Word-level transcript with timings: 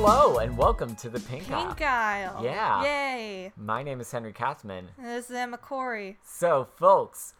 Hello 0.00 0.38
and 0.38 0.56
welcome 0.56 0.94
to 0.94 1.08
the 1.08 1.18
Pink. 1.18 1.48
Pink 1.48 1.82
Aisle. 1.82 2.44
Yeah. 2.44 2.84
Yay. 2.84 3.52
My 3.56 3.82
name 3.82 4.00
is 4.00 4.08
Henry 4.12 4.32
Kathman. 4.32 4.84
And 4.96 5.04
This 5.04 5.28
is 5.28 5.34
Emma 5.34 5.58
Corry. 5.58 6.18
So, 6.22 6.68
folks, 6.76 7.34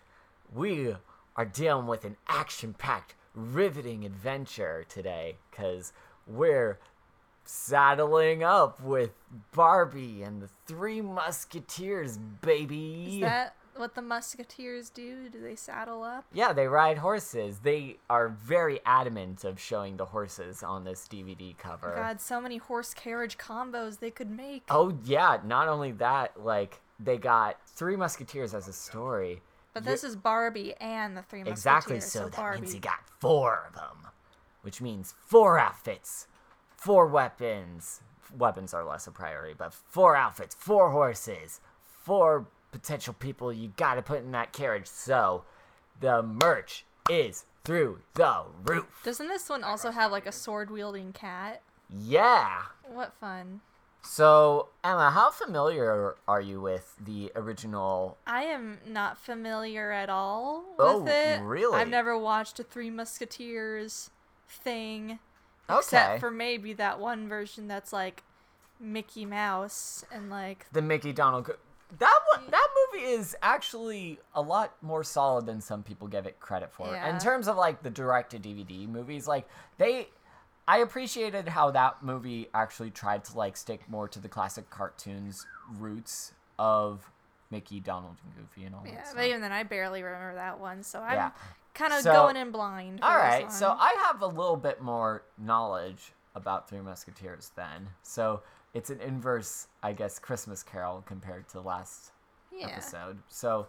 we 0.53 0.97
are 1.37 1.45
dealing 1.45 1.87
with 1.87 2.05
an 2.05 2.17
action 2.27 2.75
packed, 2.75 3.15
riveting 3.33 4.05
adventure 4.05 4.85
today 4.89 5.37
because 5.53 5.93
we're 6.27 6.81
saddling 7.45 8.43
up 8.43 8.83
with 8.83 9.13
Barbie 9.55 10.25
and 10.25 10.43
the 10.43 10.49
Three 10.67 11.01
Musketeers, 11.01 12.19
baby. 12.19 13.19
Is 13.19 13.21
that 13.21 13.55
what 13.79 13.95
the 13.95 14.03
Musketeers 14.03 14.91
do? 14.91 15.29
Do 15.29 15.41
they 15.41 15.55
saddle 15.57 16.03
up? 16.03 16.25
Yeah, 16.33 16.53
they 16.53 16.67
ride 16.67 16.99
horses. 16.99 17.61
They 17.61 17.97
are 18.11 18.29
very 18.29 18.81
adamant 18.85 19.45
of 19.45 19.61
showing 19.61 19.97
the 19.97 20.07
horses 20.07 20.63
on 20.63 20.85
this 20.85 21.09
DVD 21.11 21.57
cover. 21.57 21.95
God, 21.97 22.21
so 22.21 22.41
many 22.41 22.57
horse 22.57 22.95
carriage 22.95 23.39
combos 23.39 24.01
they 24.01 24.11
could 24.11 24.31
make. 24.31 24.65
Oh 24.71 24.97
yeah, 25.05 25.39
not 25.45 25.69
only 25.69 25.93
that, 25.93 26.43
like 26.43 26.81
they 26.99 27.17
got 27.17 27.57
Three 27.67 27.97
Musketeers 27.97 28.55
as 28.55 28.69
a 28.69 28.73
story. 28.73 29.41
but 29.73 29.85
this 29.85 30.03
is 30.03 30.17
Barbie 30.17 30.75
and 30.81 31.17
the 31.17 31.23
Three 31.23 31.41
Musketeers. 31.41 31.59
Exactly, 31.59 32.01
so, 32.01 32.25
that 32.25 32.37
Barbie. 32.37 32.61
means 32.63 32.73
he 32.73 32.81
got 32.81 33.01
four 33.21 33.65
of 33.69 33.75
them, 33.75 34.09
which 34.63 34.81
means 34.81 35.15
four 35.27 35.59
outfits, 35.59 36.27
four 36.77 37.07
weapons. 37.07 38.01
Weapons 38.37 38.75
are 38.75 38.85
less 38.85 39.07
a 39.07 39.11
priority, 39.11 39.55
but 39.57 39.73
four 39.73 40.15
outfits, 40.15 40.55
four 40.55 40.91
horses, 40.91 41.61
four 41.87 42.47
potential 42.81 43.15
people 43.19 43.53
you 43.53 43.73
got 43.77 43.95
to 43.95 44.03
put 44.03 44.21
in 44.21 44.31
that 44.33 44.53
carriage. 44.53 44.87
So 44.87 45.45
the 46.01 46.23
merch 46.23 46.85
is 47.11 47.45
through 47.65 48.01
the 48.15 48.45
roof. 48.65 49.01
Doesn't 49.05 49.29
this 49.29 49.49
one 49.49 49.65
also 49.65 49.91
have 49.91 50.11
like 50.13 50.27
a 50.27 50.33
sword 50.33 50.71
wielding 50.71 51.13
cat? 51.13 51.63
Yeah. 51.91 52.63
What 52.87 53.15
fun. 53.21 53.61
So 54.03 54.69
Emma, 54.85 55.11
how 55.11 55.31
familiar 55.31 56.15
are 56.27 56.41
you 56.41 56.61
with 56.61 56.95
the 57.05 57.33
original 57.35 58.17
I 58.27 58.45
am 58.45 58.79
not 58.87 59.19
familiar 59.19 59.91
at 59.91 60.09
all 60.09 60.65
Oh, 60.79 61.01
with 61.01 61.13
it. 61.13 61.41
really? 61.43 61.79
I've 61.79 61.89
never 61.89 62.17
watched 62.17 62.61
a 62.61 62.63
Three 62.63 62.91
Musketeers 62.91 64.11
thing. 64.49 65.19
Okay. 65.69 65.79
Except 65.79 66.21
for 66.21 66.31
maybe 66.31 66.73
that 66.75 66.99
one 67.01 67.29
version 67.29 67.69
that's 67.69 67.93
like 67.93 68.23
Mickey 68.81 69.27
Mouse 69.27 70.05
and 70.13 70.31
like 70.31 70.67
the 70.73 70.81
Mickey 70.81 71.13
Donald. 71.13 71.51
That 71.99 72.19
one, 72.35 72.51
that 72.51 72.69
movie 72.93 73.05
is 73.07 73.35
actually 73.43 74.19
a 74.35 74.43
lot 74.43 74.75
more 74.83 75.03
solid 75.03 75.47
than 75.47 75.61
some 75.61 75.83
people 75.83 76.07
give 76.07 76.27
it 76.27 76.39
credit 76.39 76.71
for. 76.71 76.87
Yeah. 76.89 77.09
In 77.09 77.19
terms 77.19 77.49
of 77.49 77.57
like 77.57 77.83
the 77.83 77.91
direct 77.91 78.33
to 78.33 78.39
DVD 78.39 78.87
movies, 78.87 79.27
like 79.27 79.49
they, 79.79 80.09
I 80.67 80.79
appreciated 80.79 81.49
how 81.49 81.71
that 81.71 82.03
movie 82.03 82.49
actually 82.53 82.91
tried 82.91 83.25
to 83.25 83.37
like 83.39 83.57
stick 83.57 83.89
more 83.89 84.07
to 84.09 84.19
the 84.21 84.29
classic 84.29 84.69
cartoons 84.69 85.47
roots 85.79 86.33
of 86.59 87.11
Mickey, 87.51 87.81
Donald, 87.81 88.17
and 88.23 88.35
Goofy, 88.37 88.67
and 88.67 88.75
all 88.75 88.83
Yeah, 88.85 88.97
that 88.97 89.07
stuff. 89.07 89.17
but 89.17 89.25
even 89.27 89.41
then, 89.41 89.53
I 89.53 89.63
barely 89.63 90.03
remember 90.03 90.35
that 90.35 90.61
one, 90.61 90.83
so 90.83 91.01
I'm 91.01 91.15
Yeah. 91.15 91.31
kind 91.73 91.95
of 91.95 92.01
So- 92.03 92.13
going 92.13 92.37
in 92.37 92.51
blind. 92.51 93.01
All 93.03 93.17
right, 93.17 93.51
so. 93.51 93.75
I 93.79 93.95
have 94.07 94.21
a 94.21 94.27
little 94.27 94.57
bit 94.59 94.83
more 94.83 95.23
knowledge 95.39 96.13
about 96.35 96.69
Three 96.69 96.81
Musketeers 96.83 97.53
then. 97.57 97.89
So 98.03 98.43
it's 98.75 98.91
an 98.91 99.01
inverse, 99.01 99.67
I 99.83 99.93
guess, 99.93 100.19
Christmas 100.19 100.63
Carol 100.63 101.03
compared 101.07 101.49
to 101.51 101.61
last 101.61 102.13
yeah, 102.53 102.67
episode. 102.69 103.19
So, 103.29 103.67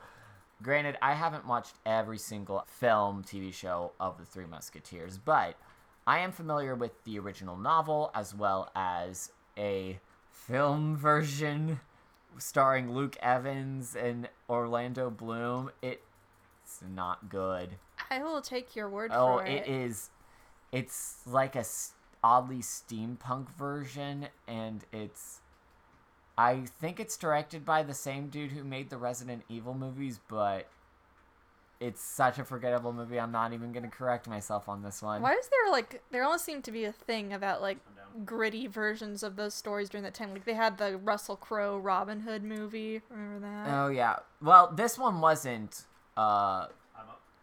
granted, 0.62 0.98
I 1.02 1.14
haven't 1.14 1.48
watched 1.48 1.76
every 1.86 2.18
single 2.18 2.64
film, 2.68 3.24
TV 3.24 3.54
show 3.54 3.92
of 4.00 4.18
the 4.18 4.26
Three 4.26 4.46
Musketeers, 4.46 5.18
but 5.18 5.56
I 6.06 6.20
am 6.20 6.32
familiar 6.32 6.76
with 6.76 7.04
the 7.04 7.20
original 7.20 7.56
novel 7.58 8.12
as 8.14 8.34
well 8.36 8.72
as 8.76 9.32
a 9.58 10.00
film 10.32 10.96
version 10.98 11.80
starring 12.38 12.92
Luke 12.94 13.18
Evans 13.22 13.96
and 13.96 14.30
Orlando 14.50 15.10
Bloom. 15.10 15.72
It's 15.82 16.82
not 16.96 17.30
good. 17.30 17.76
I 18.10 18.24
will 18.24 18.42
take 18.42 18.76
your 18.76 18.90
word 18.90 19.12
Oh, 19.14 19.38
for 19.40 19.46
it 19.46 19.64
Oh, 19.68 19.72
it. 19.72 19.76
is. 19.76 20.10
It's 20.72 21.22
like 21.26 21.56
a 21.56 21.64
oddly 22.24 22.60
steampunk 22.60 23.50
version, 23.58 24.28
and 24.48 24.86
it's. 24.92 25.42
I 26.38 26.64
think 26.80 27.00
it's 27.00 27.18
directed 27.18 27.66
by 27.66 27.84
the 27.84 27.94
same 27.94 28.30
dude 28.30 28.52
who 28.52 28.64
made 28.64 28.90
the 28.90 28.98
Resident 28.98 29.44
Evil 29.50 29.74
movies, 29.74 30.22
but 30.30 30.70
it's 31.80 32.02
such 32.02 32.40
a 32.40 32.44
forgettable 32.44 32.94
movie. 32.94 33.20
I'm 33.20 33.32
not 33.32 33.54
even 33.54 33.72
gonna 33.72 33.90
correct 33.90 34.28
myself 34.28 34.70
on 34.70 34.82
this 34.82 35.02
one. 35.02 35.22
Why 35.22 35.34
is 35.34 35.48
there 35.48 35.72
like 35.72 36.02
there 36.12 36.24
almost 36.24 36.46
seemed 36.46 36.64
to 36.66 36.72
be 36.72 36.86
a 36.86 36.92
thing 36.92 37.34
about 37.34 37.62
like 37.62 37.78
gritty 38.26 38.68
versions 38.68 39.24
of 39.24 39.36
those 39.36 39.54
stories 39.54 39.90
during 39.90 40.04
that 40.04 40.14
time? 40.14 40.32
Like 40.32 40.46
they 40.46 40.54
had 40.54 40.78
the 40.78 40.98
Russell 40.98 41.36
Crowe 41.36 41.78
Robin 41.78 42.22
Hood 42.22 42.44
movie. 42.44 43.02
Remember 43.10 43.40
that? 43.48 43.74
Oh 43.74 43.88
yeah. 43.88 44.18
Well, 44.42 44.72
this 44.74 44.98
one 44.98 45.22
wasn't. 45.22 45.86
Uh, 46.18 46.68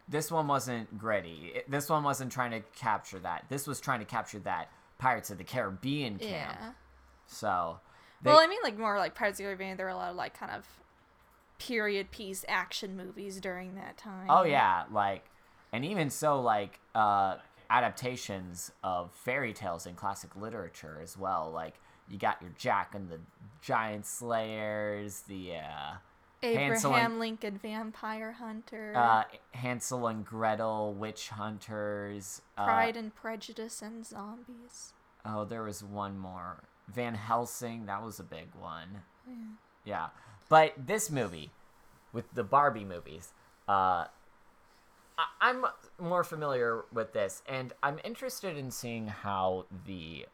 this 0.09 0.31
one 0.31 0.47
wasn't 0.47 0.99
gritty. 0.99 1.63
This 1.69 1.89
one 1.89 2.05
wasn't 2.05 2.33
trying 2.33 2.53
to 2.53 2.61
capture 2.77 3.19
that. 3.21 3.47
This 3.49 3.67
was 3.67 3.81
trying 3.81 4.01
to 4.01 4.05
capture 4.05 4.39
that 4.41 4.69
Pirates 4.99 5.31
of 5.31 5.39
the 5.39 5.45
Caribbean 5.45 6.19
camp. 6.19 6.57
yeah. 6.61 6.71
So. 7.27 7.81
They, 8.23 8.31
well, 8.31 8.41
I 8.41 8.47
mean, 8.47 8.61
like 8.63 8.79
more 8.79 8.99
like 8.99 9.15
Pirates 9.15 9.39
of 9.39 9.45
the 9.45 9.49
Caribbean. 9.49 9.77
There 9.77 9.87
were 9.87 9.93
a 9.93 9.97
lot 9.97 10.11
of 10.11 10.17
like 10.17 10.39
kind 10.39 10.53
of 10.53 10.67
period 11.59 12.11
piece 12.11 12.45
action 12.49 12.97
movies 12.97 13.41
during 13.41 13.75
that 13.75 13.97
time. 13.97 14.27
Oh 14.31 14.45
yeah, 14.45 14.85
like, 14.91 15.25
and 15.73 15.85
even 15.85 16.09
so, 16.09 16.41
like 16.41 16.81
uh, 16.95 17.37
adaptations 17.69 18.73
of 18.83 19.13
fairy 19.13 19.53
tales 19.53 19.87
and 19.87 19.97
classic 19.97 20.35
literature 20.37 20.99
as 21.03 21.19
well. 21.19 21.51
Like 21.53 21.75
you 22.09 22.19
got 22.19 22.41
your 22.41 22.53
Jack 22.59 22.95
and 22.95 23.09
the 23.11 23.21
Giant 23.61 24.07
Slayers, 24.07 25.21
the 25.29 25.57
uh, 25.57 25.95
Abraham 26.43 26.71
Hansel 26.73 26.95
and- 26.95 27.19
Lincoln 27.19 27.59
Vampire 27.59 28.33
Hunter. 28.33 28.93
uh, 28.97 29.25
Hansel 29.53 30.07
and 30.07 30.25
Gretel 30.25 30.93
witch 30.95 31.31
hunters. 31.31 32.43
Uh, 32.57 32.65
Pride 32.65 32.97
and 32.97 33.15
Prejudice 33.15 33.83
and 33.83 34.05
Zombies. 34.05 34.93
Oh, 35.25 35.45
there 35.45 35.63
was 35.63 35.83
one 35.83 36.19
more. 36.19 36.63
Van 36.89 37.15
Helsing, 37.15 37.87
that 37.87 38.03
was 38.03 38.21
a 38.21 38.25
big 38.25 38.55
one. 38.55 39.03
Yeah. 39.85 40.11
But 40.49 40.75
this 40.87 41.11
movie, 41.11 41.51
with 42.13 42.33
the 42.35 42.45
Barbie 42.45 42.85
movies, 42.85 43.33
uh, 43.69 44.07
I- 45.19 45.29
I'm 45.41 45.67
more 45.99 46.23
familiar 46.23 46.85
with 46.93 47.13
this, 47.13 47.43
and 47.49 47.73
I'm 47.83 47.99
interested 48.05 48.57
in 48.57 48.71
seeing 48.71 49.09
how 49.09 49.65
the 49.87 50.27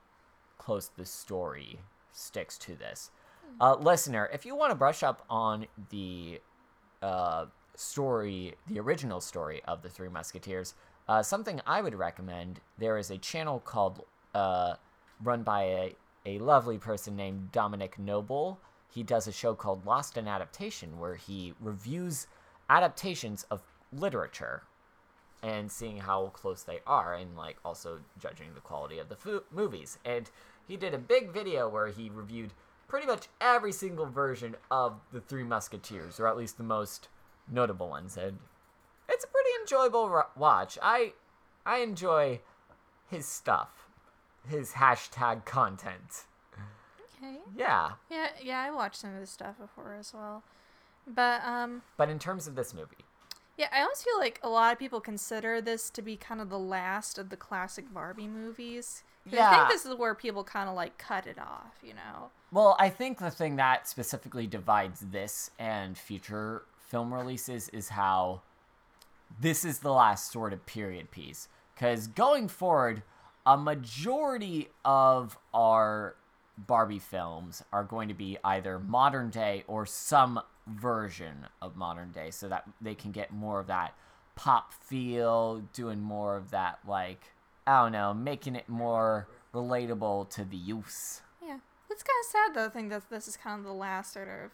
close 0.58 0.88
the 0.88 1.06
story 1.06 1.80
sticks 2.12 2.58
to 2.58 2.74
this. 2.74 3.10
Uh, 3.62 3.77
listener, 3.77 4.28
if 4.34 4.45
you 4.45 4.56
want 4.56 4.73
to 4.73 4.75
brush 4.75 5.05
up 5.05 5.25
on 5.31 5.65
the 5.91 6.41
uh, 7.00 7.45
story, 7.77 8.55
the 8.67 8.81
original 8.81 9.21
story 9.21 9.62
of 9.69 9.83
the 9.83 9.89
Three 9.89 10.09
Musketeers, 10.09 10.75
uh, 11.09 11.23
something 11.23 11.61
I 11.65 11.81
would 11.81 11.95
recommend. 11.95 12.59
There 12.78 12.99
is 12.99 13.12
a 13.12 13.19
channel 13.19 13.61
called 13.61 14.05
uh, 14.34 14.75
run 15.23 15.45
by 15.45 15.62
a, 15.62 15.97
a 16.27 16.39
lovely 16.41 16.77
person 16.77 17.15
named 17.15 17.53
Dominic 17.53 18.00
Noble. 18.00 18.59
He 18.93 19.05
does 19.05 19.28
a 19.28 19.33
show 19.33 19.55
called 19.55 19.87
Lost 19.87 20.17
in 20.17 20.27
Adaptation, 20.27 20.99
where 20.99 21.15
he 21.15 21.55
reviews 21.61 22.27
adaptations 22.69 23.47
of 23.49 23.62
literature 23.93 24.65
and 25.41 25.70
seeing 25.70 25.99
how 25.99 26.32
close 26.35 26.65
they 26.65 26.81
are, 26.85 27.15
and 27.15 27.37
like 27.37 27.58
also 27.65 28.00
judging 28.19 28.55
the 28.55 28.61
quality 28.61 28.99
of 28.99 29.08
the 29.08 29.15
fu- 29.15 29.44
movies. 29.53 29.99
And 30.05 30.29
he 30.67 30.76
did 30.76 30.94
a 30.94 30.99
big 30.99 31.31
video 31.31 31.69
where 31.69 31.88
he 31.88 32.11
reviewed 32.11 32.55
pretty 32.93 33.06
much 33.06 33.27
every 33.41 33.73
single 33.73 34.05
version 34.05 34.55
of 34.71 35.00
the 35.15 35.21
Three 35.23 35.43
Musketeers, 35.43 36.21
or 36.21 36.29
at 36.29 36.37
least 36.37 36.59
the 36.59 36.62
most 36.62 37.09
notable 37.50 37.89
ones. 37.89 38.19
And 38.19 38.39
it's 39.09 39.25
a 39.25 39.29
pretty 39.29 39.49
enjoyable 39.62 40.11
ro- 40.11 40.27
watch. 40.37 40.79
I 40.83 41.15
I 41.65 41.79
enjoy 41.79 42.41
his 43.11 43.25
stuff, 43.25 43.89
his 44.47 44.73
hashtag 44.73 45.47
content. 45.47 46.25
Okay. 47.17 47.39
Yeah, 47.56 47.93
Yeah, 48.11 48.29
yeah, 48.43 48.61
I 48.61 48.71
watched 48.71 48.97
some 48.97 49.15
of 49.15 49.21
his 49.21 49.31
stuff 49.31 49.56
before 49.59 49.94
as 49.99 50.12
well. 50.12 50.43
But 51.06 51.43
um 51.47 51.81
but 51.97 52.11
in 52.11 52.19
terms 52.19 52.47
of 52.47 52.56
this 52.56 52.75
movie, 52.75 53.06
yeah, 53.56 53.69
I 53.73 53.81
almost 53.81 54.05
feel 54.05 54.19
like 54.19 54.39
a 54.43 54.50
lot 54.50 54.75
of 54.75 54.79
people 54.79 55.00
consider 55.00 55.62
this 55.62 55.89
to 55.89 56.03
be 56.03 56.19
kind 56.19 56.43
of 56.43 56.50
the 56.50 56.59
last 56.59 57.17
of 57.19 57.31
the 57.31 57.39
classic 57.39 57.91
Barbie 57.94 58.29
movies. 58.29 59.03
'Cause 59.24 59.34
I 59.34 59.36
Yeah. 59.36 59.56
think 59.56 59.69
this 59.69 59.86
is 59.86 59.94
where 59.94 60.14
people 60.14 60.44
kind 60.44 60.69
of 60.69 60.74
like 60.74 60.98
cut 60.98 61.26
it 61.26 61.38
off, 61.38 61.78
you 61.82 61.94
know. 61.94 62.30
Well, 62.50 62.76
I 62.78 62.90
think 62.90 63.19
the 63.19 63.30
thing 63.30 63.56
that 63.56 63.88
specifically 63.88 64.46
divides 64.46 65.00
this 65.00 65.50
and 65.58 65.96
future 65.96 66.64
film 66.78 67.14
releases 67.14 67.69
is 67.70 67.90
how 67.90 68.42
this 69.40 69.64
is 69.64 69.78
the 69.78 69.92
last 69.92 70.30
sort 70.30 70.52
of 70.52 70.66
period 70.66 71.10
piece. 71.10 71.48
Because 71.74 72.06
going 72.06 72.48
forward, 72.48 73.02
a 73.46 73.56
majority 73.56 74.69
of 74.84 75.38
our 75.54 76.16
Barbie 76.58 76.98
films 76.98 77.64
are 77.72 77.82
going 77.84 78.08
to 78.08 78.14
be 78.14 78.36
either 78.44 78.78
modern 78.78 79.30
day 79.30 79.64
or 79.66 79.86
some 79.86 80.40
version 80.66 81.48
of 81.62 81.76
modern 81.76 82.12
day 82.12 82.30
so 82.30 82.48
that 82.48 82.69
they 82.80 82.94
can 82.94 83.10
get 83.10 83.32
more 83.32 83.58
of 83.58 83.66
that 83.69 83.94
pop 84.36 84.72
feel, 84.72 85.60
doing 85.72 86.00
more 86.00 86.36
of 86.36 86.50
that, 86.50 86.78
like, 86.86 87.32
I 87.67 87.82
don't 87.82 87.93
know, 87.93 88.12
making 88.14 88.56
it 88.56 88.69
more 88.69 89.29
relatable 89.55 90.31
to 90.31 90.44
the 90.44 90.56
use. 90.56 91.23
Yeah, 91.43 91.59
it's 91.91 92.03
kind 92.03 92.17
of 92.25 92.31
sad 92.31 92.55
though. 92.55 92.67
I 92.67 92.69
think 92.70 92.91
that 92.91 93.09
this 93.11 93.29
is 93.29 93.37
kind 93.37 93.59
of 93.61 93.64
the 93.64 93.73
last 93.73 94.12
sort 94.12 94.29
of 94.29 94.50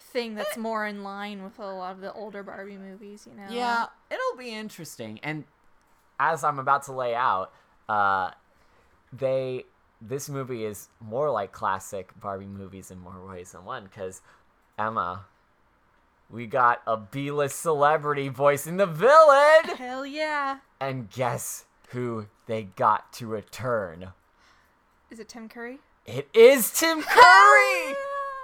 thing 0.00 0.34
that's 0.34 0.56
Eh. 0.56 0.60
more 0.60 0.86
in 0.86 1.02
line 1.02 1.42
with 1.42 1.58
a 1.58 1.66
lot 1.66 1.92
of 1.92 2.00
the 2.00 2.12
older 2.12 2.42
Barbie 2.42 2.76
movies. 2.76 3.26
You 3.30 3.36
know. 3.40 3.48
Yeah, 3.50 3.86
it'll 4.10 4.36
be 4.38 4.50
interesting. 4.54 5.20
And 5.22 5.44
as 6.20 6.44
I'm 6.44 6.58
about 6.58 6.82
to 6.84 6.92
lay 6.92 7.14
out, 7.14 7.52
uh, 7.88 8.30
they 9.12 9.64
this 10.00 10.28
movie 10.28 10.64
is 10.64 10.88
more 11.00 11.30
like 11.30 11.52
classic 11.52 12.12
Barbie 12.20 12.46
movies 12.46 12.90
in 12.90 12.98
more 13.00 13.26
ways 13.26 13.52
than 13.52 13.64
one. 13.64 13.84
Because 13.84 14.20
Emma, 14.78 15.24
we 16.30 16.46
got 16.46 16.82
a 16.86 16.96
B-list 16.96 17.58
celebrity 17.60 18.28
voicing 18.28 18.76
the 18.76 18.86
villain, 18.86 19.76
Hell 19.76 20.06
yeah! 20.06 20.58
and 20.80 21.10
guess 21.10 21.64
who 21.90 22.26
they 22.46 22.64
got 22.64 23.12
to 23.14 23.26
return? 23.26 24.12
Is 25.10 25.20
it 25.20 25.28
Tim 25.28 25.48
Curry? 25.48 25.78
It 26.06 26.28
is 26.34 26.70
Tim 26.72 27.02
Curry. 27.02 27.94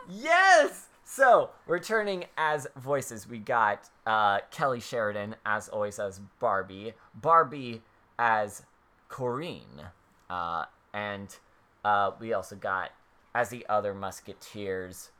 Yes. 0.08 0.86
So 1.04 1.50
returning 1.66 2.24
as 2.36 2.66
voices, 2.76 3.28
we 3.28 3.38
got 3.38 3.88
uh, 4.06 4.40
Kelly 4.50 4.80
Sheridan 4.80 5.36
as 5.44 5.68
always 5.68 5.98
as 5.98 6.20
Barbie, 6.40 6.94
Barbie 7.14 7.82
as 8.18 8.62
Corinne, 9.08 9.88
uh, 10.28 10.64
and 10.92 11.36
uh, 11.84 12.12
we 12.18 12.32
also 12.32 12.56
got 12.56 12.90
as 13.34 13.50
the 13.50 13.66
other 13.68 13.94
Musketeers, 13.94 15.10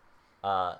uh, 0.42 0.76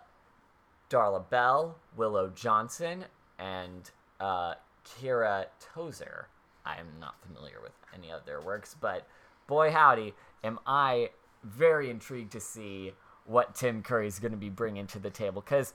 Darla 0.90 1.28
Bell, 1.28 1.76
Willow 1.96 2.30
Johnson, 2.34 3.04
and 3.38 3.90
uh, 4.20 4.54
Kira 4.84 5.46
Tozer. 5.60 6.28
I 6.64 6.76
am 6.78 6.86
not 7.00 7.14
familiar 7.26 7.60
with 7.62 7.72
any 7.94 8.10
of 8.10 8.24
their 8.24 8.40
works, 8.40 8.76
but 8.80 9.06
boy 9.46 9.70
howdy, 9.70 10.14
am 10.42 10.58
I 10.66 11.10
very 11.42 11.90
intrigued 11.90 12.32
to 12.32 12.40
see 12.40 12.92
what 13.24 13.54
Tim 13.54 13.82
Curry 13.82 14.06
is 14.06 14.18
going 14.18 14.32
to 14.32 14.38
be 14.38 14.50
bringing 14.50 14.86
to 14.88 14.98
the 14.98 15.10
table. 15.10 15.40
Because 15.42 15.74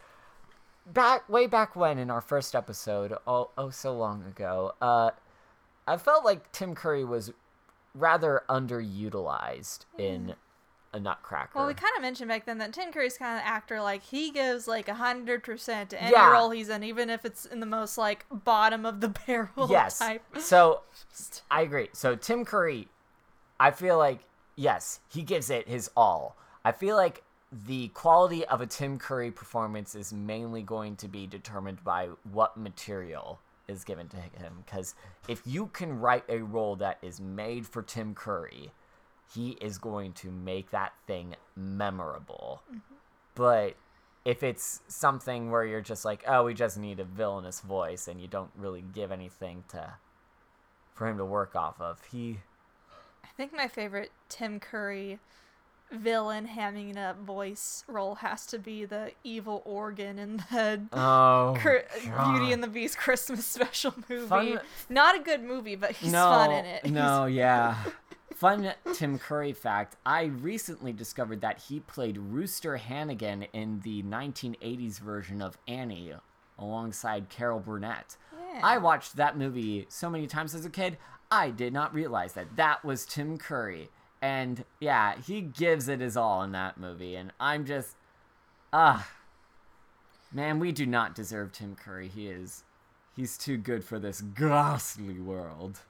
back 0.86 1.28
way 1.30 1.48
back 1.48 1.76
when 1.76 1.98
in 1.98 2.10
our 2.10 2.22
first 2.22 2.56
episode, 2.56 3.14
oh 3.28 3.50
oh 3.58 3.70
so 3.70 3.96
long 3.96 4.24
ago, 4.24 4.74
uh, 4.82 5.12
I 5.88 5.98
felt 5.98 6.26
like 6.26 6.52
Tim 6.52 6.76
Curry 6.76 7.04
was 7.04 7.32
rather 7.96 8.44
underutilized 8.50 9.86
in 9.98 10.36
a 10.94 11.00
Nutcracker. 11.00 11.52
Well, 11.58 11.68
we 11.68 11.74
kind 11.74 11.92
of 11.96 12.02
mentioned 12.02 12.30
back 12.30 12.46
then 12.46 12.58
that 12.58 12.74
Tim 12.74 12.92
Curry's 12.92 13.18
kind 13.18 13.38
of 13.38 13.44
actor, 13.46 13.82
like 13.82 14.04
he 14.04 14.32
gives 14.32 14.68
like 14.68 14.88
a 14.88 14.96
hundred 14.96 15.44
percent 15.44 15.92
to 15.92 16.02
any 16.02 16.12
Yeah. 16.12 16.32
role 16.32 16.50
he's 16.50 16.70
in, 16.70 16.84
even 16.84 17.10
if 17.10 17.26
it's 17.26 17.46
in 17.46 17.60
the 17.60 17.66
most 17.66 17.98
like 17.98 18.26
bottom 18.32 18.86
of 18.86 19.02
the 19.02 19.10
barrel 19.28 19.68
yes. 19.70 20.00
type. 20.00 20.24
So 20.40 20.82
I 21.52 21.62
agree. 21.62 21.90
So 21.94 22.16
Tim 22.16 22.46
Curry, 22.46 22.88
I 23.60 23.72
feel 23.72 23.98
like 23.98 24.20
yes, 24.56 25.00
he 25.10 25.22
gives 25.22 25.50
it 25.50 25.68
his 25.68 25.92
all. 25.96 26.36
I 26.66 26.72
feel 26.72 26.96
like 26.96 27.24
the 27.52 27.88
quality 27.90 28.46
of 28.46 28.62
a 28.62 28.68
Tim 28.68 29.00
Curry 29.00 29.32
performance 29.32 29.96
is 29.96 30.14
mainly 30.14 30.62
going 30.62 30.96
to 30.98 31.08
be 31.08 31.26
determined 31.26 31.84
by 31.84 32.10
what 32.32 32.58
material 32.58 33.40
is 33.68 33.84
given 33.84 34.08
to 34.10 34.18
him 34.18 34.64
because 34.66 34.96
if 35.28 35.42
you 35.46 35.68
can 35.68 36.00
write 36.00 36.24
a 36.28 36.40
role 36.40 36.76
that 36.76 36.98
is 37.04 37.20
made 37.20 37.66
for 37.68 37.82
Tim 37.84 38.14
Curry, 38.16 38.72
he 39.34 39.52
is 39.62 39.78
going 39.78 40.14
to 40.14 40.32
make 40.32 40.72
that 40.72 40.94
thing 41.08 41.36
memorable. 41.56 42.64
But 43.36 43.76
if 44.26 44.44
it's 44.44 44.82
something 44.88 45.52
where 45.52 45.66
you're 45.66 45.82
just 45.82 46.06
like, 46.06 46.24
oh, 46.28 46.46
we 46.46 46.54
just 46.54 46.78
need 46.78 47.00
a 47.00 47.04
villainous 47.04 47.62
voice 47.62 48.08
and 48.08 48.20
you 48.20 48.28
don't 48.28 48.52
really 48.58 48.84
give 48.94 49.12
anything 49.12 49.64
to 49.70 49.94
for 50.94 51.08
him 51.08 51.18
to 51.18 51.26
work 51.26 51.56
off 51.56 51.80
of, 51.80 52.02
he 52.12 52.40
I 53.24 53.28
think 53.38 53.54
my 53.54 53.68
favorite 53.68 54.12
Tim 54.28 54.60
Curry 54.60 55.20
villain 55.92 56.46
having 56.46 56.98
a 56.98 57.16
voice 57.20 57.84
role 57.88 58.16
has 58.16 58.46
to 58.46 58.60
be 58.60 58.86
the 58.86 59.12
evil 59.24 59.62
organ 59.66 60.20
in 60.20 60.38
the 60.38 60.82
oh 60.94 61.56
Cr- 61.60 61.88
Beauty 62.04 62.52
and 62.52 62.62
the 62.62 62.68
Beast 62.68 62.98
Christmas 62.98 63.46
special 63.46 63.94
movie. 64.10 64.28
Fun- 64.28 64.60
Not 64.90 65.16
a 65.16 65.20
good 65.20 65.44
movie, 65.44 65.76
but 65.76 65.92
he's 65.92 66.12
no, 66.12 66.30
fun 66.30 66.52
in 66.52 66.66
it. 66.66 66.92
No, 66.92 67.26
yeah. 67.26 67.78
Fun 68.40 68.72
Tim 68.94 69.20
Curry 69.20 69.52
fact 69.52 69.98
I 70.06 70.24
recently 70.24 70.94
discovered 70.94 71.42
that 71.42 71.60
he 71.60 71.82
played 71.82 72.18
Rooster 72.18 72.78
Hannigan 72.78 73.44
in 73.52 73.82
the 73.82 74.02
1980s 74.04 74.98
version 74.98 75.42
of 75.42 75.58
Annie 75.68 76.14
alongside 76.58 77.28
Carol 77.28 77.60
Burnett. 77.60 78.16
Yeah. 78.32 78.62
I 78.64 78.78
watched 78.78 79.18
that 79.18 79.38
movie 79.38 79.88
so 79.90 80.10
many 80.10 80.26
times 80.26 80.56
as 80.56 80.64
a 80.64 80.70
kid, 80.70 80.98
I 81.30 81.50
did 81.50 81.74
not 81.74 81.94
realize 81.94 82.32
that 82.32 82.56
that 82.56 82.86
was 82.86 83.06
Tim 83.06 83.38
Curry. 83.38 83.90
And 84.22 84.64
yeah, 84.80 85.16
he 85.18 85.42
gives 85.42 85.90
it 85.90 86.00
his 86.00 86.16
all 86.16 86.42
in 86.42 86.54
that 86.54 86.78
movie. 86.78 87.16
And 87.16 87.34
I'm 87.42 87.66
just, 87.66 87.98
ah. 88.72 89.06
man, 90.32 90.60
we 90.60 90.72
do 90.72 90.86
not 90.86 91.14
deserve 91.14 91.52
Tim 91.52 91.76
Curry. 91.76 92.08
He 92.08 92.28
is. 92.28 92.64
He's 93.18 93.38
too 93.38 93.58
good 93.58 93.84
for 93.84 94.00
this 94.00 94.22
ghastly 94.22 95.20
world. 95.20 95.82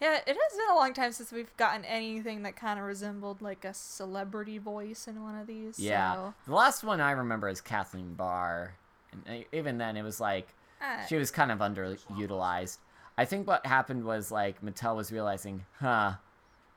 Yeah, 0.00 0.14
it 0.14 0.28
has 0.28 0.56
been 0.56 0.70
a 0.70 0.76
long 0.76 0.94
time 0.94 1.10
since 1.12 1.32
we've 1.32 1.54
gotten 1.56 1.84
anything 1.84 2.42
that 2.44 2.54
kind 2.54 2.78
of 2.78 2.84
resembled 2.84 3.42
like 3.42 3.64
a 3.64 3.74
celebrity 3.74 4.58
voice 4.58 5.08
in 5.08 5.22
one 5.22 5.36
of 5.36 5.46
these. 5.46 5.78
Yeah. 5.78 6.14
So, 6.14 6.34
The 6.46 6.54
last 6.54 6.84
one 6.84 7.00
I 7.00 7.10
remember 7.12 7.48
is 7.48 7.60
Kathleen 7.60 8.14
Barr. 8.14 8.74
And 9.12 9.22
uh, 9.42 9.44
even 9.52 9.78
then, 9.78 9.96
it 9.96 10.02
was 10.02 10.20
like 10.20 10.48
uh, 10.80 11.04
she 11.06 11.16
was 11.16 11.30
kind 11.30 11.50
of 11.50 11.58
underutilized. 11.58 12.78
I 13.16 13.24
think 13.24 13.48
what 13.48 13.66
happened 13.66 14.04
was 14.04 14.30
like 14.30 14.62
Mattel 14.62 14.94
was 14.94 15.10
realizing, 15.10 15.64
huh, 15.80 16.12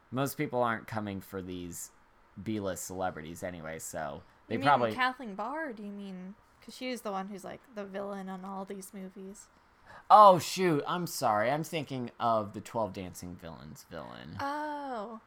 most 0.10 0.38
people 0.38 0.64
aren't 0.64 0.88
coming 0.88 1.22
for 1.22 1.42
these 1.42 1.92
B-list 2.42 2.86
celebrities 2.86 3.44
anyway, 3.44 3.78
so 3.78 4.24
they 4.48 4.56
you 4.56 4.60
mean 4.60 4.68
probably. 4.68 4.94
Kathleen 4.94 5.36
Barr? 5.36 5.74
Do 5.74 5.84
you 5.84 5.92
mean 5.92 6.34
because 6.60 6.76
she's 6.76 7.02
the 7.02 7.12
one 7.12 7.28
who's 7.28 7.44
like 7.44 7.62
the 7.76 7.84
villain 7.84 8.30
on 8.30 8.44
all 8.44 8.66
these 8.66 8.92
movies? 8.94 9.48
Oh 10.12 10.38
shoot, 10.38 10.84
I'm 10.86 11.08
sorry. 11.08 11.50
I'm 11.50 11.64
thinking 11.64 12.12
of 12.20 12.54
the 12.54 12.62
Twelve 12.62 12.94
Dancing 12.94 13.36
Villains 13.42 13.86
villain. 13.90 14.38
Oh, 14.40 15.22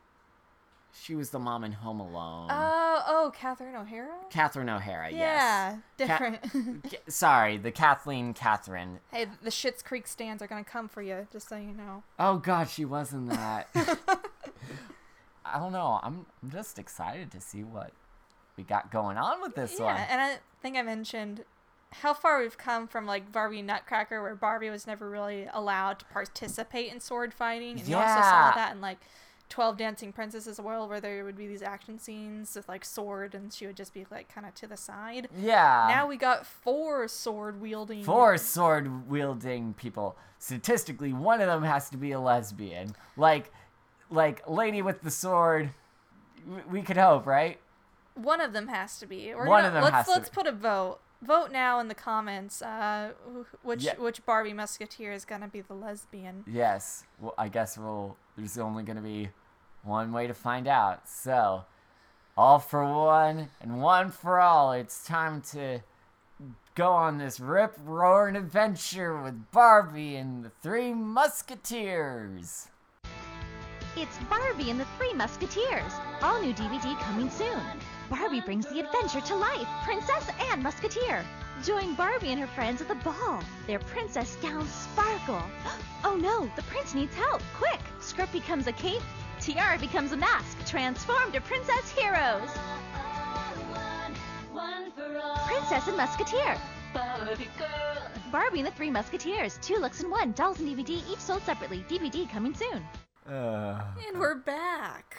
she 0.92 1.16
was 1.16 1.30
the 1.30 1.40
mom 1.40 1.64
in 1.64 1.72
Home 1.72 1.98
Alone. 1.98 2.48
oh, 2.50 3.02
oh, 3.08 3.32
Catherine 3.34 3.74
O'Hara. 3.74 4.14
Catherine 4.30 4.68
O'Hara. 4.68 5.10
Yeah, 5.10 5.78
yes. 5.98 6.08
Ca- 6.08 6.28
different. 6.28 6.82
Ca- 6.90 6.98
sorry, 7.08 7.56
the 7.56 7.72
Kathleen 7.72 8.32
Catherine. 8.34 9.00
hey, 9.10 9.26
the 9.42 9.50
Schitt's 9.50 9.82
Creek 9.82 10.06
stands 10.06 10.42
are 10.42 10.46
gonna 10.46 10.62
come 10.62 10.88
for 10.88 11.02
you, 11.02 11.26
just 11.32 11.48
so 11.48 11.56
you 11.56 11.72
know. 11.72 12.04
Oh 12.18 12.38
god, 12.38 12.68
she 12.68 12.84
wasn't 12.84 13.30
that. 13.30 13.68
I 15.44 15.58
don't 15.58 15.72
know. 15.72 15.98
I'm 16.02 16.26
I'm 16.42 16.50
just 16.50 16.78
excited 16.78 17.30
to 17.32 17.40
see 17.40 17.64
what 17.64 17.92
we 18.56 18.62
got 18.64 18.92
going 18.92 19.16
on 19.16 19.40
with 19.40 19.54
this 19.54 19.76
yeah, 19.78 19.84
one. 19.86 19.96
and 20.08 20.20
I 20.20 20.36
think 20.62 20.76
I 20.76 20.82
mentioned 20.82 21.44
how 22.00 22.12
far 22.14 22.40
we've 22.40 22.58
come 22.58 22.86
from 22.88 23.06
like 23.06 23.30
Barbie 23.32 23.62
Nutcracker, 23.62 24.22
where 24.22 24.34
Barbie 24.34 24.70
was 24.70 24.86
never 24.86 25.08
really 25.08 25.48
allowed 25.52 26.00
to 26.00 26.04
participate 26.06 26.92
in 26.92 27.00
sword 27.00 27.32
fighting, 27.32 27.78
and 27.78 27.88
you 27.88 27.96
also 27.96 28.20
saw 28.20 28.52
that 28.54 28.72
in 28.74 28.80
like 28.80 28.98
Twelve 29.48 29.76
Dancing 29.76 30.12
Princesses 30.12 30.58
as 30.58 30.64
well, 30.64 30.88
where 30.88 31.00
there 31.00 31.24
would 31.24 31.36
be 31.36 31.46
these 31.46 31.62
action 31.62 31.98
scenes 31.98 32.56
with 32.56 32.68
like 32.68 32.84
sword, 32.84 33.34
and 33.34 33.52
she 33.52 33.66
would 33.66 33.76
just 33.76 33.94
be 33.94 34.06
like 34.10 34.28
kind 34.32 34.46
of 34.46 34.54
to 34.56 34.66
the 34.66 34.76
side. 34.76 35.28
Yeah. 35.38 35.86
now 35.88 36.06
we 36.08 36.16
got 36.16 36.46
four 36.46 37.06
sword 37.08 37.60
wielding. 37.60 38.02
Four 38.02 38.38
sword 38.38 39.08
wielding 39.08 39.74
people. 39.74 40.16
Statistically, 40.38 41.12
one 41.12 41.40
of 41.40 41.46
them 41.46 41.62
has 41.62 41.88
to 41.90 41.96
be 41.96 42.12
a 42.12 42.20
lesbian. 42.20 42.94
Like, 43.16 43.52
like 44.10 44.48
lady 44.48 44.82
with 44.82 45.02
the 45.02 45.10
sword. 45.10 45.70
We 46.70 46.82
could 46.82 46.96
hope, 46.98 47.26
right? 47.26 47.58
One 48.16 48.40
of 48.40 48.52
them 48.52 48.68
has 48.68 48.98
to 48.98 49.06
be. 49.06 49.34
We're 49.34 49.46
One 49.46 49.62
gonna, 49.62 49.68
of 49.68 49.72
them 49.74 49.82
let's 49.84 49.96
has 49.96 50.06
to 50.06 50.12
let's 50.12 50.28
be. 50.28 50.34
put 50.34 50.46
a 50.46 50.52
vote. 50.52 50.98
Vote 51.24 51.50
now 51.50 51.80
in 51.80 51.88
the 51.88 51.94
comments. 51.94 52.60
Uh, 52.62 53.12
which 53.62 53.84
Yeah. 53.84 53.94
which 53.96 54.24
Barbie 54.26 54.52
Musketeer 54.52 55.12
is 55.12 55.24
gonna 55.24 55.48
be 55.48 55.60
the 55.60 55.74
lesbian? 55.74 56.44
Yes. 56.46 57.04
Well, 57.18 57.34
I 57.38 57.48
guess 57.48 57.78
we'll. 57.78 58.16
There's 58.36 58.58
only 58.58 58.82
gonna 58.82 59.00
be 59.00 59.30
one 59.82 60.12
way 60.12 60.26
to 60.26 60.34
find 60.34 60.66
out. 60.66 61.08
So, 61.08 61.64
all 62.36 62.58
for 62.58 62.84
one 62.84 63.50
and 63.60 63.80
one 63.80 64.10
for 64.10 64.40
all. 64.40 64.72
It's 64.72 65.04
time 65.04 65.40
to 65.52 65.80
go 66.74 66.90
on 66.92 67.18
this 67.18 67.38
rip 67.38 67.76
roaring 67.84 68.34
adventure 68.36 69.16
with 69.22 69.50
Barbie 69.52 70.16
and 70.16 70.44
the 70.44 70.50
Three 70.62 70.92
Musketeers. 70.92 72.68
It's 73.96 74.18
Barbie 74.28 74.70
and 74.70 74.80
the 74.80 74.84
Three 74.98 75.12
Musketeers. 75.12 75.92
All 76.20 76.40
new 76.40 76.52
DVD 76.52 76.98
coming 77.00 77.30
soon. 77.30 77.60
Barbie 78.10 78.40
brings 78.40 78.66
the 78.66 78.80
adventure 78.80 79.20
to 79.20 79.34
life, 79.34 79.66
princess 79.84 80.28
and 80.50 80.62
musketeer. 80.62 81.24
Join 81.64 81.94
Barbie 81.94 82.30
and 82.30 82.40
her 82.40 82.46
friends 82.48 82.80
at 82.82 82.88
the 82.88 82.94
ball. 82.96 83.40
Their 83.66 83.78
princess 83.78 84.36
gowns 84.42 84.70
sparkle. 84.72 85.42
Oh 86.06 86.16
no, 86.16 86.50
the 86.54 86.62
prince 86.64 86.92
needs 86.94 87.14
help. 87.14 87.40
Quick! 87.56 87.80
Skirt 87.98 88.30
becomes 88.30 88.66
a 88.66 88.72
cape, 88.72 89.00
tiara 89.40 89.78
becomes 89.78 90.12
a 90.12 90.16
mask. 90.18 90.58
Transform 90.66 91.32
to 91.32 91.40
princess 91.40 91.90
heroes. 91.92 92.46
Princess 95.46 95.88
and 95.88 95.96
Musketeer. 95.96 96.58
Barbie 98.30 98.58
and 98.58 98.66
the 98.66 98.70
Three 98.72 98.90
Musketeers. 98.90 99.58
Two 99.62 99.76
looks 99.76 100.02
in 100.02 100.10
one. 100.10 100.32
Dolls 100.32 100.60
and 100.60 100.68
DVD 100.68 101.02
each 101.10 101.18
sold 101.20 101.42
separately. 101.44 101.82
DVD 101.88 102.28
coming 102.30 102.54
soon. 102.54 102.82
Uh, 103.26 103.80
And 104.06 104.18
we're 104.20 104.34
back. 104.34 105.16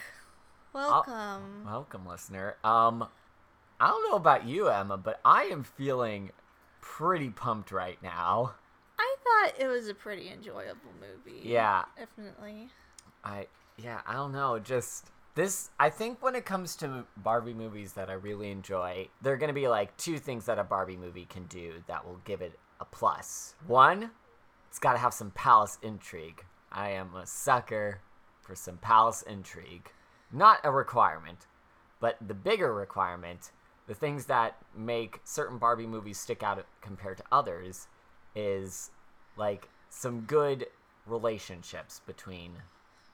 Welcome. 0.75 1.63
welcome, 1.65 2.05
listener. 2.05 2.58
Um, 2.62 3.08
I 3.79 3.88
don't 3.88 4.12
know 4.12 4.17
about 4.17 4.46
you, 4.46 4.67
Emma, 4.67 4.98
but 4.98 5.22
I 5.24 5.44
am 5.44 5.63
feeling 5.63 6.32
pretty 6.82 7.29
pumped 7.29 7.72
right 7.72 7.98
now. 8.03 8.55
I 9.00 9.15
thought 9.24 9.53
it 9.58 9.67
was 9.67 9.88
a 9.88 9.94
pretty 9.94 10.29
enjoyable 10.29 10.91
movie. 11.00 11.48
Yeah, 11.48 11.86
Definitely. 11.98 12.67
I 13.24 13.48
yeah, 13.77 14.01
I 14.05 14.13
don't 14.15 14.34
know. 14.34 14.60
Just 14.60 15.12
this, 15.36 15.70
I 15.79 15.89
think 15.89 16.22
when 16.22 16.36
it 16.36 16.44
comes 16.44 16.75
to 16.77 17.05
Barbie 17.15 17.53
movies 17.53 17.94
that 17.94 18.10
I 18.10 18.13
really 18.13 18.51
enjoy, 18.51 19.08
there 19.22 19.32
are 19.32 19.38
gonna 19.38 19.53
be 19.53 19.70
like 19.70 19.96
two 19.96 20.20
things 20.20 20.46
that 20.48 20.60
a 20.60 20.63
Barbie 20.65 20.98
movie 20.98 21.25
can 21.25 21.46
do 21.46 21.84
that 21.88 22.05
will 22.05 22.20
give 22.25 22.41
it 22.41 22.60
a 22.82 22.86
plus. 22.86 23.55
One, 23.65 24.12
it's 24.70 24.79
got 24.79 24.91
to 24.91 25.00
have 25.00 25.13
some 25.13 25.32
palace 25.32 25.77
intrigue. 25.82 26.44
I 26.70 26.89
am 26.89 27.15
a 27.15 27.25
sucker 27.25 28.01
for 28.41 28.55
some 28.55 28.75
palace 28.77 29.22
intrigue. 29.22 29.89
Not 30.32 30.60
a 30.63 30.72
requirement, 30.72 31.48
but 32.00 32.17
the 32.25 32.34
bigger 32.34 32.74
requirement, 32.74 33.51
the 33.88 33.94
things 33.94 34.25
that 34.25 34.58
make 34.75 35.22
certain 35.24 35.58
Barbie 35.58 35.88
movies 35.88 36.17
stick 36.17 36.44
out 36.44 36.63
compared 36.82 37.17
to 37.17 37.24
others, 37.32 37.88
is 38.36 38.91
like 39.38 39.70
some 39.89 40.22
good 40.22 40.67
relationships 41.05 42.01
between 42.05 42.53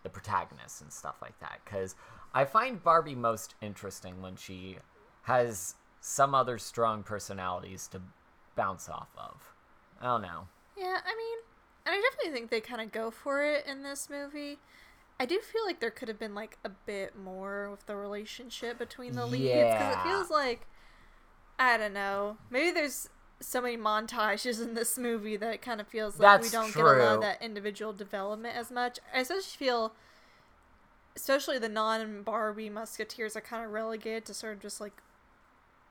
the 0.03 0.10
protagonists 0.10 0.82
and 0.82 0.91
stuff 0.91 1.15
like 1.22 1.39
that. 1.39 1.60
Because 1.63 1.96
I 2.34 2.46
find 2.46 2.84
Barbie 2.84 3.15
most 3.15 3.56
interesting 3.62 4.22
when 4.22 4.36
she 4.36 4.77
has 5.24 5.75
some 6.00 6.34
other 6.34 6.58
strong 6.58 7.03
personalities 7.03 7.88
to 7.89 8.01
bounce 8.56 8.89
off 8.89 9.10
of. 9.18 9.53
I 10.01 10.06
don't 10.06 10.24
know. 10.24 10.48
Yeah, 10.77 10.98
I 11.06 11.15
mean, 11.15 11.38
and 11.86 11.96
I 11.96 12.01
definitely 12.01 12.32
think 12.32 12.50
they 12.50 12.62
kind 12.62 12.82
of 12.82 12.91
go 12.91 13.12
for 13.12 13.44
it 13.44 13.65
in 13.68 13.84
this 13.84 14.10
movie. 14.10 14.58
I 15.22 15.25
do 15.25 15.40
feel 15.40 15.63
like 15.66 15.80
there 15.80 15.92
could 15.92 16.08
have 16.08 16.18
been 16.18 16.34
like 16.34 16.58
a 16.66 16.70
bit 16.70 17.16
more 17.16 17.70
with 17.70 17.86
the 17.86 17.96
relationship 17.96 18.80
between 18.80 19.13
the 19.13 19.28
leads 19.28 19.44
because 19.44 19.63
Yeah. 19.80 20.00
it 20.00 20.04
feels 20.04 20.32
like 20.32 20.66
I 21.60 21.78
don't 21.78 21.94
know. 21.94 22.38
Maybe 22.50 22.72
there's 22.72 23.08
so 23.40 23.62
many 23.62 23.78
montages 23.78 24.60
in 24.60 24.74
this 24.74 24.98
movie 24.98 25.38
that 25.38 25.54
it 25.54 25.62
kind 25.62 25.80
of 25.80 25.88
feels 25.88 26.18
like 26.20 26.42
we 26.42 26.50
don't 26.50 26.74
get 26.74 26.84
a 26.84 26.88
lot 26.88 27.16
of 27.18 27.22
that 27.22 27.40
individual 27.40 27.94
development 27.94 28.56
as 28.58 28.72
much. 28.72 28.98
I 29.13 29.20
especially 29.20 29.44
feel, 29.58 29.94
especially 31.16 31.60
the 31.60 31.70
non-Barbie 31.70 32.72
Musketeers 32.72 33.36
are 33.36 33.42
kind 33.42 33.63
of 33.63 33.70
relegated 33.72 34.25
to 34.25 34.34
sort 34.34 34.54
of 34.54 34.60
just 34.60 34.82
like 34.82 34.94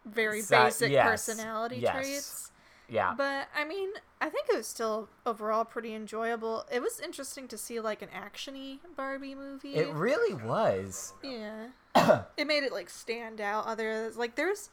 very 0.04 0.42
Sa- 0.42 0.64
basic 0.64 0.90
yes, 0.90 1.08
personality 1.08 1.76
yes. 1.76 1.92
traits. 1.94 2.52
Yeah. 2.90 3.14
But 3.16 3.48
I 3.56 3.64
mean, 3.64 3.90
I 4.20 4.28
think 4.28 4.48
it 4.50 4.56
was 4.56 4.66
still 4.66 5.08
overall 5.24 5.64
pretty 5.64 5.94
enjoyable. 5.94 6.66
It 6.72 6.82
was 6.82 7.00
interesting 7.00 7.48
to 7.48 7.56
see 7.56 7.80
like 7.80 8.02
an 8.02 8.08
actiony 8.08 8.78
Barbie 8.96 9.34
movie. 9.34 9.74
It 9.74 9.88
really 9.94 10.34
was. 10.34 11.14
yeah, 11.22 11.68
it 12.36 12.46
made 12.46 12.64
it 12.64 12.72
like 12.72 12.90
stand 12.90 13.40
out. 13.40 13.66
Other 13.66 14.10
like 14.16 14.34
there's, 14.34 14.70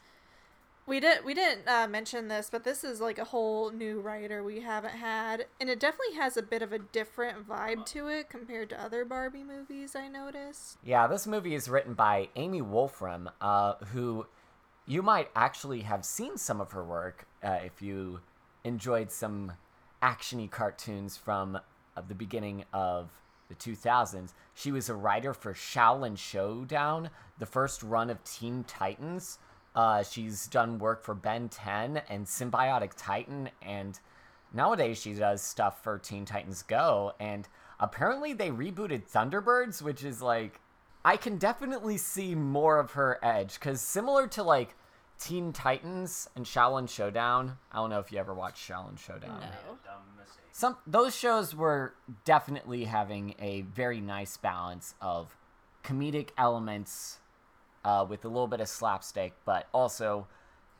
we 0.87 0.99
didn't 0.99 1.25
we 1.25 1.33
didn't 1.35 1.67
uh, 1.67 1.87
mention 1.87 2.27
this, 2.27 2.49
but 2.49 2.63
this 2.63 2.83
is 2.83 2.99
like 2.99 3.19
a 3.19 3.25
whole 3.25 3.69
new 3.71 3.99
writer 3.99 4.43
we 4.43 4.61
haven't 4.61 4.95
had, 4.95 5.45
and 5.61 5.69
it 5.69 5.79
definitely 5.79 6.15
has 6.15 6.35
a 6.35 6.43
bit 6.43 6.61
of 6.63 6.73
a 6.73 6.79
different 6.79 7.47
vibe 7.47 7.85
to 7.87 8.07
it 8.07 8.29
compared 8.29 8.69
to 8.71 8.81
other 8.81 9.05
Barbie 9.05 9.43
movies. 9.43 9.95
I 9.95 10.07
noticed. 10.07 10.77
Yeah, 10.83 11.05
this 11.05 11.27
movie 11.27 11.53
is 11.53 11.69
written 11.69 11.93
by 11.93 12.29
Amy 12.35 12.61
Wolfram, 12.63 13.29
uh, 13.39 13.75
who 13.93 14.25
you 14.87 15.01
might 15.01 15.29
actually 15.35 15.81
have 15.81 16.05
seen 16.05 16.37
some 16.37 16.61
of 16.61 16.71
her 16.71 16.83
work 16.83 17.27
uh, 17.43 17.59
if 17.63 17.81
you 17.81 18.21
enjoyed 18.63 19.11
some 19.11 19.51
actiony 20.01 20.49
cartoons 20.49 21.17
from 21.17 21.57
uh, 21.57 22.01
the 22.07 22.15
beginning 22.15 22.63
of 22.71 23.09
the 23.49 23.55
2000s. 23.55 24.31
She 24.53 24.71
was 24.71 24.89
a 24.89 24.95
writer 24.95 25.33
for 25.33 25.53
Xiaolin 25.53 26.17
Showdown, 26.17 27.09
the 27.37 27.45
first 27.45 27.83
run 27.83 28.09
of 28.09 28.23
Teen 28.23 28.63
Titans. 28.63 29.39
Uh, 29.75 30.03
she's 30.03 30.47
done 30.47 30.79
work 30.79 31.03
for 31.03 31.13
Ben 31.13 31.49
10 31.49 32.01
and 32.09 32.27
Sym-Bionic 32.27 32.91
Titan, 32.95 33.49
and 33.61 33.99
nowadays 34.53 34.99
she 34.99 35.13
does 35.13 35.41
stuff 35.41 35.83
for 35.83 35.99
Teen 35.99 36.25
Titans 36.25 36.63
Go. 36.63 37.13
And 37.19 37.47
apparently 37.79 38.33
they 38.33 38.49
rebooted 38.49 39.09
Thunderbirds, 39.11 39.81
which 39.81 40.03
is 40.03 40.21
like 40.21 40.61
I 41.03 41.17
can 41.17 41.37
definitely 41.37 41.97
see 41.97 42.35
more 42.35 42.79
of 42.79 42.91
her 42.91 43.19
edge 43.23 43.53
because 43.55 43.81
similar 43.81 44.27
to 44.27 44.43
like 44.43 44.75
Teen 45.19 45.51
Titans 45.51 46.29
and 46.35 46.45
Xiaolin 46.45 46.89
Showdown. 46.89 47.57
I 47.71 47.77
don't 47.77 47.89
know 47.89 47.99
if 47.99 48.11
you 48.11 48.19
ever 48.19 48.33
watched 48.33 48.69
Xiaolin 48.69 48.99
Showdown. 48.99 49.39
No. 49.39 49.77
Some 50.51 50.77
those 50.87 51.15
shows 51.15 51.55
were 51.55 51.93
definitely 52.25 52.85
having 52.85 53.35
a 53.39 53.61
very 53.61 54.01
nice 54.01 54.37
balance 54.37 54.95
of 55.01 55.35
comedic 55.83 56.29
elements 56.37 57.19
uh, 57.85 58.05
with 58.07 58.25
a 58.25 58.27
little 58.27 58.47
bit 58.47 58.59
of 58.59 58.67
slapstick, 58.67 59.33
but 59.45 59.67
also 59.73 60.27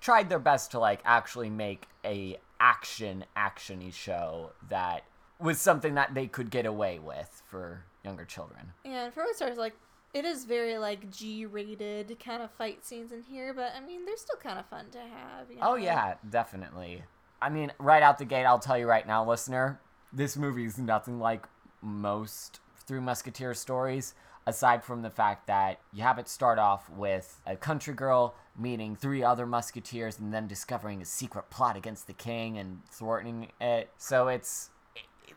tried 0.02 0.30
their 0.30 0.40
best 0.40 0.72
to 0.72 0.80
like 0.80 1.02
actually 1.06 1.50
make 1.50 1.88
a 2.04 2.38
action 2.60 3.24
actiony 3.36 3.94
show 3.94 4.52
that 4.70 5.04
was 5.40 5.60
something 5.60 5.94
that 5.96 6.14
they 6.14 6.28
could 6.28 6.50
get 6.50 6.66
away 6.66 7.00
with 7.00 7.44
for 7.46 7.84
younger 8.04 8.26
children. 8.26 8.74
Yeah, 8.84 9.06
and 9.06 9.14
for 9.14 9.24
what 9.24 9.36
starts, 9.36 9.58
like 9.58 9.76
it 10.14 10.26
is 10.26 10.46
very 10.46 10.78
like 10.78 11.12
G-rated 11.12 12.18
kind 12.24 12.42
of 12.42 12.52
fight 12.52 12.86
scenes 12.86 13.12
in 13.12 13.24
here, 13.24 13.54
but 13.54 13.72
I 13.76 13.86
mean 13.86 14.06
they're 14.06 14.18
still 14.18 14.38
kind 14.38 14.60
of 14.60 14.66
fun 14.66 14.86
to 14.92 15.00
have. 15.00 15.50
You 15.50 15.58
oh, 15.62 15.66
know? 15.66 15.72
Oh 15.72 15.76
yeah, 15.76 16.16
definitely. 16.30 17.04
I 17.42 17.50
mean, 17.50 17.72
right 17.78 18.02
out 18.02 18.18
the 18.18 18.26
gate, 18.26 18.46
I'll 18.46 18.60
tell 18.60 18.78
you 18.78 18.88
right 18.88 19.06
now, 19.06 19.28
listener, 19.28 19.80
this 20.12 20.36
movie 20.36 20.66
is 20.66 20.78
nothing 20.78 21.20
like 21.20 21.46
most 21.82 22.60
Three 22.88 23.00
Musketeer 23.00 23.54
stories, 23.54 24.16
aside 24.46 24.84
from 24.84 25.02
the 25.02 25.10
fact 25.10 25.46
that 25.48 25.80
you 25.94 26.02
have 26.04 26.18
it 26.18 26.30
start 26.30 26.58
off 26.58 26.90
with 26.90 27.42
a 27.46 27.56
country 27.56 27.94
girl 27.94 28.34
meeting 28.58 28.96
three 28.96 29.22
other 29.22 29.46
musketeers 29.46 30.18
and 30.18 30.34
then 30.34 30.48
discovering 30.48 31.02
a 31.02 31.06
secret 31.06 31.50
plot 31.50 31.76
against 31.76 32.08
the 32.08 32.14
king 32.14 32.58
and 32.58 32.80
thwarting 32.90 33.50
it. 33.60 33.90
So 33.98 34.30
it's 34.30 34.70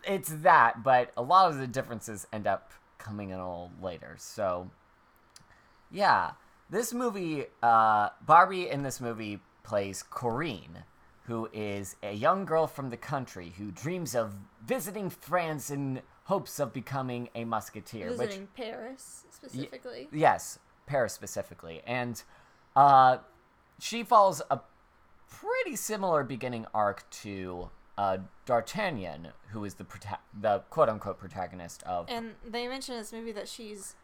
it's 0.04 0.30
that, 0.30 0.82
but 0.82 1.12
a 1.16 1.22
lot 1.22 1.50
of 1.50 1.58
the 1.58 1.66
differences 1.66 2.26
end 2.32 2.46
up 2.46 2.70
coming 3.00 3.30
in 3.30 3.40
all 3.40 3.72
later. 3.82 4.14
So 4.18 4.70
yeah, 5.90 6.32
this 6.70 6.92
movie, 6.92 7.46
uh, 7.62 8.10
Barbie 8.24 8.68
in 8.68 8.82
this 8.82 9.00
movie 9.00 9.40
plays 9.64 10.04
Corinne, 10.08 10.84
who 11.24 11.48
is 11.52 11.96
a 12.02 12.12
young 12.12 12.44
girl 12.44 12.66
from 12.66 12.90
the 12.90 12.96
country 12.96 13.54
who 13.58 13.70
dreams 13.72 14.14
of 14.14 14.34
visiting 14.64 15.10
France 15.10 15.70
in 15.70 16.02
hopes 16.24 16.60
of 16.60 16.72
becoming 16.72 17.28
a 17.34 17.44
musketeer. 17.44 18.10
visiting 18.10 18.46
Paris 18.54 19.24
specifically. 19.30 20.08
Which, 20.10 20.20
yes, 20.20 20.58
Paris 20.86 21.12
specifically, 21.12 21.82
and 21.86 22.22
uh, 22.76 23.18
she 23.80 24.04
follows 24.04 24.40
a 24.50 24.60
pretty 25.28 25.76
similar 25.76 26.22
beginning 26.22 26.66
arc 26.72 27.08
to 27.10 27.70
uh, 28.00 28.16
D'Artagnan, 28.46 29.28
who 29.48 29.62
is 29.64 29.74
the 29.74 29.84
prota- 29.84 30.18
the 30.32 30.60
quote 30.70 30.88
unquote 30.88 31.18
protagonist 31.18 31.82
of 31.82 32.06
And 32.08 32.32
they 32.46 32.66
mention 32.66 32.94
in 32.94 33.00
this 33.02 33.12
movie 33.12 33.32
that 33.32 33.46
she's 33.46 33.94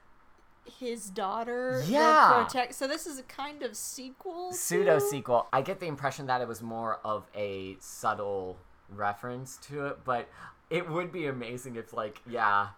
his 0.79 1.09
daughter. 1.09 1.83
Yeah. 1.87 2.43
protect- 2.45 2.75
so 2.75 2.87
this 2.87 3.07
is 3.07 3.19
a 3.19 3.23
kind 3.23 3.63
of 3.63 3.75
sequel. 3.75 4.53
Pseudo 4.53 4.99
sequel. 4.99 5.47
I 5.51 5.63
get 5.63 5.81
the 5.81 5.87
impression 5.87 6.27
that 6.27 6.43
it 6.43 6.49
was 6.49 6.61
more 6.61 7.01
of 7.05 7.27
a 7.35 7.77
subtle 7.81 8.59
reference 8.91 9.57
to 9.69 9.87
it, 9.87 10.05
but 10.05 10.29
it 10.69 10.91
would 10.91 11.11
be 11.11 11.27
amazing 11.27 11.77
if, 11.77 11.95
like, 11.95 12.21
yeah, 12.29 12.69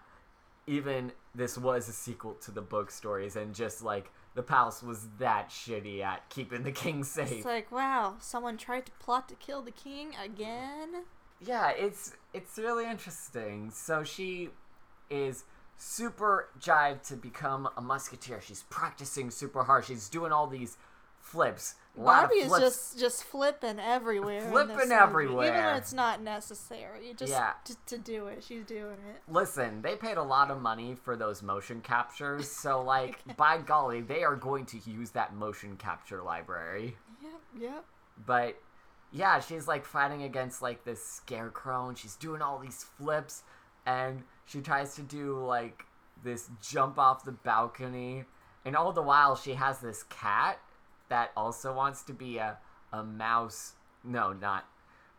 even 0.68 1.10
this 1.34 1.58
was 1.58 1.88
a 1.88 1.92
sequel 1.92 2.34
to 2.34 2.52
the 2.52 2.60
book 2.62 2.90
stories, 2.92 3.34
and 3.34 3.54
just 3.54 3.82
like 3.82 4.12
the 4.38 4.42
palace 4.45 4.85
was 4.85 5.09
that 5.18 5.50
shitty 5.50 6.00
at 6.00 6.28
keeping 6.28 6.62
the 6.62 6.71
king 6.71 7.02
safe. 7.02 7.33
It's 7.33 7.45
like 7.45 7.73
wow, 7.73 8.14
someone 8.21 8.57
tried 8.57 8.87
to 8.87 8.92
plot 9.00 9.28
to 9.30 9.35
kill 9.35 9.62
the 9.62 9.73
king 9.73 10.14
again. 10.14 11.02
yeah, 11.45 11.71
it's 11.71 12.12
it's 12.33 12.57
really 12.57 12.88
interesting. 12.88 13.73
So 13.73 14.04
she 14.04 14.50
is 15.11 15.42
super 15.76 16.50
jived 16.61 17.02
to 17.09 17.16
become 17.16 17.68
a 17.76 17.80
musketeer. 17.80 18.40
She's 18.40 18.62
practicing 18.71 19.33
super 19.33 19.64
hard. 19.64 19.87
She's 19.87 20.09
doing 20.09 20.30
all 20.30 20.47
these 20.47 20.76
flips. 21.28 21.75
Barbie 21.97 22.37
is 22.37 22.52
just 22.52 22.99
just 22.99 23.25
flipping 23.25 23.80
everywhere. 23.80 24.42
Flipping 24.42 24.92
everywhere, 24.92 25.49
even 25.49 25.64
when 25.64 25.76
it's 25.76 25.92
not 25.92 26.23
necessary. 26.23 27.12
Just 27.16 27.32
Yeah. 27.32 27.54
to, 27.64 27.76
to 27.87 27.99
do 27.99 28.28
it, 28.28 28.44
she's 28.44 28.64
doing 28.64 28.99
it. 29.08 29.23
Listen, 29.26 29.82
they 29.82 29.97
paid 29.97 30.16
a 30.16 30.23
lot 30.23 30.50
of 30.50 30.61
money 30.61 30.94
for 30.94 31.16
those 31.16 31.42
motion 31.42 31.80
captures, 31.80 32.49
so 32.49 32.82
like 32.82 33.18
by 33.37 33.58
golly, 33.58 34.00
they 34.00 34.23
are 34.23 34.37
going 34.37 34.64
to 34.66 34.78
use 34.88 35.11
that 35.11 35.35
motion 35.35 35.76
capture 35.76 36.23
library. 36.23 36.97
Yep, 37.23 37.40
yep. 37.61 37.85
But 38.25 38.61
yeah, 39.12 39.40
she's 39.40 39.66
like 39.66 39.85
fighting 39.85 40.23
against 40.23 40.62
like 40.62 40.85
this 40.85 41.04
scarecrow 41.04 41.88
and 41.88 41.99
she's 41.99 42.14
doing 42.16 42.42
all 42.42 42.58
these 42.58 42.85
flips 42.85 43.42
and 43.87 44.23
she 44.47 44.61
tries 44.61 44.94
to 44.97 45.02
do 45.02 45.38
like 45.44 45.85
this 46.23 46.49
jump 46.62 46.99
off 46.99 47.25
the 47.25 47.32
balcony 47.32 48.25
and 48.64 48.76
all 48.76 48.92
the 48.92 49.02
while 49.02 49.35
she 49.35 49.54
has 49.54 49.78
this 49.78 50.02
cat 50.04 50.58
that 51.09 51.33
also 51.37 51.73
wants 51.75 52.03
to 52.05 52.12
be 52.12 52.38
a 52.38 52.59
a 52.93 53.03
mouse 53.05 53.75
no 54.03 54.33
not 54.33 54.65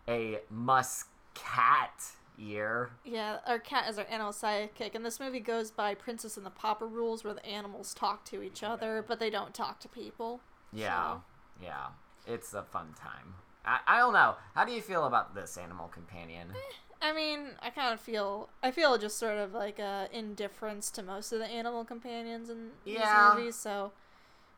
a 0.07 0.39
musk 0.49 1.07
cat 1.35 2.03
ear. 2.39 2.89
Yeah, 3.03 3.37
our 3.45 3.59
cat 3.59 3.89
is 3.89 3.99
our 3.99 4.05
animal 4.09 4.31
sidekick, 4.31 4.95
and 4.95 5.05
this 5.05 5.19
movie 5.19 5.39
goes 5.41 5.71
by 5.71 5.93
Princess 5.93 6.37
and 6.37 6.45
the 6.45 6.49
Pauper 6.51 6.87
rules, 6.87 7.23
where 7.23 7.33
the 7.33 7.45
animals 7.45 7.93
talk 7.93 8.23
to 8.25 8.41
each 8.41 8.63
other, 8.63 9.03
but 9.07 9.19
they 9.19 9.29
don't 9.29 9.53
talk 9.53 9.79
to 9.81 9.87
people. 9.89 10.39
Yeah, 10.73 11.13
So- 11.15 11.23
yeah, 11.61 11.87
it's 12.25 12.53
a 12.53 12.63
fun 12.63 12.93
time. 12.97 13.35
I, 13.65 13.79
I 13.85 13.97
don't 13.99 14.13
know. 14.13 14.35
How 14.55 14.63
do 14.65 14.71
you 14.71 14.81
feel 14.81 15.05
about 15.05 15.35
this 15.35 15.57
animal 15.57 15.89
companion? 15.89 16.47
Eh, 16.55 17.07
I 17.09 17.13
mean, 17.13 17.49
I 17.61 17.69
kind 17.69 17.93
of 17.93 17.99
feel 17.99 18.49
I 18.63 18.71
feel 18.71 18.97
just 18.97 19.17
sort 19.19 19.37
of 19.37 19.53
like 19.53 19.77
a 19.79 20.07
indifference 20.11 20.89
to 20.91 21.03
most 21.03 21.31
of 21.33 21.39
the 21.39 21.45
animal 21.45 21.83
companions 21.85 22.49
in 22.49 22.69
Yeah. 22.85 23.31
these 23.33 23.37
movies, 23.39 23.55
so 23.57 23.91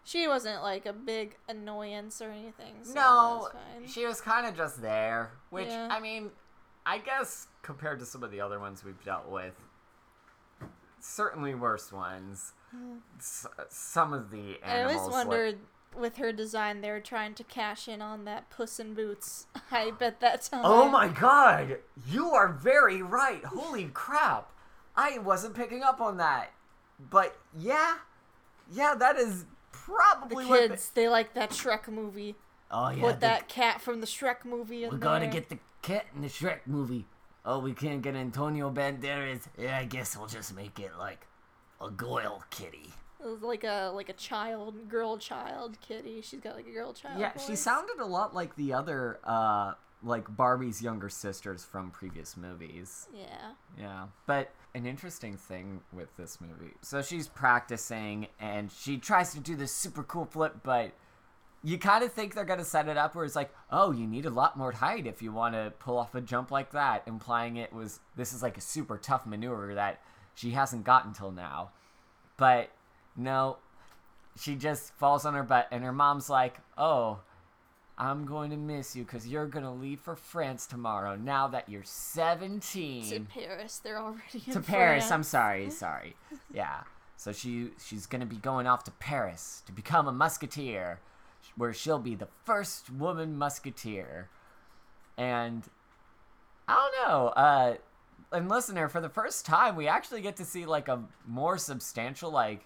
she 0.03 0.27
wasn't 0.27 0.61
like 0.63 0.85
a 0.85 0.93
big 0.93 1.35
annoyance 1.47 2.21
or 2.21 2.29
anything. 2.31 2.73
So 2.83 2.93
no, 2.93 3.39
that's 3.53 3.53
fine. 3.81 3.87
she 3.87 4.05
was 4.05 4.19
kind 4.21 4.45
of 4.47 4.55
just 4.57 4.81
there. 4.81 5.31
Which 5.49 5.67
Yeah. 5.67 5.87
I 5.91 5.99
mean, 5.99 6.31
I 6.85 6.97
guess 6.97 7.47
compared 7.61 7.99
to 7.99 8.05
some 8.05 8.23
of 8.23 8.31
the 8.31 8.41
other 8.41 8.59
ones 8.59 8.83
we've 8.83 9.03
dealt 9.03 9.29
with, 9.29 9.53
certainly 10.99 11.53
worse 11.55 11.91
ones. 11.91 12.53
Hmm. 12.71 12.97
S- 13.19 13.47
some 13.69 14.13
of 14.13 14.31
the 14.31 14.57
animals. 14.63 14.63
I 14.63 14.83
always 14.83 15.01
like- 15.01 15.27
wondered 15.27 15.59
with 15.95 16.15
her 16.17 16.31
design 16.31 16.79
they 16.79 16.89
were 16.89 17.01
trying 17.01 17.33
to 17.33 17.43
cash 17.43 17.87
in 17.89 18.01
on 18.01 18.23
that 18.23 18.49
Puss 18.49 18.79
in 18.79 18.93
Boots 18.93 19.47
hype 19.69 20.01
at 20.01 20.21
that 20.21 20.41
time. 20.43 20.61
Oh 20.63 20.87
my 20.89 21.07
god! 21.09 21.79
You 22.07 22.31
are 22.31 22.47
very 22.47 23.01
right. 23.01 23.43
Holy 23.43 23.85
crap! 23.93 24.51
I 24.95 25.17
wasn't 25.19 25.53
picking 25.55 25.83
up 25.83 25.99
on 26.01 26.17
that. 26.17 26.51
But 26.97 27.35
yeah, 27.57 27.95
yeah, 28.71 28.95
that 28.95 29.17
is 29.17 29.45
probably 29.95 30.45
what. 30.45 30.69
kids, 30.69 30.91
they 30.93 31.07
like 31.07 31.33
that 31.33 31.51
Shrek 31.51 31.87
movie. 31.87 32.35
Oh 32.69 32.89
yeah, 32.89 33.01
Put 33.01 33.15
the- 33.15 33.19
that 33.27 33.47
cat 33.49 33.81
from 33.81 34.01
the 34.01 34.07
Shrek 34.07 34.45
movie 34.45 34.83
in 34.85 34.91
we're 34.91 34.97
gonna 34.97 35.27
get 35.27 35.49
the 35.49 35.59
cat 35.81 36.05
in 36.15 36.21
the 36.21 36.27
Shrek 36.29 36.59
movie. 36.65 37.05
Oh, 37.43 37.59
we 37.59 37.73
can't 37.73 38.01
get 38.01 38.15
Antonio 38.15 38.69
Banderas. 38.71 39.47
Yeah, 39.57 39.77
I 39.79 39.85
guess 39.85 40.15
we'll 40.15 40.27
just 40.27 40.55
make 40.55 40.79
it 40.79 40.91
like 40.99 41.25
a 41.81 41.89
Goyle 41.89 42.43
kitty. 42.51 42.93
It 43.19 43.25
was 43.27 43.41
like 43.41 43.63
a 43.63 43.91
like 43.93 44.09
a 44.09 44.13
child, 44.13 44.89
girl 44.89 45.17
child 45.17 45.77
kitty. 45.81 46.21
She's 46.21 46.39
got 46.39 46.55
like 46.55 46.67
a 46.67 46.71
girl 46.71 46.93
child. 46.93 47.19
yeah, 47.19 47.35
she 47.37 47.55
sounded 47.55 47.99
a 47.99 48.05
lot 48.05 48.33
like 48.33 48.55
the 48.55 48.73
other, 48.73 49.19
uh, 49.23 49.73
like 50.03 50.35
Barbie's 50.35 50.81
younger 50.81 51.09
sisters 51.09 51.63
from 51.63 51.91
previous 51.91 52.35
movies. 52.37 53.07
Yeah. 53.13 53.51
Yeah. 53.77 54.05
But 54.25 54.51
an 54.73 54.85
interesting 54.85 55.35
thing 55.35 55.81
with 55.91 56.15
this 56.17 56.39
movie. 56.39 56.73
So 56.81 57.01
she's 57.01 57.27
practicing 57.27 58.27
and 58.39 58.71
she 58.71 58.97
tries 58.97 59.33
to 59.33 59.39
do 59.39 59.55
this 59.55 59.71
super 59.71 60.03
cool 60.03 60.25
flip, 60.25 60.57
but 60.63 60.91
you 61.63 61.77
kind 61.77 62.03
of 62.03 62.11
think 62.11 62.33
they're 62.33 62.45
going 62.45 62.59
to 62.59 62.65
set 62.65 62.87
it 62.87 62.97
up 62.97 63.13
where 63.13 63.25
it's 63.25 63.35
like, 63.35 63.53
oh, 63.71 63.91
you 63.91 64.07
need 64.07 64.25
a 64.25 64.29
lot 64.29 64.57
more 64.57 64.71
height 64.71 65.05
if 65.05 65.21
you 65.21 65.31
want 65.31 65.53
to 65.53 65.73
pull 65.79 65.97
off 65.97 66.15
a 66.15 66.21
jump 66.21 66.51
like 66.51 66.71
that, 66.71 67.03
implying 67.05 67.57
it 67.57 67.71
was 67.71 67.99
this 68.15 68.33
is 68.33 68.41
like 68.41 68.57
a 68.57 68.61
super 68.61 68.97
tough 68.97 69.25
maneuver 69.25 69.75
that 69.75 70.01
she 70.33 70.51
hasn't 70.51 70.85
gotten 70.85 71.13
till 71.13 71.31
now. 71.31 71.71
But 72.37 72.71
no, 73.15 73.57
she 74.39 74.55
just 74.55 74.93
falls 74.93 75.25
on 75.25 75.33
her 75.33 75.43
butt, 75.43 75.67
and 75.71 75.83
her 75.83 75.91
mom's 75.91 76.29
like, 76.29 76.57
oh, 76.77 77.19
I'm 78.01 78.25
going 78.25 78.49
to 78.49 78.57
miss 78.57 78.95
you 78.95 79.03
because 79.03 79.27
you're 79.27 79.45
going 79.45 79.63
to 79.63 79.69
leave 79.71 79.99
for 79.99 80.15
France 80.15 80.65
tomorrow 80.65 81.15
now 81.15 81.47
that 81.49 81.69
you're 81.69 81.83
17 81.83 83.09
To 83.11 83.19
Paris, 83.19 83.77
they're 83.77 83.99
already 83.99 84.41
in 84.47 84.53
to 84.53 84.59
Paris. 84.59 85.11
I'm 85.11 85.23
sorry, 85.23 85.69
sorry. 85.69 86.15
Yeah. 86.53 86.81
So 87.15 87.31
she 87.31 87.69
she's 87.79 88.07
gonna 88.07 88.25
be 88.25 88.37
going 88.37 88.65
off 88.65 88.83
to 88.85 88.91
Paris 88.91 89.61
to 89.67 89.71
become 89.71 90.07
a 90.07 90.11
musketeer, 90.11 90.99
where 91.55 91.71
she'll 91.71 91.99
be 91.99 92.15
the 92.15 92.27
first 92.45 92.89
woman 92.89 93.37
musketeer. 93.37 94.27
And 95.19 95.63
I 96.67 96.73
don't 96.73 97.07
know. 97.07 97.27
Uh, 97.27 97.75
and 98.31 98.49
listener, 98.49 98.89
for 98.89 98.99
the 99.01 99.09
first 99.09 99.45
time, 99.45 99.75
we 99.75 99.87
actually 99.87 100.21
get 100.21 100.35
to 100.37 100.45
see 100.45 100.65
like 100.65 100.87
a 100.87 101.03
more 101.27 101.59
substantial 101.59 102.31
like 102.31 102.65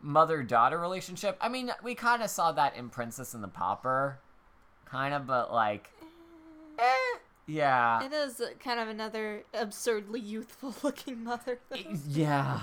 mother 0.00 0.42
daughter 0.42 0.78
relationship. 0.80 1.36
I 1.40 1.48
mean, 1.48 1.70
we 1.80 1.94
kind 1.94 2.24
of 2.24 2.30
saw 2.30 2.50
that 2.50 2.74
in 2.74 2.88
Princess 2.88 3.34
and 3.34 3.42
the 3.44 3.48
Pauper, 3.48 4.18
kind 4.94 5.14
of, 5.14 5.26
but 5.26 5.52
like, 5.52 5.90
eh, 6.78 7.18
yeah. 7.46 8.04
It 8.04 8.12
is 8.12 8.40
kind 8.60 8.80
of 8.80 8.88
another 8.88 9.42
absurdly 9.52 10.20
youthful 10.20 10.74
looking 10.82 11.24
mother. 11.24 11.58
though. 11.68 11.76
Yeah. 12.08 12.60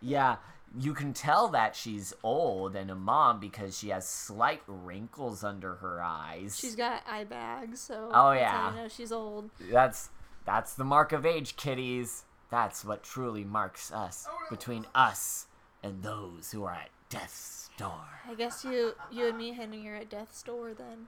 Yeah. 0.00 0.36
You 0.76 0.92
can 0.92 1.12
tell 1.12 1.48
that 1.48 1.76
she's 1.76 2.12
old 2.24 2.74
and 2.74 2.90
a 2.90 2.96
mom 2.96 3.38
because 3.38 3.78
she 3.78 3.90
has 3.90 4.08
slight 4.08 4.60
wrinkles 4.66 5.44
under 5.44 5.76
her 5.76 6.02
eyes. 6.02 6.58
She's 6.58 6.74
got 6.74 7.02
eye 7.08 7.22
bags, 7.24 7.80
so 7.80 8.10
Oh, 8.12 8.30
that's 8.34 8.50
how 8.50 8.58
yeah. 8.58 8.70
you 8.74 8.76
know 8.82 8.88
she's 8.88 9.12
old. 9.12 9.50
That's 9.70 10.08
that's 10.44 10.74
the 10.74 10.82
mark 10.84 11.12
of 11.12 11.24
age, 11.24 11.54
kiddies. 11.56 12.24
That's 12.50 12.84
what 12.84 13.02
truly 13.04 13.44
marks 13.44 13.92
us 13.92 14.26
between 14.50 14.84
us 14.96 15.46
and 15.82 16.02
those 16.02 16.50
who 16.50 16.64
are 16.64 16.72
at 16.74 16.90
death's 17.08 17.70
door. 17.78 18.04
I 18.28 18.34
guess 18.34 18.64
you 18.64 18.94
you 19.12 19.28
and 19.28 19.38
me, 19.38 19.52
Henry, 19.52 19.88
are 19.88 19.94
at 19.94 20.10
death's 20.10 20.42
door 20.42 20.74
then. 20.74 21.06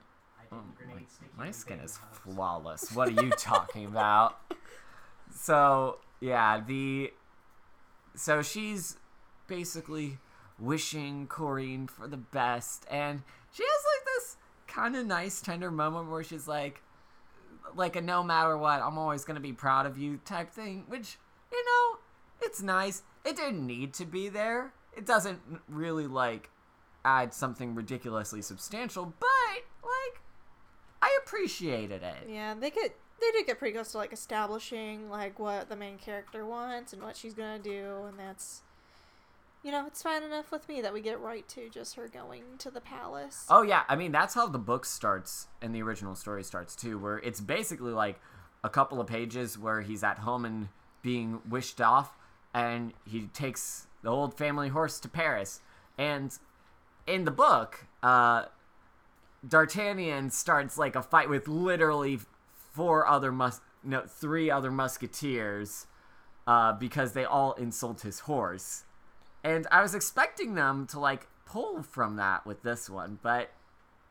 Hmm, 0.49 0.71
my 1.37 1.51
skin 1.51 1.79
is 1.79 1.99
flawless. 2.11 2.91
What 2.93 3.09
are 3.09 3.23
you 3.23 3.29
talking 3.37 3.85
about? 3.85 4.37
So, 5.33 5.99
yeah, 6.19 6.61
the 6.65 7.11
so 8.15 8.41
she's 8.41 8.97
basically 9.47 10.17
wishing 10.59 11.27
Corinne 11.27 11.87
for 11.87 12.07
the 12.07 12.17
best 12.17 12.85
and 12.89 13.21
she 13.53 13.63
has 13.63 13.83
like 13.95 14.05
this 14.05 14.37
kind 14.65 14.95
of 14.95 15.05
nice 15.05 15.39
tender 15.39 15.69
moment 15.69 16.09
where 16.09 16.23
she's 16.23 16.47
like 16.47 16.81
like 17.75 17.95
a 17.95 18.01
no 18.01 18.23
matter 18.23 18.57
what, 18.57 18.81
I'm 18.81 18.97
always 18.97 19.23
going 19.23 19.35
to 19.35 19.41
be 19.41 19.53
proud 19.53 19.85
of 19.85 19.97
you 19.97 20.19
type 20.25 20.49
thing, 20.49 20.85
which 20.87 21.17
you 21.51 21.63
know, 21.63 21.99
it's 22.41 22.61
nice. 22.61 23.03
It 23.25 23.35
didn't 23.35 23.65
need 23.65 23.93
to 23.95 24.05
be 24.05 24.29
there. 24.29 24.73
It 24.95 25.05
doesn't 25.05 25.39
really 25.67 26.07
like 26.07 26.49
add 27.05 27.33
something 27.33 27.75
ridiculously 27.75 28.41
substantial, 28.41 29.13
but 29.19 29.27
like 29.83 30.21
appreciated 31.27 32.03
it. 32.03 32.29
Yeah, 32.29 32.53
they 32.53 32.69
get 32.69 32.95
they 33.19 33.31
did 33.31 33.45
get 33.45 33.59
pretty 33.59 33.73
close 33.73 33.91
to 33.91 33.97
like 33.97 34.13
establishing 34.13 35.09
like 35.09 35.39
what 35.39 35.69
the 35.69 35.75
main 35.75 35.97
character 35.97 36.45
wants 36.45 36.93
and 36.93 37.01
what 37.01 37.15
she's 37.15 37.33
gonna 37.33 37.59
do, 37.59 38.05
and 38.07 38.17
that's 38.17 38.61
you 39.63 39.71
know 39.71 39.85
it's 39.87 40.01
fine 40.01 40.23
enough 40.23 40.51
with 40.51 40.67
me 40.69 40.81
that 40.81 40.93
we 40.93 41.01
get 41.01 41.19
right 41.19 41.47
to 41.49 41.69
just 41.69 41.95
her 41.95 42.07
going 42.07 42.43
to 42.59 42.71
the 42.71 42.81
palace. 42.81 43.45
Oh 43.49 43.61
yeah, 43.61 43.83
I 43.89 43.95
mean 43.95 44.11
that's 44.11 44.33
how 44.33 44.47
the 44.47 44.59
book 44.59 44.85
starts 44.85 45.47
and 45.61 45.73
the 45.73 45.81
original 45.81 46.15
story 46.15 46.43
starts 46.43 46.75
too, 46.75 46.97
where 46.97 47.17
it's 47.19 47.41
basically 47.41 47.93
like 47.93 48.19
a 48.63 48.69
couple 48.69 48.99
of 48.99 49.07
pages 49.07 49.57
where 49.57 49.81
he's 49.81 50.03
at 50.03 50.19
home 50.19 50.45
and 50.45 50.69
being 51.01 51.41
wished 51.49 51.81
off, 51.81 52.17
and 52.53 52.93
he 53.05 53.27
takes 53.33 53.87
the 54.03 54.09
old 54.09 54.37
family 54.37 54.69
horse 54.69 54.99
to 54.99 55.09
Paris. 55.09 55.61
And 55.97 56.37
in 57.07 57.25
the 57.25 57.31
book, 57.31 57.85
uh, 58.03 58.45
D'Artagnan 59.47 60.29
starts 60.29 60.77
like 60.77 60.95
a 60.95 61.01
fight 61.01 61.29
with 61.29 61.47
literally 61.47 62.19
four 62.73 63.07
other 63.07 63.31
mus 63.31 63.61
no 63.83 64.01
three 64.07 64.51
other 64.51 64.71
musketeers, 64.71 65.87
uh, 66.45 66.73
because 66.73 67.13
they 67.13 67.23
all 67.25 67.53
insult 67.53 68.01
his 68.01 68.21
horse. 68.21 68.83
And 69.43 69.67
I 69.71 69.81
was 69.81 69.95
expecting 69.95 70.55
them 70.55 70.87
to 70.87 70.99
like 70.99 71.27
pull 71.45 71.83
from 71.83 72.15
that 72.17 72.45
with 72.45 72.63
this 72.63 72.89
one, 72.89 73.19
but 73.21 73.51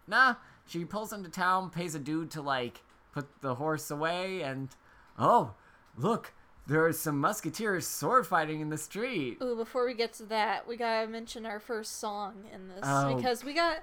nah, 0.07 0.37
she 0.67 0.85
pulls 0.85 1.13
into 1.13 1.29
town, 1.29 1.71
pays 1.71 1.95
a 1.95 1.99
dude 1.99 2.31
to 2.33 2.43
like 2.43 2.83
put 3.13 3.27
the 3.43 3.57
horse 3.57 3.91
away, 3.91 4.43
and 4.43 4.69
oh, 5.19 5.55
look, 5.97 6.33
there 6.67 6.85
are 6.85 6.93
some 6.93 7.21
musketeers 7.21 7.87
sword 7.87 8.27
fighting 8.27 8.61
in 8.61 8.71
the 8.71 8.79
street. 8.79 9.39
Ooh, 9.43 9.57
before 9.57 9.85
we 9.87 9.95
get 9.95 10.13
to 10.15 10.25
that, 10.27 10.67
we 10.67 10.77
gotta 10.77 11.07
mention 11.07 11.45
our 11.45 11.61
first 11.61 11.99
song 11.99 12.45
in 12.53 12.69
this 12.69 12.81
Oh. 12.83 13.15
because 13.15 13.45
we 13.45 13.53
got 13.53 13.79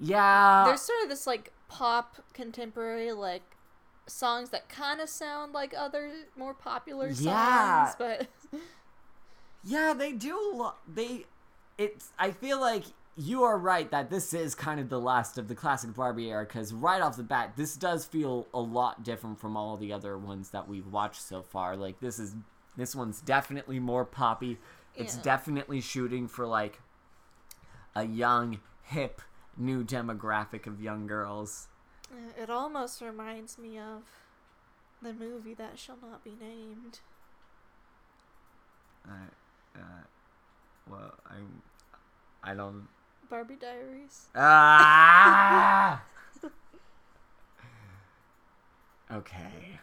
Yeah, 0.00 0.64
there's 0.66 0.82
sort 0.82 1.02
of 1.02 1.08
this 1.08 1.26
like 1.26 1.52
pop 1.68 2.16
contemporary 2.32 3.12
like 3.12 3.42
songs 4.06 4.50
that 4.50 4.68
kind 4.68 5.00
of 5.00 5.08
sound 5.08 5.52
like 5.52 5.74
other 5.76 6.10
more 6.36 6.54
popular 6.54 7.08
songs, 7.12 7.24
Yeah. 7.26 7.92
but 7.98 8.28
yeah, 9.64 9.92
they 9.96 10.12
do. 10.12 10.38
Lo- 10.54 10.74
they, 10.92 11.26
it's. 11.76 12.10
I 12.18 12.30
feel 12.30 12.60
like 12.60 12.84
you 13.16 13.42
are 13.42 13.58
right 13.58 13.90
that 13.90 14.10
this 14.10 14.32
is 14.32 14.54
kind 14.54 14.78
of 14.78 14.88
the 14.88 15.00
last 15.00 15.38
of 15.38 15.48
the 15.48 15.54
classic 15.54 15.92
Barbie 15.94 16.30
era 16.30 16.44
because 16.44 16.72
right 16.72 17.02
off 17.02 17.16
the 17.16 17.24
bat, 17.24 17.54
this 17.56 17.76
does 17.76 18.04
feel 18.04 18.46
a 18.54 18.60
lot 18.60 19.02
different 19.02 19.40
from 19.40 19.56
all 19.56 19.76
the 19.76 19.92
other 19.92 20.16
ones 20.16 20.50
that 20.50 20.68
we've 20.68 20.86
watched 20.86 21.20
so 21.22 21.42
far. 21.42 21.76
Like 21.76 21.98
this 22.00 22.18
is 22.20 22.34
this 22.76 22.94
one's 22.94 23.20
definitely 23.20 23.80
more 23.80 24.04
poppy. 24.04 24.58
It's 24.94 25.16
Yeah. 25.16 25.22
definitely 25.22 25.80
shooting 25.80 26.28
for 26.28 26.46
like 26.46 26.80
a 27.96 28.04
young, 28.04 28.60
hip, 28.84 29.20
new 29.58 29.84
demographic 29.84 30.66
of 30.66 30.80
young 30.80 31.06
girls. 31.06 31.68
uh, 32.12 32.42
it 32.42 32.50
almost 32.50 33.00
reminds 33.00 33.58
me 33.58 33.78
of 33.78 34.02
the 35.02 35.12
movie 35.12 35.54
that 35.54 35.78
shall 35.78 35.98
not 36.00 36.24
be 36.24 36.34
named. 36.40 37.00
Uh, 39.06 39.12
uh, 39.76 40.02
well, 40.90 41.14
I, 41.26 42.50
I 42.50 42.54
don't. 42.54 42.88
Barbie 43.30 43.56
Diaries. 43.56 44.26
Ah! 44.34 46.02
okay. 49.12 49.78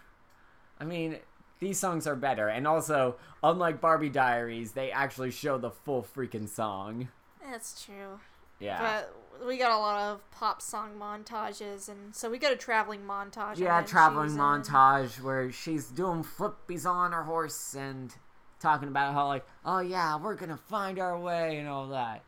I 0.79 0.83
mean, 0.83 1.17
these 1.59 1.79
songs 1.79 2.07
are 2.07 2.15
better, 2.15 2.47
and 2.47 2.67
also, 2.67 3.15
unlike 3.43 3.79
Barbie 3.79 4.09
Diaries, 4.09 4.71
they 4.71 4.91
actually 4.91 5.31
show 5.31 5.57
the 5.57 5.71
full 5.71 6.05
freaking 6.15 6.49
song. 6.49 7.09
That's 7.49 7.83
true. 7.83 8.19
Yeah. 8.59 8.79
But 8.81 9.15
we 9.45 9.57
got 9.57 9.71
a 9.71 9.77
lot 9.77 10.01
of 10.11 10.31
pop 10.31 10.61
song 10.61 10.91
montages, 10.99 11.89
and 11.89 12.15
so 12.15 12.29
we 12.29 12.37
got 12.37 12.51
a 12.53 12.55
traveling 12.55 13.01
montage. 13.01 13.57
yeah, 13.57 13.81
traveling 13.81 14.31
in- 14.31 14.39
um, 14.39 14.61
montage 14.63 15.21
where 15.21 15.51
she's 15.51 15.87
doing 15.87 16.23
flippies 16.23 16.85
on 16.85 17.11
her 17.11 17.23
horse 17.23 17.73
and 17.75 18.13
talking 18.59 18.87
about 18.87 19.13
how 19.13 19.27
like, 19.27 19.45
oh 19.65 19.79
yeah, 19.79 20.17
we're 20.17 20.35
gonna 20.35 20.57
find 20.57 20.99
our 20.99 21.19
way 21.19 21.57
and 21.57 21.67
all 21.67 21.87
that. 21.89 22.23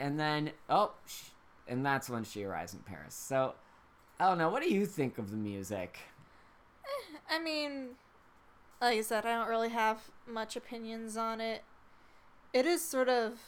And 0.00 0.18
then 0.18 0.52
oh, 0.68 0.92
sh- 1.06 1.30
and 1.68 1.84
that's 1.84 2.08
when 2.10 2.24
she 2.24 2.44
arrives 2.44 2.74
in 2.74 2.80
Paris. 2.80 3.14
So 3.14 3.54
I 4.18 4.28
don't 4.28 4.38
know. 4.38 4.50
What 4.50 4.62
do 4.62 4.72
you 4.72 4.86
think 4.86 5.18
of 5.18 5.30
the 5.30 5.36
music? 5.36 5.98
I 7.30 7.38
mean, 7.38 7.90
like 8.80 8.98
I 8.98 9.02
said, 9.02 9.24
I 9.24 9.36
don't 9.36 9.48
really 9.48 9.70
have 9.70 10.10
much 10.26 10.56
opinions 10.56 11.16
on 11.16 11.40
it. 11.40 11.62
It 12.52 12.66
is 12.66 12.82
sort 12.82 13.08
of 13.08 13.38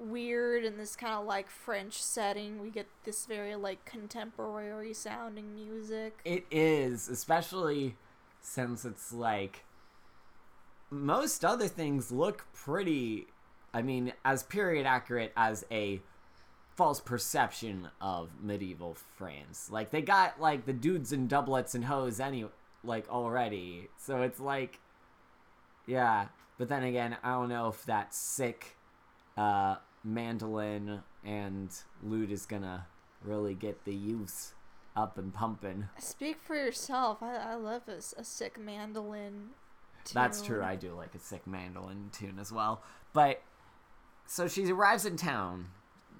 weird 0.00 0.64
in 0.64 0.76
this 0.76 0.96
kind 0.96 1.14
of 1.14 1.26
like 1.26 1.50
French 1.50 2.02
setting. 2.02 2.60
We 2.60 2.70
get 2.70 2.86
this 3.04 3.26
very 3.26 3.54
like 3.54 3.84
contemporary 3.84 4.94
sounding 4.94 5.54
music. 5.54 6.18
It 6.24 6.46
is, 6.50 7.08
especially 7.08 7.96
since 8.40 8.84
it's 8.84 9.12
like 9.12 9.64
most 10.90 11.44
other 11.44 11.68
things 11.68 12.10
look 12.10 12.46
pretty. 12.52 13.26
I 13.72 13.82
mean, 13.82 14.12
as 14.24 14.42
period 14.42 14.86
accurate 14.86 15.32
as 15.36 15.64
a 15.70 16.00
false 16.76 17.00
perception 17.00 17.88
of 18.00 18.30
medieval 18.42 18.96
France. 19.16 19.68
Like 19.70 19.90
they 19.90 20.02
got 20.02 20.40
like 20.40 20.64
the 20.64 20.72
dudes 20.72 21.12
in 21.12 21.28
doublets 21.28 21.74
and 21.74 21.84
hose 21.84 22.20
any 22.20 22.46
like 22.82 23.08
already. 23.10 23.88
So 23.98 24.22
it's 24.22 24.40
like 24.40 24.78
yeah, 25.86 26.28
but 26.58 26.68
then 26.68 26.82
again, 26.84 27.16
I 27.22 27.32
don't 27.32 27.48
know 27.48 27.68
if 27.68 27.84
that 27.84 28.14
sick 28.14 28.76
uh 29.36 29.76
mandolin 30.02 31.02
and 31.24 31.70
lute 32.02 32.30
is 32.30 32.46
gonna 32.46 32.86
really 33.22 33.54
get 33.54 33.84
the 33.84 33.94
youths 33.94 34.54
up 34.96 35.18
and 35.18 35.32
pumping. 35.32 35.88
Speak 35.98 36.38
for 36.40 36.56
yourself. 36.56 37.22
I, 37.22 37.36
I 37.36 37.54
love 37.54 37.82
a 37.88 38.24
sick 38.24 38.58
mandolin. 38.58 39.50
That's 40.12 40.42
true. 40.42 40.62
I 40.62 40.76
do 40.76 40.94
like 40.94 41.14
a 41.14 41.18
sick 41.18 41.46
mandolin 41.46 42.10
tune 42.12 42.38
as 42.40 42.50
well. 42.50 42.82
But 43.12 43.42
so 44.26 44.48
she 44.48 44.70
arrives 44.70 45.04
in 45.04 45.16
town, 45.16 45.66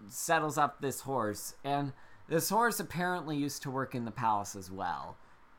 settles 0.09 0.59
up 0.59 0.81
this 0.81 1.01
horse, 1.01 1.55
and 1.65 1.93
this 2.29 2.51
horse 2.51 2.79
apparently 2.81 3.37
used 3.37 3.63
to 3.63 3.71
work 3.71 3.95
in 3.95 4.05
the 4.05 4.11
palace 4.11 4.55
as 4.55 4.71
well. 4.71 5.17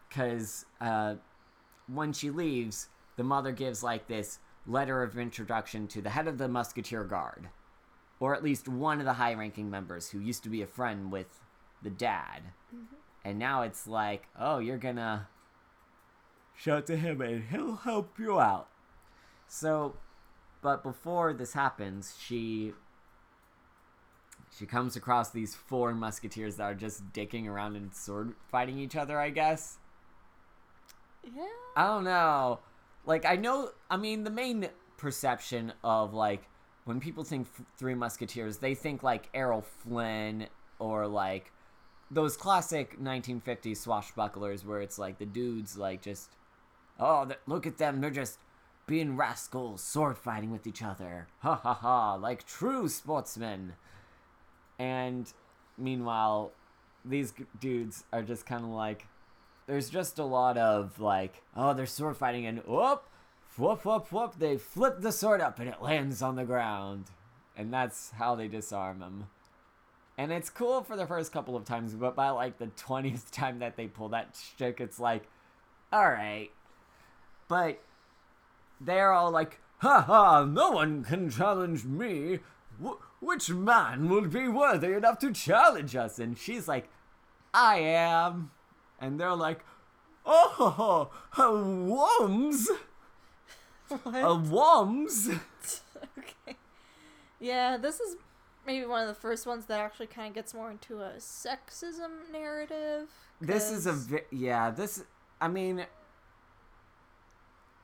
Because 0.07 0.65
uh, 0.79 1.15
when 1.88 2.13
she 2.13 2.29
leaves, 2.29 2.89
the 3.17 3.23
mother 3.23 3.51
gives 3.51 3.84
like 3.84 4.07
this 4.07 4.39
letter 4.67 5.03
of 5.03 5.17
introduction 5.17 5.88
to 5.88 6.01
the 6.01 6.10
head 6.10 6.27
of 6.27 6.38
the 6.38 6.47
Musketeer 6.47 7.03
Guard, 7.03 7.49
or 8.21 8.36
at 8.36 8.43
least 8.43 8.69
one 8.69 8.99
of 8.99 9.05
the 9.05 9.13
high 9.13 9.34
ranking 9.34 9.69
members 9.69 10.12
who 10.12 10.19
used 10.19 10.43
to 10.43 10.49
be 10.49 10.62
a 10.62 10.67
friend 10.67 11.12
with 11.12 11.41
the 11.81 11.89
dad. 11.89 12.43
Mm-hmm. 12.73 12.95
And 13.25 13.39
now 13.39 13.63
it's 13.63 13.88
like, 13.88 14.27
oh, 14.39 14.60
you're 14.60 14.77
gonna 14.77 15.27
show 16.55 16.77
it 16.77 16.86
to 16.86 16.95
him 16.95 17.19
and 17.19 17.43
he'll 17.49 17.77
help 17.77 18.19
you 18.19 18.39
out. 18.39 18.69
So, 19.47 19.95
but 20.62 20.84
before 20.84 21.34
this 21.34 21.53
happens, 21.53 22.15
she 22.21 22.73
she 24.55 24.67
comes 24.67 24.95
across 24.95 25.31
these 25.31 25.55
four 25.55 25.93
musketeers 25.93 26.57
that 26.57 26.63
are 26.63 26.75
just 26.75 27.12
dicking 27.13 27.47
around 27.47 27.75
and 27.75 27.91
sword 27.93 28.36
fighting 28.51 28.77
each 28.77 28.95
other, 28.95 29.19
I 29.19 29.31
guess. 29.31 29.79
Yeah. 31.23 31.47
I 31.75 31.88
don't 31.88 32.03
know. 32.03 32.60
Like 33.03 33.25
I 33.25 33.36
know, 33.36 33.71
I 33.89 33.97
mean, 33.97 34.25
the 34.25 34.29
main 34.29 34.69
perception 34.97 35.73
of 35.84 36.13
like 36.13 36.43
when 36.86 37.00
people 37.00 37.24
think 37.24 37.48
Three 37.78 37.96
Musketeers, 37.96 38.58
they 38.58 38.76
think 38.76 39.04
like 39.04 39.30
Errol 39.34 39.62
Flynn 39.62 40.48
or 40.80 41.08
like 41.08 41.52
those 42.10 42.36
classic 42.36 43.00
1950s 43.00 43.86
swashbucklers 43.86 44.65
where 44.65 44.82
it's 44.82 45.00
like 45.00 45.17
the 45.17 45.26
dudes 45.26 45.78
like 45.78 46.02
just 46.02 46.30
oh 47.00 47.26
look 47.48 47.65
at 47.65 47.78
them 47.78 48.02
they're 48.02 48.10
just 48.10 48.38
being 48.86 49.15
rascals 49.15 49.82
sword 49.82 50.17
fighting 50.17 50.52
with 50.52 50.67
each 50.67 50.82
other. 50.82 51.28
Ha 51.39 51.56
ha 51.56 51.74
ha 51.74 52.15
like 52.15 52.46
true 52.46 52.89
sportsmen. 52.89 53.74
And 54.80 55.32
meanwhile 55.78 56.52
these 57.06 57.34
dudes 57.60 58.04
are 58.12 58.22
just 58.22 58.46
kind 58.46 58.63
of 58.63 58.72
like 58.72 59.08
there's 59.67 59.89
just 59.89 60.20
a 60.20 60.24
lot 60.24 60.58
of 60.58 61.00
like 61.00 61.41
oh 61.56 61.74
they're 61.74 61.86
sword 61.86 62.17
fighting 62.17 62.46
and 62.46 62.60
whoop 62.65 63.04
whoop 63.57 63.85
whoop 63.85 64.11
whoop 64.11 64.35
they 64.37 64.57
flip 64.57 65.01
the 65.01 65.11
sword 65.11 65.41
up 65.41 65.59
and 65.59 65.69
it 65.69 65.81
lands 65.81 66.21
on 66.21 66.35
the 66.35 66.45
ground 66.45 67.05
and 67.55 67.73
that's 67.73 68.11
how 68.11 68.35
they 68.35 68.47
disarm 68.47 69.01
him 69.01 69.27
and 70.21 70.31
it's 70.31 70.51
cool 70.51 70.83
for 70.83 70.95
the 70.95 71.07
first 71.07 71.31
couple 71.31 71.55
of 71.55 71.65
times, 71.65 71.95
but 71.95 72.15
by 72.15 72.29
like 72.29 72.59
the 72.59 72.67
20th 72.67 73.31
time 73.31 73.57
that 73.57 73.75
they 73.75 73.87
pull 73.87 74.09
that 74.09 74.39
shtick, 74.39 74.79
it's 74.79 74.99
like, 74.99 75.23
alright. 75.91 76.51
But 77.47 77.81
they're 78.79 79.11
all 79.11 79.31
like, 79.31 79.59
ha 79.79 80.01
ha, 80.01 80.45
no 80.45 80.69
one 80.69 81.03
can 81.03 81.31
challenge 81.31 81.85
me. 81.85 82.37
Wh- 82.83 83.01
which 83.19 83.49
man 83.49 84.09
will 84.09 84.27
be 84.27 84.47
worthy 84.47 84.93
enough 84.93 85.17
to 85.19 85.33
challenge 85.33 85.95
us? 85.95 86.19
And 86.19 86.37
she's 86.37 86.67
like, 86.67 86.89
I 87.51 87.79
am. 87.79 88.51
And 88.99 89.19
they're 89.19 89.33
like, 89.33 89.65
oh, 90.23 91.09
worms. 92.29 92.69
A 94.06 94.36
worms. 94.36 95.30
okay. 96.17 96.58
Yeah, 97.39 97.77
this 97.77 97.99
is 97.99 98.17
maybe 98.65 98.86
one 98.86 99.01
of 99.01 99.08
the 99.08 99.19
first 99.19 99.45
ones 99.45 99.65
that 99.65 99.80
actually 99.80 100.08
kind 100.08 100.30
of 100.30 100.36
gets 100.36 100.54
more 100.54 100.71
into 100.71 101.01
a 101.01 101.13
sexism 101.17 102.32
narrative. 102.32 103.10
This 103.39 103.71
is 103.71 103.88
a 103.88 103.93
vi- 103.93 104.25
yeah. 104.32 104.71
This 104.71 105.04
I 105.39 105.47
mean, 105.47 105.86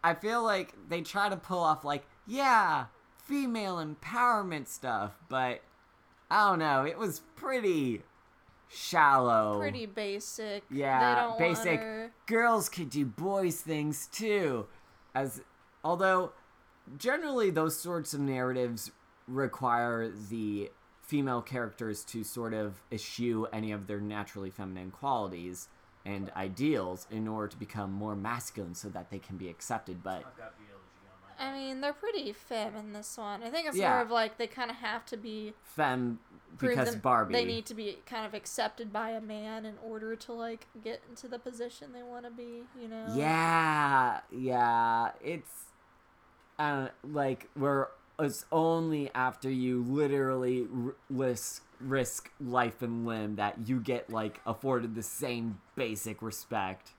I 0.03 0.13
feel 0.13 0.43
like 0.43 0.73
they 0.87 1.01
try 1.01 1.29
to 1.29 1.37
pull 1.37 1.59
off 1.59 1.83
like 1.83 2.05
yeah, 2.27 2.85
female 3.25 3.77
empowerment 3.77 4.67
stuff, 4.67 5.17
but 5.29 5.61
I 6.29 6.49
don't 6.49 6.59
know. 6.59 6.83
It 6.83 6.97
was 6.97 7.21
pretty 7.35 8.03
shallow. 8.69 9.57
pretty 9.59 9.85
basic. 9.85 10.63
yeah, 10.69 11.15
they 11.15 11.21
don't 11.21 11.39
basic. 11.39 11.79
Her... 11.79 12.11
Girls 12.27 12.69
could 12.69 12.89
do 12.89 13.05
boys 13.05 13.61
things 13.61 14.07
too, 14.11 14.67
as 15.15 15.41
although 15.87 16.31
generally 16.97 17.49
those 17.49 17.79
sorts 17.79 18.13
of 18.13 18.19
narratives 18.19 18.91
require 19.25 20.09
the 20.29 20.69
female 21.01 21.41
characters 21.41 22.03
to 22.03 22.23
sort 22.25 22.53
of 22.53 22.81
eschew 22.91 23.47
any 23.53 23.71
of 23.71 23.87
their 23.87 24.01
naturally 24.01 24.49
feminine 24.49 24.91
qualities 24.91 25.69
and 26.05 26.29
ideals 26.35 27.07
in 27.09 27.25
order 27.27 27.47
to 27.47 27.57
become 27.57 27.91
more 27.93 28.15
masculine 28.17 28.75
so 28.75 28.89
that 28.89 29.09
they 29.09 29.19
can 29.19 29.37
be 29.37 29.47
accepted 29.47 30.03
but 30.03 30.23
I 31.39 31.53
mean, 31.53 31.81
they're 31.81 31.93
pretty 31.93 32.33
femme 32.33 32.75
in 32.75 32.93
this 32.93 33.15
one. 33.15 33.43
I 33.43 33.51
think 33.51 33.67
it's 33.67 33.77
Yeah. 33.77 33.91
more 33.91 34.01
of 34.01 34.09
like 34.09 34.39
they 34.39 34.47
kind 34.47 34.71
of 34.71 34.77
have 34.77 35.05
to 35.05 35.17
be 35.17 35.53
femme 35.61 36.17
prove 36.57 36.71
because 36.71 36.91
them- 36.93 36.99
barbie 37.01 37.33
They 37.33 37.45
need 37.45 37.67
to 37.67 37.75
be 37.75 37.99
kind 38.07 38.25
of 38.25 38.33
accepted 38.33 38.91
by 38.91 39.11
a 39.11 39.21
man 39.21 39.63
in 39.63 39.75
order 39.85 40.15
to 40.15 40.33
like 40.33 40.65
get 40.83 41.03
into 41.07 41.27
the 41.27 41.37
position 41.37 41.93
they 41.93 42.01
want 42.01 42.25
to 42.25 42.31
be. 42.31 42.63
You 42.81 42.87
know. 42.87 43.05
yeah 43.13 44.21
yeah 44.31 45.11
it's 45.23 45.66
uh, 46.59 46.87
like 47.03 47.49
where 47.55 47.89
it's 48.19 48.45
only 48.51 49.11
after 49.13 49.49
you 49.49 49.83
literally 49.83 50.67
r- 50.85 50.95
risk 51.09 51.63
risk 51.79 52.31
life 52.41 52.81
and 52.81 53.05
limb 53.05 53.35
that 53.35 53.67
you 53.67 53.79
get 53.79 54.09
like 54.09 54.41
afforded 54.47 54.95
the 54.95 55.03
same 55.03 55.59
basic 55.75 56.21
respect 56.23 56.93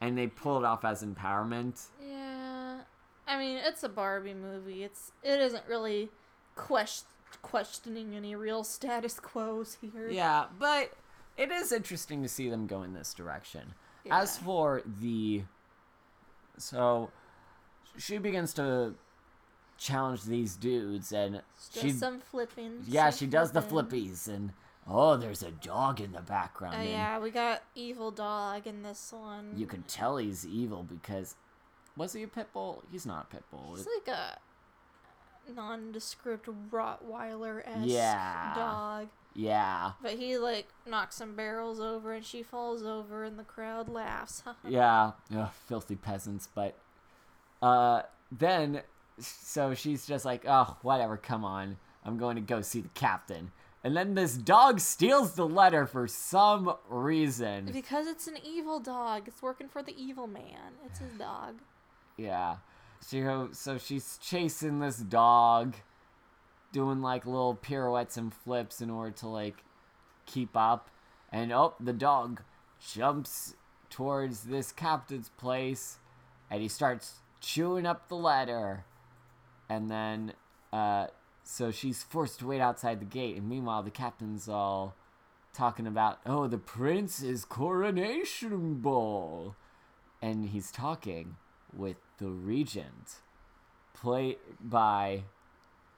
and 0.00 0.16
they 0.16 0.28
pull 0.28 0.58
it 0.58 0.64
off 0.64 0.84
as 0.84 1.02
empowerment 1.02 1.86
Yeah. 2.00 2.80
I 3.26 3.38
mean, 3.38 3.56
it's 3.56 3.82
a 3.84 3.88
Barbie 3.88 4.34
movie. 4.34 4.82
It's 4.84 5.10
it 5.22 5.40
isn't 5.40 5.64
really 5.68 6.10
quest- 6.54 7.06
questioning 7.40 8.14
any 8.14 8.34
real 8.36 8.62
status 8.62 9.18
quos 9.18 9.78
here. 9.80 10.08
yeah 10.10 10.44
but 10.58 10.92
it 11.36 11.50
is 11.50 11.72
interesting 11.72 12.22
to 12.22 12.28
see 12.28 12.48
them 12.50 12.66
go 12.68 12.82
in 12.82 12.92
this 12.94 13.14
direction 13.14 13.74
as 14.10 14.36
for 14.38 14.82
the 15.00 15.42
so 16.58 17.10
she 17.98 18.18
begins 18.18 18.52
to 18.54 18.94
challenge 19.78 20.24
these 20.24 20.54
dudes 20.56 21.12
and 21.12 21.42
she 21.80 21.90
some 21.90 22.20
flipping. 22.20 22.82
Yeah, 22.86 23.10
some 23.10 23.18
she 23.18 23.26
does 23.30 23.52
the 23.52 23.62
flippies, 23.62 24.28
and 24.28 24.52
oh, 24.88 25.16
there's 25.16 25.42
a 25.42 25.50
dog 25.50 26.00
in 26.00 26.12
the 26.12 26.20
background. 26.20 26.76
Oh 26.78 26.82
yeah, 26.82 27.18
we 27.18 27.30
got 27.30 27.62
evil 27.74 28.10
dog 28.10 28.66
in 28.66 28.82
this 28.82 29.12
one. 29.12 29.52
you 29.56 29.66
can 29.66 29.82
tell 29.82 30.16
he's 30.18 30.46
evil 30.46 30.82
because 30.82 31.36
was 31.96 32.12
he 32.12 32.22
a 32.22 32.28
pit 32.28 32.48
bull? 32.52 32.82
He's 32.90 33.06
not 33.06 33.26
a 33.30 33.34
pit 33.34 33.44
bull. 33.50 33.74
He's 33.76 33.86
like 34.06 34.16
a. 34.16 34.38
nondescript 35.54 36.48
Rottweiler 36.70 37.66
esque 37.66 37.88
Yeah. 37.88 38.54
dog. 38.54 39.08
Yeah. 39.34 39.92
But 40.02 40.12
he 40.12 40.38
like 40.38 40.68
knocks 40.86 41.16
some 41.16 41.34
barrels 41.34 41.80
over 41.80 42.12
and 42.12 42.24
she 42.24 42.42
falls 42.42 42.82
over 42.82 43.24
and 43.24 43.38
the 43.38 43.44
crowd 43.44 43.88
laughs. 43.88 44.42
Yeah. 44.68 45.12
Ugh, 45.34 45.50
filthy 45.66 45.96
peasants. 45.96 46.48
But 46.54 46.76
uh, 47.62 48.02
then, 48.30 48.82
so 49.18 49.74
she's 49.74 50.04
just 50.06 50.24
like, 50.24 50.44
oh, 50.46 50.76
whatever, 50.82 51.16
come 51.16 51.44
on. 51.44 51.76
I'm 52.04 52.18
going 52.18 52.34
to 52.34 52.42
go 52.42 52.60
see 52.60 52.80
the 52.80 52.88
captain. 52.90 53.52
And 53.84 53.96
then 53.96 54.14
this 54.14 54.36
dog 54.36 54.80
steals 54.80 55.34
the 55.34 55.46
letter 55.46 55.86
for 55.86 56.06
some 56.06 56.74
reason. 56.88 57.70
because 57.72 58.06
it's 58.06 58.26
an 58.26 58.36
evil 58.44 58.80
dog. 58.80 59.26
It's 59.26 59.42
working 59.42 59.68
for 59.68 59.82
the 59.82 59.94
evil 60.00 60.26
man. 60.26 60.74
It's 60.84 60.98
his 60.98 61.12
dog. 61.18 61.58
Yeah. 62.16 62.56
So, 63.00 63.48
so 63.52 63.78
she's 63.78 64.18
chasing 64.18 64.78
this 64.78 64.98
dog, 64.98 65.74
doing 66.72 67.00
like 67.02 67.26
little 67.26 67.56
pirouettes 67.56 68.16
and 68.16 68.32
flips 68.32 68.80
in 68.80 68.90
order 68.90 69.10
to 69.18 69.28
like 69.28 69.64
keep 70.26 70.56
up. 70.56 70.88
And 71.32 71.52
oh, 71.52 71.74
the 71.80 71.92
dog 71.92 72.42
jumps 72.92 73.54
towards 73.90 74.44
this 74.44 74.70
captain's 74.70 75.28
place 75.30 75.98
and 76.50 76.62
he 76.62 76.68
starts 76.68 77.21
chewing 77.42 77.84
up 77.84 78.08
the 78.08 78.16
letter. 78.16 78.84
And 79.68 79.90
then, 79.90 80.32
uh, 80.72 81.08
so 81.42 81.70
she's 81.70 82.02
forced 82.02 82.38
to 82.38 82.46
wait 82.46 82.60
outside 82.60 83.00
the 83.00 83.04
gate. 83.04 83.36
And 83.36 83.48
meanwhile, 83.48 83.82
the 83.82 83.90
captain's 83.90 84.48
all 84.48 84.94
talking 85.52 85.86
about, 85.86 86.20
oh, 86.24 86.46
the 86.46 86.58
prince's 86.58 87.44
coronation 87.44 88.76
ball. 88.76 89.56
And 90.22 90.48
he's 90.48 90.70
talking 90.70 91.36
with 91.76 91.96
the 92.18 92.28
regent, 92.28 93.16
played 93.92 94.36
by 94.60 95.24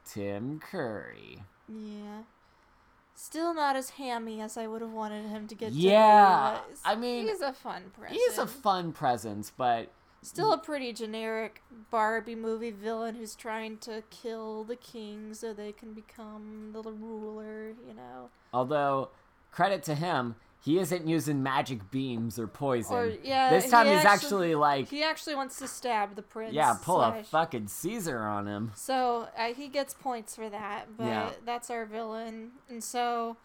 Tim 0.05 0.59
Curry. 0.59 1.43
Yeah. 1.69 2.23
Still 3.15 3.55
not 3.55 3.77
as 3.77 3.91
hammy 3.91 4.41
as 4.41 4.57
I 4.57 4.67
would 4.67 4.81
have 4.81 4.93
wanted 4.93 5.27
him 5.27 5.47
to 5.47 5.55
get. 5.55 5.73
Yeah, 5.73 6.59
but 6.59 6.79
I 6.85 6.97
mean, 6.97 7.29
he's 7.29 7.41
a 7.41 7.53
fun 7.53 7.85
presence. 7.97 8.21
He's 8.21 8.39
a 8.39 8.47
fun 8.47 8.93
presence, 8.93 9.53
but 9.57 9.91
Still 10.25 10.53
a 10.53 10.59
pretty 10.59 10.93
generic 10.93 11.63
Barbie 11.91 12.35
movie 12.35 12.71
villain 12.71 13.15
who's 13.15 13.35
trying 13.35 13.77
to 13.79 14.03
kill 14.11 14.65
the 14.65 14.77
king 14.77 15.35
so 15.35 15.53
they 15.53 15.73
can 15.73 15.93
become 15.93 16.71
the 16.73 16.83
ruler, 16.83 17.69
you 17.87 17.95
know. 17.95 18.31
although 18.53 19.11
credit 19.53 19.83
to 19.85 19.95
him, 19.95 20.35
he 20.65 20.79
isn't 20.79 21.07
using 21.07 21.43
magic 21.43 21.91
beams 21.91 22.39
or 22.39 22.47
poison. 22.47 22.97
Or 22.97 23.13
yeah, 23.23 23.51
this 23.51 23.71
time 23.71 23.87
he 23.87 23.93
he's 23.95 24.05
actually, 24.05 24.53
actually 24.53 24.55
like, 24.55 24.89
he 24.89 25.03
actually 25.03 25.35
wants 25.35 25.59
to 25.59 25.69
stab 25.69 26.17
the 26.17 26.23
prince. 26.23 26.55
yeah, 26.55 26.75
pull 26.83 27.03
a 27.03 27.23
fucking 27.23 27.69
Caesar 27.69 28.21
on 28.21 28.47
him. 28.47 28.73
So 28.75 29.29
uh, 29.37 29.53
he 29.53 29.69
gets 29.69 29.93
points 29.93 30.35
for 30.35 30.49
that, 30.49 30.97
but 30.97 31.07
Yeah. 31.07 31.31
that's 31.45 31.69
our 31.69 31.85
villain. 31.85 32.53
And 32.71 32.83
so 32.83 33.37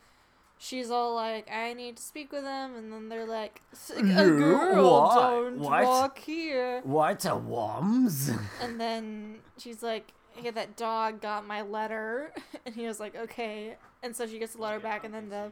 she's 0.59 0.91
all 0.91 1.15
like, 1.15 1.49
"I 1.49 1.73
need 1.73 1.97
to 1.97 2.03
speak 2.03 2.31
with 2.31 2.43
him," 2.43 2.75
and 2.75 2.91
then 2.93 3.09
they're 3.09 3.25
like, 3.25 3.61
"S- 3.71 3.91
"A 3.95 4.01
You? 4.05 4.13
girl, 4.37 5.01
What? 5.01 5.15
don't 5.15 5.59
What? 5.59 5.83
walk 5.83 6.19
here." 6.19 6.81
What 6.83 7.25
a 7.25 7.35
worms! 7.35 8.29
And 8.61 8.79
then 8.79 9.39
she's 9.57 9.81
like, 9.81 10.13
"Hey, 10.33 10.51
that 10.51 10.77
dog 10.77 11.21
got 11.21 11.47
my 11.47 11.61
letter," 11.63 12.31
and 12.65 12.75
he 12.75 12.85
was 12.85 12.99
like, 12.99 13.15
"Okay." 13.15 13.77
And 14.03 14.15
so 14.15 14.27
she 14.27 14.37
gets 14.37 14.53
the 14.53 14.61
letter 14.61 14.79
back, 14.79 15.03
and 15.03 15.13
then 15.13 15.29
the 15.29 15.51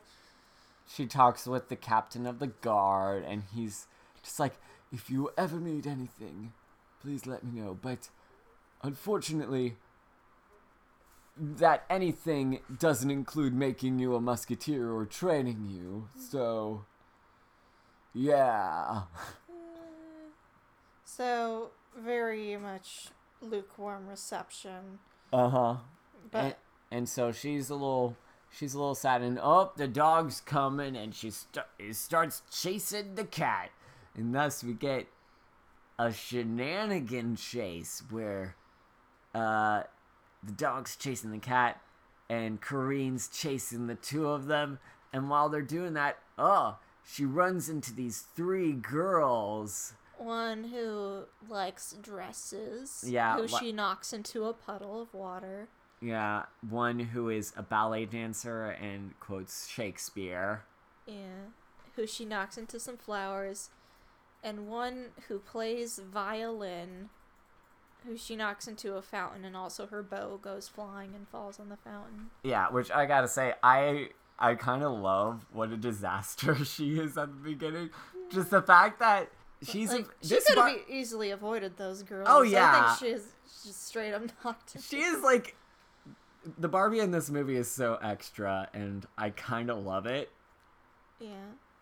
she 0.88 1.06
talks 1.08 1.48
with 1.48 1.68
the 1.70 1.76
captain 1.76 2.26
of 2.28 2.40
the 2.40 2.48
guard, 2.48 3.24
and 3.26 3.44
he's 3.54 3.88
just 4.24 4.40
like, 4.40 4.54
if 4.92 5.10
you 5.10 5.32
ever 5.38 5.60
need 5.60 5.86
anything, 5.86 6.54
please 7.02 7.26
let 7.26 7.44
me 7.44 7.60
know. 7.60 7.78
But 7.82 8.08
unfortunately, 8.82 9.76
that 11.40 11.86
anything 11.90 12.60
doesn't 12.80 13.12
include 13.12 13.54
making 13.54 14.00
you 14.00 14.16
a 14.16 14.22
musketeer 14.22 14.92
or 14.92 15.06
training 15.06 15.66
you. 15.70 16.10
So, 16.30 16.86
yeah. 18.14 19.04
so 21.06 21.72
very 21.98 22.58
much 22.58 23.10
lukewarm 23.42 24.08
reception. 24.08 25.00
Uh 25.32 25.50
huh. 25.50 25.76
But 26.32 26.44
and, 26.44 26.56
and 26.92 27.10
so 27.10 27.32
she's 27.32 27.70
a 27.70 27.76
little 27.76 28.16
she's 28.50 28.74
a 28.74 28.78
little 28.78 28.96
sad 28.96 29.22
and 29.22 29.40
oh 29.42 29.72
the 29.76 29.88
dog's 29.88 30.42
coming 30.42 30.96
and 30.96 31.14
she 31.14 31.32
st- 31.32 31.66
starts 31.92 32.44
chasing 32.52 33.16
the 33.16 33.26
cat 33.26 33.70
and 34.16 34.34
thus 34.34 34.64
we 34.64 34.74
get 34.74 35.08
a 36.00 36.12
shenanigan 36.12 37.36
chase 37.36 38.04
where 38.10 38.56
uh 39.36 39.84
the 40.44 40.52
dog's 40.52 40.96
chasing 40.96 41.32
the 41.32 41.38
cat 41.40 41.82
and 42.30 42.60
Corinne's 42.62 43.28
chasing 43.28 43.88
the 43.88 43.96
two 43.96 44.28
of 44.28 44.46
them 44.48 44.80
and 45.14 45.30
while 45.30 45.50
they're 45.50 45.62
doing 45.62 45.94
that 45.94 46.18
oh 46.38 46.78
she 47.06 47.24
runs 47.26 47.70
into 47.70 47.94
these 47.94 48.22
three 48.36 48.74
girls 48.74 49.94
one 50.18 50.64
who 50.66 51.26
likes 51.48 51.94
dresses. 52.02 53.04
Yeah, 53.08 53.36
Who 53.36 53.42
wha- 53.44 53.60
she 53.60 53.72
knocks 53.72 54.14
into 54.14 54.46
a 54.46 54.54
puddle 54.54 55.00
of 55.02 55.14
water. 55.14 55.68
yeah 56.02 56.44
one 56.68 56.98
who 57.00 57.30
is 57.30 57.54
a 57.56 57.62
ballet 57.64 58.06
dancer 58.06 58.66
and 58.66 59.18
quotes 59.20 59.68
Shakespeare 59.68 60.64
Yeah. 61.06 61.52
Who 61.96 62.06
she 62.08 62.26
knocks 62.26 62.58
into 62.58 62.80
some 62.80 62.98
flowers. 62.98 63.70
And 64.44 64.68
one 64.68 65.08
who 65.28 65.40
plays 65.40 65.98
violin. 66.00 67.10
Who 68.08 68.16
she 68.18 68.36
knocks 68.38 68.68
into 68.68 68.96
a 68.96 69.02
fountain, 69.02 69.44
and 69.44 69.56
also 69.56 69.86
her 69.88 70.02
bow 70.02 70.38
goes 70.42 70.68
flying 70.68 71.14
and 71.14 71.28
falls 71.28 71.60
on 71.60 71.70
the 71.70 71.76
fountain. 71.78 72.30
Yeah, 72.44 72.70
which 72.70 72.90
I 72.90 73.06
gotta 73.06 73.28
say, 73.28 73.54
I 73.62 74.10
I 74.40 74.56
kind 74.56 74.82
of 74.84 74.98
love 74.98 75.46
what 75.52 75.72
a 75.72 75.78
disaster 75.78 76.56
she 76.66 76.98
is 77.00 77.18
at 77.18 77.28
the 77.28 77.50
beginning. 77.50 77.90
Just 78.32 78.50
the 78.52 78.62
fact 78.62 79.00
that 79.00 79.30
she's 79.62 79.92
Like, 79.92 80.06
a, 80.24 80.28
she 80.28 80.36
could 80.48 80.56
bar- 80.56 80.70
have 80.70 80.80
easily 80.90 81.32
avoided 81.32 81.78
those 81.78 82.04
girls. 82.04 82.28
Oh, 82.30 82.44
yeah, 82.44 82.60
I 82.60 82.78
yeah. 82.78 82.96
think 82.96 83.14
she's 83.18 83.34
just 83.66 83.88
straight 83.88 84.14
up 84.14 84.24
knocked. 84.46 84.78
she 84.82 84.98
is 85.02 85.22
like 85.24 85.56
the 86.58 86.68
Barbie 86.70 87.00
in 87.00 87.12
this 87.12 87.30
movie 87.30 87.58
is 87.58 87.70
so 87.70 87.98
extra, 88.02 88.70
and 88.74 89.06
I 89.18 89.32
kind 89.32 89.70
of 89.70 89.84
love 89.84 90.06
it. 90.06 90.32
Yeah. 91.20 91.30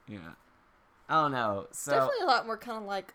Yeah, 0.08 0.20
I 1.10 1.22
don't 1.22 1.32
know. 1.34 1.68
So 1.72 1.92
Definitely 1.92 2.24
a 2.24 2.28
lot 2.28 2.46
more 2.48 2.58
kind 2.58 2.78
of 2.80 2.86
like 2.86 3.14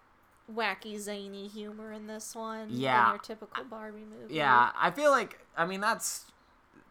wacky, 0.54 0.98
zany 0.98 1.48
humor 1.48 1.92
in 1.92 2.06
this 2.06 2.34
one 2.34 2.66
Yeah. 2.70 3.02
than 3.04 3.10
your 3.10 3.18
typical 3.18 3.64
Barbie 3.64 4.04
movie. 4.04 4.34
yeah, 4.34 4.70
I 4.76 4.90
feel 4.90 5.10
like 5.10 5.38
I 5.56 5.66
mean 5.66 5.80
that's 5.80 6.26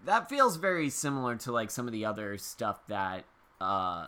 that 0.06 0.30
feels 0.30 0.56
very 0.58 0.90
similar 0.90 1.36
to 1.38 1.52
like 1.52 1.70
some 1.72 1.86
of 1.88 1.92
the 1.92 2.06
other 2.06 2.38
stuff 2.38 2.86
that 2.88 3.26
uh 3.62 4.08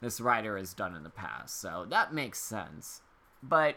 this 0.00 0.20
writer 0.20 0.56
has 0.58 0.74
done 0.74 0.94
in 0.94 1.02
the 1.02 1.10
past. 1.10 1.60
So 1.60 1.86
that 1.90 2.12
makes 2.12 2.38
sense. 2.38 3.02
But 3.42 3.76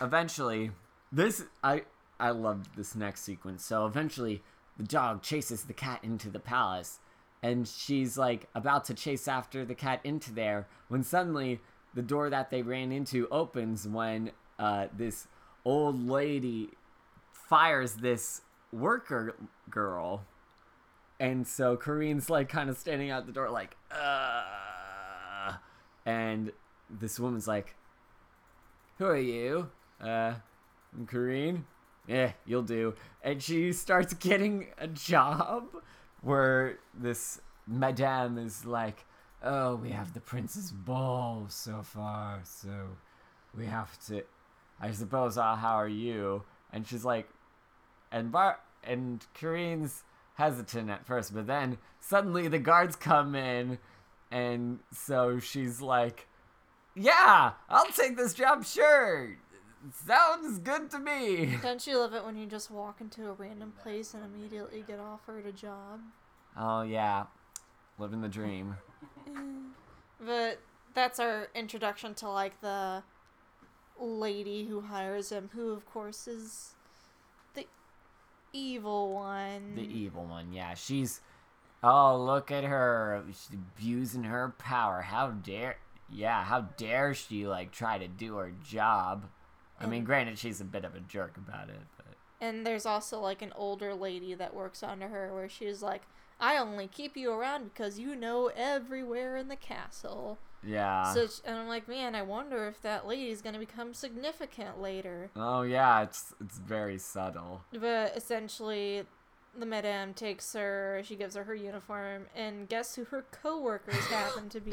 eventually 0.00 0.70
this 1.12 1.44
I 1.62 1.82
I 2.20 2.30
loved 2.30 2.76
this 2.76 2.94
next 2.94 3.22
sequence. 3.22 3.64
So 3.64 3.86
eventually 3.86 4.42
the 4.76 4.84
dog 4.84 5.22
chases 5.22 5.64
the 5.64 5.72
cat 5.72 6.00
into 6.02 6.28
the 6.30 6.38
palace 6.40 7.00
and 7.42 7.66
she's 7.68 8.18
like 8.18 8.48
about 8.54 8.84
to 8.86 8.94
chase 8.94 9.28
after 9.28 9.64
the 9.64 9.74
cat 9.74 10.00
into 10.04 10.32
there 10.32 10.66
when 10.88 11.02
suddenly 11.02 11.60
the 11.94 12.02
door 12.02 12.30
that 12.30 12.50
they 12.50 12.62
ran 12.62 12.92
into 12.92 13.28
opens 13.30 13.86
when 13.88 14.32
uh, 14.58 14.86
this 14.96 15.26
old 15.64 16.06
lady 16.08 16.70
fires 17.32 17.94
this 17.94 18.42
worker 18.72 19.34
girl. 19.70 20.24
And 21.20 21.46
so 21.46 21.76
Corinne's 21.76 22.30
like 22.30 22.48
kind 22.48 22.70
of 22.70 22.76
standing 22.76 23.10
out 23.10 23.26
the 23.26 23.32
door 23.32 23.50
like 23.50 23.76
and 26.06 26.52
this 26.88 27.18
woman's 27.18 27.48
like 27.48 27.74
who 28.98 29.06
are 29.06 29.16
you? 29.16 29.70
Uh 30.00 30.34
I'm 30.96 31.06
Kareen 31.06 31.64
yeah 32.06 32.32
you'll 32.46 32.62
do. 32.62 32.94
And 33.22 33.42
she 33.42 33.72
starts 33.72 34.14
getting 34.14 34.68
a 34.78 34.86
job 34.86 35.68
where 36.20 36.78
this 36.94 37.40
madame 37.66 38.38
is 38.38 38.64
like 38.64 39.04
oh 39.42 39.76
we 39.76 39.90
have 39.90 40.14
the 40.14 40.20
prince's 40.20 40.70
ball 40.70 41.46
so 41.48 41.82
far 41.82 42.40
so 42.44 42.68
we 43.56 43.66
have 43.66 43.98
to 44.06 44.22
i 44.80 44.90
suppose 44.90 45.38
uh, 45.38 45.56
how 45.56 45.74
are 45.74 45.88
you? 45.88 46.42
And 46.72 46.86
she's 46.86 47.04
like 47.04 47.28
and 48.12 48.30
bar 48.30 48.58
and 48.84 49.24
Corinne's 49.34 50.02
hesitant 50.34 50.90
at 50.90 51.06
first 51.06 51.34
but 51.34 51.46
then 51.46 51.78
suddenly 52.00 52.48
the 52.48 52.58
guards 52.58 52.94
come 52.96 53.34
in 53.34 53.78
and 54.30 54.80
so 54.92 55.38
she's 55.38 55.80
like 55.80 56.26
yeah 56.94 57.52
i'll 57.68 57.86
take 57.92 58.16
this 58.16 58.34
job 58.34 58.64
sure. 58.64 59.36
Sounds 60.06 60.58
good 60.58 60.90
to 60.90 60.98
me. 60.98 61.56
Don't 61.62 61.86
you 61.86 61.98
love 61.98 62.12
it 62.12 62.24
when 62.24 62.36
you 62.36 62.46
just 62.46 62.68
walk 62.68 63.00
into 63.00 63.28
a 63.28 63.32
random 63.32 63.72
place 63.80 64.12
and 64.12 64.24
immediately 64.24 64.82
get 64.86 64.98
offered 64.98 65.46
a 65.46 65.52
job? 65.52 66.00
oh 66.56 66.82
yeah. 66.82 67.24
Living 67.98 68.20
the 68.20 68.28
dream 68.28 68.76
But 70.20 70.58
that's 70.94 71.20
our 71.20 71.48
introduction 71.54 72.14
to 72.14 72.28
like 72.28 72.60
the 72.60 73.04
lady 74.00 74.64
who 74.64 74.80
hires 74.80 75.30
him, 75.30 75.50
who 75.54 75.70
of 75.70 75.86
course 75.86 76.26
is 76.26 76.74
the 77.54 77.66
evil 78.52 79.14
one. 79.14 79.76
The 79.76 79.82
evil 79.82 80.24
one, 80.24 80.52
yeah. 80.52 80.74
She's 80.74 81.20
oh 81.82 82.20
look 82.20 82.50
at 82.50 82.64
her. 82.64 83.22
She's 83.28 83.50
abusing 83.54 84.24
her 84.24 84.54
power. 84.58 85.02
How 85.02 85.28
dare 85.30 85.76
yeah, 86.10 86.42
how 86.44 86.62
dare 86.76 87.14
she 87.14 87.46
like 87.46 87.70
try 87.70 87.98
to 87.98 88.08
do 88.08 88.36
her 88.36 88.52
job? 88.64 89.26
I 89.80 89.86
mean, 89.86 90.02
granted 90.02 90.38
she's 90.38 90.60
a 90.60 90.64
bit 90.64 90.84
of 90.84 90.96
a 90.96 91.00
jerk 91.00 91.36
about 91.36 91.68
it, 91.68 91.80
but 91.96 92.16
And 92.40 92.66
there's 92.66 92.84
also 92.84 93.20
like 93.20 93.42
an 93.42 93.52
older 93.54 93.94
lady 93.94 94.34
that 94.34 94.52
works 94.52 94.82
under 94.82 95.06
her 95.06 95.32
where 95.32 95.48
she's 95.48 95.82
like, 95.82 96.02
I 96.40 96.56
only 96.56 96.86
keep 96.86 97.16
you 97.16 97.32
around 97.32 97.64
because 97.72 97.98
you 97.98 98.14
know 98.14 98.50
everywhere 98.56 99.36
in 99.36 99.48
the 99.48 99.56
castle. 99.56 100.38
yeah. 100.64 101.12
so, 101.12 101.26
sh- 101.26 101.40
and 101.44 101.56
I'm 101.56 101.68
like, 101.68 101.88
man, 101.88 102.14
I 102.14 102.22
wonder 102.22 102.66
if 102.68 102.80
that 102.82 103.06
lady's 103.06 103.42
gonna 103.42 103.58
become 103.58 103.94
significant 103.94 104.80
later. 104.80 105.30
oh 105.36 105.62
yeah, 105.62 106.02
it's 106.02 106.34
it's 106.40 106.58
very 106.58 106.98
subtle. 106.98 107.62
But 107.72 108.16
essentially, 108.16 109.04
the 109.58 109.66
madame 109.66 110.14
takes 110.14 110.52
her, 110.52 111.00
she 111.04 111.16
gives 111.16 111.34
her 111.34 111.44
her 111.44 111.54
uniform, 111.54 112.26
and 112.36 112.68
guess 112.68 112.94
who 112.94 113.04
her 113.06 113.24
coworkers 113.32 113.96
happen 114.06 114.48
to 114.50 114.60
be? 114.60 114.72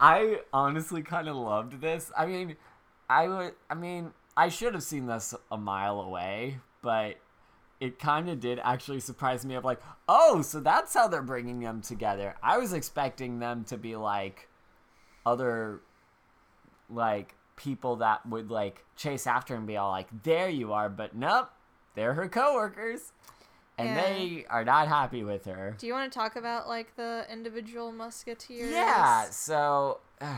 I 0.00 0.40
honestly 0.52 1.02
kind 1.02 1.28
of 1.28 1.36
loved 1.36 1.80
this. 1.80 2.12
I 2.16 2.26
mean, 2.26 2.56
I 3.08 3.28
would. 3.28 3.54
I 3.68 3.74
mean, 3.74 4.12
I 4.36 4.48
should 4.48 4.74
have 4.74 4.82
seen 4.84 5.06
this 5.06 5.34
a 5.50 5.56
mile 5.58 6.00
away, 6.00 6.58
but 6.80 7.16
it 7.82 7.98
kind 7.98 8.30
of 8.30 8.38
did 8.38 8.60
actually 8.62 9.00
surprise 9.00 9.44
me. 9.44 9.56
Of 9.56 9.64
like, 9.64 9.80
oh, 10.08 10.40
so 10.40 10.60
that's 10.60 10.94
how 10.94 11.08
they're 11.08 11.20
bringing 11.20 11.58
them 11.58 11.80
together. 11.82 12.36
I 12.40 12.56
was 12.58 12.72
expecting 12.72 13.40
them 13.40 13.64
to 13.64 13.76
be 13.76 13.96
like 13.96 14.48
other, 15.26 15.80
like 16.88 17.34
people 17.56 17.96
that 17.96 18.24
would 18.24 18.52
like 18.52 18.84
chase 18.96 19.26
after 19.26 19.56
and 19.56 19.66
be 19.66 19.76
all 19.76 19.90
like, 19.90 20.06
"There 20.22 20.48
you 20.48 20.72
are," 20.72 20.88
but 20.88 21.16
nope, 21.16 21.50
they're 21.96 22.14
her 22.14 22.28
coworkers, 22.28 23.12
and 23.76 23.88
Yeah. 23.88 23.94
they 24.02 24.46
are 24.48 24.64
not 24.64 24.86
happy 24.86 25.24
with 25.24 25.44
her. 25.46 25.74
Do 25.76 25.88
you 25.88 25.92
want 25.92 26.12
to 26.12 26.16
talk 26.16 26.36
about 26.36 26.68
like 26.68 26.94
the 26.94 27.26
individual 27.28 27.90
musketeers? 27.90 28.70
Yeah, 28.70 29.28
so 29.30 29.98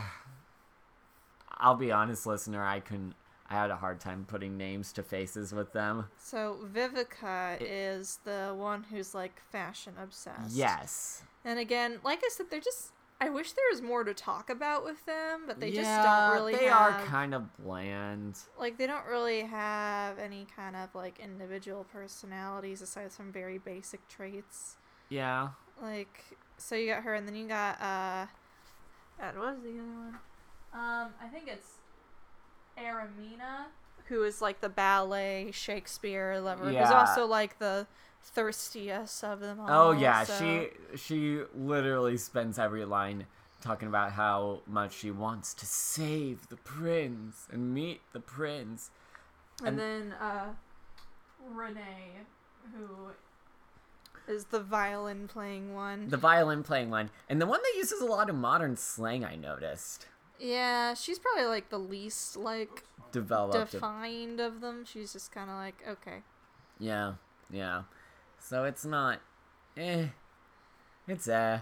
I'll 1.57 1.75
be 1.75 1.91
honest, 1.91 2.25
listener, 2.25 2.65
I 2.65 2.79
couldn't 2.79 3.15
I 3.47 3.53
had 3.53 3.69
a 3.69 3.75
hard 3.75 3.99
time 3.99 4.25
putting 4.27 4.57
names 4.57 4.91
to 4.93 5.03
faces 5.03 5.53
with 5.53 5.71
them. 5.71 6.05
So 6.17 6.57
Viveca 6.73 7.57
is 7.59 8.19
the 8.23 8.53
one 8.57 8.83
who's 8.83 9.13
like 9.13 9.39
fashion 9.39 9.93
obsessed. 10.01 10.55
Yes. 10.55 11.21
And 11.43 11.59
again, 11.59 11.99
like 12.03 12.21
I 12.23 12.29
said, 12.31 12.47
they're 12.49 12.59
just. 12.59 12.91
I 13.21 13.29
wish 13.29 13.53
there 13.53 13.63
was 13.71 13.81
more 13.81 14.03
to 14.03 14.13
talk 14.13 14.49
about 14.49 14.83
with 14.83 15.05
them, 15.05 15.43
but 15.47 15.61
they 15.61 15.71
just 15.71 16.03
don't 16.03 16.33
really. 16.33 16.53
They 16.53 16.65
have, 16.65 16.95
are 16.95 17.05
kind 17.05 17.33
of 17.33 17.55
bland. 17.57 18.37
like 18.59 18.77
they 18.77 18.87
don't 18.87 19.05
really 19.05 19.43
have 19.43 20.19
any 20.19 20.47
kind 20.53 20.75
of 20.75 20.93
like 20.93 21.19
individual 21.19 21.85
personalities 21.93 22.81
aside 22.81 23.11
from 23.11 23.31
very 23.31 23.57
basic 23.57 24.05
traits. 24.09 24.75
Yeah. 25.09 25.49
Like 25.81 26.23
so, 26.57 26.75
you 26.75 26.87
got 26.87 27.03
her, 27.03 27.13
and 27.13 27.27
then 27.27 27.35
you 27.35 27.47
got 27.47 27.79
uh, 27.79 28.25
God, 29.19 29.37
what 29.37 29.55
was 29.55 29.63
the 29.63 29.69
other 29.69 29.77
one? 29.79 30.17
Um, 30.73 31.13
I 31.23 31.27
think 31.31 31.47
it's 31.47 31.75
Aramina, 32.77 33.65
who 34.07 34.23
is 34.23 34.41
like 34.41 34.61
the 34.61 34.69
ballet 34.69 35.51
Shakespeare 35.51 36.39
lover. 36.39 36.65
Who's 36.69 36.89
also 36.91 37.25
like 37.25 37.59
the 37.59 37.87
thirstiest 38.23 39.23
of 39.23 39.39
them 39.39 39.59
all. 39.59 39.67
Oh 39.69 39.91
yeah, 39.91 40.23
so- 40.23 40.67
she 40.93 40.97
she 40.97 41.41
literally 41.55 42.17
spends 42.17 42.57
every 42.59 42.85
line 42.85 43.25
talking 43.61 43.87
about 43.87 44.11
how 44.11 44.61
much 44.67 44.93
she 44.93 45.09
wants 45.11 45.53
to 45.55 45.65
save 45.65 46.49
the 46.49 46.55
prince 46.57 47.47
and 47.51 47.73
meet 47.73 48.01
the 48.13 48.19
prince. 48.19 48.91
And, 49.59 49.69
And- 49.69 49.79
then 49.79 50.11
uh, 50.19 50.53
Renee, 51.49 52.11
who 52.75 53.11
is 54.31 54.45
the 54.45 54.59
violin 54.59 55.27
playing 55.27 55.73
one. 55.73 56.09
The 56.09 56.17
violin 56.17 56.63
playing 56.63 56.89
one, 56.89 57.09
and 57.29 57.41
the 57.41 57.45
one 57.45 57.61
that 57.61 57.73
uses 57.77 58.01
a 58.01 58.05
lot 58.05 58.29
of 58.29 58.35
modern 58.35 58.75
slang. 58.75 59.23
I 59.23 59.35
noticed 59.35 60.07
yeah, 60.39 60.93
she's 60.93 61.19
probably 61.19 61.45
like 61.45 61.69
the 61.69 61.79
least 61.79 62.35
like 62.37 62.83
developed. 63.11 63.71
defined 63.71 64.39
of 64.39 64.61
them. 64.61 64.85
She's 64.85 65.13
just 65.13 65.31
kind 65.31 65.49
of 65.49 65.55
like 65.55 65.75
okay. 65.87 66.23
Yeah, 66.79 67.13
yeah. 67.49 67.83
So 68.39 68.65
it's 68.65 68.85
not, 68.85 69.21
eh, 69.77 70.07
it's 71.07 71.27
eh. 71.27 71.59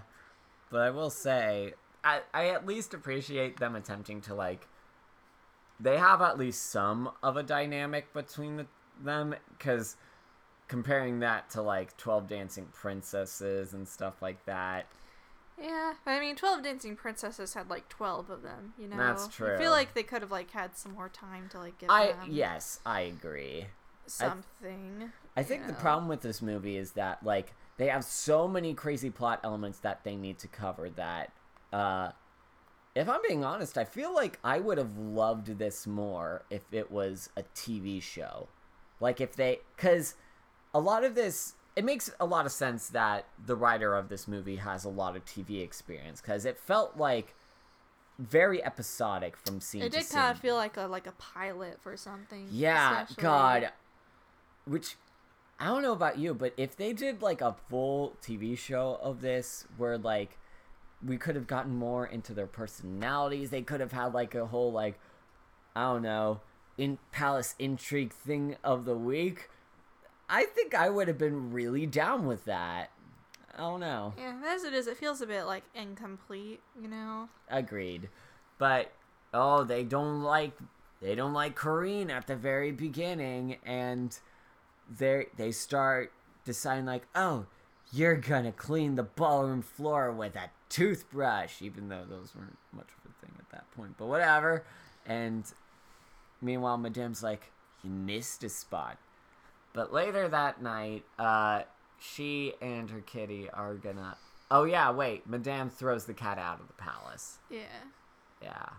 But 0.70 0.82
I 0.82 0.90
will 0.90 1.10
say, 1.10 1.74
I 2.04 2.22
I 2.34 2.50
at 2.50 2.66
least 2.66 2.94
appreciate 2.94 3.58
them 3.58 3.76
attempting 3.76 4.22
to 4.22 4.34
like. 4.34 4.68
They 5.80 5.98
have 5.98 6.22
at 6.22 6.38
least 6.38 6.70
some 6.70 7.12
of 7.22 7.36
a 7.36 7.44
dynamic 7.44 8.14
between 8.14 8.58
the, 8.58 8.68
them, 9.04 9.36
because 9.58 9.98
comparing 10.68 11.20
that 11.20 11.50
to 11.52 11.62
like 11.62 11.96
Twelve 11.98 12.28
Dancing 12.28 12.68
Princesses 12.74 13.74
and 13.74 13.88
stuff 13.88 14.22
like 14.22 14.44
that. 14.46 14.88
Yeah, 15.64 15.94
I 16.06 16.20
mean, 16.20 16.36
Twelve 16.36 16.62
Dancing 16.62 16.98
Princesses 16.98 17.54
had 17.54 17.70
like 17.70 17.88
twelve 17.88 18.30
of 18.30 18.42
them. 18.42 18.74
You 18.78 18.90
know, 18.90 18.98
That's 18.98 19.30
true. 19.30 19.56
I 19.56 19.58
feel 19.58 19.72
like 19.72 19.94
they 19.94 20.04
could 20.04 20.22
have 20.22 20.32
like 20.32 20.52
had 20.52 20.76
some 20.76 20.92
more 20.92 21.08
time 21.08 21.48
to 21.52 21.60
like 21.60 21.78
give 21.78 21.90
I 21.90 22.08
them 22.08 22.28
yes, 22.30 22.82
I 22.86 23.02
agree. 23.02 23.68
something. 24.06 25.10
I 25.38 25.44
think 25.44 25.66
the 25.66 25.74
problem 25.74 26.10
with 26.10 26.22
this 26.22 26.42
movie 26.42 26.76
is 26.76 26.92
that 26.92 27.24
like 27.24 27.54
they 27.78 27.88
have 27.88 28.04
so 28.04 28.46
many 28.46 28.74
crazy 28.74 29.10
plot 29.10 29.40
elements 29.46 29.80
that 29.80 30.04
they 30.04 30.18
need 30.18 30.38
to 30.40 30.48
cover 30.50 30.90
that 30.92 31.32
uh 31.72 32.12
if 32.94 33.10
I'm 33.10 33.22
being 33.28 33.44
honest, 33.44 33.78
I 33.78 33.86
feel 33.86 34.14
like 34.14 34.40
I 34.44 34.60
would 34.60 34.78
have 34.78 34.98
loved 34.98 35.58
this 35.58 35.88
more 35.88 36.44
if 36.52 36.62
it 36.72 36.92
was 36.92 37.30
a 37.38 37.44
TV 37.56 38.02
show. 38.02 38.50
Like 39.00 39.22
if 39.22 39.38
they 39.38 39.62
cuz 39.78 40.16
a 40.74 40.80
lot 40.80 41.06
of 41.06 41.16
this 41.16 41.56
it 41.76 41.84
makes 41.84 42.12
a 42.20 42.26
lot 42.26 42.46
of 42.46 42.52
sense 42.52 42.90
that 42.90 43.26
the 43.46 43.56
writer 43.56 43.96
of 43.96 44.10
this 44.10 44.28
movie 44.28 44.58
has 44.58 44.86
a 44.86 44.90
lot 44.90 45.16
of 45.16 45.26
TV 45.26 45.64
experience 45.64 46.22
cuz 46.22 46.46
it 46.46 46.58
felt 46.58 46.98
like 46.98 47.36
very 48.20 48.64
episodic 48.64 49.36
from 49.38 49.60
scene 49.60 49.82
It 49.82 49.92
did 49.92 50.10
kind 50.10 50.32
of 50.32 50.40
feel 50.40 50.56
like 50.56 50.78
a 50.78 50.84
like 50.84 51.08
a 51.08 51.14
pilot 51.14 51.80
for 51.82 51.98
something. 51.98 52.48
Yeah, 52.52 53.04
especially. 53.04 53.22
God. 53.22 53.72
Which 54.66 54.96
I 55.60 55.68
don't 55.68 55.82
know 55.82 55.94
about 55.94 56.18
you, 56.18 56.34
but 56.34 56.54
if 56.58 56.76
they 56.76 56.94
did 56.94 57.22
like 57.22 57.42
a 57.42 57.56
full 57.70 58.16
TV 58.22 58.58
show 58.58 59.00
of 59.02 59.22
this 59.22 59.66
where 59.78 59.98
like 59.98 60.38
we 61.06 61.18
could 61.18 61.36
have 61.36 61.48
gotten 61.48 61.76
more 61.76 62.06
into 62.06 62.34
their 62.34 62.48
personalities, 62.48 63.50
they 63.50 63.62
could 63.62 63.80
have 63.80 63.92
had 63.92 64.14
like 64.14 64.36
a 64.36 64.46
whole 64.46 64.72
like 64.72 65.00
I 65.76 65.84
don't 65.84 66.04
know, 66.04 66.42
in 66.78 67.00
palace 67.12 67.56
intrigue 67.58 68.14
thing 68.14 68.58
of 68.64 68.86
the 68.86 68.96
week. 68.96 69.50
I 70.30 70.46
think 70.46 70.74
I 70.74 70.90
would 70.90 71.08
have 71.08 71.18
been 71.18 71.52
really 71.52 71.86
down 71.86 72.26
with 72.26 72.46
that. 72.46 72.92
I 73.56 73.62
don't 73.62 73.80
know. 73.80 74.14
Yeah, 74.18 74.42
as 74.46 74.64
it 74.64 74.74
is, 74.74 74.88
it 74.88 74.98
feels 74.98 75.22
a 75.22 75.28
bit 75.28 75.44
like 75.44 75.64
incomplete. 75.76 76.62
You 76.80 76.88
know. 76.88 77.30
Agreed. 77.50 78.10
But 78.58 78.92
oh, 79.34 79.64
they 79.64 79.84
don't 79.84 80.24
like 80.24 80.54
they 81.02 81.16
don't 81.16 81.34
like 81.34 81.56
Corinne 81.56 82.10
at 82.10 82.28
the 82.28 82.36
very 82.36 82.72
beginning 82.72 83.58
and 83.66 84.18
they 84.90 85.28
they 85.38 85.52
start 85.52 86.12
deciding 86.46 86.86
like, 86.86 87.08
"Oh, 87.16 87.46
you're 87.92 88.16
going 88.16 88.46
to 88.46 88.52
clean 88.52 88.96
the 88.96 89.04
ballroom 89.04 89.62
floor 89.62 90.12
with 90.12 90.36
a 90.36 90.50
toothbrush," 90.70 91.62
even 91.62 91.90
though 91.90 92.06
those 92.10 92.34
weren't 92.36 92.58
much 92.72 92.88
of 92.88 93.12
a 93.12 93.26
thing 93.26 93.36
at 93.40 93.50
that 93.52 93.70
point. 93.72 93.96
But 93.98 94.08
whatever. 94.08 94.64
And 95.06 95.44
meanwhile, 96.42 96.78
Madame's 96.78 97.22
like, 97.22 97.52
"You 97.84 97.90
missed 97.90 98.44
a 98.44 98.50
spot." 98.50 98.98
But 99.74 99.94
later 99.94 100.28
that 100.28 100.62
night, 100.62 101.04
uh 101.18 101.64
she 102.00 102.54
and 102.62 102.90
her 102.90 103.02
kitty 103.02 103.50
are 103.50 103.76
gonna 103.76 104.18
Oh 104.52 104.66
yeah, 104.66 104.92
wait. 104.92 105.28
Madame 105.28 105.70
throws 105.70 106.06
the 106.06 106.14
cat 106.14 106.38
out 106.38 106.60
of 106.60 106.68
the 106.68 106.74
palace. 106.74 107.40
Yeah. 107.50 107.64
Yeah. 108.42 108.70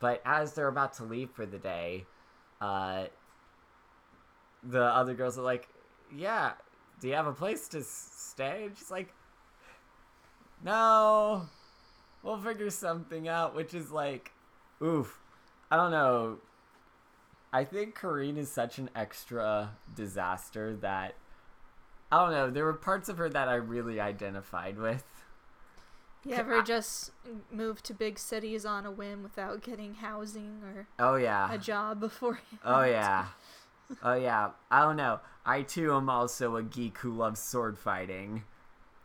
But 0.00 0.20
as 0.24 0.52
they're 0.54 0.68
about 0.68 0.94
to 0.94 1.04
leave 1.04 1.30
for 1.30 1.46
the 1.46 1.58
day, 1.58 2.06
uh, 2.60 3.04
the 4.62 4.82
other 4.82 5.14
girls 5.14 5.38
are 5.38 5.42
like, 5.42 5.68
"Yeah, 6.12 6.52
do 7.00 7.08
you 7.08 7.14
have 7.14 7.26
a 7.26 7.32
place 7.32 7.68
to 7.68 7.82
stay?" 7.84 8.64
And 8.64 8.76
she's 8.76 8.90
like, 8.90 9.14
"No, 10.62 11.48
we'll 12.22 12.38
figure 12.38 12.70
something 12.70 13.28
out." 13.28 13.54
Which 13.54 13.74
is 13.74 13.90
like, 13.90 14.32
oof. 14.82 15.20
I 15.70 15.76
don't 15.76 15.90
know. 15.90 16.38
I 17.52 17.64
think 17.64 17.94
Corinne 17.94 18.36
is 18.36 18.50
such 18.50 18.78
an 18.78 18.90
extra 18.94 19.70
disaster 19.94 20.74
that 20.76 21.14
I 22.12 22.18
don't 22.22 22.30
know. 22.32 22.50
There 22.50 22.64
were 22.64 22.74
parts 22.74 23.08
of 23.08 23.18
her 23.18 23.28
that 23.28 23.48
I 23.48 23.54
really 23.54 24.00
identified 24.00 24.78
with. 24.78 25.04
You 26.24 26.34
ever 26.34 26.58
I- 26.58 26.62
just 26.62 27.12
move 27.50 27.82
to 27.84 27.94
big 27.94 28.18
cities 28.18 28.64
on 28.66 28.84
a 28.84 28.90
whim 28.90 29.22
without 29.22 29.62
getting 29.62 29.94
housing 29.94 30.60
or 30.64 30.88
Oh 30.98 31.14
yeah. 31.16 31.52
a 31.52 31.58
job 31.58 32.00
before? 32.00 32.40
Oh 32.64 32.82
yeah. 32.84 33.26
Oh 34.02 34.14
yeah. 34.14 34.50
I 34.68 34.82
don't 34.82 34.96
know. 34.96 35.20
I 35.44 35.62
too 35.62 35.94
am 35.94 36.10
also 36.10 36.56
a 36.56 36.62
geek 36.64 36.98
who 36.98 37.12
loves 37.12 37.38
sword 37.38 37.78
fighting. 37.78 38.42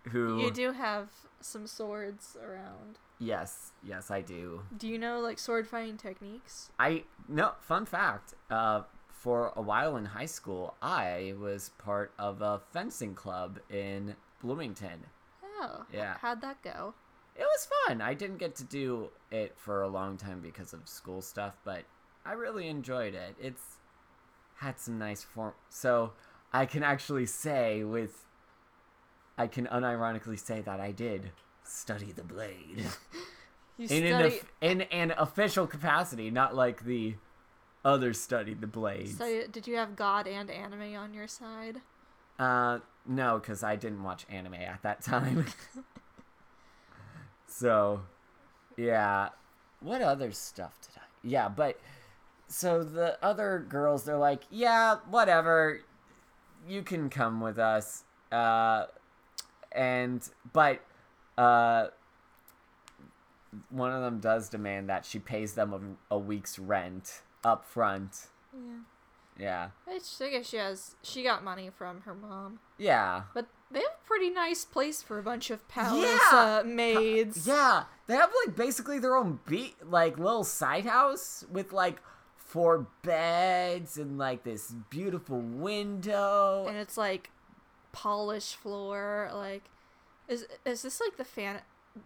Who 0.09 0.39
You 0.41 0.49
do 0.49 0.71
have 0.71 1.09
some 1.39 1.67
swords 1.67 2.35
around. 2.43 2.97
Yes, 3.22 3.72
yes 3.84 4.09
I 4.09 4.22
do. 4.22 4.63
Do 4.76 4.88
you 4.88 4.97
know 4.97 5.19
like 5.19 5.38
sword 5.38 5.67
fighting 5.67 5.95
techniques? 5.95 6.72
I 6.80 7.03
no, 7.30 7.51
fun 7.61 7.86
fact. 7.86 8.34
Uh 8.49 8.82
for 9.09 9.53
a 9.55 9.61
while 9.61 9.95
in 9.95 10.05
high 10.05 10.26
school, 10.26 10.74
I 10.82 11.36
was 11.39 11.69
part 11.78 12.11
of 12.17 12.41
a 12.41 12.59
fencing 12.74 13.13
club 13.13 13.59
in 13.69 14.15
Bloomington. 14.41 15.05
Oh, 15.43 15.86
Yeah. 15.93 16.15
How'd 16.19 16.41
that 16.41 16.63
go? 16.63 16.95
It 17.36 17.43
was 17.43 17.67
fun. 17.88 18.01
I 18.01 18.15
didn't 18.15 18.39
get 18.39 18.55
to 18.55 18.63
do 18.63 19.09
it 19.30 19.53
for 19.55 19.84
a 19.84 19.88
long 19.88 20.17
time 20.17 20.41
because 20.41 20.74
of 20.74 20.89
school 20.89 21.22
stuff, 21.22 21.57
but 21.63 21.84
I 22.26 22.34
really 22.34 22.67
enjoyed 22.67 23.13
it. 23.13 23.36
It's 23.39 23.78
had 24.55 24.80
some 24.80 24.97
nice 24.97 25.22
form. 25.22 25.53
So 25.69 26.13
I 26.51 26.65
can 26.65 26.82
actually 26.82 27.28
say 27.28 27.84
with, 27.84 28.26
I 29.38 29.45
can 29.45 29.67
unironically 29.67 30.39
say 30.39 30.61
that 30.61 30.80
I 30.80 30.91
did 30.91 31.32
study 31.72 32.11
the 32.11 32.24
blade 32.24 32.84
You 33.78 33.88
in 33.89 34.05
an 34.05 34.13
study, 34.19 34.39
of- 34.39 34.45
in 34.61 34.82
an 34.82 35.13
official 35.17 35.65
capacity, 35.65 36.30
not 36.30 36.55
like 36.55 36.84
the 36.84 37.15
others 37.84 38.19
studied 38.22 38.61
the 38.61 38.67
blades. 38.67 39.15
study. 39.15 39.43
Did 39.51 39.65
you 39.65 39.76
have 39.78 39.95
God 39.95 40.28
and 40.28 40.51
anime 40.51 40.95
on 40.95 41.13
your 41.13 41.28
side? 41.28 41.78
Uh, 42.38 42.80
no, 43.07 43.39
because 43.39 43.63
I 43.63 43.76
didn't 43.76 44.03
watch 44.03 44.26
anime 44.30 44.53
at 44.55 44.82
that 44.84 45.01
time. 45.01 45.45
so, 47.47 48.01
yeah. 48.78 49.30
What 49.80 50.01
other 50.01 50.32
stuff 50.32 50.80
did 50.82 50.97
I? 50.97 51.05
Yeah, 51.24 51.49
but 51.49 51.80
so 52.47 52.84
the 52.84 53.17
other 53.24 53.65
girls, 53.67 54.03
they're 54.03 54.17
like, 54.17 54.43
yeah, 54.51 54.97
whatever. 55.09 55.82
You 56.67 56.84
can 56.84 57.09
come 57.09 57.41
with 57.41 57.57
us. 57.57 58.03
Uh, 58.32 58.86
and 59.72 60.22
but 60.53 60.82
uh, 61.41 61.87
one 63.69 63.91
of 63.91 64.01
them 64.01 64.19
does 64.19 64.49
demand 64.49 64.89
that 64.89 65.05
she 65.05 65.19
pays 65.19 65.53
them 65.53 65.97
a, 66.09 66.15
a 66.15 66.17
week's 66.17 66.57
rent 66.59 67.21
up 67.43 67.65
front. 67.65 68.27
Yeah. 68.53 68.77
Yeah. 69.39 69.69
Which 69.85 70.03
I 70.21 70.29
guess 70.29 70.47
she 70.49 70.57
has. 70.57 70.95
She 71.01 71.23
got 71.23 71.43
money 71.43 71.69
from 71.75 72.01
her 72.01 72.13
mom, 72.13 72.59
Yeah. 72.77 73.23
but 73.33 73.47
they 73.71 73.79
have 73.79 73.93
a 74.03 74.07
pretty 74.07 74.29
nice 74.29 74.65
place 74.65 75.01
for 75.01 75.17
a 75.17 75.23
bunch 75.23 75.49
of 75.49 75.65
palace 75.67 76.03
Yeah! 76.31 76.59
uh, 76.61 76.63
maids. 76.67 77.47
Yeah, 77.47 77.85
they 78.07 78.15
have 78.15 78.29
like 78.45 78.55
basically 78.55 78.99
their 78.99 79.15
own 79.15 79.39
beat, 79.47 79.75
like 79.89 80.19
little 80.19 80.43
side 80.43 80.85
house 80.85 81.45
with 81.51 81.71
like 81.73 82.01
four 82.35 82.87
beds 83.03 83.97
and 83.97 84.17
like 84.17 84.43
this 84.43 84.73
beautiful 84.89 85.39
window. 85.39 86.65
and 86.67 86.77
it's 86.77 86.97
like 86.97 87.31
polished 87.93 88.57
floor. 88.57 89.29
Like, 89.33 89.63
is 90.32 90.47
is 90.65 90.82
this 90.82 90.99
like 91.01 91.17
the 91.17 91.25
fan? 91.25 91.59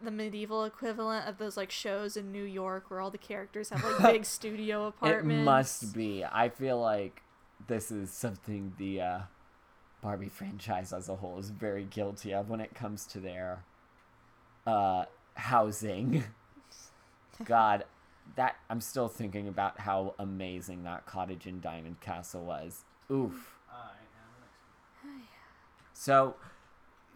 The 0.04 0.10
medieval 0.12 0.64
equivalent 0.66 1.28
of 1.28 1.38
those 1.38 1.56
like 1.56 1.70
shows 1.70 2.18
in 2.18 2.32
New 2.32 2.44
York 2.44 2.90
where 2.90 3.00
all 3.00 3.12
the 3.12 3.20
characters 3.20 3.70
have 3.70 3.84
like 3.84 4.14
big 4.14 4.26
studio 4.38 4.86
It 4.86 4.90
apartments. 4.90 5.46
must 5.46 5.94
be. 5.94 6.26
I 6.26 6.50
feel 6.50 6.80
like 6.82 7.22
this 7.68 7.92
is 7.92 8.10
something 8.10 8.74
the 8.80 9.02
uh, 9.02 9.20
Barbie 10.02 10.30
franchise 10.30 10.92
as 10.92 11.08
a 11.08 11.16
whole 11.18 11.38
is 11.38 11.52
very 11.52 11.84
guilty 11.84 12.34
of 12.34 12.50
when 12.50 12.62
it 12.62 12.74
comes 12.74 13.06
to 13.08 13.20
their 13.20 13.64
uh, 14.66 15.06
housing. 15.36 16.24
God, 17.46 17.86
that 18.36 18.56
I'm 18.72 18.82
still 18.82 19.08
thinking 19.08 19.48
about 19.48 19.82
how 19.82 20.16
amazing 20.18 20.84
that 20.86 21.06
cottage 21.06 21.46
in 21.46 21.60
Diamond 21.62 22.02
Castle 22.02 22.44
was. 22.44 22.86
Oof. 23.12 23.52
So 25.98 26.36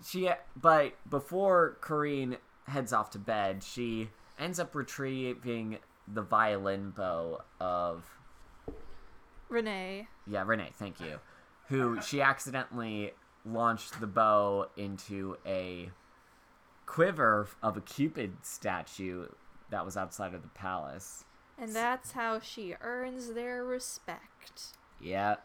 she 0.06 0.30
but 0.56 0.93
before 1.10 1.78
Corinne 1.82 2.38
heads 2.68 2.93
off 2.93 3.10
to 3.12 3.20
bed, 3.20 3.64
she 3.64 4.10
ends 4.38 4.60
up 4.60 4.76
retrieving 4.76 5.80
the 6.08 6.22
violin 6.22 6.91
bow 6.91 7.41
of 7.60 8.06
Renee. 9.50 10.08
yeah, 10.28 10.43
Renee, 10.45 10.72
thank 10.78 11.00
you. 11.00 11.20
Who 11.68 12.02
she 12.02 12.22
accidentally 12.22 13.14
launched 13.45 14.00
the 14.00 14.08
bow 14.08 14.70
into 14.76 15.38
a 15.45 15.89
quiver 16.86 17.47
of 17.62 17.78
a 17.78 17.82
cupid 17.82 18.38
statue 18.41 19.28
that 19.70 19.86
was 19.86 19.95
outside 19.95 20.34
of 20.34 20.41
the 20.41 20.50
palace. 20.50 21.26
And 21.58 21.76
that's 21.76 22.14
how 22.14 22.39
she 22.39 22.76
earns 22.82 23.34
their 23.34 23.64
respect. 23.64 24.78
Yeah. 25.00 25.36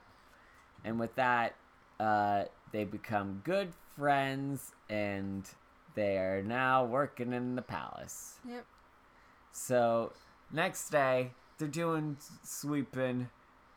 And 0.85 0.99
with 0.99 1.15
that, 1.17 1.57
uh, 2.01 2.45
they 2.73 2.85
become 2.85 3.43
good 3.45 3.73
friends 3.97 4.73
and 4.89 5.49
they 5.95 6.19
are 6.19 6.43
now 6.43 6.85
working 6.85 7.33
in 7.33 7.55
the 7.55 7.63
palace. 7.63 8.39
Yep. 8.49 8.67
So, 9.53 10.13
next 10.53 10.91
day, 10.91 11.31
they're 11.59 11.69
doing 11.69 12.17
sweeping 12.43 13.29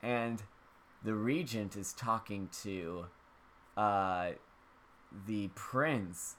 and 0.02 0.42
the 1.04 1.14
regent 1.14 1.76
is 1.76 1.94
talking 1.94 2.50
to 2.64 3.06
uh, 3.76 4.32
the 5.28 5.50
prince, 5.50 6.36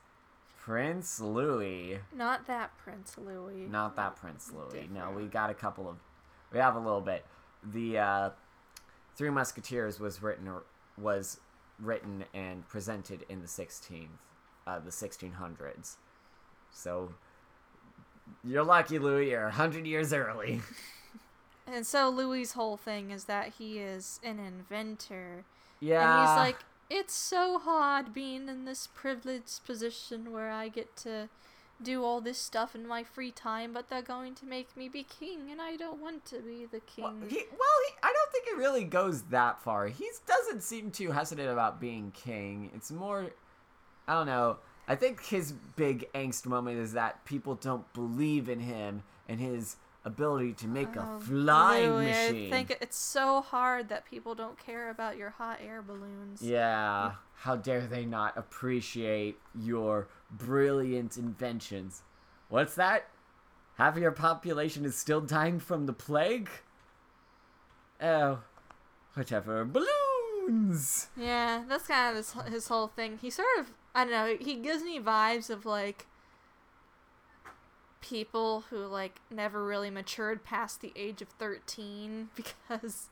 Prince 0.59 1.21
Louis. 1.21 2.01
Not 2.15 2.47
that 2.47 2.77
Prince 2.77 3.17
Louis. 3.17 3.67
Not 3.69 3.97
that 3.97 4.17
Prince 4.17 4.53
Louis. 4.53 4.89
No, 4.93 5.13
we 5.17 5.25
got 5.25 5.51
a 5.51 5.55
couple 5.55 5.89
of. 5.89 5.97
We 6.53 6.59
have 6.59 6.75
a 6.75 6.81
little 6.81 7.01
bit. 7.01 7.25
The 7.63 7.99
uh, 7.99 8.31
Three 9.17 9.31
Musketeers 9.31 9.99
was 9.99 10.23
written 10.23 10.51
was 10.97 11.41
written 11.81 12.25
and 12.35 12.67
presented 12.69 13.25
in 13.29 13.41
the 13.41 13.47
16th, 13.47 14.09
uh, 14.67 14.79
the 14.79 14.91
1600s. 14.91 15.97
So 16.71 17.13
you're 18.45 18.65
lucky, 18.65 18.99
Louis. 18.99 19.31
You're 19.31 19.49
hundred 19.51 19.87
years 19.87 20.13
early. 20.13 20.61
And 21.71 21.87
so 21.87 22.09
Louis's 22.09 22.55
whole 22.55 22.79
thing 22.79 23.11
is 23.11 23.25
that 23.25 23.55
he 23.59 23.79
is 23.79 24.21
an 24.25 24.39
inventor. 24.39 25.45
yeah. 25.81 26.21
And 26.21 26.29
he's 26.29 26.37
like, 26.37 26.57
it's 26.89 27.13
so 27.13 27.59
hard 27.59 28.15
being 28.15 28.49
in 28.49 28.65
this 28.65 28.87
privileged 28.87 29.65
position 29.67 30.33
where 30.33 30.51
I 30.51 30.69
get 30.69 30.97
to 30.99 31.29
do 31.83 32.05
all 32.05 32.21
this 32.21 32.39
stuff 32.39 32.75
in 32.75 32.87
my 32.87 33.05
free 33.05 33.31
time, 33.31 33.73
but 33.73 33.89
they're 33.89 34.03
going 34.03 34.35
to 34.37 34.47
make 34.47 34.77
me 34.77 34.89
be 34.89 35.05
king, 35.05 35.51
and 35.51 35.61
I 35.61 35.77
don't 35.77 36.01
want 36.01 36.25
to 36.27 36.41
be 36.41 36.67
the 36.67 36.81
king. 36.81 37.05
Well, 37.05 37.15
he, 37.29 37.37
well 37.37 37.79
he, 37.87 37.95
I 38.03 38.13
don't 38.13 38.33
think 38.33 38.47
it 38.49 38.57
really 38.57 38.85
goes 38.85 39.23
that 39.25 39.63
far. 39.63 39.87
He 39.87 40.09
doesn't 40.27 40.63
seem 40.63 40.91
too 40.91 41.13
hesitant 41.13 41.49
about 41.49 41.81
being 41.81 42.11
king. 42.11 42.71
It's 42.75 42.91
more, 42.91 43.31
I 44.07 44.15
don't 44.15 44.27
know. 44.27 44.59
I 44.89 44.97
think 44.97 45.25
his 45.25 45.53
big 45.77 46.11
angst 46.15 46.47
moment 46.47 46.79
is 46.79 46.95
that 46.95 47.25
people 47.25 47.55
don't 47.55 47.93
believe 47.93 48.49
in 48.49 48.61
him 48.61 49.03
and 49.29 49.39
his 49.39 49.77
ability 50.09 50.55
to 50.55 50.67
make 50.67 50.97
a 50.97 51.07
Oh, 51.09 51.21
flying 51.21 51.91
Louis, 51.93 52.07
machine. 52.07 52.47
I 52.53 52.57
think 52.57 52.77
it's 52.81 52.99
so 52.99 53.41
hard 53.41 53.89
that 53.91 54.05
people 54.05 54.35
don't 54.35 54.59
care 54.59 54.91
about 54.91 55.17
your 55.17 55.31
hot 55.31 55.61
air 55.65 55.81
balloons. 55.83 56.43
Yeah. 56.43 57.13
How 57.37 57.55
dare 57.55 57.87
they 57.87 58.05
not 58.05 58.37
appreciate 58.37 59.39
your 59.55 60.09
brilliant 60.31 61.17
inventions? 61.17 62.03
What's 62.49 62.75
that? 62.75 63.09
Half 63.77 63.95
of 63.97 64.03
your 64.03 64.11
population 64.11 64.85
is 64.85 64.97
still 64.97 65.21
dying 65.21 65.61
from 65.61 65.87
the 65.87 65.93
plague? 65.93 66.51
Oh, 68.03 68.41
whatever. 69.15 69.65
Balloons! 69.65 71.07
Yeah, 71.17 71.63
that's 71.69 71.87
kind 71.87 72.11
of 72.11 72.17
his, 72.17 72.53
his 72.53 72.69
whole 72.69 72.89
thing. 72.89 73.19
He 73.23 73.31
sort 73.31 73.47
of, 73.61 73.71
I 73.95 74.05
don't 74.05 74.13
know, 74.13 74.37
he 74.41 74.57
gives 74.57 74.83
me 74.83 74.99
vibes 74.99 75.49
of 75.49 75.65
like 75.65 76.07
people 78.01 78.65
who 78.71 78.87
like 78.87 79.21
never 79.31 79.65
really 79.65 79.91
matured 79.91 80.45
past 80.45 80.81
the 80.81 80.93
age 80.97 81.23
of 81.23 81.29
13 81.31 82.29
because 82.37 83.09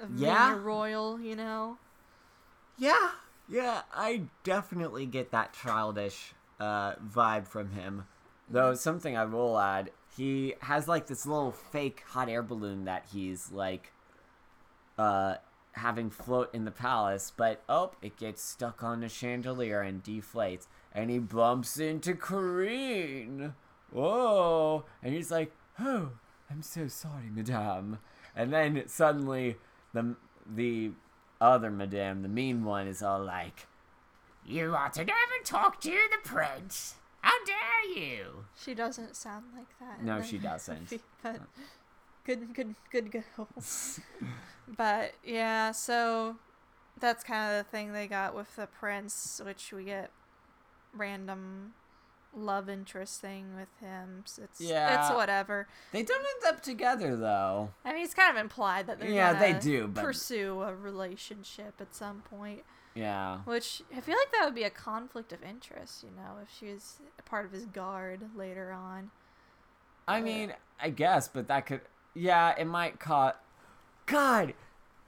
of 0.00 0.16
Yeah. 0.16 0.48
being 0.48 0.58
a 0.58 0.60
royal, 0.62 1.20
you 1.20 1.36
know? 1.36 1.78
Yeah, 2.76 3.10
yeah, 3.48 3.82
I 3.94 4.22
definitely 4.42 5.06
get 5.06 5.30
that 5.30 5.52
childish 5.52 6.34
uh, 6.58 6.94
vibe 6.96 7.46
from 7.46 7.70
him. 7.70 8.06
Though 8.50 8.74
something 8.74 9.16
I 9.16 9.24
will 9.24 9.58
add, 9.58 9.90
he 10.16 10.54
has 10.62 10.88
like 10.88 11.06
this 11.06 11.24
little 11.24 11.52
fake 11.52 12.02
hot 12.08 12.28
air 12.28 12.42
balloon 12.42 12.84
that 12.84 13.06
he's 13.12 13.50
like 13.52 13.92
uh 14.98 15.36
having 15.72 16.08
float 16.10 16.54
in 16.54 16.64
the 16.64 16.70
palace, 16.70 17.32
but 17.36 17.62
oh, 17.68 17.92
it 18.02 18.16
gets 18.16 18.42
stuck 18.42 18.82
on 18.82 19.00
the 19.00 19.08
chandelier 19.08 19.80
and 19.80 20.02
deflates, 20.04 20.66
and 20.92 21.10
he 21.10 21.18
bumps 21.18 21.78
into 21.78 22.14
Corinne. 22.14 23.54
Whoa! 23.94 24.84
And 25.02 25.14
he's 25.14 25.30
like, 25.30 25.52
"Oh, 25.78 26.10
I'm 26.50 26.62
so 26.62 26.88
sorry, 26.88 27.30
madame." 27.32 27.98
And 28.34 28.52
then 28.52 28.82
suddenly, 28.88 29.56
the 29.92 30.16
the 30.44 30.90
other 31.40 31.70
madame, 31.70 32.22
the 32.22 32.28
mean 32.28 32.64
one, 32.64 32.88
is 32.88 33.02
all 33.02 33.22
like, 33.22 33.66
You 34.44 34.74
ought 34.74 34.94
to 34.94 35.04
never 35.04 35.44
talk 35.44 35.80
to 35.82 35.90
the 35.90 36.28
prince. 36.28 36.96
How 37.20 37.32
dare 37.44 37.96
you? 37.96 38.46
She 38.60 38.74
doesn't 38.74 39.16
sound 39.16 39.46
like 39.56 39.78
that. 39.78 40.02
No, 40.02 40.22
she 40.22 40.38
doesn't. 40.50 40.92
But 41.22 41.40
good, 42.24 42.52
good, 42.52 42.74
good 42.90 43.12
girl. 43.12 43.48
but 44.76 45.12
yeah, 45.24 45.70
so 45.70 46.36
that's 46.98 47.22
kind 47.22 47.52
of 47.52 47.64
the 47.64 47.70
thing 47.70 47.92
they 47.92 48.06
got 48.06 48.34
with 48.34 48.56
the 48.56 48.66
prince, 48.66 49.40
which 49.44 49.72
we 49.72 49.84
get 49.84 50.10
random 50.92 51.74
love 52.36 52.68
interest 52.68 53.20
thing 53.20 53.54
with 53.56 53.68
him. 53.80 54.22
s- 54.26 54.38
It's 54.42 54.60
Yeah. 54.60 55.00
it's 55.08 55.14
whatever. 55.14 55.66
They 55.92 56.02
don't 56.02 56.24
end 56.24 56.54
up 56.54 56.62
together 56.62 57.16
though. 57.16 57.70
I 57.84 57.92
mean, 57.92 58.04
it's 58.04 58.14
kind 58.14 58.36
of 58.36 58.40
implied 58.40 58.86
that 58.86 58.98
they're 59.00 59.10
Yeah, 59.10 59.34
they 59.34 59.52
do, 59.52 59.88
but- 59.88 60.02
pursue 60.04 60.62
a 60.62 60.74
relationship 60.74 61.80
at 61.80 61.94
some 61.94 62.22
point. 62.22 62.64
Yeah. 62.94 63.38
Which 63.44 63.82
I 63.96 64.00
feel 64.00 64.16
like 64.16 64.30
that 64.32 64.44
would 64.44 64.54
be 64.54 64.62
a 64.64 64.70
conflict 64.70 65.32
of 65.32 65.42
interest, 65.42 66.04
you 66.04 66.10
know, 66.10 66.38
if 66.42 66.48
she 66.50 66.72
was 66.72 67.00
a 67.18 67.22
part 67.22 67.44
of 67.44 67.52
his 67.52 67.66
guard 67.66 68.30
later 68.36 68.70
on. 68.72 69.10
I 70.06 70.20
mean, 70.20 70.54
I 70.80 70.90
guess, 70.90 71.28
but 71.28 71.48
that 71.48 71.66
could. 71.66 71.80
Yeah, 72.14 72.54
it 72.56 72.66
might 72.66 73.00
cause. 73.00 73.34
God, 74.06 74.54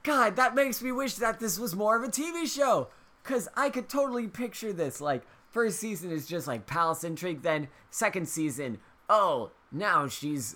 God, 0.03 0.35
that 0.35 0.55
makes 0.55 0.81
me 0.81 0.91
wish 0.91 1.15
that 1.15 1.39
this 1.39 1.59
was 1.59 1.75
more 1.75 1.95
of 1.95 2.03
a 2.03 2.07
TV 2.11 2.45
show. 2.47 2.89
Cause 3.23 3.47
I 3.55 3.69
could 3.69 3.89
totally 3.89 4.27
picture 4.27 4.71
this. 4.73 4.99
Like, 5.01 5.23
first 5.57 5.79
season 5.79 6.11
is 6.11 6.27
just 6.27 6.45
like 6.45 6.67
palace 6.67 7.03
intrigue. 7.03 7.41
Then 7.41 7.67
second 7.89 8.29
season, 8.29 8.77
oh, 9.09 9.49
now 9.71 10.07
she's 10.07 10.55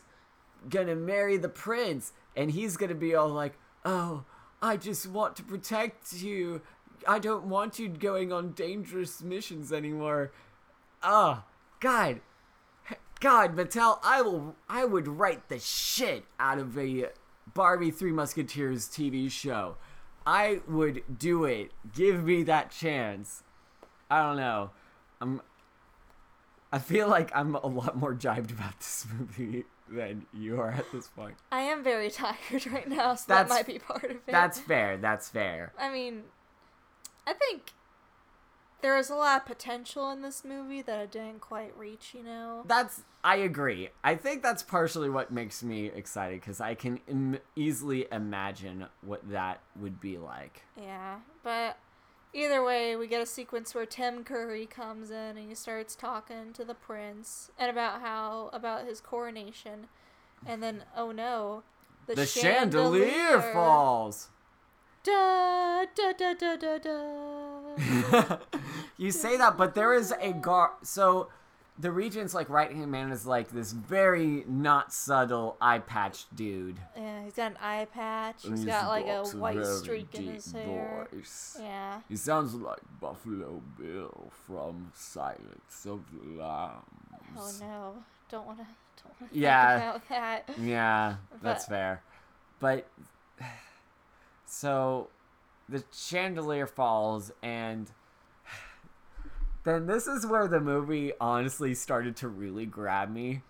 gonna 0.69 0.95
marry 0.95 1.37
the 1.37 1.49
prince, 1.49 2.13
and 2.37 2.51
he's 2.51 2.77
gonna 2.77 2.93
be 2.93 3.15
all 3.15 3.29
like, 3.29 3.57
oh, 3.83 4.25
I 4.61 4.77
just 4.77 5.07
want 5.07 5.35
to 5.37 5.43
protect 5.43 6.13
you. 6.13 6.61
I 7.07 7.17
don't 7.17 7.45
want 7.45 7.79
you 7.79 7.89
going 7.89 8.31
on 8.31 8.51
dangerous 8.51 9.23
missions 9.23 9.73
anymore. 9.73 10.33
Oh, 11.01 11.45
God, 11.79 12.21
God, 13.19 13.55
Mattel, 13.55 13.97
I 14.03 14.21
will 14.21 14.55
I 14.69 14.85
would 14.85 15.07
write 15.07 15.49
the 15.49 15.57
shit 15.57 16.25
out 16.39 16.59
of 16.59 16.77
a 16.77 17.07
Barbie 17.55 17.89
Three 17.89 18.11
Musketeers 18.11 18.87
TV 18.87 19.31
show. 19.31 19.77
I 20.27 20.61
would 20.67 21.17
do 21.17 21.45
it. 21.45 21.71
Give 21.91 22.23
me 22.23 22.43
that 22.43 22.69
chance. 22.69 23.41
I 24.11 24.21
don't 24.21 24.37
know. 24.37 24.69
I'm 25.21 25.41
I 26.73 26.79
feel 26.79 27.07
like 27.07 27.31
I'm 27.35 27.55
a 27.55 27.67
lot 27.67 27.97
more 27.97 28.13
jibed 28.13 28.51
about 28.51 28.77
this 28.79 29.05
movie 29.19 29.65
than 29.89 30.25
you 30.33 30.59
are 30.59 30.71
at 30.71 30.89
this 30.93 31.07
point. 31.07 31.35
I 31.51 31.61
am 31.61 31.83
very 31.83 32.09
tired 32.09 32.65
right 32.71 32.87
now, 32.87 33.15
so 33.15 33.25
That's- 33.27 33.49
that 33.49 33.49
might 33.49 33.67
be 33.67 33.79
part 33.79 34.05
of 34.05 34.11
it. 34.11 34.27
That's 34.27 34.59
fair. 34.59 34.97
That's 34.97 35.27
fair. 35.29 35.73
I 35.77 35.91
mean, 35.91 36.23
I 37.27 37.33
think 37.33 37.71
there 38.81 38.97
is 38.97 39.09
a 39.09 39.15
lot 39.15 39.41
of 39.41 39.45
potential 39.47 40.09
in 40.11 40.21
this 40.21 40.43
movie 40.45 40.81
that 40.81 40.97
I 40.97 41.05
didn't 41.07 41.41
quite 41.41 41.77
reach, 41.77 42.13
you 42.15 42.23
know? 42.23 42.63
That's 42.65 43.03
I 43.23 43.35
agree. 43.35 43.89
I 44.03 44.15
think 44.15 44.41
that's 44.41 44.63
partially 44.63 45.09
what 45.09 45.29
makes 45.29 45.61
me 45.61 45.87
excited 45.87 46.39
because 46.41 46.59
I 46.61 46.73
can 46.73 46.99
Im- 47.07 47.37
easily 47.55 48.07
imagine 48.11 48.87
what 49.01 49.29
that 49.29 49.59
would 49.79 49.99
be 49.99 50.17
like. 50.17 50.63
Yeah, 50.81 51.17
but 51.43 51.77
either 52.33 52.63
way, 52.63 52.95
we 52.95 53.07
get 53.07 53.21
a 53.21 53.25
sequence 53.25 53.75
where 53.75 53.85
Tim 53.85 54.23
Curry 54.23 54.65
comes 54.65 55.11
in 55.11 55.37
and 55.37 55.49
he 55.49 55.55
starts 55.55 55.95
talking 55.95 56.53
to 56.53 56.63
the 56.63 56.73
prince 56.73 57.51
and 57.57 57.69
about 57.69 58.01
how 58.01 58.49
about 58.53 58.85
his 58.85 59.01
coronation, 59.01 59.87
and 60.45 60.61
then 60.61 60.83
oh 60.95 61.11
no, 61.11 61.63
the, 62.07 62.15
The 62.15 62.25
chandelier 62.25 63.41
falls. 63.41 64.29
Da 65.03 65.85
da 65.95 66.13
da 66.13 66.33
da 66.33 66.55
da 66.55 66.77
da. 66.77 68.37
you 68.97 69.11
say 69.11 69.35
that, 69.37 69.57
but 69.57 69.73
there 69.73 69.93
is 69.93 70.13
a 70.21 70.31
guard. 70.31 70.71
So 70.83 71.29
the 71.81 71.91
regent's 71.91 72.33
like 72.35 72.47
right 72.49 72.71
hand 72.71 72.91
man 72.91 73.11
is 73.11 73.25
like 73.25 73.49
this 73.49 73.71
very 73.71 74.43
not 74.47 74.93
subtle 74.93 75.57
eye 75.59 75.79
patch 75.79 76.25
dude. 76.35 76.77
yeah, 76.95 77.23
he's 77.23 77.33
got 77.33 77.51
an 77.51 77.57
eye 77.61 77.87
patch. 77.91 78.43
he's 78.47 78.63
got 78.65 78.87
like 78.87 79.07
a 79.07 79.23
white 79.37 79.65
streak 79.65 80.13
in 80.15 80.27
his 80.35 80.51
hair. 80.51 81.07
Yeah. 81.59 82.01
He 82.07 82.15
sounds 82.15 82.53
like 82.53 82.79
Buffalo 82.99 83.61
Bill 83.79 84.31
from 84.45 84.91
Silence 84.93 85.85
of 85.85 86.01
the 86.13 86.43
Lambs. 86.43 86.83
Oh 87.37 87.51
no, 87.59 87.93
don't 88.29 88.45
want 88.45 88.59
to. 88.59 88.67
Don't 89.03 89.19
want 89.21 89.33
to 89.33 89.39
Yeah. 89.39 89.79
think 89.79 90.05
about 90.05 90.09
that. 90.09 90.49
Yeah, 90.59 91.15
that's 91.41 91.65
But- 91.65 91.69
fair. 91.71 92.03
But 92.59 92.87
so 94.45 95.07
the 95.69 95.83
chandelier 95.91 96.67
falls 96.67 97.31
and 97.41 97.89
then 99.63 99.85
this 99.85 100.07
is 100.07 100.25
where 100.25 100.47
the 100.47 100.59
movie 100.59 101.13
honestly 101.19 101.73
started 101.73 102.15
to 102.17 102.27
really 102.27 102.65
grab 102.65 103.11
me. 103.11 103.41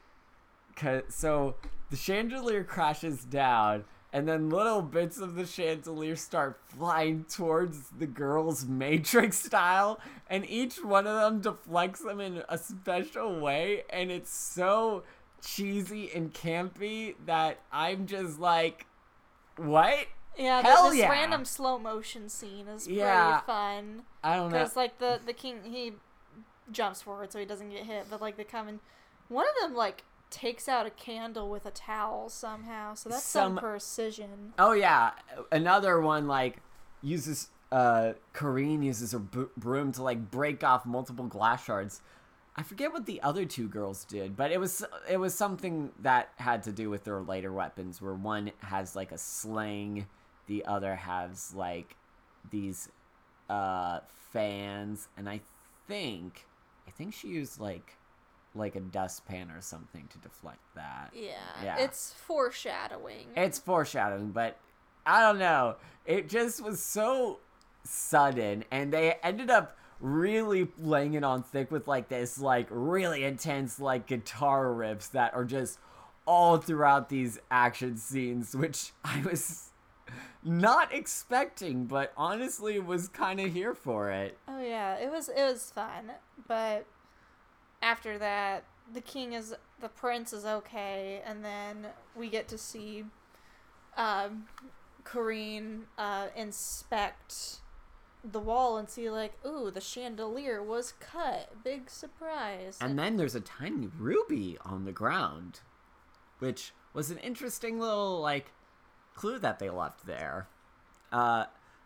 Cause 0.75 1.03
so 1.09 1.55
the 1.89 1.97
chandelier 1.97 2.63
crashes 2.63 3.23
down 3.23 3.83
and 4.13 4.27
then 4.27 4.49
little 4.49 4.81
bits 4.81 5.19
of 5.19 5.35
the 5.35 5.45
chandelier 5.45 6.15
start 6.15 6.59
flying 6.67 7.25
towards 7.25 7.89
the 7.97 8.05
girls 8.05 8.65
matrix 8.65 9.37
style 9.37 9.99
and 10.29 10.49
each 10.49 10.83
one 10.83 11.07
of 11.07 11.15
them 11.15 11.41
deflects 11.41 12.01
them 12.01 12.19
in 12.19 12.43
a 12.49 12.57
special 12.57 13.39
way 13.39 13.83
and 13.89 14.11
it's 14.11 14.33
so 14.33 15.03
cheesy 15.41 16.11
and 16.13 16.33
campy 16.33 17.15
that 17.25 17.59
I'm 17.71 18.05
just 18.05 18.39
like 18.39 18.85
what? 19.57 20.07
Yeah, 20.37 20.61
Hell 20.61 20.89
this 20.89 20.97
yeah. 20.99 21.09
random 21.09 21.45
slow 21.45 21.77
motion 21.77 22.29
scene 22.29 22.67
is 22.67 22.87
Yeah. 22.87 23.41
pretty 23.41 23.45
fun. 23.45 24.03
I 24.23 24.35
don't 24.37 24.51
know. 24.51 24.57
Because 24.59 24.75
like 24.75 24.97
the 24.99 25.19
the 25.25 25.33
king 25.33 25.59
he 25.65 25.93
jumps 26.71 27.01
forward 27.01 27.31
so 27.31 27.39
he 27.39 27.45
doesn't 27.45 27.69
get 27.69 27.85
hit, 27.85 28.07
but 28.09 28.21
like 28.21 28.37
they 28.37 28.43
come 28.43 28.67
in. 28.67 28.79
One 29.27 29.45
of 29.47 29.53
them 29.61 29.75
like 29.75 30.03
takes 30.29 30.69
out 30.69 30.85
a 30.85 30.89
candle 30.89 31.49
with 31.49 31.65
a 31.65 31.71
towel 31.71 32.29
somehow, 32.29 32.93
so 32.93 33.09
that's 33.09 33.23
some, 33.23 33.55
Some- 33.55 33.57
precision. 33.63 34.53
Oh 34.57 34.71
yeah, 34.71 35.11
another 35.51 35.99
one 35.99 36.27
like 36.27 36.57
uses 37.01 37.49
uh 37.71 38.13
Corinne 38.33 38.83
uses 38.83 39.11
her 39.13 39.19
broom 39.19 39.91
to 39.93 40.03
like 40.03 40.31
break 40.31 40.63
off 40.63 40.85
multiple 40.85 41.25
glass 41.25 41.65
shards. 41.65 42.01
I 42.55 42.63
forget 42.63 42.91
what 42.91 43.05
the 43.05 43.21
other 43.21 43.45
two 43.45 43.67
girls 43.69 44.03
did, 44.05 44.35
but 44.35 44.51
it 44.51 44.59
was 44.59 44.83
it 45.09 45.17
was 45.17 45.33
something 45.33 45.91
that 45.99 46.29
had 46.37 46.63
to 46.63 46.71
do 46.71 46.89
with 46.89 47.03
their 47.03 47.19
lighter 47.21 47.51
weapons 47.51 48.01
where 48.01 48.13
one 48.13 48.51
has 48.59 48.95
like 48.95 49.11
a 49.13 49.17
sling, 49.17 50.05
the 50.51 50.65
other 50.65 50.95
has 50.97 51.53
like 51.55 51.95
these 52.49 52.89
uh 53.49 54.01
fans 54.33 55.07
and 55.15 55.29
I 55.29 55.39
think 55.87 56.45
I 56.85 56.91
think 56.91 57.13
she 57.13 57.29
used 57.29 57.57
like 57.59 57.95
like 58.53 58.75
a 58.75 58.81
dustpan 58.81 59.49
or 59.49 59.61
something 59.61 60.09
to 60.09 60.17
deflect 60.17 60.59
that. 60.75 61.11
Yeah, 61.13 61.31
Yeah. 61.63 61.77
it's 61.77 62.11
foreshadowing. 62.11 63.27
It's 63.37 63.57
foreshadowing, 63.59 64.31
but 64.31 64.57
I 65.05 65.21
don't 65.21 65.39
know. 65.39 65.77
It 66.05 66.27
just 66.27 66.61
was 66.61 66.83
so 66.83 67.39
sudden, 67.85 68.65
and 68.69 68.91
they 68.91 69.15
ended 69.23 69.49
up 69.49 69.77
really 70.01 70.67
laying 70.77 71.13
it 71.13 71.23
on 71.23 71.43
thick 71.43 71.71
with 71.71 71.87
like 71.87 72.09
this, 72.09 72.39
like 72.39 72.67
really 72.69 73.23
intense, 73.23 73.79
like 73.79 74.05
guitar 74.05 74.65
riffs 74.65 75.09
that 75.11 75.33
are 75.33 75.45
just 75.45 75.79
all 76.27 76.57
throughout 76.57 77.07
these 77.07 77.39
action 77.49 77.95
scenes, 77.95 78.53
which 78.55 78.91
I 79.05 79.21
was 79.21 79.70
not 80.43 80.93
expecting, 80.93 81.85
but 81.85 82.13
honestly 82.17 82.79
was 82.79 83.07
kind 83.07 83.39
of 83.39 83.53
here 83.53 83.73
for 83.73 84.11
it. 84.11 84.37
Oh 84.47 84.61
yeah, 84.61 84.95
it 84.95 85.11
was 85.11 85.29
it 85.29 85.41
was 85.41 85.71
fun, 85.71 86.11
but 86.47 86.85
after 87.81 88.17
that, 88.17 88.63
the 88.91 89.01
king 89.01 89.33
is 89.33 89.55
the 89.79 89.89
prince 89.89 90.33
is 90.33 90.45
okay, 90.45 91.21
and 91.25 91.43
then 91.43 91.87
we 92.15 92.29
get 92.29 92.47
to 92.49 92.57
see 92.57 93.05
um, 93.97 94.45
Corinne 95.03 95.83
uh, 95.97 96.27
inspect 96.35 97.57
the 98.23 98.39
wall 98.39 98.77
and 98.77 98.89
see 98.89 99.09
like, 99.09 99.33
ooh, 99.45 99.71
the 99.71 99.81
chandelier 99.81 100.61
was 100.61 100.93
cut. 100.99 101.63
Big 101.63 101.89
surprise. 101.89 102.77
And 102.79 102.97
then 102.97 103.17
there's 103.17 103.35
a 103.35 103.41
tiny 103.41 103.89
ruby 103.97 104.57
on 104.63 104.85
the 104.85 104.91
ground, 104.91 105.61
which 106.39 106.73
was 106.93 107.09
an 107.09 107.17
interesting 107.17 107.79
little 107.79 108.19
like 108.21 108.51
clue 109.21 109.39
that 109.39 109.59
they 109.59 109.69
left 109.69 110.05
there. 110.05 110.47
Uh, 111.11 111.45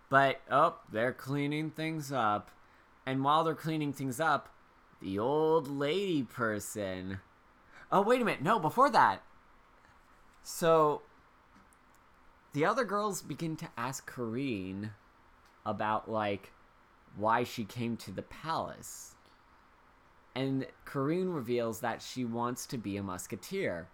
but 0.09 0.41
oh, 0.49 0.75
they're 0.91 1.13
cleaning 1.13 1.69
things 1.69 2.11
up, 2.11 2.51
and 3.05 3.23
while 3.23 3.43
they're 3.43 3.55
cleaning 3.55 3.93
things 3.93 4.19
up, 4.19 4.49
the 5.01 5.19
old 5.19 5.67
lady 5.67 6.23
person. 6.23 7.19
Oh 7.91 8.01
wait 8.01 8.21
a 8.21 8.25
minute! 8.25 8.41
No, 8.41 8.59
before 8.59 8.89
that. 8.89 9.21
So. 10.43 11.01
The 12.53 12.63
other 12.63 12.85
girls 12.85 13.21
begin 13.21 13.57
to 13.57 13.67
ask 13.75 14.05
Corinne 14.05 14.91
about 15.65 16.09
like 16.09 16.53
why 17.17 17.43
she 17.43 17.65
came 17.65 17.97
to 17.97 18.11
the 18.11 18.21
palace 18.21 19.15
and 20.35 20.67
Corinne 20.83 21.33
reveals 21.33 21.79
that 21.79 22.01
she 22.01 22.25
wants 22.25 22.65
to 22.67 22.77
be 22.77 22.97
a 22.97 23.03
musketeer. 23.03 23.87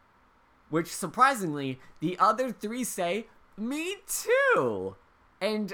Which 0.71 0.87
surprisingly, 0.87 1.79
the 1.99 2.17
other 2.17 2.51
three 2.51 2.83
say, 2.83 3.27
Me 3.55 3.97
too! 4.07 4.95
And 5.39 5.73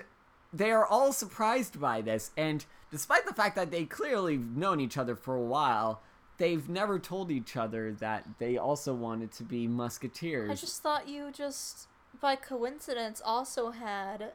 they 0.51 0.71
are 0.71 0.85
all 0.85 1.13
surprised 1.13 1.79
by 1.79 2.01
this, 2.01 2.31
and 2.35 2.65
despite 2.91 3.25
the 3.25 3.33
fact 3.33 3.55
that 3.55 3.71
they 3.71 3.85
clearly 3.85 4.37
known 4.37 4.79
each 4.79 4.97
other 4.97 5.15
for 5.15 5.35
a 5.35 5.41
while, 5.41 6.01
they've 6.37 6.67
never 6.67 6.99
told 6.99 7.31
each 7.31 7.55
other 7.55 7.93
that 7.93 8.25
they 8.39 8.57
also 8.57 8.93
wanted 8.93 9.31
to 9.33 9.43
be 9.43 9.67
musketeers. 9.67 10.49
I 10.49 10.55
just 10.55 10.81
thought 10.81 11.07
you 11.07 11.31
just 11.31 11.87
by 12.19 12.35
coincidence 12.35 13.21
also 13.23 13.71
had 13.71 14.31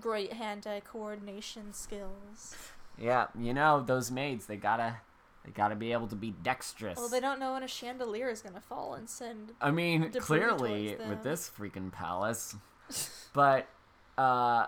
great 0.00 0.32
hand-eye 0.32 0.80
coordination 0.80 1.74
skills. 1.74 2.56
Yeah, 2.98 3.26
you 3.38 3.52
know, 3.52 3.82
those 3.82 4.10
maids, 4.10 4.46
they 4.46 4.56
gotta 4.56 4.96
They 5.44 5.50
gotta 5.50 5.74
be 5.74 5.92
able 5.92 6.06
to 6.08 6.16
be 6.16 6.30
dexterous. 6.30 6.98
Well, 6.98 7.08
they 7.08 7.20
don't 7.20 7.40
know 7.40 7.54
when 7.54 7.62
a 7.62 7.68
chandelier 7.68 8.30
is 8.30 8.42
gonna 8.42 8.60
fall 8.60 8.94
and 8.94 9.08
send. 9.08 9.52
I 9.60 9.70
mean, 9.70 10.12
clearly 10.12 10.96
with 11.08 11.22
this 11.22 11.50
freaking 11.50 11.90
palace. 11.90 12.54
but 13.32 13.68
uh 14.16 14.66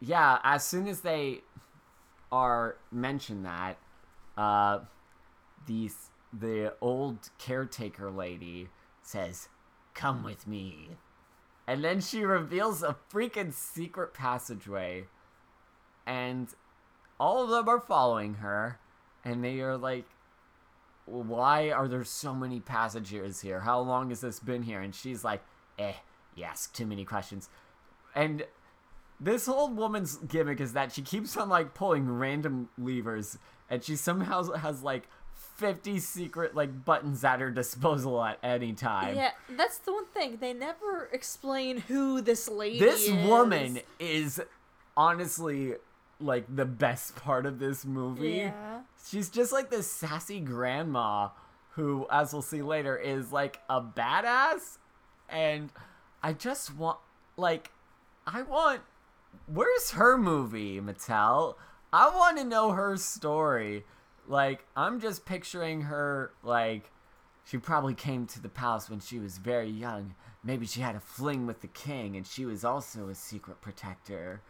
yeah, 0.00 0.38
as 0.42 0.64
soon 0.64 0.86
as 0.86 1.00
they 1.00 1.40
are 2.32 2.76
mentioned 2.90 3.44
that, 3.44 3.76
uh 4.36 4.80
these 5.66 6.10
the 6.32 6.74
old 6.80 7.30
caretaker 7.38 8.10
lady 8.10 8.68
says, 9.02 9.48
"Come 9.92 10.22
with 10.24 10.46
me." 10.46 10.90
And 11.66 11.82
then 11.82 12.00
she 12.00 12.24
reveals 12.24 12.82
a 12.82 12.96
freaking 13.10 13.52
secret 13.52 14.12
passageway 14.12 15.06
and 16.06 16.48
all 17.18 17.42
of 17.42 17.50
them 17.50 17.68
are 17.68 17.80
following 17.80 18.34
her 18.34 18.78
and 19.24 19.42
they 19.42 19.60
are 19.60 19.76
like 19.76 20.04
why 21.06 21.70
are 21.70 21.88
there 21.88 22.04
so 22.04 22.34
many 22.34 22.60
passengers 22.60 23.40
here? 23.40 23.60
How 23.60 23.80
long 23.80 24.08
has 24.10 24.20
this 24.20 24.40
been 24.40 24.62
here? 24.62 24.80
And 24.80 24.94
she's 24.94 25.24
like, 25.24 25.42
eh, 25.78 25.92
you 26.34 26.44
ask 26.44 26.74
too 26.74 26.86
many 26.86 27.04
questions. 27.04 27.48
And 28.14 28.44
this 29.20 29.46
whole 29.46 29.68
woman's 29.68 30.16
gimmick 30.16 30.60
is 30.60 30.72
that 30.72 30.92
she 30.92 31.02
keeps 31.02 31.36
on 31.36 31.48
like 31.48 31.74
pulling 31.74 32.08
random 32.10 32.68
levers 32.78 33.38
and 33.70 33.82
she 33.82 33.96
somehow 33.96 34.52
has 34.52 34.82
like 34.82 35.08
50 35.56 35.98
secret 36.00 36.54
like 36.54 36.84
buttons 36.84 37.24
at 37.24 37.40
her 37.40 37.50
disposal 37.50 38.22
at 38.22 38.38
any 38.42 38.72
time. 38.72 39.16
Yeah, 39.16 39.30
that's 39.50 39.78
the 39.78 39.92
one 39.92 40.06
thing. 40.06 40.38
They 40.40 40.52
never 40.52 41.08
explain 41.12 41.78
who 41.82 42.20
this 42.20 42.48
lady 42.48 42.78
This 42.80 43.08
is. 43.08 43.26
woman 43.26 43.80
is 43.98 44.40
honestly 44.96 45.74
like 46.20 46.44
the 46.54 46.64
best 46.64 47.16
part 47.16 47.46
of 47.46 47.58
this 47.58 47.84
movie. 47.84 48.30
Yeah. 48.30 48.80
She's 49.06 49.28
just 49.28 49.52
like 49.52 49.70
this 49.70 49.90
sassy 49.90 50.40
grandma 50.40 51.28
who, 51.72 52.06
as 52.10 52.32
we'll 52.32 52.42
see 52.42 52.62
later, 52.62 52.96
is 52.96 53.32
like 53.32 53.60
a 53.68 53.80
badass. 53.80 54.78
And 55.28 55.70
I 56.22 56.32
just 56.32 56.74
want, 56.74 56.98
like, 57.36 57.70
I 58.26 58.42
want. 58.42 58.80
Where's 59.46 59.90
her 59.92 60.16
movie, 60.16 60.80
Mattel? 60.80 61.56
I 61.92 62.08
want 62.08 62.38
to 62.38 62.44
know 62.44 62.70
her 62.70 62.96
story. 62.96 63.84
Like, 64.26 64.64
I'm 64.76 65.00
just 65.00 65.26
picturing 65.26 65.82
her, 65.82 66.32
like, 66.42 66.90
she 67.44 67.58
probably 67.58 67.94
came 67.94 68.26
to 68.28 68.40
the 68.40 68.48
palace 68.48 68.88
when 68.88 69.00
she 69.00 69.18
was 69.18 69.38
very 69.38 69.68
young. 69.68 70.14
Maybe 70.42 70.66
she 70.66 70.80
had 70.80 70.94
a 70.94 71.00
fling 71.00 71.46
with 71.46 71.60
the 71.60 71.68
king, 71.68 72.16
and 72.16 72.26
she 72.26 72.46
was 72.46 72.64
also 72.64 73.08
a 73.08 73.14
secret 73.14 73.60
protector. 73.60 74.40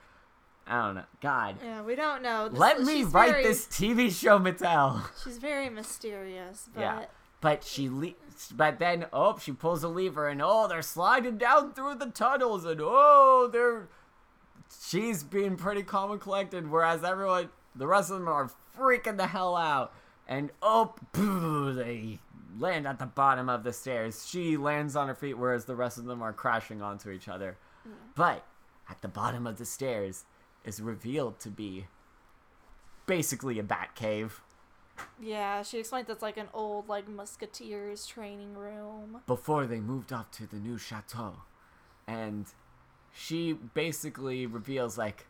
I 0.66 0.86
don't 0.86 0.94
know. 0.96 1.04
God. 1.20 1.56
Yeah, 1.62 1.82
we 1.82 1.94
don't 1.94 2.22
know. 2.22 2.48
This- 2.48 2.58
Let 2.58 2.80
me 2.82 3.04
write 3.04 3.30
very- 3.30 3.42
this 3.42 3.66
TV 3.66 4.10
show, 4.10 4.38
Mattel. 4.38 5.02
She's 5.24 5.38
very 5.38 5.68
mysterious, 5.68 6.68
but 6.74 6.80
Yeah. 6.80 7.04
But 7.40 7.62
she 7.62 7.90
le- 7.90 8.14
but 8.54 8.78
then 8.78 9.04
oh 9.12 9.38
she 9.38 9.52
pulls 9.52 9.84
a 9.84 9.88
lever 9.88 10.28
and 10.28 10.40
oh 10.42 10.66
they're 10.66 10.80
sliding 10.82 11.36
down 11.36 11.72
through 11.74 11.96
the 11.96 12.06
tunnels 12.06 12.64
and 12.64 12.80
oh 12.82 13.48
they're 13.52 13.86
she's 14.82 15.22
being 15.22 15.56
pretty 15.56 15.82
calm 15.82 16.10
and 16.10 16.20
collected 16.20 16.68
whereas 16.70 17.04
everyone 17.04 17.50
the 17.76 17.86
rest 17.86 18.10
of 18.10 18.18
them 18.18 18.28
are 18.28 18.50
freaking 18.76 19.18
the 19.18 19.26
hell 19.28 19.56
out 19.56 19.92
and 20.26 20.50
oh 20.62 20.94
they 21.12 22.18
land 22.58 22.86
at 22.86 22.98
the 22.98 23.06
bottom 23.06 23.48
of 23.48 23.62
the 23.64 23.72
stairs. 23.72 24.26
She 24.28 24.56
lands 24.56 24.96
on 24.96 25.08
her 25.08 25.14
feet 25.14 25.34
whereas 25.36 25.64
the 25.66 25.76
rest 25.76 25.98
of 25.98 26.04
them 26.06 26.22
are 26.22 26.32
crashing 26.32 26.80
onto 26.82 27.10
each 27.10 27.28
other. 27.28 27.56
But 28.14 28.44
at 28.88 29.02
the 29.02 29.08
bottom 29.08 29.46
of 29.46 29.58
the 29.58 29.64
stairs 29.66 30.24
is 30.64 30.80
revealed 30.80 31.38
to 31.40 31.50
be 31.50 31.86
basically 33.06 33.58
a 33.58 33.62
bat 33.62 33.94
cave. 33.94 34.40
yeah, 35.20 35.62
she 35.62 35.78
explains 35.78 36.08
it's 36.08 36.22
like 36.22 36.36
an 36.36 36.48
old 36.54 36.88
like 36.88 37.08
musketeers 37.08 38.06
training 38.06 38.54
room. 38.54 39.20
before 39.26 39.66
they 39.66 39.80
moved 39.80 40.12
off 40.12 40.30
to 40.32 40.46
the 40.46 40.56
new 40.56 40.78
chateau. 40.78 41.34
And 42.06 42.46
she 43.12 43.52
basically 43.52 44.46
reveals 44.46 44.98
like 44.98 45.26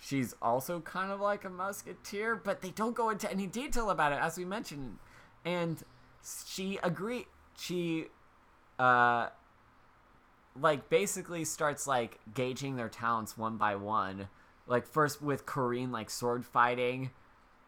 she's 0.00 0.34
also 0.42 0.80
kind 0.80 1.10
of 1.10 1.20
like 1.20 1.44
a 1.44 1.50
musketeer, 1.50 2.36
but 2.36 2.60
they 2.62 2.70
don't 2.70 2.94
go 2.94 3.10
into 3.10 3.30
any 3.30 3.46
detail 3.46 3.90
about 3.90 4.12
it 4.12 4.18
as 4.20 4.36
we 4.36 4.44
mentioned. 4.44 4.98
And 5.44 5.82
she 6.46 6.78
agree 6.82 7.26
she 7.58 8.06
uh 8.78 9.28
like 10.60 10.88
basically 10.88 11.44
starts 11.44 11.86
like 11.86 12.18
gauging 12.32 12.76
their 12.76 12.88
talents 12.88 13.36
one 13.36 13.56
by 13.56 13.76
one. 13.76 14.28
Like 14.66 14.86
first 14.86 15.20
with 15.22 15.44
Corinne 15.46 15.92
like 15.92 16.10
sword 16.10 16.44
fighting 16.44 17.10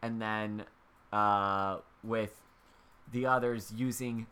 and 0.03 0.21
then 0.21 0.65
uh 1.13 1.79
with 2.03 2.41
the 3.13 3.27
others 3.27 3.73
using 3.77 4.27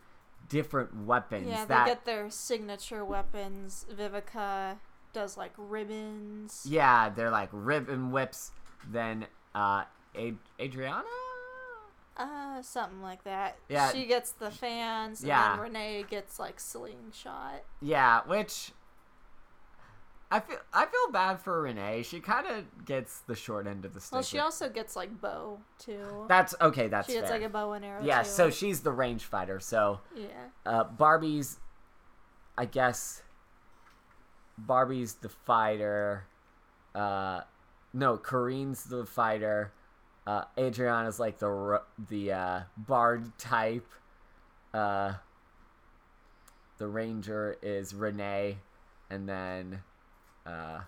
different 0.48 1.04
weapons 1.06 1.46
Yeah, 1.48 1.64
that 1.66 1.84
they 1.84 1.90
get 1.92 2.04
their 2.04 2.30
signature 2.30 3.04
weapons. 3.04 3.86
Viveca 3.92 4.76
does 5.12 5.36
like 5.36 5.52
ribbons. 5.56 6.66
yeah 6.68 7.08
they're 7.08 7.30
like 7.30 7.48
ribbon 7.52 8.10
whips 8.10 8.50
then 8.90 9.26
uh 9.54 9.84
Ad- 10.16 10.38
adriana 10.60 11.04
Uh, 12.16 12.62
something 12.62 13.02
like 13.02 13.24
that. 13.24 13.56
Yeah. 13.68 13.90
She 13.90 14.06
gets 14.06 14.30
the 14.30 14.50
fans, 14.50 15.20
and 15.20 15.28
Yeah. 15.28 15.50
then 15.56 15.60
Renee 15.60 16.04
gets 16.08 16.38
like 16.38 16.60
slingshot. 16.60 17.62
yeah 17.82 18.20
which 18.26 18.70
i 20.35 20.41
feel 20.41 20.59
i 20.72 20.85
feel 20.85 21.12
bad 21.12 21.39
for 21.41 21.62
renee 21.62 22.03
she 22.03 22.18
kind 22.20 22.47
of 22.47 22.85
gets 22.85 23.20
the 23.20 23.35
short 23.37 23.66
end 23.66 23.85
of 23.85 23.95
the 23.95 24.01
stick 24.01 24.12
Well, 24.12 24.22
she 24.22 24.37
with- 24.37 24.45
also 24.45 24.68
gets 24.68 24.97
like 24.97 25.20
bow 25.20 25.59
too. 25.78 26.24
that's 26.28 26.55
okay 26.61 26.89
that's 26.89 27.07
she 27.09 27.14
gets 27.14 27.28
fair. 27.28 27.39
like 27.39 27.47
a 27.47 27.51
bow 27.51 27.72
and 27.72 27.85
arrow. 27.85 28.03
yeah 28.05 28.22
too. 28.22 28.28
so 28.30 28.51
she's 28.51 28.80
the 28.80 28.93
range 28.93 29.24
fighter 29.24 29.61
so 29.61 30.01
yeah. 30.16 30.26
uh, 30.66 30.85
Barbie's, 30.85 31.59
I 32.59 32.64
guess, 32.66 33.22
Barbie's 34.57 35.14
the 35.14 35.28
fighter. 35.28 36.26
Uh, 36.95 37.41
no, 37.93 38.16
Corinne's 38.16 38.85
the 38.85 39.05
fighter. 39.05 39.72
Uh, 40.26 40.45
Adriana's 40.59 41.18
like 41.18 41.39
the 41.39 41.82
the 42.09 42.32
uh, 42.32 42.61
bard 42.76 43.37
type. 43.39 43.87
Uh, 44.72 45.14
the 46.78 46.87
ranger 46.87 47.57
is 47.62 47.95
Renee, 47.95 48.59
and 49.11 49.28
then 49.28 49.82
uh, 50.47 50.80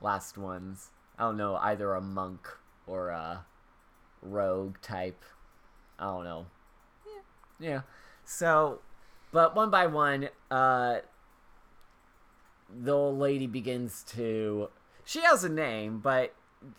last 0.00 0.36
one's 0.38 0.90
I 1.18 1.22
don't 1.24 1.36
know 1.36 1.56
either 1.56 1.94
a 1.94 2.00
monk 2.00 2.48
or 2.86 3.08
a 3.08 3.44
rogue 4.22 4.76
type. 4.80 5.24
I 5.98 6.04
don't 6.04 6.24
know. 6.24 6.46
Yeah. 7.58 7.80
So, 8.24 8.80
but 9.32 9.56
one 9.56 9.70
by 9.70 9.86
one, 9.86 10.28
uh, 10.50 10.98
the 12.82 12.92
old 12.92 13.18
lady 13.18 13.46
begins 13.46 14.04
to. 14.10 14.68
She 15.04 15.20
has 15.22 15.42
a 15.42 15.48
name, 15.48 15.98
but 16.00 16.34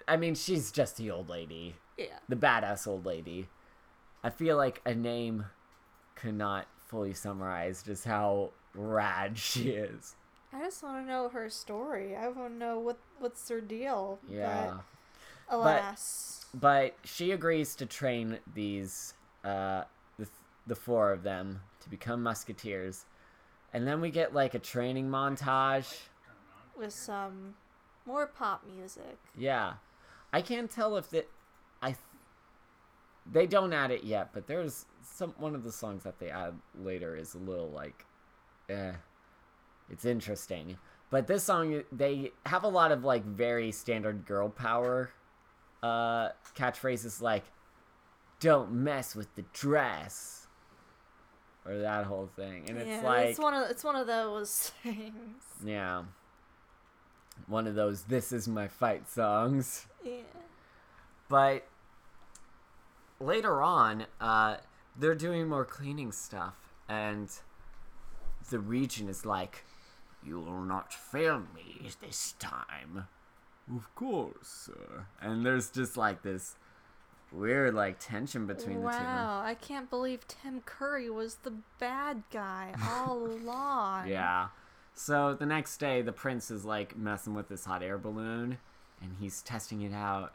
I 0.07 0.15
mean, 0.17 0.35
she's 0.35 0.71
just 0.71 0.97
the 0.97 1.09
old 1.11 1.29
lady, 1.29 1.75
Yeah. 1.97 2.19
the 2.27 2.35
badass 2.35 2.87
old 2.87 3.05
lady. 3.05 3.47
I 4.23 4.29
feel 4.29 4.55
like 4.57 4.81
a 4.85 4.93
name 4.93 5.45
cannot 6.15 6.67
fully 6.87 7.13
summarize 7.13 7.81
just 7.83 8.05
how 8.05 8.51
rad 8.73 9.37
she 9.39 9.71
is. 9.71 10.15
I 10.51 10.59
just 10.59 10.81
want 10.81 11.05
to 11.05 11.07
know 11.07 11.29
her 11.29 11.49
story. 11.49 12.15
I 12.15 12.27
want 12.27 12.53
to 12.53 12.57
know 12.57 12.79
what 12.79 12.97
what's 13.19 13.47
her 13.49 13.61
deal. 13.61 14.19
Yeah. 14.27 14.77
But 15.47 15.55
alas. 15.55 16.45
But 16.53 16.95
she 17.03 17.31
agrees 17.31 17.75
to 17.75 17.85
train 17.85 18.39
these, 18.55 19.13
uh, 19.43 19.83
the, 20.17 20.27
the 20.65 20.75
four 20.75 21.11
of 21.11 21.21
them 21.21 21.61
to 21.81 21.89
become 21.89 22.23
musketeers. 22.23 23.05
And 23.71 23.85
then 23.85 24.01
we 24.01 24.09
get 24.09 24.33
like 24.33 24.55
a 24.55 24.59
training 24.59 25.09
montage. 25.09 25.99
with 26.75 26.93
some 26.93 27.53
more 28.07 28.25
pop 28.25 28.63
music. 28.75 29.17
Yeah. 29.37 29.73
I 30.33 30.41
can't 30.41 30.71
tell 30.71 30.97
if 30.97 31.09
that 31.11 31.29
I 31.81 31.89
th- 31.89 31.97
they 33.31 33.45
don't 33.45 33.73
add 33.73 33.91
it 33.91 34.03
yet, 34.03 34.29
but 34.33 34.47
there's 34.47 34.85
some 35.03 35.33
one 35.37 35.53
of 35.53 35.63
the 35.63 35.71
songs 35.71 36.03
that 36.03 36.19
they 36.19 36.31
add 36.31 36.53
later 36.79 37.15
is 37.15 37.35
a 37.35 37.37
little 37.37 37.69
like 37.69 38.05
eh 38.69 38.93
it's 39.89 40.05
interesting. 40.05 40.77
But 41.09 41.27
this 41.27 41.43
song 41.43 41.83
they 41.91 42.31
have 42.45 42.63
a 42.63 42.67
lot 42.67 42.91
of 42.91 43.03
like 43.03 43.25
very 43.25 43.71
standard 43.71 44.25
girl 44.25 44.49
power 44.49 45.11
uh 45.81 46.29
catchphrases 46.55 47.21
like 47.21 47.45
don't 48.41 48.71
mess 48.71 49.15
with 49.15 49.33
the 49.35 49.43
dress 49.53 50.47
or 51.65 51.77
that 51.79 52.05
whole 52.05 52.29
thing. 52.35 52.69
And 52.69 52.77
it's 52.77 52.87
yeah, 52.87 53.01
like 53.01 53.27
it's 53.29 53.39
one 53.39 53.53
of 53.53 53.69
it's 53.69 53.83
one 53.83 53.95
of 53.95 54.07
those 54.07 54.71
things. 54.83 55.43
yeah. 55.63 56.03
One 57.47 57.67
of 57.67 57.75
those 57.75 58.03
this 58.03 58.31
is 58.31 58.47
my 58.47 58.67
fight 58.67 59.09
songs. 59.09 59.87
Yeah. 60.03 60.21
But 61.29 61.67
later 63.19 63.61
on, 63.61 64.05
uh, 64.19 64.57
they're 64.97 65.15
doing 65.15 65.47
more 65.47 65.65
cleaning 65.65 66.11
stuff, 66.11 66.55
and 66.87 67.29
the 68.49 68.59
regent 68.59 69.09
is 69.09 69.25
like, 69.25 69.63
"You 70.23 70.39
will 70.39 70.61
not 70.61 70.93
fail 70.93 71.39
me 71.39 71.89
this 72.01 72.33
time." 72.39 73.07
Of 73.73 73.93
course, 73.95 74.47
sir. 74.47 75.05
And 75.21 75.45
there's 75.45 75.69
just 75.69 75.95
like 75.95 76.23
this 76.23 76.55
weird 77.31 77.75
like 77.75 77.99
tension 77.99 78.47
between 78.47 78.81
the 78.81 78.81
two. 78.81 78.87
of 78.87 78.93
them. 78.93 79.03
Wow, 79.03 79.41
I 79.45 79.53
can't 79.53 79.89
believe 79.89 80.27
Tim 80.27 80.61
Curry 80.61 81.09
was 81.09 81.35
the 81.43 81.53
bad 81.79 82.23
guy 82.31 82.73
all 82.89 83.17
along. 83.25 84.07
Yeah. 84.07 84.47
So 84.93 85.33
the 85.33 85.45
next 85.45 85.77
day, 85.77 86.01
the 86.01 86.11
prince 86.11 86.51
is 86.51 86.65
like 86.65 86.97
messing 86.97 87.33
with 87.33 87.47
this 87.47 87.65
hot 87.65 87.83
air 87.83 87.97
balloon, 87.97 88.57
and 89.01 89.15
he's 89.19 89.41
testing 89.41 89.81
it 89.81 89.93
out, 89.93 90.33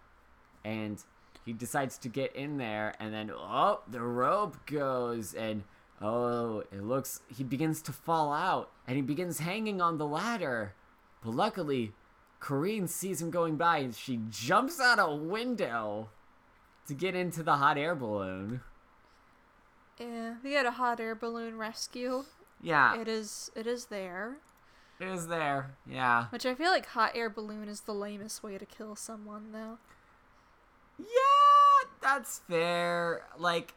and 0.64 1.03
he 1.45 1.53
decides 1.53 1.99
to 1.99 2.09
get 2.09 2.35
in 2.35 2.57
there, 2.57 2.95
and 2.99 3.12
then 3.12 3.30
oh, 3.30 3.80
the 3.91 4.01
rope 4.01 4.64
goes, 4.66 5.35
and 5.35 5.64
oh, 6.05 6.62
it 6.70 6.82
looks 6.82 7.22
he 7.34 7.42
begins 7.42 7.80
to 7.82 7.92
fall 7.92 8.32
out, 8.32 8.70
and 8.86 8.96
he 8.96 9.02
begins 9.02 9.38
hanging 9.40 9.80
on 9.80 9.98
the 9.98 10.07
ladder, 10.07 10.74
but 11.24 11.30
luckily, 11.34 11.92
Corinne 12.40 12.86
sees 12.88 13.22
him 13.22 13.30
going 13.30 13.57
by, 13.57 13.78
and 13.78 13.94
she 13.94 14.20
jumps 14.30 14.78
out 14.80 14.98
a 15.00 15.14
window 15.14 16.11
to 16.86 16.92
get 16.94 17.14
into 17.14 17.42
the 17.42 17.57
hot 17.57 17.78
air 17.78 17.94
balloon. 17.94 18.61
Yeah, 19.98 20.34
we 20.44 20.52
had 20.52 20.66
a 20.66 20.72
hot 20.72 21.00
air 21.00 21.14
balloon 21.14 21.57
rescue. 21.57 22.24
Yeah, 22.61 23.00
It 23.00 23.09
is 23.09 23.50
it 23.57 23.66
is 23.66 23.86
there. 23.86 24.36
it 25.00 25.09
is 25.09 25.26
there. 25.28 25.74
Yeah. 25.88 26.26
Which 26.30 26.44
I 26.46 26.55
feel 26.55 26.70
like 26.70 26.86
hot 26.86 27.12
air 27.14 27.30
balloon 27.30 27.68
is 27.68 27.82
the 27.82 27.94
lamest 27.94 28.42
way 28.42 28.59
to 28.59 28.66
kill 28.66 28.94
someone 28.96 29.52
though. 29.52 29.78
Yeah, 30.98 31.88
that's 32.02 32.40
fair. 32.48 33.24
Like, 33.38 33.74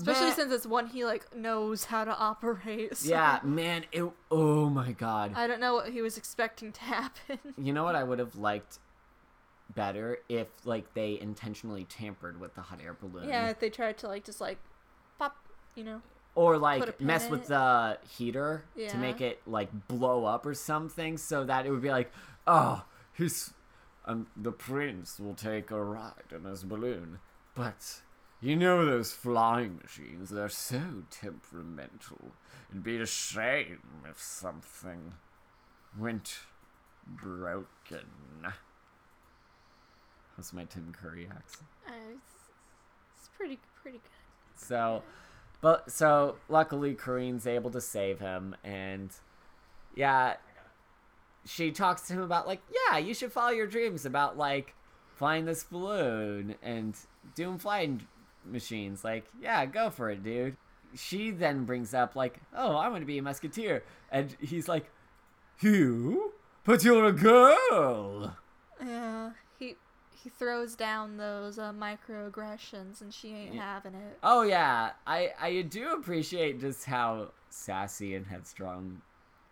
Especially 0.00 0.26
man- 0.26 0.36
since 0.36 0.52
it's 0.52 0.66
one 0.66 0.86
he 0.86 1.04
like 1.04 1.34
knows 1.34 1.84
how 1.84 2.04
to 2.04 2.16
operate. 2.16 2.96
so 2.96 3.08
yeah, 3.10 3.40
man. 3.42 3.84
It. 3.92 4.04
Oh 4.30 4.70
my 4.70 4.92
god. 4.92 5.32
I 5.34 5.46
don't 5.46 5.60
know 5.60 5.74
what 5.74 5.90
he 5.90 6.00
was 6.02 6.16
expecting 6.16 6.72
to 6.72 6.80
happen. 6.80 7.38
you 7.58 7.72
know 7.72 7.84
what 7.84 7.94
I 7.94 8.02
would 8.02 8.18
have 8.18 8.36
liked 8.36 8.78
better 9.74 10.18
if 10.28 10.48
like 10.64 10.94
they 10.94 11.18
intentionally 11.20 11.84
tampered 11.84 12.40
with 12.40 12.54
the 12.54 12.60
hot 12.62 12.80
air 12.82 12.96
balloon. 13.00 13.28
yeah, 13.28 13.50
if 13.50 13.60
they 13.60 13.70
tried 13.70 13.98
to 13.98 14.08
like 14.08 14.24
just 14.24 14.40
like 14.40 14.58
pop, 15.18 15.36
you 15.74 15.84
know. 15.84 16.02
Or 16.36 16.58
like 16.58 17.00
mess 17.00 17.28
with 17.28 17.48
the 17.48 17.98
heater 18.08 18.64
to 18.76 18.96
make 18.96 19.20
it 19.20 19.42
like 19.46 19.68
blow 19.88 20.24
up 20.24 20.46
or 20.46 20.54
something, 20.54 21.18
so 21.18 21.44
that 21.44 21.66
it 21.66 21.70
would 21.70 21.82
be 21.82 21.90
like, 21.90 22.12
oh, 22.46 22.84
he's, 23.12 23.52
um, 24.06 24.28
the 24.36 24.52
prince 24.52 25.18
will 25.18 25.34
take 25.34 25.72
a 25.72 25.82
ride 25.82 26.12
in 26.34 26.44
his 26.44 26.62
balloon, 26.62 27.18
but 27.56 28.00
you 28.40 28.56
know 28.56 28.84
those 28.84 29.12
flying 29.12 29.78
machines, 29.82 30.30
they're 30.30 30.48
so 30.48 30.80
temperamental. 31.10 32.32
It'd 32.70 32.82
be 32.82 32.98
a 32.98 33.06
shame 33.06 33.80
if 34.08 34.20
something 34.20 35.12
went 35.98 36.38
broken. 37.06 38.06
That's 40.36 40.52
my 40.52 40.64
Tim 40.64 40.94
Curry 40.98 41.28
accent. 41.30 41.68
Uh, 41.86 41.92
it's, 42.12 42.50
it's 43.18 43.28
pretty 43.36 43.58
pretty 43.82 43.98
good. 43.98 44.56
So, 44.56 45.02
but 45.60 45.90
so 45.90 46.36
luckily, 46.48 46.94
Corinne's 46.94 47.46
able 47.46 47.70
to 47.70 47.80
save 47.80 48.20
him, 48.20 48.56
and 48.64 49.10
yeah, 49.94 50.36
she 51.44 51.70
talks 51.72 52.02
to 52.08 52.14
him 52.14 52.22
about 52.22 52.46
like, 52.46 52.62
yeah, 52.88 52.96
you 52.98 53.12
should 53.12 53.32
follow 53.32 53.50
your 53.50 53.66
dreams 53.66 54.06
about 54.06 54.38
like 54.38 54.74
flying 55.16 55.44
this 55.44 55.64
balloon 55.64 56.54
and 56.62 56.96
doing 57.34 57.58
flying 57.58 58.06
machines. 58.44 59.04
Like, 59.04 59.26
yeah, 59.40 59.64
go 59.66 59.90
for 59.90 60.10
it, 60.10 60.22
dude. 60.22 60.56
She 60.94 61.30
then 61.30 61.64
brings 61.64 61.94
up 61.94 62.16
like, 62.16 62.40
oh, 62.54 62.74
I 62.76 62.88
want 62.88 63.02
to 63.02 63.06
be 63.06 63.18
a 63.18 63.22
musketeer, 63.22 63.84
and 64.10 64.36
he's 64.40 64.68
like, 64.68 64.90
you, 65.60 66.32
but 66.64 66.82
you're 66.82 67.04
a 67.06 67.12
girl. 67.12 68.36
Yeah, 68.84 69.30
he 69.58 69.76
he 70.10 70.28
throws 70.30 70.74
down 70.74 71.16
those 71.16 71.58
uh, 71.58 71.72
microaggressions, 71.72 73.00
and 73.00 73.12
she 73.12 73.28
ain't 73.32 73.54
Yeah. 73.54 73.74
having 73.74 73.94
it. 73.94 74.18
Oh 74.22 74.42
yeah, 74.42 74.92
I 75.06 75.32
I 75.40 75.62
do 75.62 75.92
appreciate 75.92 76.60
just 76.60 76.86
how 76.86 77.32
sassy 77.50 78.14
and 78.14 78.26
headstrong. 78.26 79.02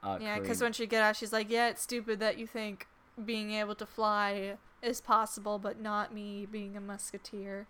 Uh, 0.02 0.18
Yeah, 0.20 0.38
because 0.38 0.60
when 0.60 0.72
she 0.72 0.86
get 0.86 1.02
out, 1.02 1.16
she's 1.16 1.32
like, 1.32 1.50
"Yeah, 1.50 1.68
it's 1.68 1.82
stupid 1.82 2.20
that 2.20 2.38
you 2.38 2.46
think 2.46 2.86
being 3.24 3.52
able 3.52 3.74
to 3.76 3.86
fly 3.86 4.56
is 4.82 5.00
possible, 5.00 5.58
but 5.58 5.80
not 5.80 6.12
me 6.14 6.46
being 6.46 6.76
a 6.76 6.80
musketeer." 6.80 7.66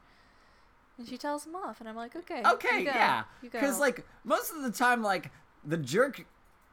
And 0.98 1.06
she 1.08 1.16
tells 1.16 1.46
him 1.46 1.54
off, 1.54 1.80
and 1.80 1.88
I'm 1.88 1.96
like, 1.96 2.16
"Okay, 2.16 2.42
Okay, 2.44 2.80
you 2.80 2.84
go, 2.86 2.90
yeah, 2.90 3.22
because 3.40 3.78
like 3.78 4.04
most 4.24 4.52
of 4.52 4.62
the 4.62 4.70
time, 4.70 5.02
like 5.02 5.30
the 5.64 5.76
jerk 5.76 6.26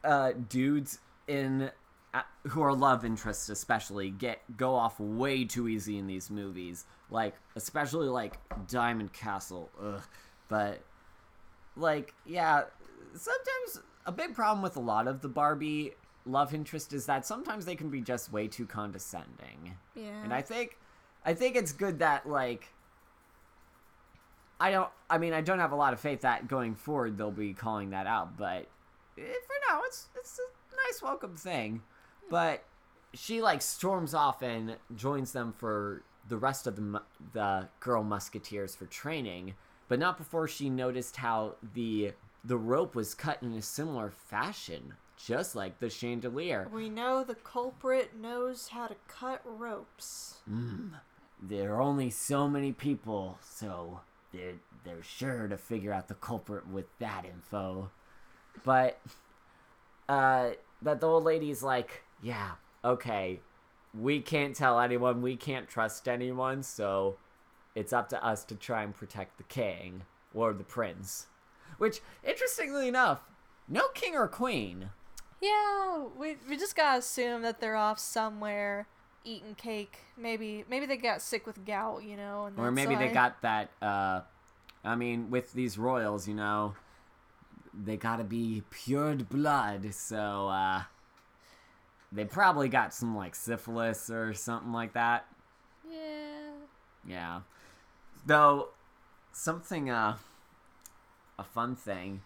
uh, 0.03 0.31
dudes 0.49 0.99
in 1.27 1.69
uh, 2.13 2.21
who 2.47 2.61
are 2.61 2.73
love 2.73 3.05
interests, 3.05 3.49
especially, 3.49 4.09
get 4.09 4.41
go 4.57 4.73
off 4.73 4.99
way 4.99 5.45
too 5.45 5.67
easy 5.67 5.97
in 5.97 6.07
these 6.07 6.29
movies. 6.31 6.85
Like 7.11 7.35
especially 7.55 8.07
like 8.07 8.37
Diamond 8.67 9.13
Castle, 9.13 9.69
ugh. 9.79 10.01
But 10.47 10.81
like, 11.75 12.13
yeah, 12.25 12.63
sometimes 13.13 13.85
a 14.05 14.11
big 14.11 14.33
problem 14.33 14.61
with 14.61 14.75
a 14.75 14.79
lot 14.79 15.07
of 15.07 15.21
the 15.21 15.29
Barbie 15.29 15.91
love 16.25 16.53
interest 16.53 16.93
is 16.93 17.05
that 17.05 17.25
sometimes 17.25 17.65
they 17.65 17.75
can 17.75 17.89
be 17.89 18.01
just 18.01 18.31
way 18.31 18.47
too 18.47 18.65
condescending. 18.65 19.75
yeah, 19.95 20.23
And 20.23 20.33
I 20.33 20.41
think 20.41 20.77
I 21.23 21.33
think 21.33 21.55
it's 21.55 21.71
good 21.71 21.99
that 21.99 22.27
like 22.27 22.69
I 24.59 24.71
don't 24.71 24.89
I 25.09 25.17
mean 25.17 25.33
I 25.33 25.41
don't 25.41 25.59
have 25.59 25.71
a 25.71 25.75
lot 25.75 25.93
of 25.93 25.99
faith 25.99 26.21
that 26.21 26.47
going 26.47 26.75
forward 26.75 27.17
they'll 27.17 27.31
be 27.31 27.53
calling 27.53 27.89
that 27.91 28.07
out, 28.07 28.37
but 28.37 28.67
eh, 29.17 29.21
for 29.21 29.55
now 29.69 29.81
it's 29.85 30.07
it's 30.15 30.39
a 30.39 30.75
nice 30.87 31.01
welcome 31.01 31.35
thing. 31.35 31.81
But 32.29 32.63
she 33.13 33.41
like 33.41 33.61
storms 33.61 34.13
off 34.13 34.41
and 34.41 34.75
joins 34.95 35.31
them 35.31 35.53
for 35.57 36.03
the 36.27 36.37
rest 36.37 36.67
of 36.67 36.75
the 36.75 37.01
the 37.33 37.67
girl 37.79 38.03
musketeers 38.03 38.75
for 38.75 38.85
training, 38.85 39.55
but 39.87 39.99
not 39.99 40.17
before 40.17 40.47
she 40.47 40.69
noticed 40.69 41.17
how 41.17 41.55
the 41.73 42.13
the 42.43 42.57
rope 42.57 42.95
was 42.95 43.13
cut 43.13 43.41
in 43.41 43.53
a 43.53 43.61
similar 43.61 44.11
fashion, 44.11 44.93
just 45.17 45.55
like 45.55 45.79
the 45.79 45.89
chandelier. 45.89 46.67
we 46.71 46.89
know 46.89 47.23
the 47.23 47.35
culprit 47.35 48.15
knows 48.15 48.69
how 48.69 48.87
to 48.87 48.95
cut 49.07 49.41
ropes. 49.45 50.37
there 51.41 51.73
are 51.73 51.81
only 51.81 52.09
so 52.09 52.47
many 52.47 52.71
people, 52.71 53.37
so 53.41 54.01
they're 54.35 54.59
they're 54.83 55.03
sure 55.03 55.47
to 55.47 55.57
figure 55.57 55.91
out 55.91 56.07
the 56.07 56.15
culprit 56.15 56.67
with 56.67 56.85
that 56.99 57.25
info. 57.25 57.89
But 58.63 58.99
uh 60.07 60.51
but 60.81 60.99
the 60.99 61.07
old 61.07 61.23
lady's 61.23 61.63
like, 61.63 62.03
yeah, 62.21 62.51
okay. 62.83 63.39
We 63.93 64.19
can't 64.19 64.55
tell 64.55 64.79
anyone, 64.79 65.21
we 65.21 65.37
can't 65.37 65.69
trust 65.69 66.07
anyone, 66.07 66.63
so 66.63 67.15
it's 67.75 67.93
up 67.93 68.09
to 68.09 68.23
us 68.23 68.43
to 68.45 68.55
try 68.55 68.83
and 68.83 68.93
protect 68.93 69.37
the 69.37 69.43
king 69.43 70.03
or 70.33 70.53
the 70.53 70.65
prince. 70.65 71.27
Which, 71.77 72.01
interestingly 72.23 72.87
enough, 72.87 73.21
no 73.67 73.87
king 73.93 74.15
or 74.15 74.27
queen. 74.27 74.89
Yeah, 75.41 76.05
we 76.17 76.37
we 76.47 76.57
just 76.57 76.75
gotta 76.75 76.99
assume 76.99 77.41
that 77.43 77.59
they're 77.59 77.75
off 77.75 77.99
somewhere 77.99 78.87
eating 79.25 79.55
cake. 79.55 79.97
Maybe 80.17 80.63
maybe 80.69 80.85
they 80.85 80.97
got 80.97 81.21
sick 81.21 81.45
with 81.45 81.65
gout, 81.65 82.03
you 82.03 82.15
know, 82.15 82.45
and 82.45 82.57
Or 82.57 82.71
maybe 82.71 82.95
they 82.95 83.09
got 83.09 83.41
that. 83.41 83.71
Uh, 83.81 84.21
I 84.83 84.95
mean, 84.95 85.29
with 85.29 85.53
these 85.53 85.77
royals, 85.77 86.27
you 86.27 86.35
know, 86.35 86.75
they 87.73 87.97
gotta 87.97 88.23
be 88.23 88.63
pured 88.69 89.27
blood, 89.27 89.93
so 89.93 90.47
uh, 90.47 90.83
they 92.11 92.25
probably 92.25 92.69
got 92.69 92.93
some 92.93 93.15
like 93.15 93.35
syphilis 93.35 94.09
or 94.09 94.33
something 94.33 94.71
like 94.71 94.93
that. 94.93 95.25
Yeah. 95.91 96.51
Yeah. 97.07 97.41
Though, 98.25 98.69
something, 99.31 99.89
uh, 99.89 100.17
a 101.37 101.43
fun 101.43 101.75
thing. 101.75 102.21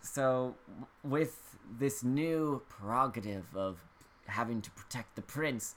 So, 0.00 0.54
with 1.02 1.56
this 1.78 2.04
new 2.04 2.62
prerogative 2.68 3.56
of 3.56 3.78
having 4.26 4.62
to 4.62 4.70
protect 4.70 5.16
the 5.16 5.22
prince, 5.22 5.74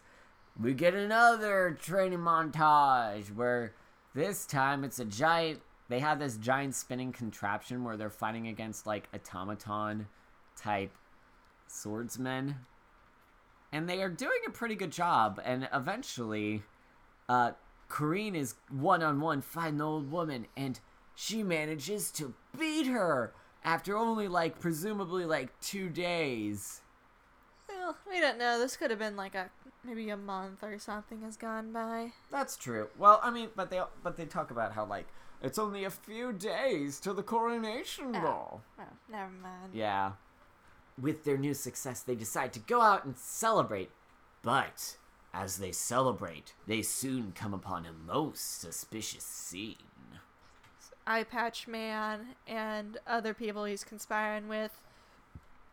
we 0.59 0.73
get 0.73 0.93
another 0.93 1.77
training 1.81 2.19
montage 2.19 3.33
where 3.33 3.73
this 4.13 4.45
time 4.45 4.83
it's 4.83 4.99
a 4.99 5.05
giant. 5.05 5.61
They 5.89 5.99
have 5.99 6.19
this 6.19 6.37
giant 6.37 6.75
spinning 6.75 7.11
contraption 7.11 7.83
where 7.83 7.97
they're 7.97 8.09
fighting 8.09 8.47
against 8.47 8.87
like 8.87 9.09
automaton 9.13 10.07
type 10.55 10.91
swordsmen. 11.67 12.55
And 13.71 13.87
they 13.87 14.01
are 14.01 14.09
doing 14.09 14.39
a 14.47 14.51
pretty 14.51 14.75
good 14.75 14.91
job. 14.91 15.41
And 15.43 15.69
eventually, 15.73 16.63
uh, 17.29 17.51
Corinne 17.87 18.35
is 18.35 18.55
one 18.69 19.01
on 19.01 19.21
one 19.21 19.41
fighting 19.41 19.77
the 19.77 19.85
old 19.85 20.11
woman, 20.11 20.47
and 20.55 20.79
she 21.15 21.43
manages 21.43 22.11
to 22.11 22.33
beat 22.57 22.87
her 22.87 23.33
after 23.63 23.97
only 23.97 24.27
like 24.27 24.59
presumably 24.59 25.25
like 25.25 25.57
two 25.61 25.89
days. 25.89 26.81
Well, 27.69 27.95
we 28.09 28.19
don't 28.19 28.37
know. 28.37 28.59
This 28.59 28.77
could 28.77 28.91
have 28.91 28.99
been 28.99 29.15
like 29.15 29.35
a 29.35 29.49
maybe 29.83 30.09
a 30.09 30.17
month 30.17 30.63
or 30.63 30.77
something 30.79 31.21
has 31.21 31.37
gone 31.37 31.71
by. 31.71 32.13
That's 32.31 32.55
true. 32.57 32.89
Well, 32.97 33.19
I 33.23 33.31
mean, 33.31 33.49
but 33.55 33.69
they 33.69 33.81
but 34.03 34.17
they 34.17 34.25
talk 34.25 34.51
about 34.51 34.73
how 34.73 34.85
like 34.85 35.07
it's 35.41 35.57
only 35.59 35.83
a 35.83 35.89
few 35.89 36.33
days 36.33 36.99
to 37.01 37.13
the 37.13 37.23
coronation 37.23 38.15
oh, 38.15 38.21
ball. 38.21 38.61
Oh, 38.79 38.83
never 39.09 39.31
mind. 39.31 39.73
Yeah. 39.73 40.13
With 41.01 41.23
their 41.23 41.37
new 41.37 41.53
success, 41.53 42.01
they 42.01 42.15
decide 42.15 42.53
to 42.53 42.59
go 42.59 42.81
out 42.81 43.05
and 43.05 43.17
celebrate. 43.17 43.89
But 44.43 44.97
As 45.33 45.57
they 45.57 45.71
celebrate, 45.71 46.53
they 46.67 46.81
soon 46.81 47.31
come 47.33 47.53
upon 47.53 47.85
a 47.85 47.93
most 47.93 48.59
suspicious 48.59 49.23
scene. 49.23 49.77
Eye 51.07 51.23
Patch 51.23 51.67
Man 51.67 52.35
and 52.45 52.97
other 53.07 53.33
people 53.33 53.63
he's 53.63 53.83
conspiring 53.83 54.47
with 54.47 54.81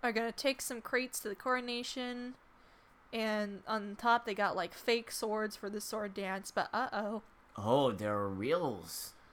are 0.03 0.13
gonna 0.13 0.33
take 0.33 0.63
some 0.63 0.81
crates 0.81 1.19
to 1.21 1.29
the 1.29 1.35
coronation, 1.35 2.35
and 3.13 3.61
on 3.67 3.97
top 3.97 4.27
they 4.27 4.35
got 4.35 4.57
like 4.57 4.75
fake 4.75 5.11
swords 5.11 5.57
for 5.57 5.71
the 5.71 5.81
sword 5.81 6.15
dance. 6.15 6.51
But 6.51 6.69
uh 6.73 6.89
oh, 6.93 7.23
Oh, 7.57 7.91
there 7.91 8.15
are 8.15 8.29
real 8.29 8.85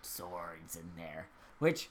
swords 0.01 0.75
in 0.75 0.91
there. 0.97 1.27
Which 1.59 1.89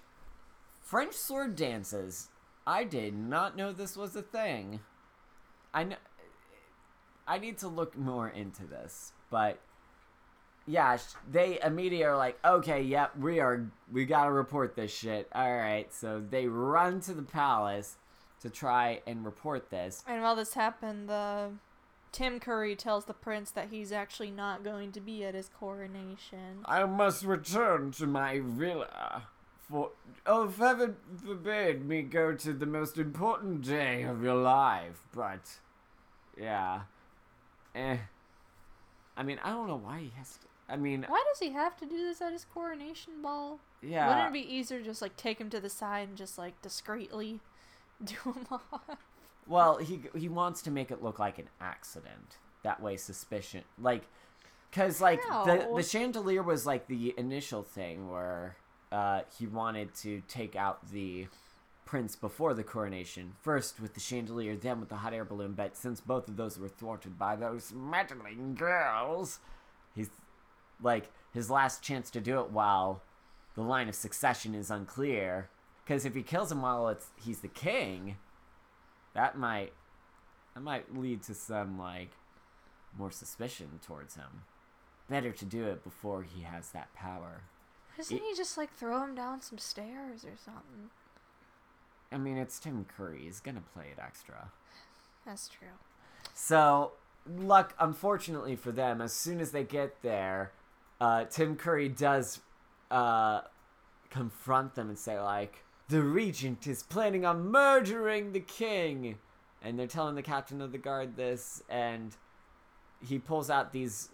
French 0.81 1.15
sword 1.15 1.57
dances, 1.57 2.29
I 2.67 2.85
did 2.85 3.15
not 3.15 3.57
know 3.57 3.73
this 3.73 3.97
was 3.97 4.17
a 4.17 4.23
thing. 4.23 4.81
I 5.73 5.85
know 5.85 5.97
I 7.27 7.39
need 7.39 7.59
to 7.59 7.69
look 7.69 7.97
more 7.97 8.29
into 8.29 8.67
this, 8.67 9.13
but 9.31 9.59
yeah, 10.67 10.97
they 11.31 11.59
immediately 11.63 12.05
are 12.05 12.17
like, 12.17 12.39
"Okay, 12.45 12.83
yep, 12.83 13.17
we 13.17 13.41
are 13.41 13.67
we 13.93 14.05
got 14.05 14.25
to 14.25 14.33
report 14.33 14.75
this 14.77 14.93
shit." 14.95 15.29
All 15.33 15.57
right, 15.57 15.93
so 15.93 16.21
they 16.21 16.47
run 16.47 17.01
to 17.03 17.15
the 17.15 17.23
palace 17.23 17.97
to 18.41 18.51
try 18.51 19.01
and 19.07 19.25
report 19.25 19.71
this. 19.71 20.03
and 20.07 20.23
while 20.23 20.37
this 20.37 20.55
happened, 20.55 21.09
the 21.09 21.51
Tim 22.15 22.39
Curry 22.39 22.77
tells 22.77 23.07
the 23.07 23.13
prince 23.13 23.51
that 23.51 23.71
he's 23.73 23.91
actually 23.91 24.31
not 24.31 24.63
going 24.63 24.93
to 24.93 25.01
be 25.01 25.25
at 25.25 25.35
his 25.35 25.49
coronation. 25.49 26.61
I 26.65 26.85
must 26.85 27.25
return 27.25 27.91
to 27.91 28.07
my 28.07 28.41
villa. 28.41 29.25
For 29.69 29.91
oh, 30.25 30.47
heaven 30.47 30.95
forbid 31.27 31.85
me 31.85 32.03
go 32.03 32.33
to 32.33 32.53
the 32.53 32.67
most 32.67 32.99
important 32.99 33.63
day 33.63 34.03
of 34.05 34.23
your 34.23 34.37
life. 34.37 35.03
But 35.13 35.59
yeah, 36.41 36.83
eh. 37.75 37.97
I 39.17 39.23
mean, 39.25 39.41
I 39.43 39.51
don't 39.51 39.67
know 39.67 39.81
why 39.83 39.99
he 39.99 40.13
has 40.17 40.37
to. 40.37 40.47
I 40.69 40.77
mean, 40.77 41.05
Why 41.09 41.25
does 41.33 41.41
he 41.41 41.51
have 41.53 41.77
to 41.79 41.85
do 41.85 41.97
this 41.97 42.23
at 42.23 42.31
his 42.31 42.45
coronation 42.45 43.23
ball? 43.23 43.59
yeah. 43.83 44.07
Wouldn't 44.07 44.29
it 44.29 44.47
be 44.47 44.55
easier 44.55 44.81
just 44.81 45.03
like 45.03 45.17
take 45.17 45.41
him 45.41 45.51
to 45.51 45.59
the 45.59 45.69
side 45.69 46.11
and 46.11 46.17
just 46.17 46.39
like 46.39 46.63
discreetly 46.63 47.41
do 48.05 48.15
him 48.25 48.47
off? 48.53 48.99
Well, 49.47 49.79
he 49.79 50.01
he 50.17 50.29
wants 50.29 50.63
to 50.63 50.71
make 50.71 50.91
it 50.91 51.03
look 51.03 51.19
like 51.19 51.39
an 51.39 51.49
accident. 51.61 52.39
That 52.63 52.81
way, 52.81 52.97
suspicion 52.97 53.63
like, 53.79 54.05
cause 54.73 55.01
like 55.01 55.21
the 55.23 55.69
the 55.77 55.83
chandelier 55.83 56.43
was 56.43 56.65
like 56.67 56.87
the 56.87 57.15
initial 57.19 57.63
thing 57.63 58.11
where 58.11 58.57
uh 58.91 59.21
he 59.39 59.47
wanted 59.47 59.95
to 59.97 60.23
take 60.29 60.57
out 60.57 60.91
the 60.91 61.27
prince 61.85 62.17
before 62.17 62.55
the 62.55 62.65
coronation. 62.65 63.35
First 63.43 63.81
with 63.81 63.95
the 63.95 64.01
chandelier, 64.01 64.57
then 64.57 64.81
with 64.81 64.89
the 64.89 64.97
hot 64.97 65.13
air 65.13 65.25
balloon. 65.25 65.53
But 65.53 65.77
since 65.77 66.01
both 66.01 66.29
of 66.29 66.37
those 66.37 66.59
were 66.59 66.69
thwarted 66.69 67.19
by 67.19 67.37
those 67.37 67.73
meddling 67.73 68.55
girls, 68.55 69.41
he's 69.95 70.11
like 70.83 71.11
his 71.33 71.51
last 71.51 71.83
chance 71.83 72.11
to 72.11 72.21
do 72.21 72.41
it 72.41 72.51
while 72.51 73.03
the 73.55 73.63
line 73.63 73.89
of 73.89 73.95
succession 73.95 74.55
is 74.55 74.71
unclear. 74.71 75.51
Because 75.85 76.05
if 76.05 76.15
he 76.15 76.23
kills 76.23 76.51
him 76.51 76.63
while 76.63 76.89
it's 76.89 77.09
he's 77.23 77.41
the 77.41 77.49
king, 77.49 78.17
that 79.15 79.37
might 79.39 79.73
that 80.55 80.61
might 80.63 80.97
lead 80.97 81.23
to 81.25 81.35
some 81.35 81.79
like 81.79 82.11
more 82.97 83.11
suspicion 83.11 83.81
towards 83.87 84.15
him. 84.15 84.43
Better 85.09 85.33
to 85.33 85.45
do 85.45 85.65
it 85.67 85.83
before 85.85 86.23
he 86.23 86.43
has 86.43 86.71
that 86.71 86.93
power. 86.95 87.43
Doesn't 87.97 88.17
It- 88.17 88.23
he 88.23 88.35
just 88.35 88.57
like 88.57 88.73
throw 88.73 89.03
him 89.03 89.15
down 89.15 89.41
some 89.41 89.59
stairs 89.59 90.25
or 90.25 90.37
something? 90.37 90.91
I 92.13 92.19
mean, 92.19 92.37
it's 92.37 92.59
Tim 92.61 92.85
Curry. 92.85 93.23
He's 93.25 93.41
gonna 93.41 93.63
play 93.73 93.89
it 93.91 93.99
extra. 94.01 94.51
That's 95.27 95.49
true. 95.49 95.69
So, 96.33 96.93
luck, 97.27 97.75
unfortunately 97.79 98.55
for 98.57 98.71
them, 98.73 99.01
as 99.01 99.13
soon 99.13 99.41
as 99.41 99.51
they 99.53 99.65
get 99.65 100.03
there, 100.03 100.53
uh, 101.01 101.25
Tim 101.25 101.57
Curry 101.57 101.89
does 101.89 102.41
uh, 102.91 103.43
confront 104.11 104.75
them 104.77 104.89
and 104.89 104.99
say, 104.99 105.19
like, 105.19 105.64
the 105.89 106.03
regent 106.03 106.67
is 106.67 106.83
planning 106.83 107.25
on 107.25 107.51
murdering 107.51 108.33
the 108.33 108.41
king. 108.41 109.17
And 109.63 109.79
they're 109.79 109.87
telling 109.87 110.15
the 110.15 110.23
captain 110.23 110.61
of 110.61 110.73
the 110.73 110.79
guard 110.79 111.17
this, 111.17 111.63
and 111.71 112.15
he 113.07 113.19
pulls 113.19 113.49
out 113.49 113.73
these 113.73 114.11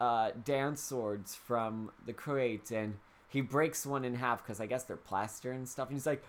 uh, 0.00 0.32
dance 0.44 0.82
swords 0.82 1.36
from 1.36 1.92
the 2.04 2.12
crate, 2.12 2.72
and 2.72 2.98
he 3.28 3.40
breaks 3.40 3.86
one 3.86 4.04
in 4.04 4.16
half 4.16 4.42
because 4.42 4.60
I 4.60 4.66
guess 4.66 4.82
they're 4.82 4.96
plaster 4.96 5.52
and 5.52 5.68
stuff. 5.68 5.88
And 5.88 5.96
he's 5.96 6.06
like, 6.06 6.24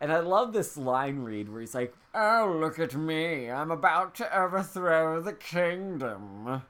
and 0.00 0.12
I 0.12 0.18
love 0.18 0.52
this 0.52 0.76
line 0.76 1.20
read 1.20 1.48
where 1.48 1.60
he's 1.60 1.74
like, 1.74 1.94
Oh, 2.14 2.56
look 2.60 2.78
at 2.78 2.94
me. 2.94 3.50
I'm 3.50 3.70
about 3.70 4.14
to 4.16 4.38
overthrow 4.38 5.20
the 5.20 5.32
kingdom. 5.32 6.62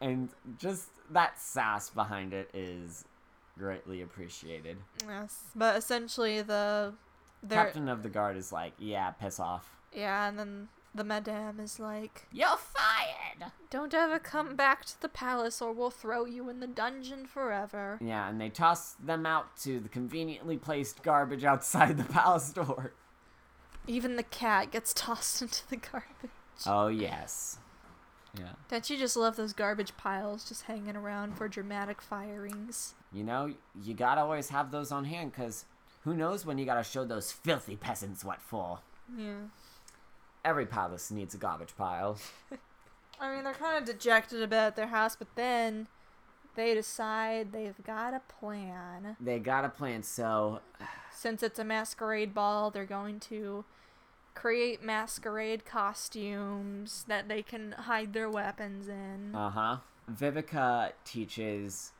And 0.00 0.28
just 0.58 0.88
that 1.10 1.40
sass 1.40 1.88
behind 1.88 2.34
it 2.34 2.50
is 2.52 3.04
greatly 3.58 4.02
appreciated. 4.02 4.78
Yes, 5.06 5.44
but 5.54 5.76
essentially 5.76 6.42
the 6.42 6.94
they're 7.42 7.64
Captain 7.64 7.88
of 7.88 8.02
the 8.02 8.08
guard 8.08 8.36
is 8.36 8.52
like, 8.52 8.72
Yeah, 8.78 9.10
piss 9.10 9.38
off. 9.40 9.76
yeah, 9.92 10.28
and 10.28 10.38
then 10.38 10.68
the 10.94 11.04
madame 11.04 11.60
is 11.60 11.78
like, 11.78 12.26
You're 12.32 12.56
fired! 12.56 13.52
"Don't 13.68 13.92
ever 13.92 14.18
come 14.18 14.56
back 14.56 14.84
to 14.86 15.00
the 15.00 15.08
palace, 15.08 15.60
or 15.60 15.72
we'll 15.72 15.90
throw 15.90 16.24
you 16.24 16.48
in 16.48 16.60
the 16.60 16.66
dungeon 16.66 17.26
forever." 17.26 17.98
Yeah, 18.00 18.28
and 18.28 18.40
they 18.40 18.48
toss 18.48 18.92
them 18.92 19.26
out 19.26 19.56
to 19.58 19.78
the 19.80 19.88
conveniently 19.90 20.56
placed 20.56 21.02
garbage 21.02 21.44
outside 21.52 21.98
the 21.98 22.04
palace 22.04 22.50
door. 22.50 22.92
Even 23.86 24.16
the 24.16 24.22
cat 24.22 24.70
gets 24.72 24.92
tossed 24.94 25.42
into 25.42 25.68
the 25.68 25.76
garbage. 25.76 26.30
Oh, 26.66 26.88
yes. 26.88 27.58
Yeah. 28.38 28.52
Don't 28.68 28.88
you 28.90 28.96
just 28.96 29.16
love 29.16 29.36
those 29.36 29.52
garbage 29.52 29.96
piles 29.96 30.48
just 30.48 30.62
hanging 30.62 30.96
around 30.96 31.36
for 31.36 31.48
dramatic 31.48 32.02
firings? 32.02 32.94
You 33.12 33.24
know, 33.24 33.54
you 33.82 33.94
gotta 33.94 34.20
always 34.20 34.50
have 34.50 34.70
those 34.70 34.92
on 34.92 35.04
hand 35.04 35.32
because 35.32 35.64
who 36.04 36.14
knows 36.14 36.44
when 36.44 36.58
you 36.58 36.64
gotta 36.64 36.84
show 36.84 37.04
those 37.04 37.32
filthy 37.32 37.76
peasants 37.76 38.24
what 38.24 38.40
for. 38.40 38.80
Yeah. 39.16 39.48
Every 40.44 40.66
palace 40.66 41.10
needs 41.10 41.34
a 41.34 41.38
garbage 41.38 41.76
pile. 41.76 42.18
I 43.20 43.34
mean, 43.34 43.44
they're 43.44 43.54
kind 43.54 43.78
of 43.78 43.84
dejected 43.84 44.42
about 44.42 44.76
their 44.76 44.88
house, 44.88 45.16
but 45.16 45.28
then 45.36 45.88
they 46.54 46.74
decide 46.74 47.52
they've 47.52 47.82
got 47.84 48.14
a 48.14 48.20
plan. 48.28 49.16
They 49.20 49.38
got 49.38 49.64
a 49.64 49.68
plan, 49.68 50.02
so 50.02 50.60
Since 51.12 51.42
it's 51.42 51.58
a 51.58 51.64
masquerade 51.64 52.34
ball, 52.34 52.70
they're 52.70 52.84
going 52.84 53.20
to 53.20 53.64
create 54.36 54.84
masquerade 54.84 55.64
costumes 55.64 57.04
that 57.08 57.26
they 57.28 57.42
can 57.42 57.72
hide 57.72 58.12
their 58.12 58.30
weapons 58.30 58.86
in. 58.86 59.34
uh 59.34 59.50
huh. 59.50 59.76
Viveca 60.12 60.92
teaches. 61.04 61.90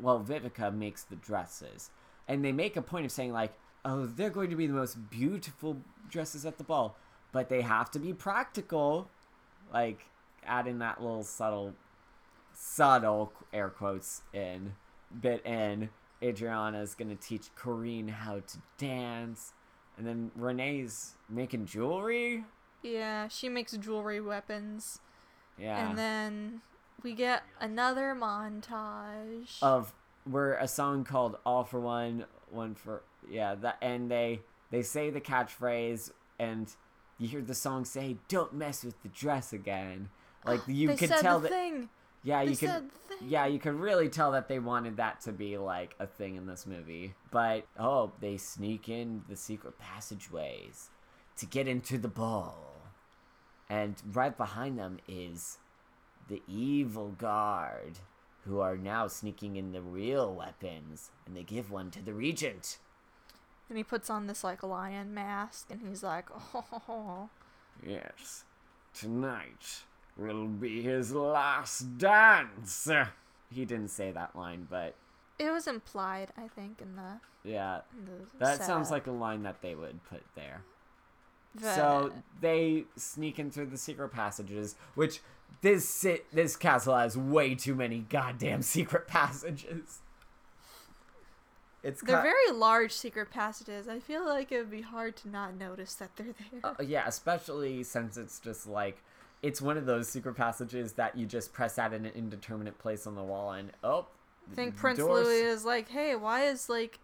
Well, 0.00 0.18
Viveca 0.20 0.74
makes 0.74 1.04
the 1.04 1.14
dresses, 1.14 1.90
and 2.26 2.44
they 2.44 2.50
make 2.50 2.76
a 2.76 2.82
point 2.82 3.04
of 3.06 3.12
saying 3.12 3.32
like, 3.32 3.52
"Oh, 3.84 4.06
they're 4.06 4.30
going 4.30 4.50
to 4.50 4.56
be 4.56 4.66
the 4.66 4.72
most 4.72 5.08
beautiful 5.08 5.76
dresses 6.10 6.44
at 6.44 6.58
the 6.58 6.64
ball, 6.64 6.96
but 7.30 7.48
they 7.48 7.62
have 7.62 7.92
to 7.92 8.00
be 8.00 8.12
practical." 8.12 9.08
Like 9.72 10.06
adding 10.44 10.80
that 10.80 11.00
little 11.00 11.22
subtle, 11.22 11.74
subtle 12.54 13.32
air 13.52 13.68
quotes 13.70 14.22
in 14.32 14.72
bit 15.20 15.44
in. 15.46 15.90
Adriana's 16.22 16.94
gonna 16.94 17.14
teach 17.16 17.54
Corinne 17.54 18.08
how 18.08 18.40
to 18.40 18.58
dance, 18.78 19.52
and 19.96 20.06
then 20.06 20.30
Renee's 20.36 21.14
making 21.28 21.66
jewelry. 21.66 22.44
yeah, 22.82 23.28
she 23.28 23.48
makes 23.48 23.72
jewelry 23.72 24.20
weapons. 24.20 24.98
Yeah. 25.58 25.88
And 25.88 25.98
then 25.98 26.62
we 27.02 27.12
get 27.14 27.42
another 27.60 28.14
montage. 28.18 29.58
of 29.62 29.92
where 30.24 30.54
a 30.54 30.66
song 30.68 31.04
called 31.04 31.36
"All 31.46 31.64
for 31.64 31.80
One, 31.80 32.24
One 32.50 32.74
for 32.74 33.02
yeah," 33.28 33.54
that 33.56 33.76
and 33.82 34.10
they 34.10 34.40
they 34.70 34.82
say 34.82 35.10
the 35.10 35.20
catchphrase 35.20 36.10
and 36.38 36.74
you 37.18 37.28
hear 37.28 37.42
the 37.42 37.54
song 37.54 37.84
say 37.84 38.16
"Don't 38.28 38.52
mess 38.54 38.82
with 38.84 39.00
the 39.02 39.08
dress 39.08 39.52
again." 39.52 40.08
Like 40.44 40.60
you 40.66 40.88
they 40.88 40.96
could 40.96 41.10
tell 41.10 41.38
the 41.40 41.48
that 41.48 41.54
thing. 41.54 41.88
yeah, 42.22 42.44
They 42.44 42.50
you 42.50 42.56
could 42.56 42.68
said 42.68 42.84
the 42.90 42.98
thing. 42.98 43.03
Yeah, 43.26 43.46
you 43.46 43.58
could 43.58 43.74
really 43.74 44.08
tell 44.08 44.32
that 44.32 44.48
they 44.48 44.58
wanted 44.58 44.96
that 44.96 45.20
to 45.22 45.32
be 45.32 45.58
like 45.58 45.94
a 45.98 46.06
thing 46.06 46.36
in 46.36 46.46
this 46.46 46.66
movie. 46.66 47.14
But 47.30 47.66
oh, 47.78 48.12
they 48.20 48.36
sneak 48.36 48.88
in 48.88 49.22
the 49.28 49.36
secret 49.36 49.78
passageways 49.78 50.90
to 51.36 51.46
get 51.46 51.68
into 51.68 51.98
the 51.98 52.08
ball. 52.08 52.72
And 53.68 53.96
right 54.12 54.36
behind 54.36 54.78
them 54.78 54.98
is 55.08 55.58
the 56.28 56.42
evil 56.46 57.10
guard 57.18 57.98
who 58.44 58.60
are 58.60 58.76
now 58.76 59.08
sneaking 59.08 59.56
in 59.56 59.72
the 59.72 59.80
real 59.80 60.34
weapons 60.34 61.10
and 61.26 61.36
they 61.36 61.42
give 61.42 61.70
one 61.70 61.90
to 61.92 62.02
the 62.02 62.12
regent. 62.12 62.78
And 63.68 63.78
he 63.78 63.84
puts 63.84 64.10
on 64.10 64.26
this 64.26 64.44
like 64.44 64.62
lion 64.62 65.14
mask, 65.14 65.68
and 65.70 65.80
he's 65.88 66.02
like, 66.02 66.26
"Oh, 66.54 67.30
Yes. 67.82 68.44
Tonight 68.92 69.84
will 70.16 70.46
be 70.46 70.82
his 70.82 71.12
last 71.12 71.98
dance. 71.98 72.88
He 73.50 73.64
didn't 73.64 73.88
say 73.88 74.10
that 74.12 74.34
line, 74.36 74.66
but 74.70 74.94
it 75.38 75.50
was 75.50 75.66
implied, 75.66 76.28
I 76.36 76.48
think, 76.48 76.80
in 76.80 76.96
the, 76.96 77.20
yeah, 77.48 77.80
in 77.98 78.04
the 78.04 78.44
That 78.44 78.62
sounds 78.64 78.90
like 78.90 79.06
a 79.06 79.12
line 79.12 79.42
that 79.42 79.62
they 79.62 79.74
would 79.74 80.04
put 80.04 80.22
there. 80.34 80.62
So 81.60 82.12
they 82.40 82.84
sneak 82.96 83.38
in 83.38 83.50
through 83.50 83.66
the 83.66 83.78
secret 83.78 84.08
passages, 84.08 84.74
which 84.94 85.20
this 85.60 85.88
sit 85.88 86.30
this 86.32 86.56
castle 86.56 86.96
has 86.96 87.16
way 87.16 87.54
too 87.54 87.74
many 87.74 88.00
goddamn 88.00 88.62
secret 88.62 89.06
passages. 89.06 90.00
It's 91.82 92.00
They're 92.00 92.16
ki- 92.16 92.22
very 92.22 92.58
large 92.58 92.92
secret 92.92 93.30
passages. 93.30 93.88
I 93.88 94.00
feel 94.00 94.26
like 94.26 94.50
it 94.50 94.58
would 94.58 94.70
be 94.70 94.80
hard 94.80 95.16
to 95.18 95.28
not 95.28 95.54
notice 95.54 95.94
that 95.96 96.16
they're 96.16 96.34
there. 96.50 96.60
Uh, 96.64 96.82
yeah, 96.82 97.04
especially 97.06 97.82
since 97.82 98.16
it's 98.16 98.40
just 98.40 98.66
like 98.66 99.02
it's 99.44 99.60
one 99.60 99.76
of 99.76 99.84
those 99.84 100.08
secret 100.08 100.34
passages 100.34 100.94
that 100.94 101.16
you 101.18 101.26
just 101.26 101.52
press 101.52 101.78
at 101.78 101.92
an 101.92 102.06
indeterminate 102.06 102.78
place 102.78 103.06
on 103.06 103.14
the 103.14 103.22
wall 103.22 103.52
and 103.52 103.70
oh 103.84 104.06
I 104.50 104.54
think 104.54 104.76
Prince 104.76 104.98
doors- 104.98 105.26
Louis 105.26 105.40
is 105.40 105.64
like, 105.64 105.88
hey, 105.90 106.14
why 106.16 106.44
is 106.46 106.68
like 106.68 106.98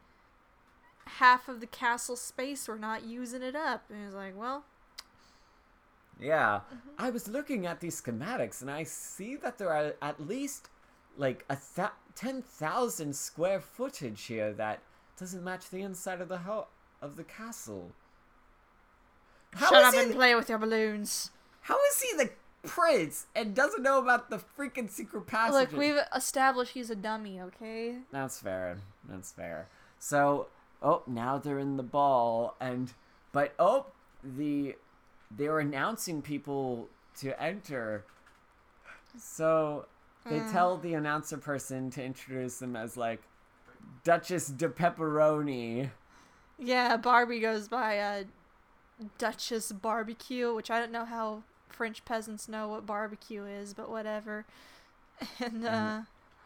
half 1.06 1.48
of 1.48 1.60
the 1.60 1.66
castle 1.66 2.16
space 2.16 2.66
we're 2.68 2.76
not 2.78 3.04
using 3.04 3.42
it 3.42 3.54
up? 3.56 3.84
And 3.90 4.04
he's 4.04 4.14
like, 4.14 4.38
well, 4.38 4.64
Yeah, 6.18 6.60
Mm-hmm. 6.74 6.88
I 6.98 7.10
was 7.10 7.28
looking 7.28 7.66
at 7.66 7.80
these 7.80 8.00
schematics 8.00 8.60
and 8.62 8.70
I 8.70 8.82
see 8.84 9.36
that 9.36 9.58
there 9.58 9.72
are 9.72 9.94
at 10.02 10.20
least 10.26 10.68
like 11.16 11.44
a 11.50 11.56
th- 11.76 11.88
ten 12.14 12.42
thousand 12.42 13.16
square 13.16 13.60
footage 13.60 14.22
here 14.24 14.52
that 14.54 14.80
doesn't 15.18 15.42
match 15.44 15.68
the 15.70 15.80
inside 15.82 16.20
of 16.20 16.28
the 16.28 16.38
ho- 16.38 16.68
of 17.02 17.16
the 17.16 17.24
castle. 17.24 17.92
How 19.54 19.70
shut 19.70 19.82
up 19.84 19.94
he- 19.94 20.00
and 20.00 20.14
play 20.14 20.34
with 20.34 20.48
your 20.48 20.58
balloons. 20.58 21.30
How 21.62 21.76
is 21.90 22.00
he 22.00 22.16
the 22.16 22.30
prince 22.62 23.26
and 23.34 23.54
doesn't 23.54 23.82
know 23.82 23.98
about 23.98 24.30
the 24.30 24.38
freaking 24.58 24.90
secret 24.90 25.26
passages? 25.26 25.72
Look, 25.72 25.78
we've 25.78 26.00
established 26.14 26.72
he's 26.72 26.90
a 26.90 26.94
dummy, 26.94 27.40
okay? 27.40 27.96
That's 28.10 28.38
fair. 28.38 28.78
That's 29.08 29.32
fair. 29.32 29.68
So, 29.98 30.48
oh, 30.82 31.02
now 31.06 31.38
they're 31.38 31.58
in 31.58 31.76
the 31.76 31.82
ball, 31.82 32.56
and 32.60 32.92
but 33.32 33.54
oh, 33.58 33.86
the 34.22 34.76
they're 35.30 35.60
announcing 35.60 36.22
people 36.22 36.88
to 37.18 37.40
enter. 37.40 38.04
So 39.18 39.86
they 40.26 40.40
tell 40.52 40.76
the 40.76 40.94
announcer 40.94 41.36
person 41.36 41.90
to 41.90 42.02
introduce 42.02 42.58
them 42.58 42.76
as 42.76 42.96
like 42.96 43.22
Duchess 44.04 44.48
de 44.48 44.68
Pepperoni. 44.68 45.90
Yeah, 46.58 46.96
Barbie 46.96 47.40
goes 47.40 47.68
by 47.68 47.98
uh, 47.98 48.24
Duchess 49.18 49.72
Barbecue, 49.72 50.54
which 50.54 50.70
I 50.70 50.78
don't 50.78 50.92
know 50.92 51.04
how 51.04 51.42
French 51.80 52.04
peasants 52.04 52.46
know 52.46 52.68
what 52.68 52.84
barbecue 52.84 53.46
is, 53.46 53.72
but 53.72 53.88
whatever. 53.88 54.44
And 55.40 55.64
uh, 55.64 56.00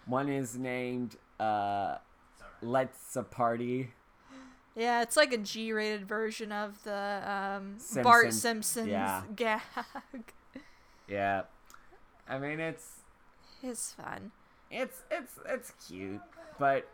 One 0.06 0.28
is 0.28 0.56
named 0.56 1.16
uh, 1.40 1.96
Let's 2.62 3.16
a 3.16 3.24
Party. 3.24 3.90
yeah, 4.76 5.02
it's 5.02 5.16
like 5.16 5.32
a 5.32 5.38
G-rated 5.38 6.06
version 6.06 6.52
of 6.52 6.80
the 6.84 6.92
um, 7.26 7.78
Bart 8.04 8.32
Simpsons. 8.32 8.40
Simpson's 8.42 8.88
Yeah. 8.90 9.22
gag. 9.34 9.60
Yeah, 11.08 11.42
I 12.28 12.38
mean 12.38 12.60
it's 12.60 13.02
It's 13.60 13.92
fun. 13.92 14.30
It's 14.70 15.02
it's 15.10 15.34
it's 15.46 15.72
cute, 15.88 16.20
but 16.60 16.86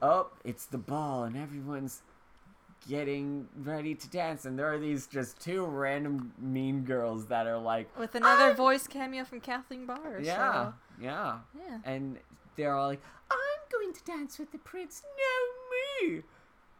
oh, 0.00 0.28
it's 0.44 0.64
the 0.66 0.78
ball 0.78 1.24
and 1.24 1.36
everyone's 1.36 2.00
getting 2.88 3.48
ready 3.56 3.94
to 3.94 4.08
dance, 4.10 4.44
and 4.44 4.58
there 4.58 4.72
are 4.72 4.78
these 4.78 5.06
just 5.06 5.40
two 5.40 5.64
random 5.64 6.32
mean 6.38 6.84
girls 6.84 7.26
that 7.26 7.46
are 7.46 7.58
like, 7.58 7.96
With 7.98 8.14
another 8.14 8.46
"I'm-" 8.46 8.56
voice 8.56 8.86
cameo 8.86 9.24
from 9.24 9.40
Kathleen 9.40 9.86
Barr. 9.86 10.20
yeah, 10.20 10.36
So, 10.36 10.74
yeah, 11.00 11.38
yeah. 11.56 11.78
and 11.84 12.18
they're 12.56 12.74
all 12.74 12.88
like, 12.88 13.02
I'm 13.30 13.38
going 13.70 13.92
to 13.94 14.04
dance 14.04 14.38
with 14.38 14.52
the 14.52 14.58
prince, 14.58 15.02
no 15.16 16.06
me. 16.08 16.22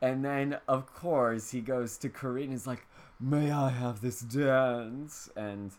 And 0.01 0.25
then 0.25 0.59
of 0.67 0.93
course 0.93 1.51
he 1.53 1.61
goes 1.61 1.97
to 1.99 2.09
Corinne 2.09 2.47
and 2.47 2.55
is 2.55 2.67
like, 2.67 2.87
May 3.21 3.53
I 3.53 3.71
have 3.71 4.01
this 4.01 4.21
dance? 4.21 5.31
And 5.37 5.71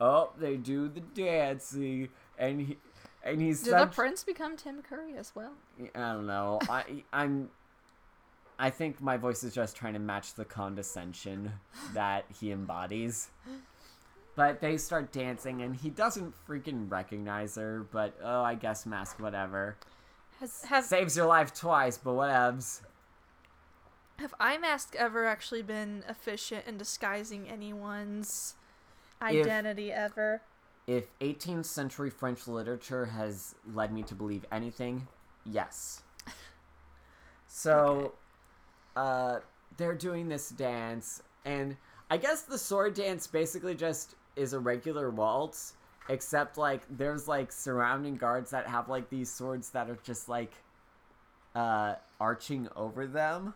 oh, 0.00 0.30
they 0.38 0.56
do 0.56 0.88
the 0.88 1.00
dancing, 1.00 2.08
and 2.38 2.60
he. 2.60 2.78
And 3.24 3.40
he's 3.40 3.62
Did 3.62 3.74
the 3.74 3.86
prince 3.86 4.24
become 4.24 4.56
Tim 4.56 4.82
Curry 4.82 5.16
as 5.16 5.32
well? 5.34 5.52
I 5.94 6.12
don't 6.12 6.26
know. 6.26 6.58
I 6.68 7.04
I'm 7.12 7.50
I 8.62 8.70
think 8.70 9.00
my 9.02 9.16
voice 9.16 9.42
is 9.42 9.52
just 9.52 9.74
trying 9.74 9.94
to 9.94 9.98
match 9.98 10.34
the 10.34 10.44
condescension 10.44 11.50
that 11.94 12.26
he 12.38 12.52
embodies. 12.52 13.28
But 14.36 14.60
they 14.60 14.76
start 14.76 15.10
dancing 15.10 15.62
and 15.62 15.74
he 15.74 15.90
doesn't 15.90 16.32
freaking 16.46 16.88
recognize 16.88 17.56
her, 17.56 17.84
but 17.90 18.16
oh, 18.22 18.42
I 18.42 18.54
guess 18.54 18.86
mask 18.86 19.18
whatever. 19.18 19.76
Has 20.38 20.62
have 20.66 20.84
Saves 20.84 21.16
your 21.16 21.26
life 21.26 21.52
twice, 21.52 21.98
but 21.98 22.12
whatevs. 22.12 22.82
have 24.20 24.32
iMask 24.40 24.94
ever 24.94 25.26
actually 25.26 25.62
been 25.62 26.04
efficient 26.08 26.64
in 26.68 26.78
disguising 26.78 27.48
anyone's 27.48 28.54
identity 29.20 29.90
ever? 29.90 30.40
If 30.86 31.06
18th 31.18 31.64
century 31.64 32.10
French 32.10 32.46
literature 32.46 33.06
has 33.06 33.56
led 33.74 33.92
me 33.92 34.04
to 34.04 34.14
believe 34.14 34.46
anything, 34.52 35.08
yes. 35.44 36.02
So, 37.48 38.14
uh, 38.96 39.38
they're 39.76 39.94
doing 39.94 40.28
this 40.28 40.50
dance, 40.50 41.22
and 41.44 41.76
I 42.10 42.16
guess 42.18 42.42
the 42.42 42.58
sword 42.58 42.94
dance 42.94 43.26
basically 43.26 43.74
just 43.74 44.14
is 44.36 44.52
a 44.52 44.58
regular 44.60 45.10
waltz, 45.10 45.74
except 46.08 46.58
like 46.58 46.82
there's 46.90 47.26
like 47.28 47.52
surrounding 47.52 48.16
guards 48.16 48.50
that 48.50 48.66
have 48.66 48.88
like 48.88 49.08
these 49.10 49.30
swords 49.30 49.70
that 49.70 49.88
are 49.90 49.98
just 50.04 50.28
like 50.28 50.52
uh 51.54 51.94
arching 52.20 52.68
over 52.76 53.06
them. 53.06 53.54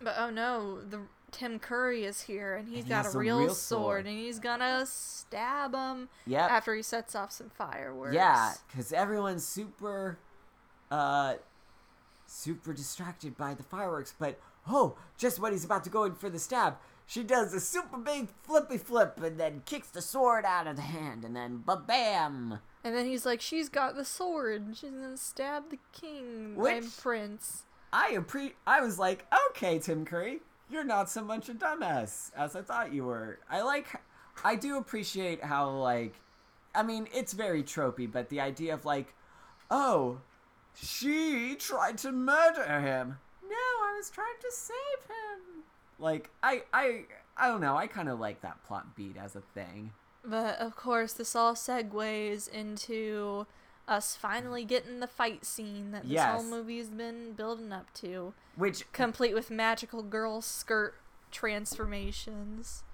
But 0.00 0.14
oh 0.18 0.30
no, 0.30 0.80
the 0.82 1.00
Tim 1.30 1.58
Curry 1.58 2.04
is 2.04 2.22
here 2.22 2.54
and 2.54 2.68
he's 2.68 2.78
And 2.78 2.86
he 2.86 2.90
got 2.90 3.06
a 3.06 3.16
a 3.16 3.18
real, 3.18 3.38
real 3.40 3.48
sword, 3.54 3.56
sword. 3.56 4.06
and 4.06 4.16
he's 4.16 4.38
gonna 4.38 4.84
stab 4.86 5.74
him 5.74 6.08
Yep. 6.26 6.50
after 6.50 6.74
he 6.74 6.82
sets 6.82 7.14
off 7.16 7.32
some 7.32 7.50
fireworks. 7.50 8.14
Yeah, 8.14 8.52
because 8.68 8.92
everyone's 8.92 9.44
super, 9.44 10.18
uh, 10.92 11.34
super 12.26 12.72
distracted 12.72 13.36
by 13.36 13.54
the 13.54 13.62
fireworks. 13.62 14.14
But 14.18 14.38
oh, 14.68 14.96
just 15.16 15.38
when 15.38 15.52
he's 15.52 15.64
about 15.64 15.84
to 15.84 15.90
go 15.90 16.04
in 16.04 16.14
for 16.14 16.28
the 16.30 16.38
stab, 16.38 16.76
she 17.06 17.22
does 17.22 17.52
a 17.52 17.60
super 17.60 17.98
big 17.98 18.28
flippy 18.42 18.78
flip 18.78 19.20
and 19.22 19.38
then 19.38 19.62
kicks 19.66 19.88
the 19.88 20.02
sword 20.02 20.44
out 20.44 20.66
of 20.66 20.76
the 20.76 20.82
hand, 20.82 21.24
and 21.24 21.36
then 21.36 21.62
ba 21.64 21.76
bam. 21.76 22.58
And 22.82 22.94
then 22.94 23.06
he's 23.06 23.24
like, 23.26 23.40
"She's 23.40 23.68
got 23.68 23.94
the 23.94 24.04
sword. 24.04 24.76
She's 24.76 24.90
gonna 24.90 25.16
stab 25.16 25.70
the 25.70 25.78
king 25.92 26.56
Which- 26.56 26.72
and 26.84 26.96
prince." 26.96 27.64
I 27.92 28.14
appre- 28.14 28.54
I 28.66 28.80
was 28.80 28.98
like, 28.98 29.24
okay, 29.50 29.78
Tim 29.78 30.04
Curry, 30.04 30.40
you're 30.68 30.82
not 30.82 31.08
so 31.08 31.22
much 31.22 31.48
a 31.48 31.54
dumbass 31.54 32.32
as 32.36 32.56
I 32.56 32.62
thought 32.62 32.92
you 32.92 33.04
were. 33.04 33.38
I 33.48 33.62
like, 33.62 33.86
I 34.42 34.56
do 34.56 34.76
appreciate 34.78 35.44
how 35.44 35.70
like, 35.70 36.14
I 36.74 36.82
mean, 36.82 37.06
it's 37.14 37.32
very 37.32 37.62
tropey, 37.62 38.10
but 38.10 38.30
the 38.30 38.40
idea 38.40 38.74
of 38.74 38.84
like, 38.84 39.14
oh, 39.70 40.18
she 40.74 41.56
tried 41.58 41.98
to 41.98 42.12
murder 42.12 42.80
him. 42.80 43.18
No, 43.42 43.56
I 43.56 43.94
was 43.96 44.10
trying 44.10 44.38
to 44.40 44.50
save 44.50 45.06
him. 45.08 45.64
Like, 45.98 46.30
I, 46.42 46.62
I, 46.72 47.02
I 47.36 47.48
don't 47.48 47.60
know. 47.60 47.76
I 47.76 47.86
kind 47.86 48.08
of 48.08 48.18
like 48.18 48.40
that 48.42 48.64
plot 48.64 48.96
beat 48.96 49.16
as 49.16 49.36
a 49.36 49.40
thing. 49.40 49.92
But 50.24 50.58
of 50.58 50.74
course, 50.76 51.12
this 51.12 51.36
all 51.36 51.54
segues 51.54 52.48
into 52.48 53.46
us 53.86 54.16
finally 54.16 54.64
getting 54.64 55.00
the 55.00 55.06
fight 55.06 55.44
scene 55.44 55.90
that 55.90 56.08
this 56.08 56.22
whole 56.22 56.42
movie's 56.42 56.88
been 56.88 57.32
building 57.32 57.72
up 57.72 57.92
to, 57.94 58.32
Which, 58.56 58.90
complete 58.92 59.34
with 59.34 59.50
magical 59.50 60.02
girl 60.02 60.40
skirt 60.40 60.94
transformations. 61.30 62.84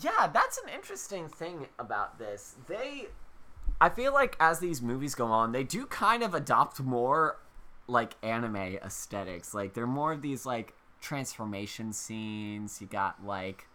Yeah, 0.00 0.28
that's 0.32 0.58
an 0.58 0.68
interesting 0.74 1.28
thing 1.28 1.68
about 1.78 2.18
this. 2.18 2.56
They 2.66 3.08
I 3.82 3.88
feel 3.88 4.12
like 4.12 4.36
as 4.38 4.60
these 4.60 4.80
movies 4.80 5.16
go 5.16 5.26
on, 5.26 5.50
they 5.50 5.64
do 5.64 5.86
kind 5.86 6.22
of 6.22 6.34
adopt 6.34 6.78
more 6.78 7.40
like 7.88 8.14
anime 8.22 8.54
aesthetics. 8.54 9.54
Like 9.54 9.74
they're 9.74 9.88
more 9.88 10.12
of 10.12 10.22
these 10.22 10.46
like 10.46 10.74
transformation 11.00 11.92
scenes. 11.92 12.80
You 12.80 12.86
got 12.86 13.26
like 13.26 13.66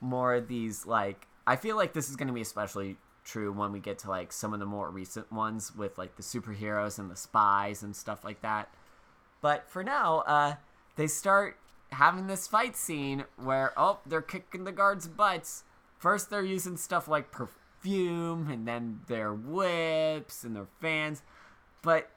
more 0.00 0.34
of 0.34 0.48
these 0.48 0.86
like 0.86 1.28
I 1.46 1.54
feel 1.54 1.76
like 1.76 1.92
this 1.92 2.10
is 2.10 2.16
going 2.16 2.26
to 2.26 2.34
be 2.34 2.40
especially 2.40 2.96
true 3.24 3.52
when 3.52 3.70
we 3.70 3.78
get 3.78 4.00
to 4.00 4.10
like 4.10 4.32
some 4.32 4.52
of 4.52 4.58
the 4.58 4.66
more 4.66 4.90
recent 4.90 5.30
ones 5.30 5.72
with 5.76 5.98
like 5.98 6.16
the 6.16 6.22
superheroes 6.24 6.98
and 6.98 7.08
the 7.08 7.14
spies 7.14 7.84
and 7.84 7.94
stuff 7.94 8.24
like 8.24 8.42
that. 8.42 8.74
But 9.40 9.70
for 9.70 9.84
now, 9.84 10.24
uh, 10.26 10.54
they 10.96 11.06
start 11.06 11.58
having 11.92 12.26
this 12.26 12.48
fight 12.48 12.74
scene 12.74 13.22
where 13.36 13.72
oh 13.76 14.00
they're 14.04 14.20
kicking 14.20 14.64
the 14.64 14.72
guards' 14.72 15.06
butts. 15.06 15.62
First 15.96 16.28
they're 16.28 16.42
using 16.42 16.76
stuff 16.76 17.06
like 17.06 17.30
perfume, 17.82 18.48
and 18.50 18.66
then 18.66 19.00
their 19.08 19.32
whips 19.32 20.44
and 20.44 20.54
their 20.56 20.66
fans. 20.80 21.22
But 21.82 22.10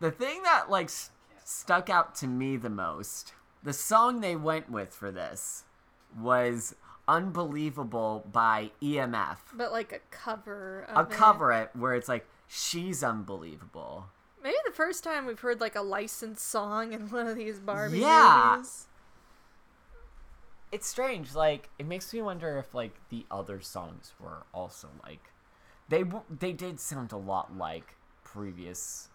the 0.00 0.10
thing 0.10 0.42
that 0.44 0.70
like 0.70 0.86
s- 0.86 1.10
stuck 1.44 1.90
out 1.90 2.14
to 2.16 2.26
me 2.26 2.56
the 2.56 2.70
most, 2.70 3.34
the 3.62 3.72
song 3.72 4.20
they 4.20 4.36
went 4.36 4.70
with 4.70 4.94
for 4.94 5.10
this 5.10 5.64
was 6.18 6.74
"Unbelievable" 7.06 8.24
by 8.32 8.70
EMF. 8.82 9.38
But 9.54 9.72
like 9.72 9.92
a 9.92 10.00
cover. 10.10 10.86
A 10.88 11.00
Of 11.00 11.10
it. 11.12 11.16
cover 11.16 11.52
it 11.52 11.70
where 11.74 11.94
it's 11.94 12.08
like 12.08 12.26
she's 12.48 13.02
unbelievable. 13.04 14.06
Maybe 14.42 14.56
the 14.64 14.72
first 14.72 15.04
time 15.04 15.26
we've 15.26 15.40
heard 15.40 15.60
like 15.60 15.76
a 15.76 15.82
licensed 15.82 16.46
song 16.48 16.94
in 16.94 17.10
one 17.10 17.26
of 17.26 17.36
these 17.36 17.58
Barbie 17.60 17.98
Yeah. 17.98 18.54
movies. 18.56 18.86
It's 20.72 20.86
strange. 20.86 21.34
Like 21.34 21.68
it 21.78 21.86
makes 21.86 22.12
me 22.12 22.22
wonder 22.22 22.58
if 22.58 22.74
like 22.74 22.94
the 23.08 23.26
other 23.30 23.60
songs 23.60 24.12
were 24.20 24.44
also 24.54 24.88
like 25.02 25.30
they 25.88 26.04
they 26.30 26.52
did 26.52 26.78
sound 26.78 27.12
a 27.12 27.16
lot 27.16 27.56
like 27.56 27.96
previous 28.24 29.08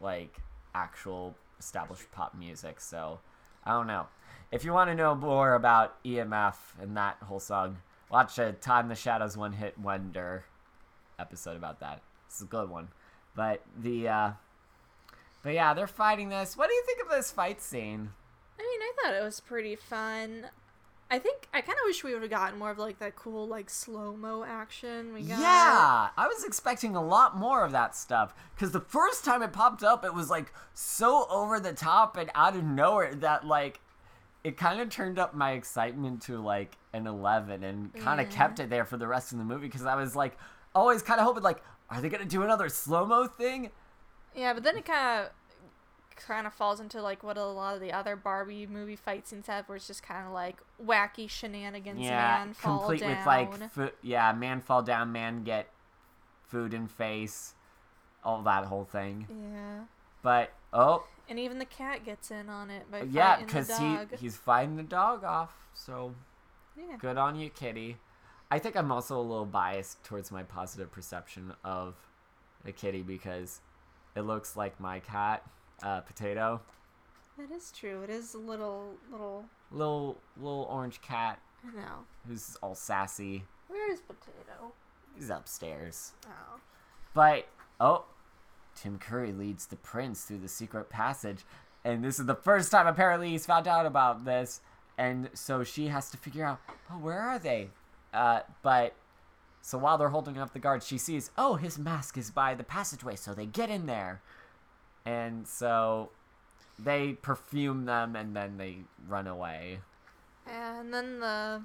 like 0.00 0.38
actual 0.74 1.36
established 1.58 2.10
pop 2.10 2.34
music. 2.34 2.80
So 2.80 3.20
I 3.64 3.72
don't 3.72 3.86
know. 3.86 4.06
If 4.50 4.64
you 4.64 4.72
want 4.72 4.90
to 4.90 4.94
know 4.94 5.14
more 5.14 5.54
about 5.54 6.02
EMF 6.04 6.54
and 6.80 6.96
that 6.96 7.16
whole 7.22 7.40
song, 7.40 7.78
watch 8.10 8.38
a 8.38 8.52
Todd 8.52 8.84
in 8.84 8.88
the 8.88 8.94
Shadows 8.94 9.36
One 9.36 9.52
Hit 9.52 9.78
Wonder 9.78 10.44
episode 11.18 11.56
about 11.56 11.80
that. 11.80 12.02
It's 12.26 12.40
a 12.42 12.46
good 12.46 12.68
one. 12.68 12.88
But 13.36 13.62
the 13.80 14.08
uh 14.08 14.30
but 15.44 15.52
yeah, 15.52 15.74
they're 15.74 15.86
fighting 15.86 16.30
this. 16.30 16.56
What 16.56 16.68
do 16.68 16.74
you 16.74 16.82
think 16.86 17.02
of 17.02 17.10
this 17.10 17.30
fight 17.30 17.60
scene? 17.60 18.10
I 18.58 18.62
mean, 18.62 18.80
I 18.80 18.92
thought 18.96 19.14
it 19.14 19.22
was 19.22 19.40
pretty 19.40 19.76
fun. 19.76 20.46
I 21.10 21.18
think 21.18 21.48
I 21.52 21.60
kind 21.60 21.78
of 21.78 21.84
wish 21.86 22.02
we 22.02 22.12
would 22.14 22.22
have 22.22 22.30
gotten 22.30 22.58
more 22.58 22.70
of 22.70 22.78
like 22.78 22.98
that 22.98 23.14
cool 23.14 23.46
like 23.46 23.68
slow 23.70 24.16
mo 24.16 24.42
action 24.44 25.12
we 25.14 25.20
got. 25.22 25.38
Yeah, 25.38 26.08
I 26.16 26.26
was 26.26 26.44
expecting 26.44 26.96
a 26.96 27.04
lot 27.04 27.36
more 27.36 27.64
of 27.64 27.72
that 27.72 27.94
stuff 27.94 28.34
because 28.54 28.72
the 28.72 28.80
first 28.80 29.24
time 29.24 29.42
it 29.42 29.52
popped 29.52 29.84
up, 29.84 30.04
it 30.04 30.14
was 30.14 30.30
like 30.30 30.52
so 30.72 31.26
over 31.30 31.60
the 31.60 31.72
top 31.72 32.16
and 32.16 32.30
out 32.34 32.56
of 32.56 32.64
nowhere 32.64 33.14
that 33.16 33.46
like 33.46 33.80
it 34.42 34.56
kind 34.56 34.80
of 34.80 34.90
turned 34.90 35.18
up 35.18 35.34
my 35.34 35.52
excitement 35.52 36.22
to 36.22 36.38
like 36.38 36.76
an 36.92 37.06
11 37.06 37.62
and 37.64 37.92
kind 37.94 38.20
of 38.20 38.28
Yeah. 38.30 38.36
kept 38.36 38.58
it 38.60 38.68
there 38.70 38.84
for 38.84 38.96
the 38.96 39.06
rest 39.06 39.32
of 39.32 39.38
the 39.38 39.44
movie 39.44 39.66
because 39.66 39.84
I 39.86 39.94
was 39.94 40.16
like 40.16 40.36
always 40.74 41.02
kind 41.02 41.20
of 41.20 41.26
hoping 41.26 41.42
like, 41.42 41.62
are 41.90 42.00
they 42.00 42.08
gonna 42.08 42.24
do 42.24 42.42
another 42.42 42.68
slow 42.68 43.06
mo 43.06 43.26
thing? 43.26 43.70
Yeah, 44.34 44.52
but 44.52 44.62
then 44.64 44.76
it 44.76 44.84
kind 44.84 45.20
of 45.26 45.30
kind 46.16 46.46
of 46.46 46.54
falls 46.54 46.80
into 46.80 47.00
like 47.02 47.22
what 47.22 47.36
a 47.36 47.44
lot 47.44 47.74
of 47.74 47.80
the 47.80 47.92
other 47.92 48.16
Barbie 48.16 48.66
movie 48.66 48.96
fight 48.96 49.26
scenes 49.26 49.46
have, 49.46 49.68
where 49.68 49.76
it's 49.76 49.86
just 49.86 50.02
kind 50.02 50.26
of 50.26 50.32
like 50.32 50.58
wacky 50.84 51.28
shenanigans, 51.28 51.98
man 52.00 52.54
fall 52.54 52.78
complete 52.78 53.00
down. 53.00 53.10
with 53.16 53.26
like 53.26 53.70
fo- 53.70 53.90
yeah, 54.02 54.32
man 54.32 54.60
fall 54.60 54.82
down, 54.82 55.12
man 55.12 55.42
get 55.44 55.68
food 56.46 56.74
in 56.74 56.86
face, 56.88 57.54
all 58.24 58.42
that 58.42 58.64
whole 58.66 58.84
thing. 58.84 59.26
yeah, 59.28 59.84
But 60.22 60.52
oh 60.72 61.04
and 61.28 61.38
even 61.38 61.58
the 61.58 61.64
cat 61.64 62.04
gets 62.04 62.30
in 62.30 62.48
on 62.48 62.70
it 62.70 62.90
by 62.90 63.02
yeah, 63.02 63.40
because 63.40 63.76
he 63.78 63.96
he's 64.18 64.36
fighting 64.36 64.76
the 64.76 64.82
dog 64.82 65.24
off. 65.24 65.68
So 65.74 66.14
yeah. 66.76 66.96
good 66.98 67.16
on 67.16 67.36
you, 67.36 67.50
kitty. 67.50 67.96
I 68.50 68.58
think 68.58 68.76
I'm 68.76 68.92
also 68.92 69.18
a 69.18 69.22
little 69.22 69.46
biased 69.46 70.04
towards 70.04 70.30
my 70.30 70.42
positive 70.42 70.92
perception 70.92 71.54
of 71.64 71.94
the 72.64 72.72
kitty 72.72 73.02
because 73.02 73.60
it 74.14 74.20
looks 74.20 74.56
like 74.56 74.78
my 74.78 75.00
cat, 75.00 75.42
uh, 75.84 76.00
potato, 76.00 76.60
That 77.38 77.50
is 77.52 77.70
true. 77.70 78.02
It 78.02 78.10
is 78.10 78.34
a 78.34 78.38
little 78.38 78.94
little. 79.12 79.44
little 79.70 80.18
little 80.36 80.66
orange 80.70 81.00
cat 81.02 81.38
I 81.64 81.76
know. 81.76 82.04
who's 82.26 82.56
all 82.62 82.74
sassy. 82.74 83.44
Where 83.68 83.90
is 83.92 84.00
Potato? 84.00 84.72
He's 85.16 85.30
upstairs. 85.30 86.12
Oh. 86.26 86.58
But 87.14 87.46
oh, 87.80 88.04
Tim 88.74 88.98
Curry 88.98 89.32
leads 89.32 89.66
the 89.66 89.76
prince 89.76 90.24
through 90.24 90.38
the 90.38 90.48
secret 90.48 90.90
passage, 90.90 91.44
and 91.84 92.02
this 92.04 92.18
is 92.18 92.26
the 92.26 92.34
first 92.34 92.70
time 92.72 92.86
apparently 92.86 93.30
he's 93.30 93.46
found 93.46 93.66
out 93.68 93.86
about 93.86 94.24
this, 94.24 94.60
and 94.98 95.30
so 95.34 95.62
she 95.64 95.86
has 95.88 96.10
to 96.10 96.16
figure 96.16 96.44
out, 96.44 96.60
oh, 96.90 96.98
where 96.98 97.20
are 97.20 97.38
they? 97.38 97.68
Uh, 98.12 98.40
but 98.62 98.94
so 99.62 99.78
while 99.78 99.96
they're 99.96 100.08
holding 100.10 100.36
up 100.38 100.52
the 100.52 100.58
guard, 100.58 100.82
she 100.82 100.98
sees, 100.98 101.30
oh, 101.38 101.54
his 101.54 101.78
mask 101.78 102.18
is 102.18 102.30
by 102.30 102.54
the 102.54 102.64
passageway, 102.64 103.16
so 103.16 103.32
they 103.32 103.46
get 103.46 103.70
in 103.70 103.86
there, 103.86 104.20
and 105.04 105.46
so 105.46 106.10
they 106.78 107.12
perfume 107.14 107.84
them, 107.84 108.16
and 108.16 108.34
then 108.34 108.56
they 108.58 108.78
run 109.08 109.26
away. 109.26 109.80
And 110.46 110.92
then 110.92 111.20
the. 111.20 111.62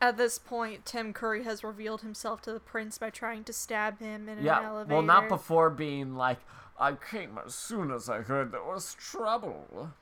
At 0.00 0.16
this 0.16 0.36
point, 0.36 0.84
Tim 0.84 1.12
Curry 1.12 1.44
has 1.44 1.62
revealed 1.62 2.00
himself 2.00 2.42
to 2.42 2.52
the 2.52 2.58
prince 2.58 2.98
by 2.98 3.10
trying 3.10 3.44
to 3.44 3.52
stab 3.52 4.00
him 4.00 4.28
in 4.28 4.38
an 4.38 4.44
Yeah, 4.44 4.60
elevator. 4.66 4.94
well, 4.94 5.02
not 5.02 5.28
before 5.28 5.70
being 5.70 6.16
like, 6.16 6.38
I 6.76 6.94
came 6.94 7.38
as 7.46 7.54
soon 7.54 7.92
as 7.92 8.08
I 8.08 8.22
heard 8.22 8.50
there 8.50 8.64
was 8.64 8.94
trouble. 8.94 9.92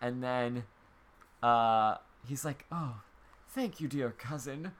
And 0.00 0.22
then, 0.22 0.62
uh, 1.42 1.96
he's 2.28 2.44
like, 2.44 2.64
oh, 2.70 3.00
thank 3.48 3.80
you, 3.80 3.88
dear 3.88 4.10
cousin. 4.12 4.70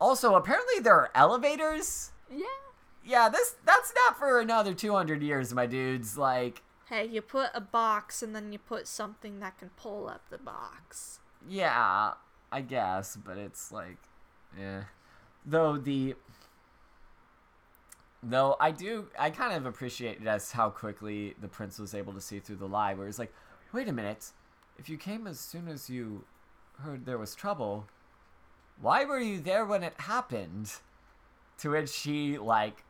Also, 0.00 0.34
apparently 0.34 0.80
there 0.80 0.96
are 0.96 1.10
elevators. 1.14 2.10
Yeah. 2.28 2.46
Yeah, 3.04 3.28
this 3.28 3.56
that's 3.64 3.92
not 3.94 4.18
for 4.18 4.40
another 4.40 4.74
200 4.74 5.22
years, 5.22 5.54
my 5.54 5.66
dudes. 5.66 6.18
Like, 6.18 6.62
Hey, 6.88 7.06
you 7.06 7.22
put 7.22 7.50
a 7.54 7.60
box 7.60 8.22
and 8.22 8.34
then 8.34 8.52
you 8.52 8.58
put 8.58 8.86
something 8.88 9.40
that 9.40 9.58
can 9.58 9.70
pull 9.76 10.08
up 10.08 10.28
the 10.28 10.38
box. 10.38 11.20
yeah, 11.48 12.12
I 12.52 12.60
guess, 12.62 13.16
but 13.16 13.38
it's 13.38 13.70
like, 13.70 13.98
yeah. 14.58 14.84
Though 15.46 15.76
the 15.78 16.14
Though 18.22 18.56
I 18.60 18.70
do, 18.70 19.06
I 19.18 19.30
kind 19.30 19.54
of 19.54 19.64
appreciate 19.64 20.22
just 20.22 20.52
how 20.52 20.68
quickly 20.68 21.34
the 21.40 21.48
prince 21.48 21.78
was 21.78 21.94
able 21.94 22.12
to 22.12 22.20
see 22.20 22.38
through 22.38 22.56
the 22.56 22.68
lie. 22.68 22.92
Where 22.92 23.06
he's 23.06 23.18
like, 23.18 23.32
"Wait 23.72 23.88
a 23.88 23.92
minute, 23.92 24.32
if 24.78 24.90
you 24.90 24.98
came 24.98 25.26
as 25.26 25.40
soon 25.40 25.68
as 25.68 25.88
you 25.88 26.24
heard 26.80 27.06
there 27.06 27.16
was 27.16 27.34
trouble, 27.34 27.86
why 28.78 29.06
were 29.06 29.20
you 29.20 29.40
there 29.40 29.64
when 29.64 29.82
it 29.82 29.94
happened?" 30.00 30.74
To 31.58 31.70
which 31.70 31.88
she 31.90 32.36
like 32.36 32.84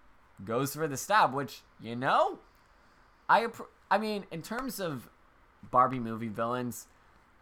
goes 0.44 0.74
for 0.74 0.86
the 0.88 0.96
stab, 0.96 1.34
which 1.34 1.62
you 1.80 1.96
know, 1.96 2.38
I 3.28 3.48
I 3.90 3.98
mean, 3.98 4.24
in 4.30 4.42
terms 4.42 4.80
of 4.80 5.08
Barbie 5.70 5.98
movie 5.98 6.28
villains, 6.28 6.86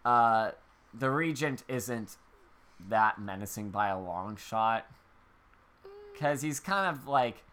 uh, 0.05 0.53
the 0.93 1.11
Regent 1.11 1.65
isn't 1.69 2.17
that 2.89 3.21
menacing 3.21 3.71
by 3.71 3.89
a 3.89 3.99
long 3.99 4.37
shot. 4.37 4.87
Because 6.13 6.43
he's 6.43 6.59
kind 6.59 6.97
of 6.97 7.07
like 7.07 7.45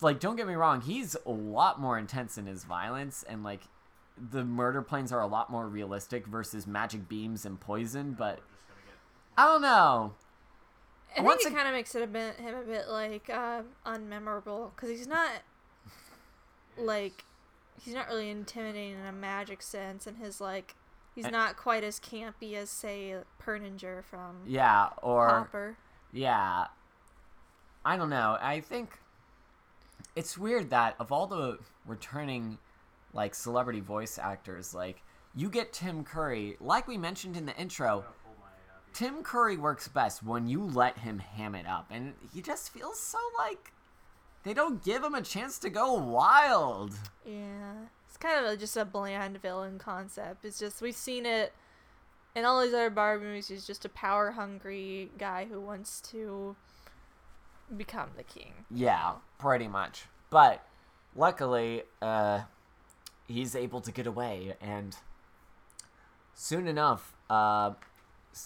like 0.00 0.20
don't 0.20 0.36
get 0.36 0.46
me 0.46 0.54
wrong 0.54 0.80
he's 0.80 1.16
a 1.26 1.30
lot 1.30 1.80
more 1.80 1.98
intense 1.98 2.38
in 2.38 2.46
his 2.46 2.64
violence 2.64 3.24
and 3.28 3.42
like 3.42 3.62
the 4.30 4.44
murder 4.44 4.82
planes 4.82 5.12
are 5.12 5.20
a 5.20 5.26
lot 5.26 5.50
more 5.50 5.66
realistic 5.66 6.26
versus 6.26 6.66
magic 6.66 7.08
beams 7.08 7.44
and 7.44 7.58
poison 7.60 8.14
but 8.16 8.38
i 9.36 9.44
don't 9.44 9.62
know 9.62 10.12
I 11.16 11.22
Once 11.22 11.42
think 11.42 11.54
it 11.54 11.58
ag- 11.58 11.64
kind 11.64 11.68
of 11.68 11.74
makes 11.74 11.94
it 11.94 12.02
a 12.02 12.06
bit 12.06 12.36
him 12.36 12.54
a 12.54 12.62
bit 12.62 12.88
like 12.88 13.28
uh, 13.30 13.62
unmemorable 13.86 14.70
because 14.74 14.88
he's 14.90 15.06
not 15.06 15.30
like 16.78 17.24
he's 17.82 17.94
not 17.94 18.08
really 18.08 18.30
intimidating 18.30 18.98
in 18.98 19.06
a 19.06 19.12
magic 19.12 19.62
sense, 19.62 20.06
and 20.06 20.16
his 20.18 20.40
like 20.40 20.74
he's 21.14 21.30
not 21.30 21.56
quite 21.56 21.82
as 21.84 21.98
campy 21.98 22.54
as 22.54 22.70
say 22.70 23.14
Preminger 23.42 24.04
from 24.04 24.36
yeah 24.46 24.88
or 25.02 25.28
Hopper. 25.28 25.76
yeah. 26.12 26.66
I 27.84 27.96
don't 27.96 28.10
know. 28.10 28.36
I 28.40 28.60
think 28.60 28.98
it's 30.14 30.36
weird 30.36 30.70
that 30.70 30.94
of 31.00 31.10
all 31.12 31.26
the 31.26 31.58
returning 31.86 32.58
like 33.12 33.34
celebrity 33.34 33.80
voice 33.80 34.18
actors 34.18 34.74
like 34.74 35.02
you 35.34 35.48
get 35.48 35.72
tim 35.72 36.04
curry 36.04 36.56
like 36.60 36.86
we 36.86 36.96
mentioned 36.96 37.36
in 37.36 37.46
the 37.46 37.56
intro 37.56 38.04
tim 38.92 39.22
curry 39.22 39.56
works 39.56 39.88
best 39.88 40.22
when 40.22 40.46
you 40.46 40.62
let 40.62 40.98
him 40.98 41.18
ham 41.18 41.54
it 41.54 41.66
up 41.66 41.86
and 41.90 42.14
he 42.32 42.40
just 42.42 42.72
feels 42.72 42.98
so 42.98 43.18
like 43.38 43.72
they 44.42 44.54
don't 44.54 44.82
give 44.82 45.04
him 45.04 45.14
a 45.14 45.22
chance 45.22 45.58
to 45.58 45.68
go 45.70 45.94
wild 45.94 46.94
Yeah, 47.26 47.74
it's 48.08 48.16
kind 48.16 48.44
of 48.44 48.52
a, 48.52 48.56
just 48.56 48.76
a 48.76 48.84
bland 48.84 49.40
villain 49.42 49.78
concept. 49.78 50.44
It's 50.44 50.58
just 50.58 50.80
we've 50.80 50.96
seen 50.96 51.26
it 51.26 51.52
in 52.34 52.44
all 52.44 52.62
these 52.62 52.72
other 52.72 52.90
Barbie 52.90 53.24
movies. 53.24 53.48
He's 53.48 53.66
just 53.66 53.84
a 53.84 53.88
power 53.90 54.30
hungry 54.32 55.10
guy 55.18 55.46
who 55.50 55.60
wants 55.60 56.00
to 56.12 56.56
become 57.76 58.10
the 58.16 58.22
king. 58.22 58.52
Yeah, 58.70 59.14
pretty 59.38 59.68
much. 59.68 60.06
But 60.30 60.64
luckily, 61.14 61.82
uh, 62.00 62.42
he's 63.28 63.54
able 63.54 63.80
to 63.82 63.92
get 63.92 64.06
away, 64.06 64.54
and 64.60 64.96
soon 66.34 66.66
enough, 66.66 67.14
uh, 67.28 67.72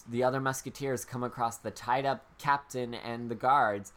the 0.09 0.23
other 0.23 0.41
musketeers 0.41 1.05
come 1.05 1.23
across 1.23 1.59
the 1.59 1.71
tied 1.71 2.07
up 2.07 2.25
captain 2.39 2.95
and 2.95 3.31
the 3.31 3.35
guards, 3.35 3.93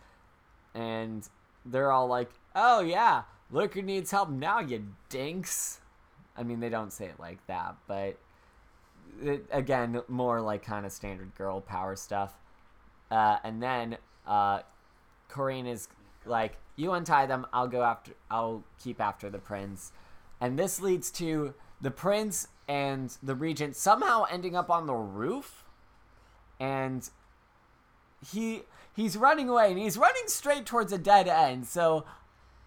and 0.73 1.27
they're 1.65 1.91
all 1.91 2.07
like, 2.07 2.31
"Oh 2.55 2.81
yeah, 2.81 3.23
look 3.51 3.73
who 3.73 3.81
needs 3.81 4.11
help 4.11 4.29
now, 4.29 4.59
you 4.59 4.87
dinks." 5.09 5.81
I 6.37 6.43
mean, 6.43 6.59
they 6.59 6.69
don't 6.69 6.93
say 6.93 7.05
it 7.05 7.19
like 7.19 7.45
that, 7.47 7.75
but 7.87 8.17
it, 9.21 9.45
again, 9.51 10.01
more 10.07 10.41
like 10.41 10.63
kind 10.63 10.85
of 10.85 10.91
standard 10.91 11.33
girl 11.35 11.61
power 11.61 11.95
stuff. 11.95 12.33
Uh, 13.09 13.37
and 13.43 13.63
then 13.63 13.97
uh, 14.27 14.61
Corinne 15.29 15.67
is 15.67 15.87
like, 16.25 16.57
"You 16.75 16.91
untie 16.91 17.25
them. 17.25 17.47
I'll 17.53 17.67
go 17.67 17.83
after. 17.83 18.13
I'll 18.29 18.63
keep 18.81 19.01
after 19.01 19.29
the 19.29 19.39
prince." 19.39 19.91
And 20.39 20.59
this 20.59 20.79
leads 20.81 21.09
to 21.11 21.55
the 21.81 21.91
prince 21.91 22.47
and 22.67 23.15
the 23.23 23.35
regent 23.35 23.75
somehow 23.75 24.25
ending 24.29 24.55
up 24.55 24.69
on 24.69 24.85
the 24.85 24.93
roof, 24.93 25.63
and 26.59 27.09
he 28.31 28.63
he's 28.95 29.15
running 29.17 29.47
away 29.49 29.69
and 29.71 29.79
he's 29.79 29.97
running 29.97 30.23
straight 30.27 30.65
towards 30.65 30.91
a 30.91 30.97
dead 30.97 31.27
end. 31.27 31.67
So 31.67 32.05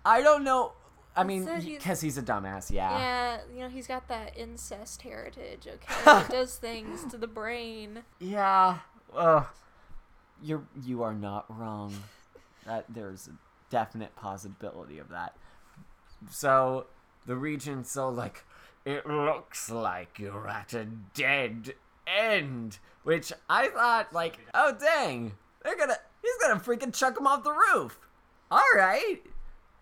I 0.05 0.23
don't 0.23 0.45
know. 0.45 0.73
I 1.17 1.25
mean, 1.25 1.45
said 1.45 1.63
he's- 1.65 1.79
because 1.79 2.01
he's 2.01 2.17
a 2.19 2.23
dumbass. 2.23 2.71
Yeah. 2.71 2.97
Yeah, 2.99 3.39
you 3.53 3.61
know, 3.61 3.69
he's 3.69 3.87
got 3.89 4.07
that 4.09 4.37
incest 4.39 5.03
heritage, 5.03 5.67
okay? 5.67 6.23
He 6.27 6.33
does 6.33 6.57
things 6.57 7.05
to 7.11 7.19
the 7.19 7.27
brain. 7.27 8.05
Yeah. 8.21 8.79
Uh, 9.15 9.45
you're 10.43 10.63
you 10.85 11.03
are 11.03 11.15
not 11.15 11.47
wrong. 11.49 11.93
That 12.65 12.85
there's 12.89 13.27
a 13.27 13.33
definite 13.71 14.15
possibility 14.15 14.99
of 14.99 15.09
that. 15.09 15.35
So 16.31 16.87
the 17.27 17.37
regent's 17.37 17.91
so 17.91 18.09
like, 18.09 18.45
it 18.85 19.07
looks 19.07 19.69
like 19.69 20.19
you're 20.19 20.49
at 20.49 20.73
a 20.75 20.85
dead 21.15 21.75
end. 22.19 22.79
Which 23.03 23.33
I 23.49 23.69
thought 23.69 24.13
like, 24.13 24.39
oh 24.55 24.77
dang, 24.79 25.33
they're 25.63 25.77
gonna 25.77 25.97
he's 26.23 26.37
gonna 26.47 26.61
freaking 26.61 26.95
chuck 26.95 27.19
him 27.19 27.27
off 27.27 27.45
the 27.45 27.53
roof. 27.53 27.99
All 28.51 28.63
right. 28.77 29.21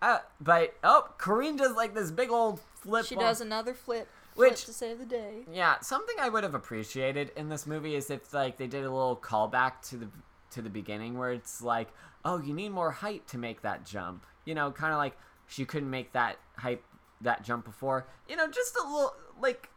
Uh, 0.01 0.19
but 0.39 0.75
oh, 0.83 1.09
Corinne 1.17 1.57
does 1.57 1.75
like 1.75 1.93
this 1.93 2.11
big 2.11 2.29
old 2.29 2.61
flip. 2.75 3.05
She 3.05 3.15
does 3.15 3.41
another 3.41 3.73
flip, 3.73 4.07
flip 4.33 4.51
Which- 4.51 4.65
to 4.65 4.73
save 4.73 4.99
the 4.99 5.05
day. 5.05 5.39
yeah, 5.51 5.79
something 5.81 6.15
I 6.19 6.29
would 6.29 6.43
have 6.43 6.55
appreciated 6.55 7.31
in 7.35 7.49
this 7.49 7.67
movie 7.67 7.95
is 7.95 8.09
if 8.09 8.33
like 8.33 8.55
they 8.57 8.67
did 8.67 8.85
a 8.85 8.89
little 8.91 9.17
callback 9.17 9.81
to 9.89 9.97
the 9.97 10.07
to 10.51 10.61
the 10.61 10.69
beginning 10.69 11.17
where 11.17 11.31
it's 11.33 11.61
like, 11.61 11.89
oh, 12.23 12.39
you 12.39 12.53
need 12.53 12.69
more 12.69 12.91
height 12.91 13.27
to 13.27 13.37
make 13.37 13.61
that 13.63 13.85
jump. 13.85 14.25
You 14.45 14.55
know, 14.55 14.71
kind 14.71 14.93
of 14.93 14.97
like 14.97 15.17
she 15.47 15.65
couldn't 15.65 15.89
make 15.89 16.13
that 16.13 16.37
height 16.55 16.81
that 17.21 17.43
jump 17.43 17.65
before. 17.65 18.07
You 18.29 18.37
know, 18.37 18.47
just 18.47 18.77
a 18.77 18.83
little 18.87 19.13
like 19.41 19.69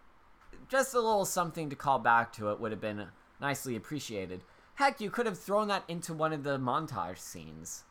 just 0.68 0.94
a 0.94 1.00
little 1.00 1.24
something 1.24 1.70
to 1.70 1.76
call 1.76 1.98
back 1.98 2.32
to 2.34 2.50
it 2.50 2.60
would 2.60 2.72
have 2.72 2.80
been 2.80 3.06
nicely 3.40 3.76
appreciated. 3.76 4.42
Heck, 4.76 5.00
you 5.00 5.10
could 5.10 5.26
have 5.26 5.38
thrown 5.38 5.68
that 5.68 5.84
into 5.88 6.14
one 6.14 6.32
of 6.32 6.44
the 6.44 6.58
montage 6.58 7.18
scenes. 7.18 7.84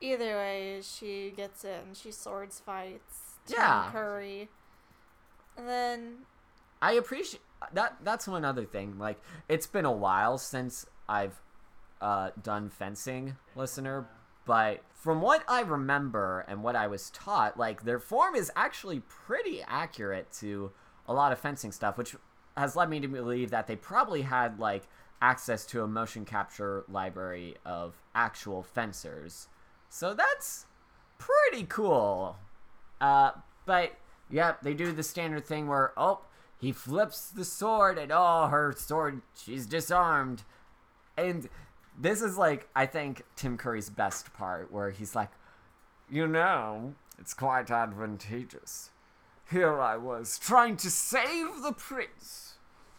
Either 0.00 0.36
way, 0.36 0.80
she 0.82 1.32
gets 1.36 1.64
it 1.64 1.82
and 1.86 1.96
she 1.96 2.10
swords 2.10 2.60
fights 2.60 3.38
Tim 3.46 3.58
Yeah. 3.58 3.88
Curry. 3.92 4.48
And 5.56 5.68
then 5.68 6.18
I 6.80 6.92
appreciate 6.92 7.42
that. 7.72 7.96
That's 8.02 8.28
one 8.28 8.44
other 8.44 8.64
thing. 8.64 8.98
Like, 8.98 9.18
it's 9.48 9.66
been 9.66 9.84
a 9.84 9.92
while 9.92 10.38
since 10.38 10.86
I've 11.08 11.40
uh, 12.00 12.30
done 12.40 12.70
fencing, 12.70 13.36
listener. 13.56 14.08
But 14.46 14.82
from 14.94 15.20
what 15.20 15.44
I 15.48 15.60
remember 15.60 16.44
and 16.48 16.62
what 16.62 16.76
I 16.76 16.86
was 16.86 17.10
taught, 17.10 17.58
like 17.58 17.84
their 17.84 17.98
form 17.98 18.34
is 18.34 18.50
actually 18.56 19.00
pretty 19.00 19.62
accurate 19.66 20.32
to 20.40 20.70
a 21.08 21.14
lot 21.14 21.32
of 21.32 21.38
fencing 21.38 21.72
stuff, 21.72 21.98
which 21.98 22.14
has 22.56 22.76
led 22.76 22.90
me 22.90 23.00
to 23.00 23.08
believe 23.08 23.50
that 23.50 23.66
they 23.66 23.76
probably 23.76 24.22
had 24.22 24.60
like 24.60 24.86
access 25.20 25.64
to 25.66 25.82
a 25.82 25.88
motion 25.88 26.24
capture 26.24 26.84
library 26.88 27.56
of 27.64 28.00
actual 28.14 28.62
fencers. 28.62 29.48
So 29.88 30.14
that's 30.14 30.66
pretty 31.18 31.64
cool. 31.66 32.36
Uh, 33.00 33.32
but 33.64 33.92
yeah, 34.30 34.54
they 34.62 34.74
do 34.74 34.92
the 34.92 35.02
standard 35.02 35.46
thing 35.46 35.66
where 35.66 35.92
oh, 35.96 36.20
he 36.60 36.72
flips 36.72 37.30
the 37.30 37.44
sword 37.44 37.98
and 37.98 38.12
oh, 38.12 38.48
her 38.48 38.74
sword, 38.76 39.22
she's 39.36 39.66
disarmed, 39.66 40.42
and 41.16 41.48
this 41.98 42.22
is 42.22 42.36
like 42.36 42.68
I 42.74 42.86
think 42.86 43.22
Tim 43.36 43.56
Curry's 43.56 43.90
best 43.90 44.32
part 44.34 44.72
where 44.72 44.90
he's 44.90 45.14
like, 45.14 45.30
you 46.10 46.26
know, 46.26 46.94
it's 47.18 47.34
quite 47.34 47.70
advantageous. 47.70 48.90
Here 49.50 49.80
I 49.80 49.96
was 49.96 50.38
trying 50.38 50.76
to 50.78 50.90
save 50.90 51.62
the 51.62 51.72
prince 51.72 52.54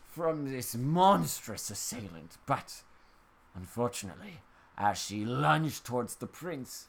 from 0.08 0.52
this 0.52 0.76
monstrous 0.76 1.70
assailant, 1.70 2.38
but 2.48 2.82
unfortunately, 3.56 4.40
as 4.76 4.98
she 4.98 5.26
lunged 5.26 5.86
towards 5.86 6.16
the 6.16 6.26
prince, 6.26 6.88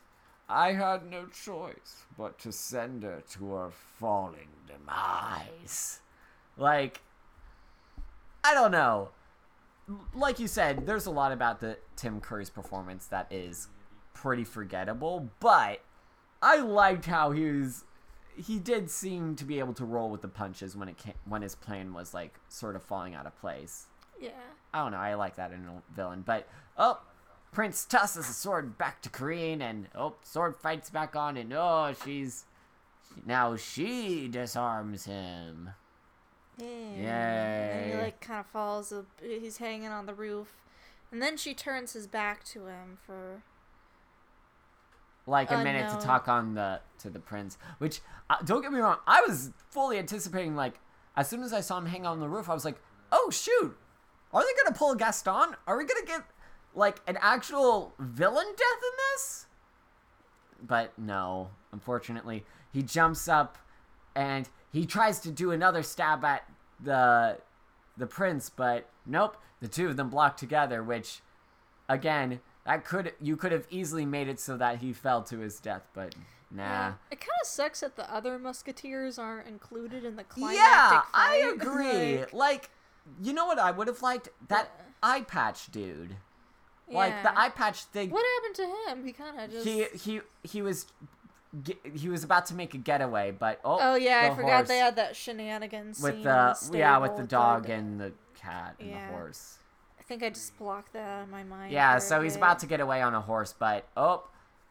I 0.49 0.73
had 0.73 1.11
no 1.11 1.27
choice 1.27 2.05
but 2.17 2.39
to 2.39 2.53
send 2.53 3.03
her 3.03 3.23
to 3.33 3.53
her 3.53 3.71
falling 3.71 4.49
demise. 4.67 6.01
Like, 6.57 7.03
I 8.43 8.55
don't 8.55 8.73
know. 8.73 9.11
Like 10.15 10.41
you 10.41 10.49
said, 10.49 10.87
there's 10.87 11.07
a 11.07 11.11
lot 11.11 11.33
about 11.33 11.61
the 11.61 11.77
Tim 11.97 12.21
Curry's 12.21 12.51
performance 12.51 13.07
that 13.09 13.27
is 13.31 13.69
pretty 14.15 14.45
forgettable, 14.45 15.29
but 15.39 15.81
I 16.41 16.57
liked 16.57 17.05
how 17.07 17.33
he 17.33 17.45
was. 17.45 17.85
He 18.47 18.59
did 18.59 18.91
seem 18.91 19.37
to 19.37 19.45
be 19.45 19.59
able 19.59 19.75
to 19.75 19.85
roll 19.85 20.11
with 20.11 20.23
the 20.23 20.29
punches 20.29 20.77
when 20.77 20.89
it 20.89 20.97
came, 20.97 21.15
when 21.25 21.43
his 21.43 21.55
plan 21.55 21.93
was 21.93 22.15
like 22.15 22.35
sort 22.49 22.77
of 22.77 22.83
falling 22.83 23.15
out 23.15 23.27
of 23.27 23.39
place. 23.41 23.87
yeah. 24.21 24.31
I 24.73 24.83
don't 24.83 24.93
know. 24.93 24.99
I 24.99 25.15
like 25.15 25.37
that 25.37 25.51
in 25.53 25.65
a 25.67 25.83
villain. 25.95 26.23
But 26.25 26.49
oh, 26.79 27.01
Prince 27.53 27.85
tosses 27.85 28.29
the 28.29 28.33
sword 28.33 28.79
back 28.79 29.03
to 29.03 29.09
Corinne, 29.09 29.61
and 29.61 29.89
oh, 29.95 30.15
sword 30.23 30.57
fights 30.57 30.91
back 30.91 31.17
on, 31.17 31.37
and 31.37 31.53
oh, 31.53 31.93
she's 32.05 32.45
now 33.27 33.57
she 33.57 34.29
disarms 34.29 35.05
him. 35.07 35.71
Yeah. 36.59 36.67
And 36.67 37.93
he 37.93 37.99
like 37.99 38.21
kind 38.21 38.41
of 38.41 38.47
falls. 38.47 38.93
He's 39.21 39.57
hanging 39.57 39.89
on 39.89 40.07
the 40.07 40.15
roof, 40.15 40.55
and 41.11 41.21
then 41.21 41.37
she 41.37 41.55
turns 41.55 41.93
his 41.95 42.07
back 42.07 42.45
to 42.45 42.67
him 42.67 42.99
for. 43.05 43.43
Like 45.27 45.51
a 45.51 45.59
minute 45.59 45.85
Unknown. 45.85 46.01
to 46.01 46.07
talk 46.07 46.29
on 46.29 46.55
the 46.55 46.81
to 46.99 47.11
the 47.11 47.21
prince. 47.21 47.59
Which 47.79 48.01
uh, 48.29 48.37
don't 48.45 48.63
get 48.63 48.73
me 48.73 48.81
wrong, 48.81 48.99
I 49.07 49.23
was 49.23 49.51
fully 49.71 49.99
anticipating. 49.99 50.57
Like 50.57 50.81
as 51.17 51.29
soon 51.29 51.43
as 51.43 51.53
I 51.53 51.61
saw 51.61 51.79
him 51.79 51.87
hang 51.87 52.07
on 52.07 52.21
the 52.21 52.29
roof, 52.29 52.49
I 52.49 52.55
was 52.55 52.65
like, 52.65 52.81
oh 53.13 53.31
shoot, 53.31 53.77
are 54.33 54.43
they 54.43 54.63
gonna 54.63 54.77
pull 54.77 54.93
a 54.93 54.97
Gaston? 54.97 55.57
Are 55.67 55.77
we 55.77 55.85
gonna 55.85 56.07
get 56.07 56.23
like 56.75 57.01
an 57.07 57.19
actual 57.21 57.95
villain 57.99 58.47
death 58.47 58.83
in 58.83 58.97
this? 59.15 59.47
But 60.63 60.99
no, 60.99 61.51
unfortunately, 61.73 62.45
he 62.73 62.83
jumps 62.83 63.29
up 63.29 63.59
and 64.15 64.49
he 64.73 64.87
tries 64.87 65.21
to 65.21 65.31
do 65.31 65.51
another 65.51 65.83
stab 65.83 66.25
at 66.25 66.45
the 66.83 67.39
the 67.97 68.07
prince, 68.07 68.51
but 68.51 68.89
nope, 69.07 69.37
the 69.61 69.69
two 69.69 69.89
of 69.89 69.97
them 69.97 70.09
block 70.09 70.37
together, 70.37 70.83
which 70.83 71.21
again, 71.89 72.41
that 72.65 72.85
could 72.85 73.13
you 73.21 73.37
could 73.37 73.53
have 73.53 73.67
easily 73.71 74.05
made 74.07 74.29
it 74.29 74.39
so 74.41 74.57
that 74.57 74.79
he 74.79 74.93
fell 74.93 75.23
to 75.25 75.39
his 75.39 75.59
death, 75.61 75.83
but 75.95 76.15
nah. 76.51 76.63
Yeah. 76.63 76.93
It 77.11 77.21
kind 77.21 77.31
of 77.43 77.47
sucks 77.49 77.81
that 77.81 77.97
the 77.97 78.13
other 78.13 78.39
Musketeers 78.39 79.19
aren't 79.19 79.49
included 79.49 80.05
in 80.05 80.17
the 80.17 80.25
climactic 80.25 80.59
Yeah, 80.61 81.01
fight. 81.01 81.05
I 81.15 81.53
agree. 81.55 82.19
Like, 82.19 82.33
like, 82.33 82.71
you 83.23 83.33
know 83.33 83.47
what 83.47 83.59
I 83.59 83.71
would 83.71 83.87
have 83.89 84.03
liked? 84.03 84.29
That 84.49 84.71
eye 85.03 85.23
patch 85.23 85.71
dude. 85.73 86.17
Like 86.93 87.23
the 87.23 87.39
eye 87.39 87.51
patch 87.51 87.85
thing. 87.85 88.11
what 88.11 88.25
happened 88.37 88.57
to 88.57 88.91
him? 88.91 89.05
He 89.07 89.13
kind 89.13 89.39
of 89.41 89.51
just. 89.51 89.65
He 89.65 89.85
he 89.97 90.21
he 90.43 90.61
was 90.61 90.87
he 91.95 92.09
was 92.09 92.25
about 92.25 92.47
to 92.47 92.55
make 92.55 92.75
a 92.75 92.79
getaway, 92.79 93.31
but 93.31 93.61
oh 93.65 93.79
oh 93.81 93.95
yeah, 93.95 94.29
I 94.31 94.35
forgot 94.35 94.67
they 94.67 94.79
had 94.79 94.97
that 94.97 95.15
shenanigans 95.17 95.99
scene 95.99 96.05
with 96.05 96.23
the, 96.25 96.57
the 96.71 96.79
yeah 96.79 96.99
with 96.99 97.17
the 97.17 97.23
dog 97.23 97.69
and 97.71 98.01
the 98.01 98.13
cat 98.35 98.75
and 98.81 98.91
Yeah. 98.91 99.07
the 99.07 99.13
horse. 99.17 99.59
I 100.11 100.13
think 100.13 100.25
I 100.25 100.31
just 100.31 100.59
blocked 100.59 100.93
that 100.95 101.09
out 101.09 101.23
of 101.23 101.29
my 101.29 101.45
mind. 101.45 101.71
Yeah, 101.71 102.01
so 102.01 102.21
he's 102.21 102.35
about 102.35 102.59
to 102.59 102.67
get 102.67 102.81
away 102.81 103.01
on 103.01 103.15
a 103.15 103.21
horse, 103.21 103.55
but 103.57 103.87
oh, 103.97 104.25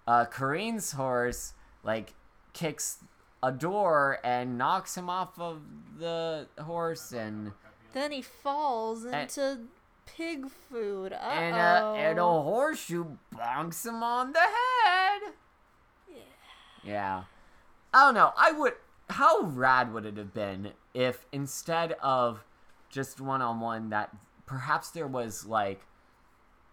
uh, 0.05 0.25
Corinne's 0.25 0.91
horse 0.91 1.53
like 1.81 2.13
kicks 2.51 2.97
a 3.41 3.49
door 3.49 4.19
and 4.21 4.57
knocks 4.57 4.97
him 4.97 5.09
off 5.09 5.39
of 5.39 5.61
the 5.97 6.45
horse, 6.59 7.13
and 7.13 7.53
Then 7.93 8.11
he 8.11 8.21
falls 8.21 9.05
into 9.05 9.59
pig 10.05 10.49
food. 10.49 11.13
Uh 11.13 11.15
and 11.15 11.55
uh, 11.55 11.93
and 11.93 12.19
a 12.19 12.21
horseshoe 12.21 13.05
bonks 13.33 13.85
him 13.85 14.03
on 14.03 14.33
the 14.33 14.39
head. 14.39 15.21
Yeah. 16.09 16.15
Yeah. 16.83 17.23
I 17.93 18.07
don't 18.07 18.13
know. 18.13 18.33
I 18.35 18.51
would. 18.51 18.73
How 19.09 19.43
rad 19.43 19.93
would 19.93 20.05
it 20.05 20.17
have 20.17 20.33
been 20.33 20.73
if 20.93 21.25
instead 21.31 21.93
of 22.03 22.43
just 22.89 23.21
one 23.21 23.41
on 23.41 23.61
one, 23.61 23.89
that 23.91 24.13
perhaps 24.49 24.89
there 24.89 25.07
was 25.07 25.45
like, 25.45 25.81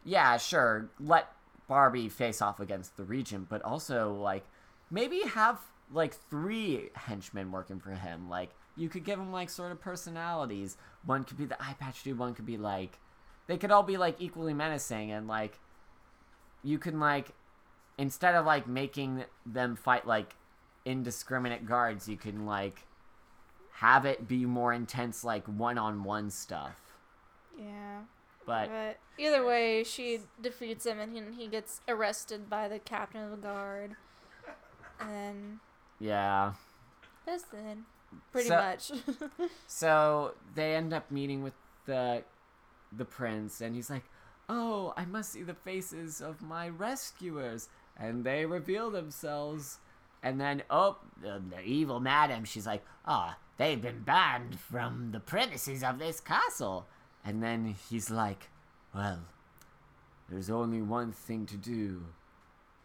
yeah, 0.03 0.39
sure, 0.39 0.89
let 0.98 1.31
Barbie 1.69 2.09
face 2.09 2.40
off 2.40 2.59
against 2.59 2.97
the 2.97 3.05
Regent, 3.05 3.51
but 3.51 3.62
also 3.62 4.15
like 4.15 4.47
maybe 4.90 5.20
have 5.20 5.61
like 5.93 6.15
three 6.31 6.89
henchmen 6.94 7.53
working 7.53 7.78
for 7.78 7.90
him. 7.90 8.31
Like 8.31 8.51
you 8.77 8.89
could 8.89 9.05
give 9.05 9.19
him 9.19 9.31
like 9.31 9.51
sort 9.51 9.73
of 9.73 9.81
personalities. 9.81 10.78
One 11.05 11.24
could 11.24 11.36
be 11.36 11.44
the 11.44 11.62
eye 11.62 11.77
patch 11.78 12.03
dude. 12.03 12.19
One 12.19 12.35
could 12.35 12.47
be 12.47 12.57
like, 12.57 12.98
they 13.47 13.59
could 13.59 13.70
all 13.70 13.82
be 13.82 13.98
like 13.98 14.16
equally 14.20 14.55
menacing 14.55 15.12
and 15.12 15.28
like, 15.28 15.59
you 16.65 16.78
can 16.78 16.98
like 16.98 17.35
instead 17.98 18.35
of 18.35 18.47
like 18.47 18.66
making 18.66 19.24
them 19.44 19.77
fight 19.77 20.07
like 20.07 20.35
indiscriminate 20.86 21.66
guards, 21.66 22.09
you 22.09 22.16
can 22.16 22.47
like 22.47 22.86
have 23.74 24.07
it 24.07 24.27
be 24.27 24.47
more 24.47 24.73
intense, 24.73 25.24
like 25.24 25.44
one-on-one 25.47 26.31
stuff. 26.31 26.81
Yeah. 27.59 28.01
But 28.47 28.69
But 28.69 28.99
either 29.19 29.45
way, 29.45 29.83
she 29.85 30.20
defeats 30.41 30.87
him 30.87 31.01
and 31.01 31.12
he, 31.16 31.43
he 31.45 31.49
gets 31.49 31.81
arrested 31.89 32.49
by 32.49 32.69
the 32.69 32.78
captain 32.78 33.23
of 33.24 33.31
the 33.31 33.37
guard. 33.37 33.97
And 35.01 35.11
then 35.11 35.61
yeah, 35.99 36.53
that's 37.24 37.45
it. 37.53 37.78
Pretty 38.33 38.49
So- 38.49 38.57
much. 38.57 38.93
so 39.66 40.35
they 40.55 40.74
end 40.74 40.93
up 40.93 41.11
meeting 41.11 41.43
with 41.43 41.55
the 41.87 42.23
the 42.93 43.05
prince, 43.05 43.61
and 43.61 43.74
he's 43.74 43.91
like, 43.91 44.05
"Oh, 44.49 44.95
I 44.97 45.05
must 45.05 45.33
see 45.33 45.43
the 45.43 45.55
faces 45.55 46.20
of 46.20 46.41
my 46.41 46.69
rescuers," 46.69 47.69
and 47.97 48.24
they 48.24 48.47
reveal 48.47 48.91
themselves, 48.91 49.81
And 50.23 50.41
then, 50.41 50.62
oh, 50.70 50.99
the, 51.20 51.43
the 51.51 51.61
evil 51.62 52.01
madam, 52.01 52.45
she's 52.45 52.66
like, 52.66 52.85
oh, 53.07 53.35
they've 53.59 53.81
been 53.81 54.03
banned 54.03 54.59
from 54.59 55.11
the 55.12 55.20
premises 55.20 55.85
of 55.85 55.99
this 55.99 56.20
castle. 56.20 56.87
And 57.27 57.43
then 57.43 57.74
he's 57.90 58.11
like, 58.11 58.51
well, 58.94 59.19
there's 60.31 60.48
only 60.48 60.81
one 60.81 61.11
thing 61.11 61.44
to 61.47 61.57
do. 61.57 62.05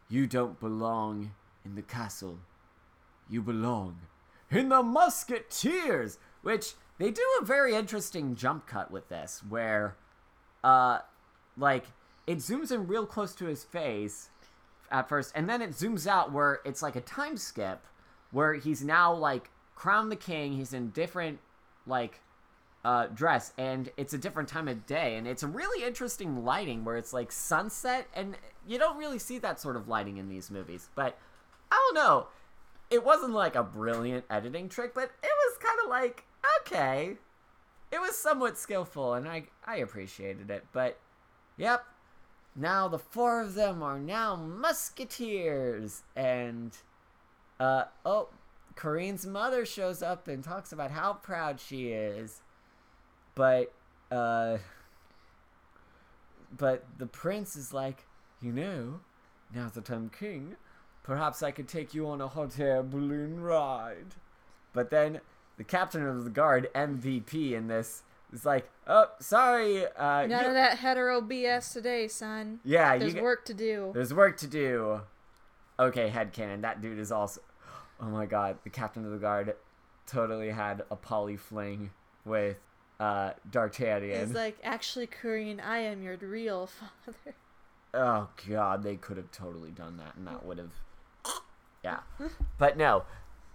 You 0.09 0.25
don't 0.25 0.59
belong 0.59 1.31
in 1.63 1.75
the 1.75 1.83
castle. 1.83 2.39
You 3.29 3.41
belong 3.43 3.99
in 4.49 4.69
the 4.69 4.81
Musketeers, 4.83 6.17
which 6.41 6.73
they 6.97 7.11
do 7.11 7.21
a 7.39 7.45
very 7.45 7.75
interesting 7.75 8.35
jump 8.35 8.67
cut 8.67 8.91
with 8.91 9.09
this, 9.09 9.41
where, 9.47 9.95
uh, 10.63 10.99
like 11.55 11.85
it 12.27 12.39
zooms 12.39 12.71
in 12.71 12.87
real 12.87 13.05
close 13.05 13.33
to 13.35 13.45
his 13.45 13.63
face 13.63 14.29
at 14.89 15.07
first, 15.07 15.31
and 15.35 15.47
then 15.47 15.61
it 15.61 15.71
zooms 15.71 16.05
out 16.05 16.31
where 16.31 16.59
it's 16.65 16.81
like 16.81 16.95
a 16.95 17.01
time 17.01 17.37
skip, 17.37 17.85
where 18.31 18.55
he's 18.55 18.83
now 18.83 19.13
like 19.13 19.49
crowned 19.75 20.11
the 20.11 20.17
king. 20.17 20.53
He's 20.53 20.73
in 20.73 20.89
different 20.89 21.39
like 21.87 22.21
uh, 22.83 23.07
dress, 23.07 23.53
and 23.57 23.89
it's 23.95 24.13
a 24.13 24.17
different 24.17 24.49
time 24.49 24.67
of 24.67 24.85
day, 24.85 25.15
and 25.15 25.27
it's 25.27 25.43
a 25.43 25.47
really 25.47 25.85
interesting 25.85 26.43
lighting 26.43 26.83
where 26.83 26.97
it's 26.97 27.13
like 27.13 27.31
sunset, 27.31 28.07
and 28.13 28.35
you 28.67 28.79
don't 28.79 28.97
really 28.97 29.19
see 29.19 29.37
that 29.39 29.59
sort 29.59 29.75
of 29.75 29.87
lighting 29.87 30.17
in 30.17 30.29
these 30.29 30.49
movies. 30.49 30.89
But 30.95 31.17
I 31.71 31.75
don't 31.75 32.03
know, 32.03 32.27
it 32.89 33.03
wasn't 33.05 33.33
like 33.33 33.55
a 33.55 33.63
brilliant 33.63 34.25
editing 34.29 34.67
trick, 34.67 34.93
but 34.95 35.11
it 35.23 35.31
was 35.45 35.57
kind 35.59 35.79
of 35.83 35.89
like 35.89 36.25
okay, 36.61 37.17
it 37.91 38.01
was 38.01 38.17
somewhat 38.17 38.57
skillful, 38.57 39.13
and 39.13 39.27
I 39.27 39.43
I 39.65 39.77
appreciated 39.77 40.49
it. 40.49 40.65
But 40.73 40.99
yep, 41.57 41.85
now 42.55 42.87
the 42.87 42.99
four 42.99 43.41
of 43.41 43.53
them 43.53 43.83
are 43.83 43.99
now 43.99 44.35
musketeers, 44.35 46.03
and 46.15 46.75
uh 47.59 47.85
oh. 48.05 48.29
Corinne's 48.73 49.27
mother 49.27 49.65
shows 49.65 50.01
up 50.01 50.29
and 50.29 50.41
talks 50.43 50.71
about 50.71 50.91
how 50.91 51.13
proud 51.13 51.59
she 51.59 51.89
is 51.89 52.41
but 53.35 53.73
uh 54.11 54.57
but 56.57 56.85
the 56.97 57.05
prince 57.05 57.55
is 57.55 57.73
like 57.73 58.05
you 58.41 58.51
know 58.51 58.99
now 59.53 59.69
that 59.73 59.89
i'm 59.89 60.09
king 60.09 60.55
perhaps 61.03 61.41
i 61.41 61.51
could 61.51 61.67
take 61.67 61.93
you 61.93 62.07
on 62.07 62.19
a 62.21 62.27
hot 62.27 62.59
air 62.59 62.83
balloon 62.83 63.39
ride 63.41 64.15
but 64.73 64.89
then 64.89 65.21
the 65.57 65.63
captain 65.63 66.05
of 66.05 66.23
the 66.23 66.29
guard 66.29 66.69
mvp 66.75 67.53
in 67.53 67.67
this 67.67 68.03
is 68.33 68.45
like 68.45 68.69
oh 68.87 69.05
sorry 69.19 69.85
uh 69.85 70.25
None 70.25 70.29
you- 70.29 70.47
of 70.47 70.53
that 70.53 70.77
hetero 70.79 71.21
BS 71.21 71.73
today, 71.73 72.07
son. 72.07 72.59
yeah 72.63 72.97
There's 72.97 73.13
you 73.13 73.21
work 73.21 73.43
to 73.45 73.53
do. 73.53 73.91
there's 73.93 74.13
work 74.13 74.37
to 74.37 74.47
do. 74.47 75.01
Okay, 75.77 76.09
headcanon. 76.09 76.61
That 76.61 76.79
dude 76.81 76.99
is 76.99 77.11
also. 77.11 77.41
Oh 78.03 78.05
my 78.07 78.25
god, 78.25 78.57
the 78.63 78.69
captain 78.71 79.03
of 79.05 79.11
the 79.11 79.17
guard 79.17 79.53
totally 80.07 80.49
had 80.49 80.83
a 80.89 80.95
poly 80.95 81.35
fling 81.37 81.91
with 82.25 82.57
uh, 83.01 83.33
D'Artagnan. 83.49 84.27
He's 84.27 84.35
like, 84.35 84.57
actually, 84.63 85.07
Corinne, 85.07 85.59
I 85.59 85.79
am 85.79 86.03
your 86.03 86.17
real 86.17 86.67
father. 86.67 87.35
oh 87.93 88.27
god, 88.47 88.83
they 88.83 88.95
could 88.95 89.17
have 89.17 89.31
totally 89.31 89.71
done 89.71 89.97
that, 89.97 90.15
and 90.15 90.27
that 90.27 90.45
would 90.45 90.57
have. 90.57 90.71
Yeah. 91.83 92.01
But 92.59 92.77
no, 92.77 93.05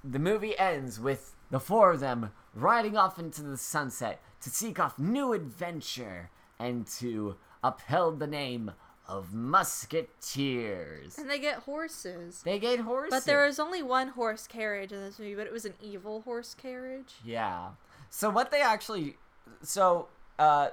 the 0.03 0.19
movie 0.19 0.59
ends 0.59 0.99
with 0.99 1.37
the 1.53 1.61
four 1.61 1.93
of 1.93 2.01
them 2.01 2.33
riding 2.57 2.97
off 2.97 3.21
into 3.21 3.41
the 3.43 3.57
sunset 3.57 4.21
to 4.41 4.51
seek 4.51 4.81
off 4.81 4.99
new 4.99 5.33
adventure 5.33 6.31
and 6.59 6.89
to 6.99 7.37
uphold 7.63 8.19
the 8.19 8.27
name 8.27 8.73
of 9.07 9.33
Musketeers. 9.33 11.19
And 11.19 11.31
they 11.31 11.39
get 11.39 11.59
horses. 11.61 12.43
They 12.45 12.59
get 12.59 12.81
horses. 12.81 13.11
But 13.11 13.25
there 13.27 13.47
was 13.47 13.61
only 13.61 13.85
one 13.85 14.09
horse 14.09 14.49
carriage 14.49 14.91
in 14.91 15.01
this 15.01 15.21
movie, 15.21 15.37
but 15.37 15.47
it 15.47 15.53
was 15.53 15.65
an 15.65 15.75
evil 15.81 16.23
horse 16.23 16.55
carriage. 16.61 17.15
Yeah. 17.25 17.69
So 18.11 18.29
what 18.29 18.51
they 18.51 18.61
actually 18.61 19.19
so 19.63 20.09
uh 20.39 20.69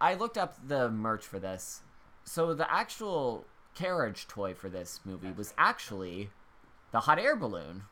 I 0.00 0.14
looked 0.14 0.38
up 0.38 0.54
the 0.66 0.88
merch 0.88 1.24
for 1.24 1.38
this. 1.38 1.82
So 2.24 2.54
the 2.54 2.72
actual 2.72 3.44
carriage 3.74 4.26
toy 4.28 4.54
for 4.54 4.68
this 4.68 5.00
movie 5.04 5.32
was 5.32 5.54
actually 5.58 6.30
the 6.92 7.00
hot 7.00 7.18
air 7.18 7.36
balloon. 7.36 7.82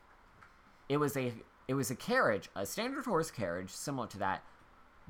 It 0.89 0.99
was 0.99 1.17
a 1.17 1.33
it 1.69 1.75
was 1.75 1.91
a 1.91 1.97
carriage, 1.97 2.49
a 2.55 2.65
standard 2.65 3.07
horse 3.07 3.31
carriage 3.31 3.71
similar 3.71 4.07
to 4.09 4.19
that, 4.19 4.43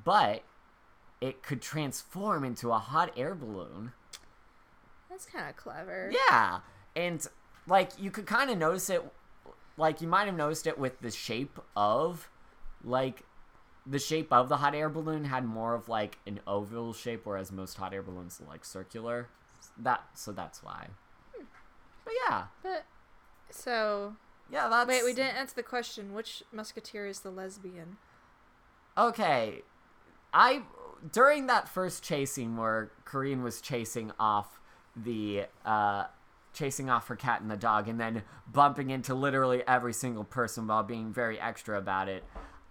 but 0.02 0.42
it 1.20 1.42
could 1.42 1.60
transform 1.60 2.44
into 2.44 2.72
a 2.72 2.78
hot 2.78 3.12
air 3.16 3.34
balloon. 3.34 3.92
That's 5.10 5.26
kind 5.26 5.48
of 5.48 5.56
clever. 5.56 6.12
Yeah, 6.12 6.60
and 6.94 7.26
like 7.66 7.90
you 7.98 8.10
could 8.10 8.26
kind 8.26 8.50
of 8.50 8.58
notice 8.58 8.90
it, 8.90 9.02
like 9.76 10.00
you 10.00 10.08
might 10.08 10.26
have 10.26 10.36
noticed 10.36 10.66
it 10.66 10.78
with 10.78 11.00
the 11.00 11.10
shape 11.10 11.58
of, 11.74 12.28
like, 12.84 13.22
the 13.86 13.98
shape 13.98 14.32
of 14.32 14.48
the 14.48 14.56
hot 14.58 14.74
air 14.74 14.88
balloon 14.88 15.24
had 15.24 15.44
more 15.44 15.74
of 15.74 15.88
like 15.88 16.18
an 16.26 16.40
oval 16.46 16.92
shape, 16.92 17.22
whereas 17.24 17.52
most 17.52 17.76
hot 17.76 17.94
air 17.94 18.02
balloons 18.02 18.40
are 18.40 18.48
like 18.48 18.64
circular. 18.64 19.28
That 19.78 20.02
so 20.14 20.32
that's 20.32 20.62
why. 20.62 20.88
But 22.04 22.14
yeah, 22.28 22.44
But 22.62 22.84
so 23.50 24.16
yeah, 24.50 24.68
that's 24.68 24.88
wait, 24.88 25.04
we 25.04 25.12
didn't 25.12 25.36
answer 25.36 25.54
the 25.54 25.62
question. 25.62 26.14
Which 26.14 26.42
musketeer 26.52 27.06
is 27.06 27.20
the 27.20 27.30
lesbian? 27.30 27.96
Okay, 28.96 29.62
I 30.32 30.62
during 31.12 31.46
that 31.46 31.68
first 31.68 32.02
chasing 32.02 32.56
where 32.56 32.90
Corinne 33.04 33.42
was 33.42 33.60
chasing 33.60 34.12
off 34.18 34.60
the 34.96 35.44
uh 35.64 36.04
chasing 36.52 36.88
off 36.88 37.06
her 37.08 37.16
cat 37.16 37.42
and 37.42 37.50
the 37.50 37.56
dog 37.56 37.86
and 37.86 38.00
then 38.00 38.22
bumping 38.50 38.88
into 38.88 39.14
literally 39.14 39.62
every 39.68 39.92
single 39.92 40.24
person 40.24 40.66
while 40.66 40.82
being 40.82 41.12
very 41.12 41.38
extra 41.38 41.76
about 41.76 42.08
it. 42.08 42.24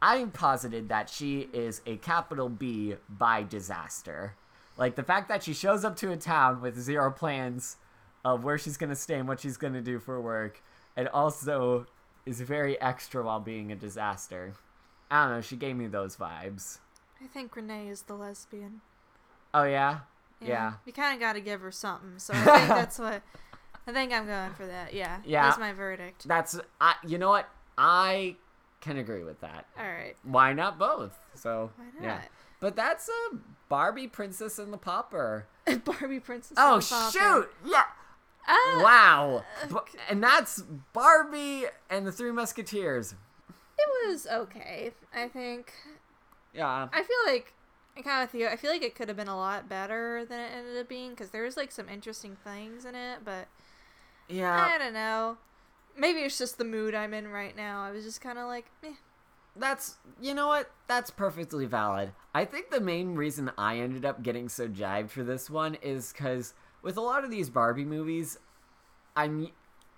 I'm 0.07 0.29
posited 0.29 0.89
that 0.89 1.09
she 1.09 1.49
is 1.51 1.81
a 1.87 1.97
capital 1.97 2.47
B 2.47 2.93
bi 3.09 3.41
disaster. 3.41 4.35
Like 4.77 4.95
the 4.95 5.01
fact 5.01 5.29
that 5.29 5.41
she 5.41 5.51
shows 5.51 5.83
up 5.83 5.95
to 5.95 6.11
a 6.11 6.15
town 6.15 6.61
with 6.61 6.79
zero 6.79 7.09
plans 7.09 7.77
of 8.23 8.43
where 8.43 8.59
she's 8.59 8.77
gonna 8.77 8.95
stay 8.95 9.15
and 9.15 9.27
what 9.27 9.39
she's 9.39 9.57
gonna 9.57 9.81
do 9.81 9.97
for 9.97 10.21
work, 10.21 10.61
and 10.95 11.07
also 11.07 11.87
is 12.23 12.39
very 12.39 12.79
extra 12.79 13.23
while 13.23 13.39
being 13.39 13.71
a 13.71 13.75
disaster. 13.75 14.53
I 15.09 15.23
don't 15.23 15.37
know. 15.37 15.41
She 15.41 15.55
gave 15.55 15.75
me 15.75 15.87
those 15.87 16.17
vibes. 16.17 16.77
I 17.19 17.25
think 17.25 17.55
Renee 17.55 17.87
is 17.87 18.03
the 18.03 18.13
lesbian. 18.13 18.81
Oh 19.55 19.63
yeah, 19.63 20.01
yeah. 20.39 20.73
You 20.85 20.93
kind 20.93 21.15
of 21.15 21.19
got 21.19 21.33
to 21.33 21.41
give 21.41 21.61
her 21.61 21.71
something. 21.71 22.19
So 22.19 22.35
I 22.35 22.43
think 22.43 22.67
that's 22.67 22.99
what. 22.99 23.23
I 23.87 23.91
think 23.91 24.13
I'm 24.13 24.27
going 24.27 24.53
for 24.53 24.67
that. 24.67 24.93
Yeah. 24.93 25.21
Yeah. 25.25 25.43
That's 25.47 25.59
my 25.59 25.73
verdict. 25.73 26.27
That's 26.27 26.59
I. 26.79 26.93
You 27.07 27.17
know 27.17 27.29
what? 27.29 27.49
I 27.75 28.35
can 28.85 28.97
agree 28.97 29.23
with 29.23 29.41
that. 29.41 29.65
All 29.77 29.85
right. 29.85 30.15
Why 30.23 30.53
not 30.53 30.77
both? 30.79 31.17
So 31.33 31.71
Why 31.75 31.85
yeah. 32.01 32.07
not? 32.15 32.21
But 32.59 32.75
that's 32.75 33.09
a 33.09 33.35
Barbie 33.69 34.07
Princess 34.07 34.57
and 34.59 34.71
the 34.71 34.77
Pauper. 34.77 35.47
Barbie 35.83 36.19
Princess. 36.19 36.55
Oh 36.57 36.75
and 36.75 36.83
the 36.83 36.87
Pauper. 36.87 37.11
shoot! 37.17 37.49
Yeah. 37.65 37.83
Ah, 38.47 38.79
Wow. 38.83 39.43
Bu- 39.69 39.79
and 40.09 40.23
that's 40.23 40.61
Barbie 40.93 41.65
and 41.89 42.05
the 42.05 42.11
Three 42.11 42.31
Musketeers. 42.31 43.15
It 43.77 44.07
was 44.07 44.27
okay. 44.27 44.91
I 45.13 45.27
think. 45.27 45.73
Yeah. 46.53 46.87
I 46.93 47.03
feel 47.03 47.17
like. 47.33 47.51
I 47.97 48.01
kind 48.01 48.23
of 48.23 48.33
with 48.33 48.41
you. 48.41 48.47
I 48.47 48.55
feel 48.57 48.71
like 48.71 48.83
it 48.83 48.93
could 48.93 49.07
have 49.07 49.15
been 49.17 49.29
a 49.29 49.37
lot 49.37 49.69
better 49.69 50.25
than 50.25 50.39
it 50.39 50.51
ended 50.53 50.77
up 50.77 50.89
being 50.89 51.11
because 51.11 51.29
there 51.29 51.43
was 51.43 51.55
like 51.57 51.71
some 51.71 51.87
interesting 51.87 52.35
things 52.43 52.83
in 52.85 52.93
it, 52.93 53.19
but 53.23 53.47
Yeah. 54.27 54.69
I 54.73 54.77
don't 54.77 54.93
know. 54.93 55.37
Maybe 55.97 56.19
it's 56.19 56.37
just 56.37 56.57
the 56.57 56.65
mood 56.65 56.93
I'm 56.93 57.13
in 57.13 57.27
right 57.27 57.55
now. 57.55 57.83
I 57.83 57.91
was 57.91 58.03
just 58.03 58.21
kind 58.21 58.37
of 58.37 58.47
like, 58.47 58.65
eh. 58.83 58.93
That's 59.55 59.95
you 60.19 60.33
know 60.33 60.47
what? 60.47 60.69
That's 60.87 61.09
perfectly 61.09 61.65
valid. 61.65 62.11
I 62.33 62.43
think 62.43 62.69
the 62.69 62.81
main 62.81 63.15
reason 63.15 63.51
I 63.57 63.77
ended 63.77 64.05
up 64.05 64.21
getting 64.21 64.49
so 64.49 64.67
jived 64.67 65.09
for 65.09 65.23
this 65.23 65.49
one 65.49 65.75
is 65.75 66.11
because 66.11 66.53
with 66.81 66.97
a 66.97 67.01
lot 67.01 67.23
of 67.23 67.31
these 67.31 67.49
Barbie 67.49 67.85
movies, 67.85 68.37
I'm 69.15 69.47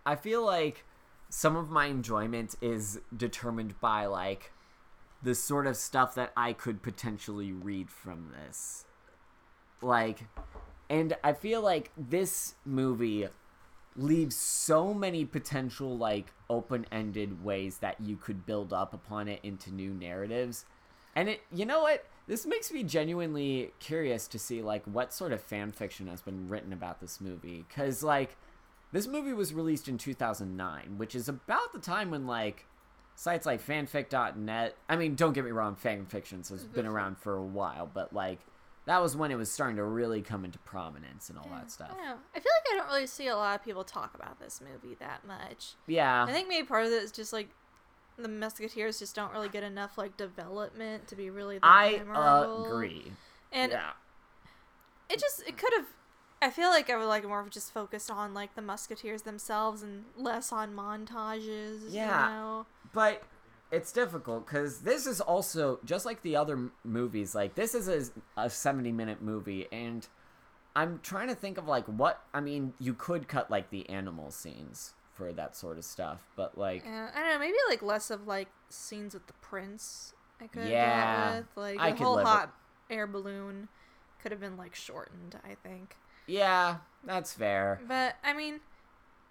I 0.05 0.15
feel 0.15 0.45
like 0.45 0.85
some 1.29 1.55
of 1.55 1.69
my 1.69 1.87
enjoyment 1.87 2.55
is 2.61 3.01
determined 3.15 3.79
by 3.81 4.05
like 4.05 4.51
the 5.23 5.33
sort 5.33 5.65
of 5.65 5.75
stuff 5.75 6.13
that 6.15 6.31
I 6.37 6.53
could 6.53 6.83
potentially 6.83 7.51
read 7.51 7.89
from 7.89 8.31
this. 8.31 8.85
Like 9.81 10.19
and 10.89 11.17
I 11.23 11.33
feel 11.33 11.61
like 11.61 11.91
this 11.97 12.53
movie 12.63 13.27
leaves 13.97 14.35
so 14.35 14.93
many 14.93 15.25
potential 15.25 15.97
like 15.97 16.27
open-ended 16.49 17.43
ways 17.43 17.79
that 17.79 17.99
you 17.99 18.15
could 18.15 18.45
build 18.45 18.71
up 18.71 18.93
upon 18.93 19.27
it 19.27 19.39
into 19.43 19.73
new 19.73 19.93
narratives. 19.93 20.65
And 21.15 21.29
it 21.29 21.41
you 21.51 21.65
know 21.65 21.81
what? 21.81 22.05
This 22.27 22.45
makes 22.45 22.71
me 22.71 22.83
genuinely 22.83 23.71
curious 23.79 24.27
to 24.27 24.39
see 24.39 24.61
like 24.61 24.83
what 24.85 25.13
sort 25.13 25.31
of 25.31 25.41
fan 25.41 25.71
fiction 25.71 26.07
has 26.07 26.21
been 26.21 26.47
written 26.47 26.73
about 26.73 26.99
this 27.01 27.19
movie. 27.19 27.65
Because 27.67 28.03
like 28.03 28.37
this 28.91 29.07
movie 29.07 29.33
was 29.33 29.53
released 29.53 29.87
in 29.87 29.97
2009 29.97 30.97
which 30.97 31.15
is 31.15 31.27
about 31.27 31.73
the 31.73 31.79
time 31.79 32.11
when 32.11 32.25
like 32.25 32.65
sites 33.15 33.45
like 33.45 33.65
fanfic.net 33.65 34.75
i 34.89 34.95
mean 34.95 35.15
don't 35.15 35.33
get 35.33 35.43
me 35.43 35.51
wrong 35.51 35.75
fan 35.75 36.05
fiction 36.05 36.39
has 36.39 36.63
been 36.65 36.85
around 36.93 37.17
for 37.17 37.35
a 37.35 37.43
while 37.43 37.89
but 37.91 38.13
like 38.13 38.39
that 38.87 39.01
was 39.01 39.17
when 39.17 39.31
it 39.31 39.35
was 39.35 39.51
starting 39.51 39.75
to 39.75 39.83
really 39.83 40.21
come 40.21 40.45
into 40.45 40.57
prominence 40.59 41.29
and 41.29 41.37
all 41.37 41.49
that 41.51 41.69
stuff. 41.69 41.89
don't. 41.89 42.19
I 42.33 42.39
feel 42.39 42.51
like 42.55 42.73
I 42.73 42.77
don't 42.77 42.87
really 42.87 43.05
see 43.05 43.27
a 43.27 43.35
lot 43.35 43.59
of 43.59 43.65
people 43.65 43.83
talk 43.83 44.15
about 44.15 44.39
this 44.39 44.61
movie 44.61 44.95
that 45.01 45.27
much. 45.27 45.73
Yeah. 45.87 46.23
I 46.23 46.31
think 46.31 46.47
maybe 46.47 46.65
part 46.65 46.85
of 46.85 46.93
it 46.93 47.03
is 47.03 47.11
just 47.11 47.33
like 47.33 47.49
the 48.17 48.29
Musketeers 48.29 48.97
just 48.97 49.13
don't 49.13 49.33
really 49.33 49.49
get 49.49 49.63
enough 49.63 49.97
like 49.97 50.15
development 50.15 51.05
to 51.09 51.17
be 51.17 51.29
really 51.29 51.59
I 51.61 51.97
memorable. 51.97 52.65
agree. 52.65 53.11
And 53.51 53.73
yeah. 53.73 53.91
it 55.09 55.19
just 55.19 55.43
it 55.45 55.57
could 55.57 55.73
have 55.73 55.87
I 56.41 56.49
feel 56.49 56.69
like 56.69 56.89
I 56.89 56.95
would 56.95 57.07
like 57.07 57.27
more 57.27 57.41
of 57.41 57.49
just 57.49 57.73
focused 57.73 58.09
on 58.09 58.33
like 58.33 58.55
the 58.55 58.61
Musketeers 58.61 59.23
themselves 59.23 59.83
and 59.83 60.05
less 60.15 60.53
on 60.53 60.73
montages. 60.73 61.81
Yeah. 61.89 62.29
You 62.29 62.35
know? 62.35 62.65
But 62.93 63.21
it's 63.71 63.91
difficult 63.91 64.45
because 64.45 64.79
this 64.79 65.05
is 65.05 65.19
also 65.21 65.79
just 65.85 66.05
like 66.05 66.21
the 66.21 66.35
other 66.35 66.69
movies. 66.83 67.35
Like 67.35 67.55
this 67.55 67.75
is 67.75 68.11
a, 68.37 68.41
a 68.41 68.49
seventy-minute 68.49 69.21
movie, 69.21 69.67
and 69.71 70.07
I'm 70.75 70.99
trying 71.03 71.27
to 71.29 71.35
think 71.35 71.57
of 71.57 71.67
like 71.67 71.85
what 71.85 72.21
I 72.33 72.39
mean. 72.41 72.73
You 72.79 72.93
could 72.93 73.27
cut 73.27 73.49
like 73.51 73.69
the 73.69 73.87
animal 73.89 74.31
scenes 74.31 74.93
for 75.13 75.33
that 75.33 75.55
sort 75.55 75.77
of 75.77 75.85
stuff, 75.85 76.21
but 76.35 76.57
like 76.57 76.83
Yeah, 76.85 77.09
I 77.13 77.19
don't 77.21 77.33
know, 77.33 77.39
maybe 77.39 77.57
like 77.69 77.81
less 77.81 78.09
of 78.11 78.27
like 78.27 78.49
scenes 78.69 79.13
with 79.13 79.27
the 79.27 79.33
prince. 79.41 80.13
I 80.39 80.47
could 80.47 80.63
have 80.63 80.71
Yeah, 80.71 81.37
with 81.39 81.47
like 81.55 81.79
I 81.79 81.91
the 81.91 81.95
whole 81.97 82.17
hot 82.19 82.53
air 82.89 83.07
balloon 83.07 83.67
could 84.21 84.31
have 84.31 84.39
been 84.41 84.57
like 84.57 84.75
shortened. 84.75 85.39
I 85.43 85.55
think. 85.55 85.95
yeah, 86.27 86.77
that's 87.03 87.33
fair. 87.33 87.81
But 87.87 88.15
I 88.23 88.33
mean, 88.33 88.59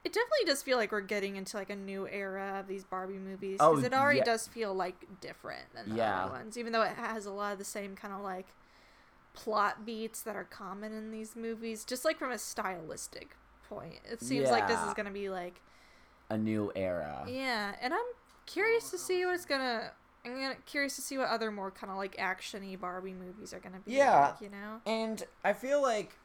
it 0.06 0.12
definitely 0.12 0.44
does 0.46 0.62
feel 0.62 0.76
like 0.78 0.92
we're 0.92 1.00
getting 1.00 1.34
into 1.36 1.56
like 1.56 1.68
a 1.70 1.76
new 1.76 2.06
era 2.08 2.58
of 2.60 2.68
these 2.68 2.84
Barbie 2.84 3.18
movies 3.18 3.58
Oh, 3.60 3.72
because 3.72 3.84
it 3.84 3.92
already 3.92 4.18
yeah. 4.18 4.24
does 4.24 4.46
feel 4.46 4.72
like 4.72 4.94
different 5.20 5.64
than 5.74 5.88
the 5.90 5.96
Yeah. 5.96 6.24
other 6.24 6.32
ones, 6.32 6.56
even 6.56 6.72
though 6.72 6.82
it 6.82 6.92
has 6.96 7.26
a 7.26 7.32
lot 7.32 7.52
of 7.52 7.58
the 7.58 7.64
same 7.64 7.96
kind 7.96 8.14
of 8.14 8.20
like 8.20 8.46
plot 9.34 9.84
beats 9.84 10.22
that 10.22 10.36
are 10.36 10.44
common 10.44 10.92
in 10.92 11.10
these 11.10 11.36
movies. 11.36 11.84
Just 11.84 12.04
like 12.04 12.18
from 12.18 12.30
a 12.30 12.38
stylistic 12.38 13.36
point, 13.68 13.98
it 14.10 14.22
seems 14.22 14.48
like 14.50 14.68
this 14.68 14.80
is 14.82 14.94
gonna 14.94 15.10
be 15.10 15.28
like 15.28 15.60
A 16.30 16.38
new 16.38 16.72
era. 16.76 17.24
yeah, 17.28 17.74
and 17.80 17.92
I'm 17.92 18.06
curious 18.46 18.90
to 18.92 18.98
see 18.98 19.24
what 19.26 19.34
it's 19.34 19.44
gonna. 19.44 19.90
I'm 20.24 20.32
gonna 20.34 20.56
curious 20.66 20.96
to 20.96 21.02
see 21.02 21.18
what 21.18 21.28
other 21.28 21.50
more 21.52 21.70
kind 21.70 21.90
of 21.90 21.96
like 21.96 22.16
actiony 22.16 22.78
Barbie 22.78 23.12
movies 23.14 23.52
are 23.52 23.58
gonna 23.60 23.80
be. 23.84 23.92
Yeah. 23.92 24.28
like, 24.28 24.40
you 24.40 24.50
know. 24.50 24.80
And 24.86 25.24
I 25.44 25.52
feel 25.52 25.82
like 25.82 26.16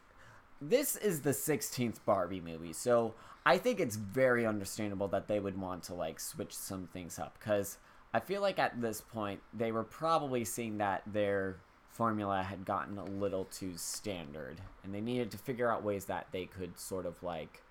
this 0.61 0.95
is 0.95 1.21
the 1.21 1.31
16th 1.31 1.97
Barbie 2.05 2.41
movie, 2.41 2.73
so 2.73 3.13
I 3.45 3.57
think 3.57 3.79
it's 3.79 3.95
very 3.95 4.45
understandable 4.45 5.07
that 5.09 5.27
they 5.27 5.39
would 5.39 5.59
want 5.59 5.83
to 5.83 5.93
like 5.93 6.19
switch 6.19 6.53
some 6.53 6.87
things 6.87 7.17
up 7.17 7.39
cuz 7.39 7.77
I 8.13 8.19
feel 8.19 8.41
like 8.41 8.59
at 8.59 8.81
this 8.81 9.01
point 9.01 9.41
they 9.53 9.71
were 9.71 9.83
probably 9.83 10.45
seeing 10.45 10.77
that 10.77 11.03
their 11.05 11.57
formula 11.89 12.43
had 12.43 12.65
gotten 12.65 12.97
a 12.97 13.05
little 13.05 13.45
too 13.45 13.77
standard 13.77 14.61
and 14.83 14.93
they 14.93 15.01
needed 15.01 15.31
to 15.31 15.37
figure 15.37 15.71
out 15.71 15.83
ways 15.83 16.05
that 16.05 16.27
they 16.31 16.45
could 16.45 16.79
sort 16.79 17.05
of 17.05 17.21
like 17.23 17.63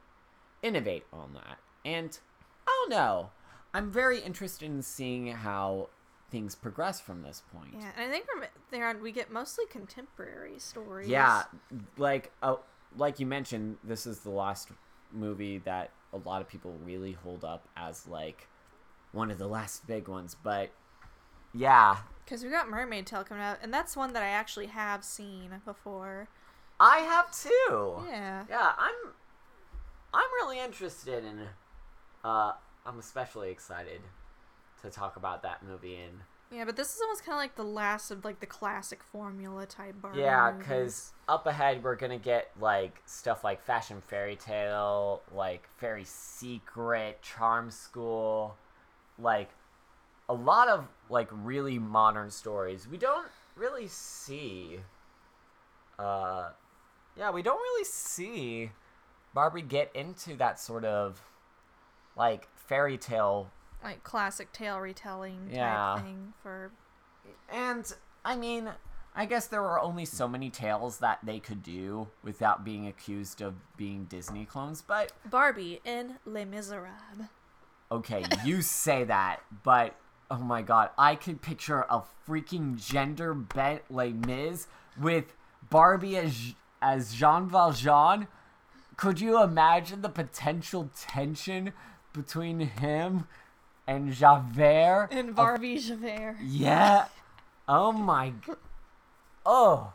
innovate 0.62 1.04
on 1.12 1.34
that. 1.34 1.58
And 1.84 2.18
I 2.66 2.70
don't 2.80 2.90
know. 2.90 3.30
I'm 3.72 3.90
very 3.90 4.20
interested 4.20 4.66
in 4.66 4.82
seeing 4.82 5.28
how 5.28 5.88
things 6.30 6.54
progress 6.54 7.00
from 7.00 7.22
this 7.22 7.42
point. 7.52 7.74
Yeah, 7.78 7.90
and 7.96 8.08
I 8.08 8.12
think 8.12 8.26
from 8.26 8.44
there 8.70 8.88
on 8.88 9.02
we 9.02 9.12
get 9.12 9.30
mostly 9.30 9.64
contemporary 9.66 10.58
stories. 10.58 11.08
Yeah, 11.08 11.44
like 11.96 12.32
uh, 12.42 12.56
like 12.96 13.20
you 13.20 13.26
mentioned, 13.26 13.78
this 13.84 14.06
is 14.06 14.20
the 14.20 14.30
last 14.30 14.68
movie 15.12 15.58
that 15.58 15.90
a 16.12 16.18
lot 16.18 16.40
of 16.40 16.48
people 16.48 16.74
really 16.84 17.12
hold 17.12 17.44
up 17.44 17.68
as 17.76 18.06
like 18.06 18.48
one 19.12 19.30
of 19.30 19.38
the 19.38 19.46
last 19.46 19.86
big 19.86 20.08
ones. 20.08 20.36
But 20.42 20.70
yeah, 21.54 21.98
Because 22.24 22.42
we 22.44 22.50
got 22.50 22.68
Mermaid 22.70 23.06
Tale 23.06 23.24
coming 23.24 23.42
out, 23.42 23.58
and 23.62 23.72
that's 23.74 23.96
one 23.96 24.12
that 24.12 24.22
I 24.22 24.28
actually 24.28 24.66
have 24.66 25.04
seen 25.04 25.50
before. 25.64 26.28
I 26.78 26.98
have 26.98 27.30
too. 27.36 28.04
Yeah. 28.08 28.44
Yeah, 28.48 28.72
I'm 28.78 28.94
I'm 30.14 30.30
really 30.40 30.58
interested 30.60 31.24
in. 31.24 31.40
Uh, 32.24 32.52
I'm 32.86 32.98
especially 32.98 33.50
excited 33.50 34.00
to 34.82 34.90
talk 34.90 35.16
about 35.16 35.42
that 35.42 35.62
movie 35.62 35.96
and 35.96 36.20
Yeah, 36.52 36.64
but 36.64 36.74
this 36.74 36.94
is 36.94 37.00
almost 37.00 37.24
kind 37.24 37.34
of 37.34 37.38
like 37.38 37.54
the 37.54 37.62
last 37.62 38.10
of 38.10 38.24
like 38.24 38.40
the 38.40 38.46
classic 38.46 39.02
formula 39.12 39.66
type 39.66 39.94
Barbie. 40.02 40.20
Yeah, 40.20 40.50
because 40.50 41.12
up 41.28 41.46
ahead 41.46 41.84
we're 41.84 41.94
gonna 41.94 42.18
get 42.18 42.50
like 42.60 43.00
stuff 43.06 43.44
like 43.44 43.62
Fashion 43.62 44.02
Fairy 44.08 44.34
Tale, 44.34 45.22
like 45.32 45.68
Fairy 45.78 46.04
Secret, 46.04 47.22
Charm 47.22 47.70
School, 47.70 48.56
like 49.16 49.50
a 50.28 50.34
lot 50.34 50.68
of 50.68 50.88
like 51.08 51.28
really 51.30 51.78
modern 51.78 52.30
stories. 52.30 52.88
We 52.88 52.98
don't 52.98 53.28
really 53.56 53.86
see. 53.86 54.80
Uh, 56.00 56.50
yeah, 57.16 57.30
we 57.30 57.42
don't 57.42 57.60
really 57.60 57.84
see 57.84 58.72
Barbie 59.34 59.62
get 59.62 59.90
into 59.94 60.34
that 60.36 60.58
sort 60.58 60.84
of 60.84 61.20
like 62.16 62.48
fairy 62.56 62.98
tale 62.98 63.50
like 63.82 64.02
classic 64.04 64.52
tale 64.52 64.78
retelling 64.78 65.46
type 65.48 65.54
Yeah. 65.56 66.00
thing 66.00 66.32
for 66.42 66.70
And 67.52 67.92
I 68.24 68.36
mean, 68.36 68.70
I 69.14 69.26
guess 69.26 69.46
there 69.46 69.62
were 69.62 69.80
only 69.80 70.04
so 70.04 70.28
many 70.28 70.50
tales 70.50 70.98
that 70.98 71.18
they 71.22 71.40
could 71.40 71.62
do 71.62 72.08
without 72.22 72.64
being 72.64 72.86
accused 72.86 73.40
of 73.40 73.54
being 73.76 74.04
Disney 74.04 74.44
clones. 74.44 74.82
But 74.82 75.12
Barbie 75.28 75.80
in 75.84 76.18
Les 76.24 76.44
Miserables. 76.44 77.28
okay, 77.90 78.24
you 78.44 78.62
say 78.62 79.04
that, 79.04 79.40
but 79.64 79.96
oh 80.30 80.38
my 80.38 80.62
god, 80.62 80.90
I 80.96 81.16
could 81.16 81.42
picture 81.42 81.84
a 81.90 82.02
freaking 82.28 82.76
gender 82.76 83.34
bent 83.34 83.82
Les 83.90 84.12
Mis 84.12 84.68
with 85.00 85.34
Barbie 85.70 86.16
as 86.16 86.54
as 86.82 87.12
Jean 87.14 87.48
Valjean. 87.48 88.28
Could 88.96 89.20
you 89.20 89.42
imagine 89.42 90.02
the 90.02 90.08
potential 90.08 90.90
tension 90.96 91.72
between 92.12 92.60
him 92.60 93.26
and 93.90 94.12
Javert? 94.12 95.08
And 95.10 95.34
Barbie 95.34 95.78
Javert. 95.78 96.36
Yeah. 96.42 97.06
Oh 97.68 97.92
my. 97.92 98.30
g- 98.46 98.52
Oh. 99.44 99.92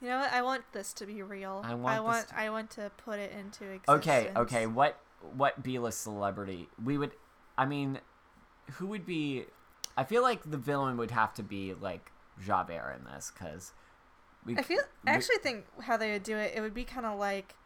You 0.00 0.08
know 0.08 0.18
what? 0.20 0.32
I 0.32 0.42
want 0.42 0.62
this 0.72 0.92
to 0.94 1.06
be 1.06 1.22
real. 1.22 1.62
I 1.64 1.74
want 1.74 1.96
I 1.96 2.00
want. 2.00 2.28
to- 2.28 2.38
I 2.38 2.50
want 2.50 2.70
to 2.70 2.90
put 2.96 3.18
it 3.18 3.32
into 3.32 3.64
existence. 3.64 3.88
Okay, 4.06 4.30
okay. 4.36 4.66
What 4.66 4.98
what 5.36 5.62
B-list 5.62 6.00
celebrity 6.02 6.68
we 6.82 6.96
would? 6.96 7.10
I 7.58 7.66
mean, 7.66 7.98
who 8.74 8.86
would 8.86 9.04
be? 9.04 9.44
I 9.96 10.04
feel 10.04 10.22
like 10.22 10.48
the 10.48 10.56
villain 10.56 10.96
would 10.96 11.10
have 11.10 11.34
to 11.34 11.42
be 11.42 11.74
like 11.74 12.12
Javert 12.44 12.96
in 12.98 13.04
this 13.12 13.32
because 13.36 13.72
we. 14.46 14.56
I 14.56 14.62
feel. 14.62 14.80
I 15.04 15.10
we- 15.10 15.16
actually 15.16 15.38
think 15.38 15.66
how 15.82 15.96
they 15.96 16.12
would 16.12 16.22
do 16.22 16.36
it. 16.36 16.52
It 16.54 16.60
would 16.60 16.74
be 16.74 16.84
kind 16.84 17.04
of 17.04 17.18
like 17.18 17.56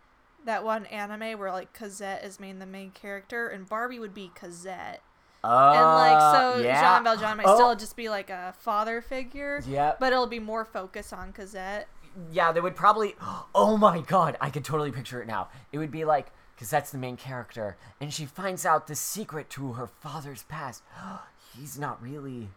that 0.47 0.65
one 0.65 0.87
anime 0.87 1.39
where 1.39 1.53
like 1.53 1.75
Cosette 1.75 2.25
is 2.25 2.41
main 2.41 2.59
the 2.59 2.67
main 2.67 2.91
character, 2.91 3.49
and 3.49 3.69
Barbie 3.69 3.99
would 3.99 4.15
be 4.15 4.33
Cosette. 4.35 5.03
Uh, 5.45 5.73
and 5.75 5.87
like 5.87 6.35
so, 6.35 6.63
yeah. 6.63 6.81
Jean 6.81 7.05
Valjean 7.05 7.37
might 7.37 7.47
Oh, 7.47 7.55
still 7.57 7.75
just 7.77 7.97
be 7.97 8.09
like 8.09 8.31
a 8.31 8.55
father 8.59 9.01
figure. 9.01 9.63
Yeah. 9.67 9.95
But 9.99 10.13
it'll 10.13 10.27
be 10.27 10.39
more 10.39 10.65
focused 10.65 11.13
on 11.13 11.33
Cosette. 11.33 11.89
yeah, 12.31 12.53
they 12.53 12.61
would 12.61 12.77
probably. 12.77 13.15
Oh 13.55 13.77
my 13.77 14.01
god, 14.01 14.37
I 14.41 14.51
could 14.51 14.65
totally 14.65 14.93
picture 14.93 15.21
it 15.21 15.27
now. 15.27 15.49
It 15.73 15.79
would 15.79 15.91
be 15.91 16.05
like 16.05 16.29
that's 16.71 16.93
the 16.93 16.99
main 16.99 17.17
character, 17.17 17.77
and 18.01 18.13
she 18.15 18.25
finds 18.25 18.65
out 18.65 18.87
the 18.87 18.95
secret 18.95 19.51
to 19.51 19.73
her 19.73 19.89
father's 19.89 20.45
past. 20.45 20.83
He's 21.59 21.77
not 21.79 22.01
really. 22.01 22.51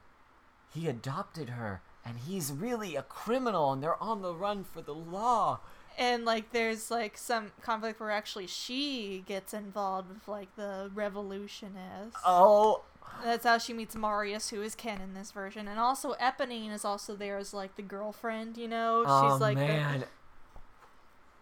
He 0.71 0.87
adopted 0.87 1.49
her, 1.49 1.81
and 2.05 2.17
he's 2.27 2.51
really 2.51 2.95
a 2.95 3.01
criminal, 3.01 3.71
and 3.73 3.81
they're 3.81 4.01
on 4.03 4.21
the 4.21 4.35
run 4.35 4.63
for 4.63 4.81
the 4.81 4.93
law. 4.93 5.59
And 5.97 6.25
like 6.25 6.51
there's 6.51 6.91
like 6.91 7.17
some 7.17 7.51
conflict 7.61 7.99
where 7.99 8.11
actually 8.11 8.47
she 8.47 9.23
gets 9.25 9.53
involved 9.53 10.09
with 10.09 10.27
like 10.27 10.53
the 10.55 10.91
revolutionists. 10.93 12.19
Oh, 12.25 12.83
That's 13.23 13.45
how 13.45 13.57
she 13.57 13.73
meets 13.73 13.95
Marius, 13.95 14.49
who 14.49 14.61
is 14.61 14.75
Ken 14.75 14.99
in 15.01 15.13
this 15.13 15.31
version, 15.31 15.67
and 15.67 15.79
also 15.79 16.13
Eponine 16.15 16.73
is 16.73 16.83
also 16.83 17.15
there 17.15 17.37
as 17.37 17.53
like 17.53 17.75
the 17.75 17.81
girlfriend. 17.81 18.57
You 18.57 18.67
know, 18.67 19.03
oh 19.07 19.31
she's 19.31 19.39
like 19.39 19.57
the- 19.57 19.65
man. 19.65 20.03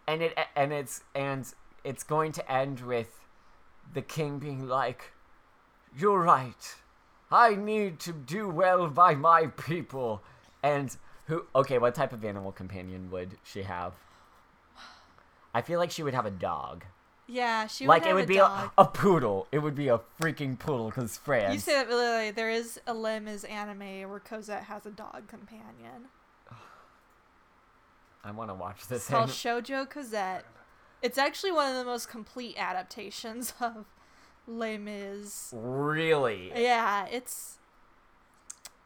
And 0.08 0.22
it 0.22 0.38
and 0.56 0.74
it's 0.74 1.02
and 1.16 1.52
it's 1.84 2.04
going 2.04 2.32
to 2.34 2.52
end 2.52 2.82
with 2.82 3.20
the 3.94 4.02
king 4.02 4.38
being 4.38 4.68
like, 4.68 5.14
"You're 5.98 6.22
right. 6.22 6.76
I 7.32 7.56
need 7.56 8.00
to 8.02 8.12
do 8.14 8.50
well 8.50 8.90
by 8.90 9.16
my 9.16 9.48
people." 9.48 10.22
And 10.62 10.96
who? 11.28 11.46
Okay, 11.56 11.78
what 11.78 11.96
type 11.96 12.12
of 12.14 12.24
animal 12.26 12.52
companion 12.52 13.10
would 13.12 13.38
she 13.44 13.64
have? 13.64 13.94
I 15.54 15.62
feel 15.62 15.80
like 15.80 15.92
she 15.92 16.04
would 16.04 16.14
have 16.14 16.26
a 16.26 16.32
dog. 16.32 16.84
yeah, 17.28 17.68
she 17.68 17.86
would 17.86 17.90
like 17.90 18.06
it 18.06 18.14
would 18.14 18.26
a 18.26 18.28
be 18.28 18.38
a, 18.38 18.72
a 18.78 18.86
poodle. 18.86 19.48
It 19.52 19.60
would 19.60 19.76
be 19.76 19.88
a 19.88 20.00
freaking 20.22 20.58
poodle 20.58 20.88
because 20.90 21.18
France. 21.18 21.54
You 21.54 21.60
say 21.60 21.74
that 21.74 21.88
really. 21.88 22.32
There 22.32 22.50
is 22.50 22.80
a 22.88 22.94
Les 22.94 23.20
Mis 23.20 23.44
anime 23.44 24.10
where 24.10 24.20
Cosette 24.20 24.64
has 24.64 24.86
a 24.86 24.92
dog 24.92 25.28
companion. 25.28 26.10
I 28.24 28.32
want 28.32 28.50
to 28.50 28.56
watch 28.56 28.88
this. 28.88 29.04
It's 29.04 29.10
called 29.10 29.30
Shoujo 29.30 29.90
Cosette. 29.90 30.46
It's 31.02 31.18
actually 31.18 31.52
one 31.52 31.70
of 31.70 31.76
the 31.78 31.84
most 31.86 32.10
complete 32.10 32.56
adaptations 32.58 33.54
of 33.62 33.86
Les 34.48 34.78
Mis. 34.78 35.54
really? 35.56 36.52
Yeah, 36.56 37.06
it's 37.08 37.58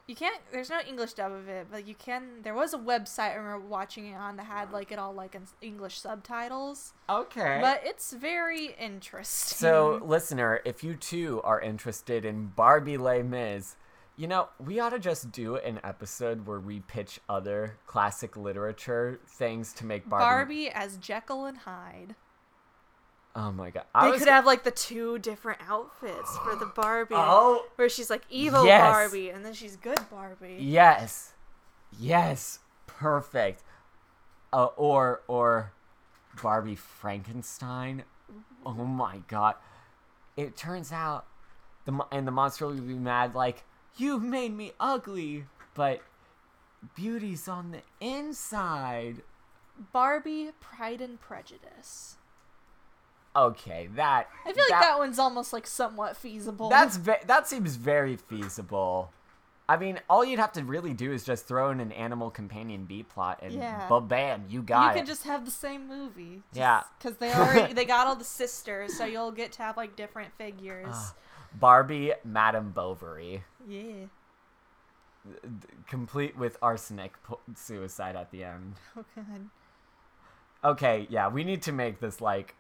You 0.07 0.15
can't. 0.15 0.39
There's 0.53 0.69
no 0.69 0.79
English 0.88 1.13
dub 1.13 1.34
of 1.34 1.49
it, 1.49 1.67
but 1.69 1.85
you 1.85 1.93
can. 1.93 2.41
There 2.41 2.53
was 2.53 2.73
a 2.73 2.77
website 2.77 3.34
I 3.34 3.35
remember 3.35 3.67
watching 3.67 4.07
it 4.07 4.15
on 4.15 4.38
that 4.38 4.45
had 4.45 4.71
like 4.71 4.93
it 4.93 4.99
all 4.99 5.13
like 5.13 5.35
in 5.35 5.43
English 5.61 5.99
subtitles. 5.99 6.93
Okay. 7.09 7.59
But 7.61 7.81
it's 7.84 8.13
very 8.13 8.73
interesting. 8.79 9.57
So, 9.57 10.01
listener, 10.05 10.61
if 10.63 10.81
you 10.81 10.95
too 10.95 11.41
are 11.43 11.59
interested 11.59 12.23
in 12.23 12.47
Barbie 12.55 12.97
Les 12.97 13.21
Mis, 13.21 13.75
you 14.15 14.27
know, 14.27 14.47
we 14.65 14.79
ought 14.79 14.91
to 14.91 14.99
just 14.99 15.31
do 15.34 15.57
an 15.57 15.81
episode 15.84 16.47
where 16.47 16.59
we 16.61 16.79
pitch 16.79 17.19
other 17.27 17.77
classic 17.85 18.38
literature 18.38 19.19
things 19.27 19.73
to 19.73 19.85
make 19.85 20.07
Barbie. 20.07 20.23
Barbie 20.23 20.69
as 20.69 20.95
Jekyll 20.97 21.45
and 21.45 21.57
Hyde. 21.57 22.15
Oh 23.39 23.51
my 23.51 23.69
god. 23.69 23.84
They 23.93 23.99
I 23.99 24.09
was 24.09 24.19
could 24.19 24.30
have 24.30 24.47
like 24.47 24.64
the 24.64 24.72
two 24.72 25.19
different 25.19 25.59
outfits 25.69 26.35
for 26.39 26.55
the 26.55 26.65
Barbie. 26.65 27.14
Oh. 27.15 27.68
Where 27.76 27.88
she's 27.88 28.09
like 28.09 28.23
evil 28.31 28.65
Yes. 28.65 28.81
Barbie 28.81 29.30
and 29.30 29.45
then 29.45 29.53
she's 29.53 29.76
good 29.76 29.99
Barbie. 30.09 30.57
Yes. 30.59 31.34
Yes. 31.99 32.59
Perfect. 32.88 33.64
Uh, 34.51 34.65
or 34.76 35.22
or 35.27 35.72
Barbie 36.41 36.76
Frankenstein. 36.76 38.03
Oh 38.65 38.73
my 38.73 39.22
god. 39.27 39.53
It 40.35 40.57
turns 40.57 40.91
out 40.91 41.27
the 41.85 41.99
and 42.11 42.27
the 42.27 42.31
monster 42.31 42.65
will 42.65 42.73
be 42.73 42.95
mad 42.95 43.35
like 43.35 43.64
you've 43.97 44.23
made 44.23 44.57
me 44.57 44.72
ugly, 44.80 45.45
but 45.76 46.01
beauty's 46.95 47.47
on 47.47 47.69
the 47.69 47.81
inside. 48.01 49.22
Barbie 49.93 50.49
Pride 50.59 51.01
and 51.01 51.22
Prejudice. 51.22 52.15
Okay, 53.38 53.88
that 53.95 54.27
I 54.47 54.51
feel 54.53 54.64
like 54.72 54.81
that, 54.81 54.97
one's 54.97 55.19
almost 55.19 55.53
like 55.53 55.68
somewhat 55.68 56.18
feasible. 56.18 56.69
That's 56.69 56.97
ve- 56.97 57.23
that 57.27 57.47
seems 57.47 57.76
very 57.76 58.15
feasible. 58.18 59.11
I 59.69 59.76
mean, 59.77 59.99
all 60.09 60.23
you'd 60.26 60.39
have 60.39 60.53
to 60.53 60.64
really 60.64 60.93
do 60.93 61.11
is 61.11 61.23
just 61.26 61.45
throw 61.45 61.69
in 61.72 61.80
an 61.81 61.91
animal 61.91 62.31
companion 62.31 62.85
B 62.85 63.03
plot, 63.03 63.39
and 63.43 63.53
Yeah. 63.53 63.99
bam, 63.99 64.45
you 64.49 64.61
got 64.64 64.81
you 64.81 64.88
got 64.88 64.93
could 64.93 65.03
it. 65.03 65.07
just 65.07 65.23
have 65.26 65.45
the 65.45 65.51
same 65.51 65.88
movie. 65.88 66.41
Yeah. 66.53 66.84
Because 66.97 67.18
they 67.18 67.31
already 67.34 67.73
they 67.76 67.85
got 67.85 68.07
all 68.07 68.15
the 68.15 68.23
sisters, 68.23 68.97
so 68.97 69.05
you'll 69.05 69.31
get 69.34 69.51
to 69.53 69.61
have 69.61 69.77
like 69.77 69.95
different 69.95 70.34
figures. 70.38 70.88
Ah. 70.89 71.14
Barbie, 71.53 72.14
Madame 72.23 72.72
Bovary, 72.72 73.43
yeah. 73.68 74.05
complete 75.88 76.38
with 76.38 76.57
arsenic 76.61 77.14
suicide 77.55 78.15
at 78.15 78.31
the 78.31 78.43
end. 78.43 78.76
Oh 78.97 79.03
god. 79.15 79.49
Okay, 80.64 81.07
yeah, 81.09 81.27
we 81.27 81.43
need 81.43 81.61
to 81.64 81.72
make 81.72 81.99
this 81.99 82.19
like 82.22 82.55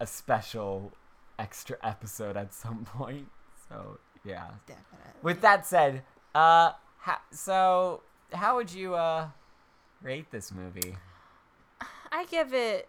a 0.00 0.06
special 0.06 0.92
extra 1.38 1.76
episode 1.82 2.36
at 2.36 2.52
some 2.52 2.84
point. 2.96 3.28
So 3.68 3.98
yeah. 4.24 4.48
Definitely. 4.66 5.20
With 5.22 5.40
that 5.42 5.66
said, 5.66 6.02
uh, 6.34 6.72
ha- 6.98 7.22
so 7.30 8.02
how 8.32 8.56
would 8.56 8.72
you 8.72 8.94
uh 8.94 9.28
rate 10.02 10.30
this 10.30 10.52
movie? 10.52 10.96
I 12.12 12.24
give 12.24 12.52
it 12.52 12.88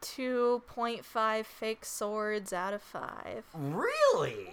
2.5 0.00 1.44
fake 1.44 1.84
swords 1.84 2.52
out 2.52 2.74
of 2.74 2.82
5. 2.82 3.44
Really? 3.54 4.48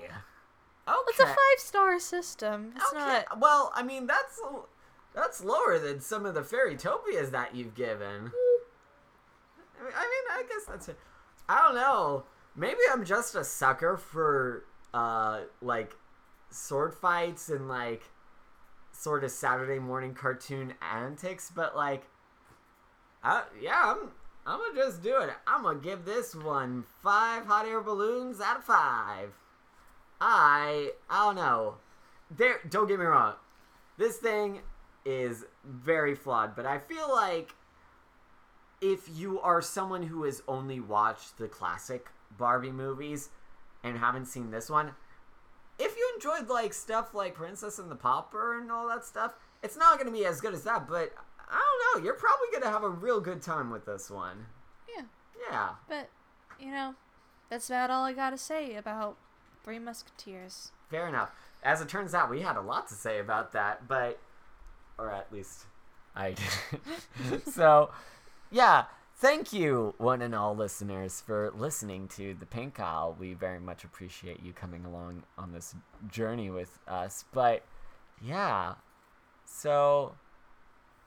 Okay. 0.88 1.10
It's 1.10 1.19
a 1.19 1.26
five 1.26 1.35
star 1.57 1.99
system. 1.99 2.73
It's 2.76 2.93
okay. 2.93 2.99
not. 2.99 3.39
Well, 3.39 3.72
I 3.76 3.84
mean 3.84 4.07
that's 4.07 4.41
that's 5.14 5.43
lower 5.43 5.77
than 5.77 6.01
some 6.01 6.26
of 6.26 6.34
the 6.34 6.41
fairytopias 6.41 7.31
that 7.31 7.56
you've 7.56 7.76
given. 7.76 8.31
I 9.80 9.84
mean, 9.84 9.93
I 9.95 10.01
mean, 10.01 10.26
I 10.31 10.43
guess 10.49 10.65
that's 10.68 10.89
it. 10.89 10.97
I 11.49 11.63
don't 11.63 11.76
know. 11.76 12.23
Maybe 12.55 12.80
I'm 12.91 13.03
just 13.03 13.35
a 13.35 13.43
sucker 13.43 13.97
for 13.97 14.63
uh 14.93 15.41
like 15.61 15.95
sword 16.51 16.95
fights 16.95 17.49
and 17.49 17.67
like 17.67 18.03
sort 18.91 19.23
of 19.23 19.31
Saturday 19.31 19.80
morning 19.80 20.13
cartoon 20.13 20.73
antics, 20.81 21.51
but 21.53 21.76
like, 21.76 22.03
yeah, 23.59 23.95
I'm 23.95 24.11
I'm 24.45 24.59
gonna 24.59 24.76
just 24.76 25.01
do 25.01 25.21
it. 25.21 25.30
I'm 25.47 25.63
gonna 25.63 25.80
give 25.80 26.05
this 26.05 26.35
one 26.35 26.85
five 27.01 27.45
hot 27.45 27.65
air 27.65 27.81
balloons 27.81 28.41
out 28.41 28.57
of 28.57 28.63
five. 28.63 29.34
I 30.21 30.91
I 31.09 31.26
don't 31.26 31.35
know. 31.35 31.76
There, 32.30 32.59
don't 32.69 32.88
get 32.88 32.99
me 32.99 33.05
wrong. 33.05 33.34
This 33.97 34.17
thing 34.17 34.59
is 35.03 35.45
very 35.65 36.13
flawed, 36.13 36.55
but 36.55 36.65
I 36.65 36.77
feel 36.77 37.09
like 37.11 37.55
if 38.81 39.10
you 39.14 39.39
are 39.41 39.61
someone 39.61 40.03
who 40.03 40.23
has 40.23 40.41
only 40.47 40.80
watched 40.80 41.38
the 41.38 41.47
classic 41.47 42.07
Barbie 42.38 42.72
movies 42.72 43.30
and 43.84 43.97
haven't 43.97 44.26
seen 44.26 44.51
this 44.51 44.69
one, 44.69 44.91
if 45.77 45.95
you 45.97 46.11
enjoyed 46.15 46.49
like 46.49 46.73
stuff 46.73 47.14
like 47.14 47.35
Princess 47.35 47.80
and 47.80 47.89
the 47.89 47.95
Pauper 47.95 48.60
and 48.60 48.72
all 48.72 48.88
that 48.88 49.06
stuff, 49.06 49.34
it's 49.64 49.77
not 49.77 49.97
going 49.97 50.11
to 50.11 50.18
be 50.18 50.26
as 50.26 50.41
good 50.41 50.53
as 50.53 50.64
that, 50.64 50.88
but 50.88 51.14
I 51.49 51.60
don't 51.60 52.01
know, 52.01 52.06
you're 52.06 52.15
probably 52.15 52.47
going 52.51 52.64
to 52.64 52.69
have 52.69 52.84
a 52.84 52.89
real 52.89 53.19
good 53.19 53.41
time 53.41 53.69
with 53.69 53.85
this 53.85 54.10
one. 54.10 54.45
Yeah. 54.95 55.06
Yeah. 55.49 55.69
But, 55.88 56.10
you 56.60 56.72
know, 56.72 56.95
that's 57.49 57.69
about 57.69 57.89
all 57.89 58.06
I 58.06 58.14
gotta 58.14 58.38
say 58.38 58.76
about 58.76 59.18
Three 59.64 59.80
Musketeers. 59.80 60.72
Fair 60.89 61.07
enough. 61.07 61.31
As 61.64 61.81
it 61.81 61.89
turns 61.89 62.14
out, 62.14 62.30
we 62.30 62.41
had 62.41 62.56
a 62.56 62.61
lot 62.61 62.88
to 62.89 62.93
say 62.93 63.19
about 63.19 63.51
that, 63.53 63.88
but 63.88 64.19
or 64.97 65.11
at 65.11 65.31
least 65.31 65.65
I 66.15 66.35
did. 67.22 67.47
so, 67.53 67.89
yeah, 68.51 68.85
thank 69.15 69.53
you, 69.53 69.93
one 69.97 70.21
and 70.21 70.34
all 70.34 70.55
listeners, 70.55 71.21
for 71.26 71.51
listening 71.55 72.07
to 72.09 72.34
the 72.39 72.45
Pink 72.45 72.80
Aisle. 72.80 73.15
We 73.19 73.34
very 73.34 73.59
much 73.59 73.84
appreciate 73.84 74.41
you 74.43 74.53
coming 74.53 74.85
along 74.85 75.23
on 75.38 75.51
this 75.51 75.76
journey 76.11 76.49
with 76.49 76.80
us. 76.88 77.26
But 77.34 77.63
yeah, 78.21 78.76
so 79.45 80.15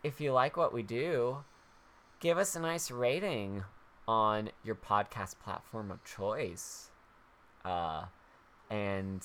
if 0.03 0.21
you 0.21 0.33
like 0.33 0.57
what 0.57 0.73
we 0.73 0.83
do, 0.83 1.39
give 2.21 2.39
us 2.39 2.57
a 2.57 2.61
nice 2.61 2.91
rating 2.91 3.65
on 4.07 4.51
your 4.65 4.75
podcast 4.75 5.37
platform 5.43 5.91
of 5.91 6.05
choice. 6.05 6.91
Uh, 7.65 8.07
and 8.71 9.23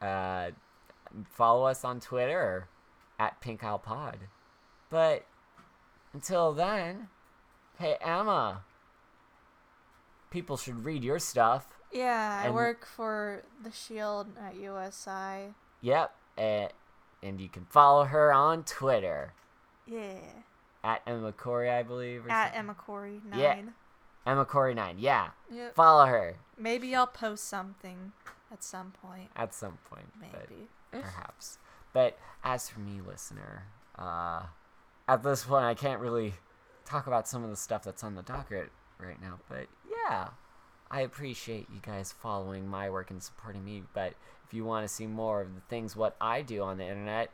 uh, 0.00 0.50
follow 1.24 1.66
us 1.66 1.84
on 1.84 2.00
Twitter 2.00 2.68
at 3.18 3.40
Pink 3.40 3.64
Aisle 3.64 3.78
Pod. 3.78 4.18
But 4.90 5.26
until 6.12 6.52
then, 6.52 7.08
hey 7.78 7.96
Emma, 8.00 8.62
people 10.30 10.56
should 10.56 10.84
read 10.84 11.04
your 11.04 11.18
stuff. 11.18 11.66
Yeah, 11.92 12.42
I 12.44 12.50
work 12.50 12.84
for 12.84 13.42
the 13.62 13.70
Shield 13.70 14.28
at 14.38 14.56
USI. 14.56 15.54
Yep, 15.80 16.14
uh, 16.36 16.68
and 17.22 17.40
you 17.40 17.48
can 17.48 17.64
follow 17.66 18.04
her 18.04 18.32
on 18.32 18.64
Twitter 18.64 19.32
Yeah. 19.86 20.18
at 20.84 21.02
Emma 21.06 21.32
Corry, 21.32 21.70
I 21.70 21.82
believe. 21.82 22.26
At 22.28 22.46
something. 22.52 22.58
Emma 22.58 22.74
Corry 22.74 23.24
9. 23.24 23.38
Yeah. 23.38 23.62
Emma 24.26 24.44
Corry 24.44 24.74
nine. 24.74 24.98
Yeah, 24.98 25.30
Yep. 25.50 25.76
follow 25.76 26.06
her 26.06 26.34
Maybe 26.58 26.96
I'll 26.96 27.06
post 27.06 27.44
something 27.44 28.12
at 28.50 28.64
some 28.64 28.90
point. 28.90 29.30
at 29.36 29.54
some 29.54 29.78
point. 29.88 30.12
but- 30.18 30.50
Maybe. 30.50 30.68
perhaps. 30.90 31.58
But 31.92 32.18
as 32.42 32.68
for 32.68 32.80
me, 32.80 33.00
listener, 33.00 33.68
uh, 33.96 34.46
at 35.08 35.22
this 35.22 35.44
point, 35.44 35.64
I 35.64 35.74
can't 35.74 36.00
really 36.00 36.34
talk 36.84 37.06
about 37.06 37.28
some 37.28 37.44
of 37.44 37.50
the 37.50 37.56
stuff 37.56 37.84
that's 37.84 38.02
on 38.02 38.14
the 38.14 38.22
docket 38.22 38.70
right 38.98 39.20
now. 39.20 39.38
But 39.48 39.66
yeah, 39.88 40.28
I 40.90 41.00
appreciate 41.00 41.68
you 41.72 41.80
guys 41.80 42.12
following 42.12 42.66
my 42.66 42.90
work 42.90 43.10
and 43.10 43.22
supporting 43.22 43.64
me. 43.64 43.84
But 43.92 44.14
if 44.46 44.54
you 44.54 44.64
want 44.64 44.86
to 44.86 44.92
see 44.92 45.06
more 45.06 45.42
of 45.42 45.54
the 45.54 45.60
things 45.68 45.96
what 45.96 46.16
I 46.20 46.42
do 46.42 46.62
on 46.62 46.78
the 46.78 46.86
internet, 46.86 47.30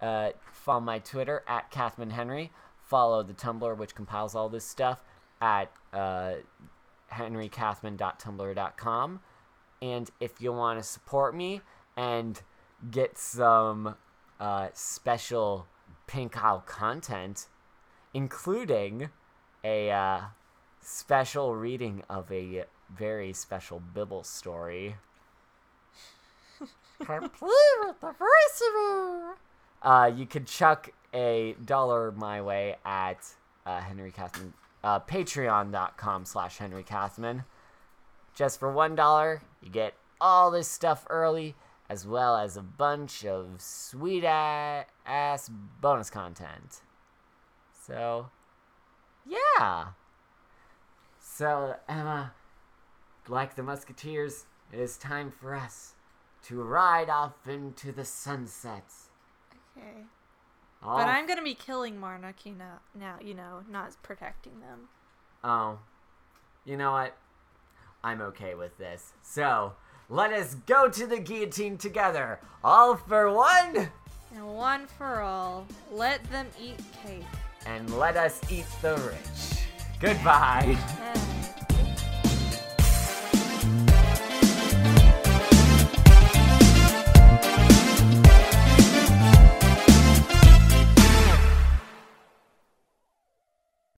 uh, 0.00 0.30
follow 0.52 0.80
my 0.80 0.98
Twitter 0.98 1.44
at 1.46 1.70
Kathman 1.70 2.10
Henry. 2.10 2.50
Follow 2.84 3.22
the 3.22 3.34
Tumblr, 3.34 3.76
which 3.76 3.94
compiles 3.94 4.34
all 4.34 4.48
this 4.48 4.66
stuff, 4.66 5.04
at 5.40 5.70
uh, 5.92 6.34
henrykathman.tumblr.com. 7.12 9.20
And 9.80 10.10
if 10.20 10.40
you 10.40 10.52
want 10.52 10.78
to 10.78 10.84
support 10.84 11.34
me 11.34 11.62
and 11.96 12.40
get 12.90 13.16
some 13.16 13.94
uh, 14.38 14.68
special 14.74 15.66
Pink 16.06 16.42
Aisle 16.42 16.64
content, 16.66 17.46
including 18.12 19.10
a 19.64 19.90
uh, 19.90 20.20
special 20.80 21.54
reading 21.54 22.02
of 22.08 22.30
a 22.30 22.64
very 22.94 23.32
special 23.32 23.80
Bible 23.80 24.22
story. 24.22 24.96
Complete 27.04 27.50
with 27.80 28.00
the 28.00 28.14
voiceover. 28.14 29.32
Uh, 29.82 30.10
you 30.14 30.26
could 30.26 30.46
chuck 30.46 30.90
a 31.12 31.56
dollar 31.64 32.12
my 32.12 32.40
way 32.40 32.76
at 32.84 33.18
uh, 33.66 33.80
Henry 33.80 34.12
Kathman, 34.12 34.52
uh, 34.84 35.00
patreon.com 35.00 36.24
slash 36.24 36.58
Henry 36.58 36.84
Kathman. 36.84 37.44
Just 38.34 38.60
for 38.60 38.70
one 38.70 38.94
dollar, 38.94 39.42
you 39.62 39.70
get 39.70 39.94
all 40.20 40.50
this 40.50 40.68
stuff 40.68 41.04
early, 41.10 41.54
as 41.92 42.06
well 42.06 42.38
as 42.38 42.56
a 42.56 42.62
bunch 42.62 43.22
of 43.22 43.60
sweet 43.60 44.24
ass 44.24 45.50
bonus 45.82 46.08
content. 46.08 46.80
So, 47.86 48.30
yeah. 49.26 49.88
So, 51.20 51.76
Emma, 51.86 52.32
like 53.28 53.56
the 53.56 53.62
Musketeers, 53.62 54.46
it 54.72 54.78
is 54.78 54.96
time 54.96 55.30
for 55.30 55.54
us 55.54 55.92
to 56.44 56.62
ride 56.62 57.10
off 57.10 57.34
into 57.46 57.92
the 57.92 58.06
sunsets. 58.06 59.10
Okay. 59.76 60.04
But 60.80 61.08
I'm 61.08 61.26
gonna 61.26 61.42
be 61.42 61.54
killing 61.54 61.96
Marnaki 61.96 62.56
now, 62.56 62.80
now, 62.98 63.16
you 63.20 63.34
know, 63.34 63.64
not 63.70 64.02
protecting 64.02 64.60
them. 64.60 64.88
Oh, 65.44 65.78
you 66.64 66.78
know 66.78 66.92
what? 66.92 67.18
I'm 68.02 68.22
okay 68.22 68.54
with 68.54 68.78
this. 68.78 69.12
So, 69.22 69.74
let 70.12 70.30
us 70.32 70.54
go 70.66 70.88
to 70.90 71.06
the 71.06 71.18
guillotine 71.18 71.78
together. 71.78 72.38
All 72.62 72.96
for 72.96 73.32
one, 73.32 73.88
And 74.34 74.46
one 74.54 74.86
for 74.86 75.20
all, 75.22 75.66
let 75.90 76.22
them 76.30 76.46
eat 76.60 76.78
cake. 77.04 77.24
and 77.66 77.88
let 77.98 78.16
us 78.16 78.38
eat 78.50 78.66
the 78.82 78.94
rich. 79.08 79.64
Goodbye. 80.00 80.76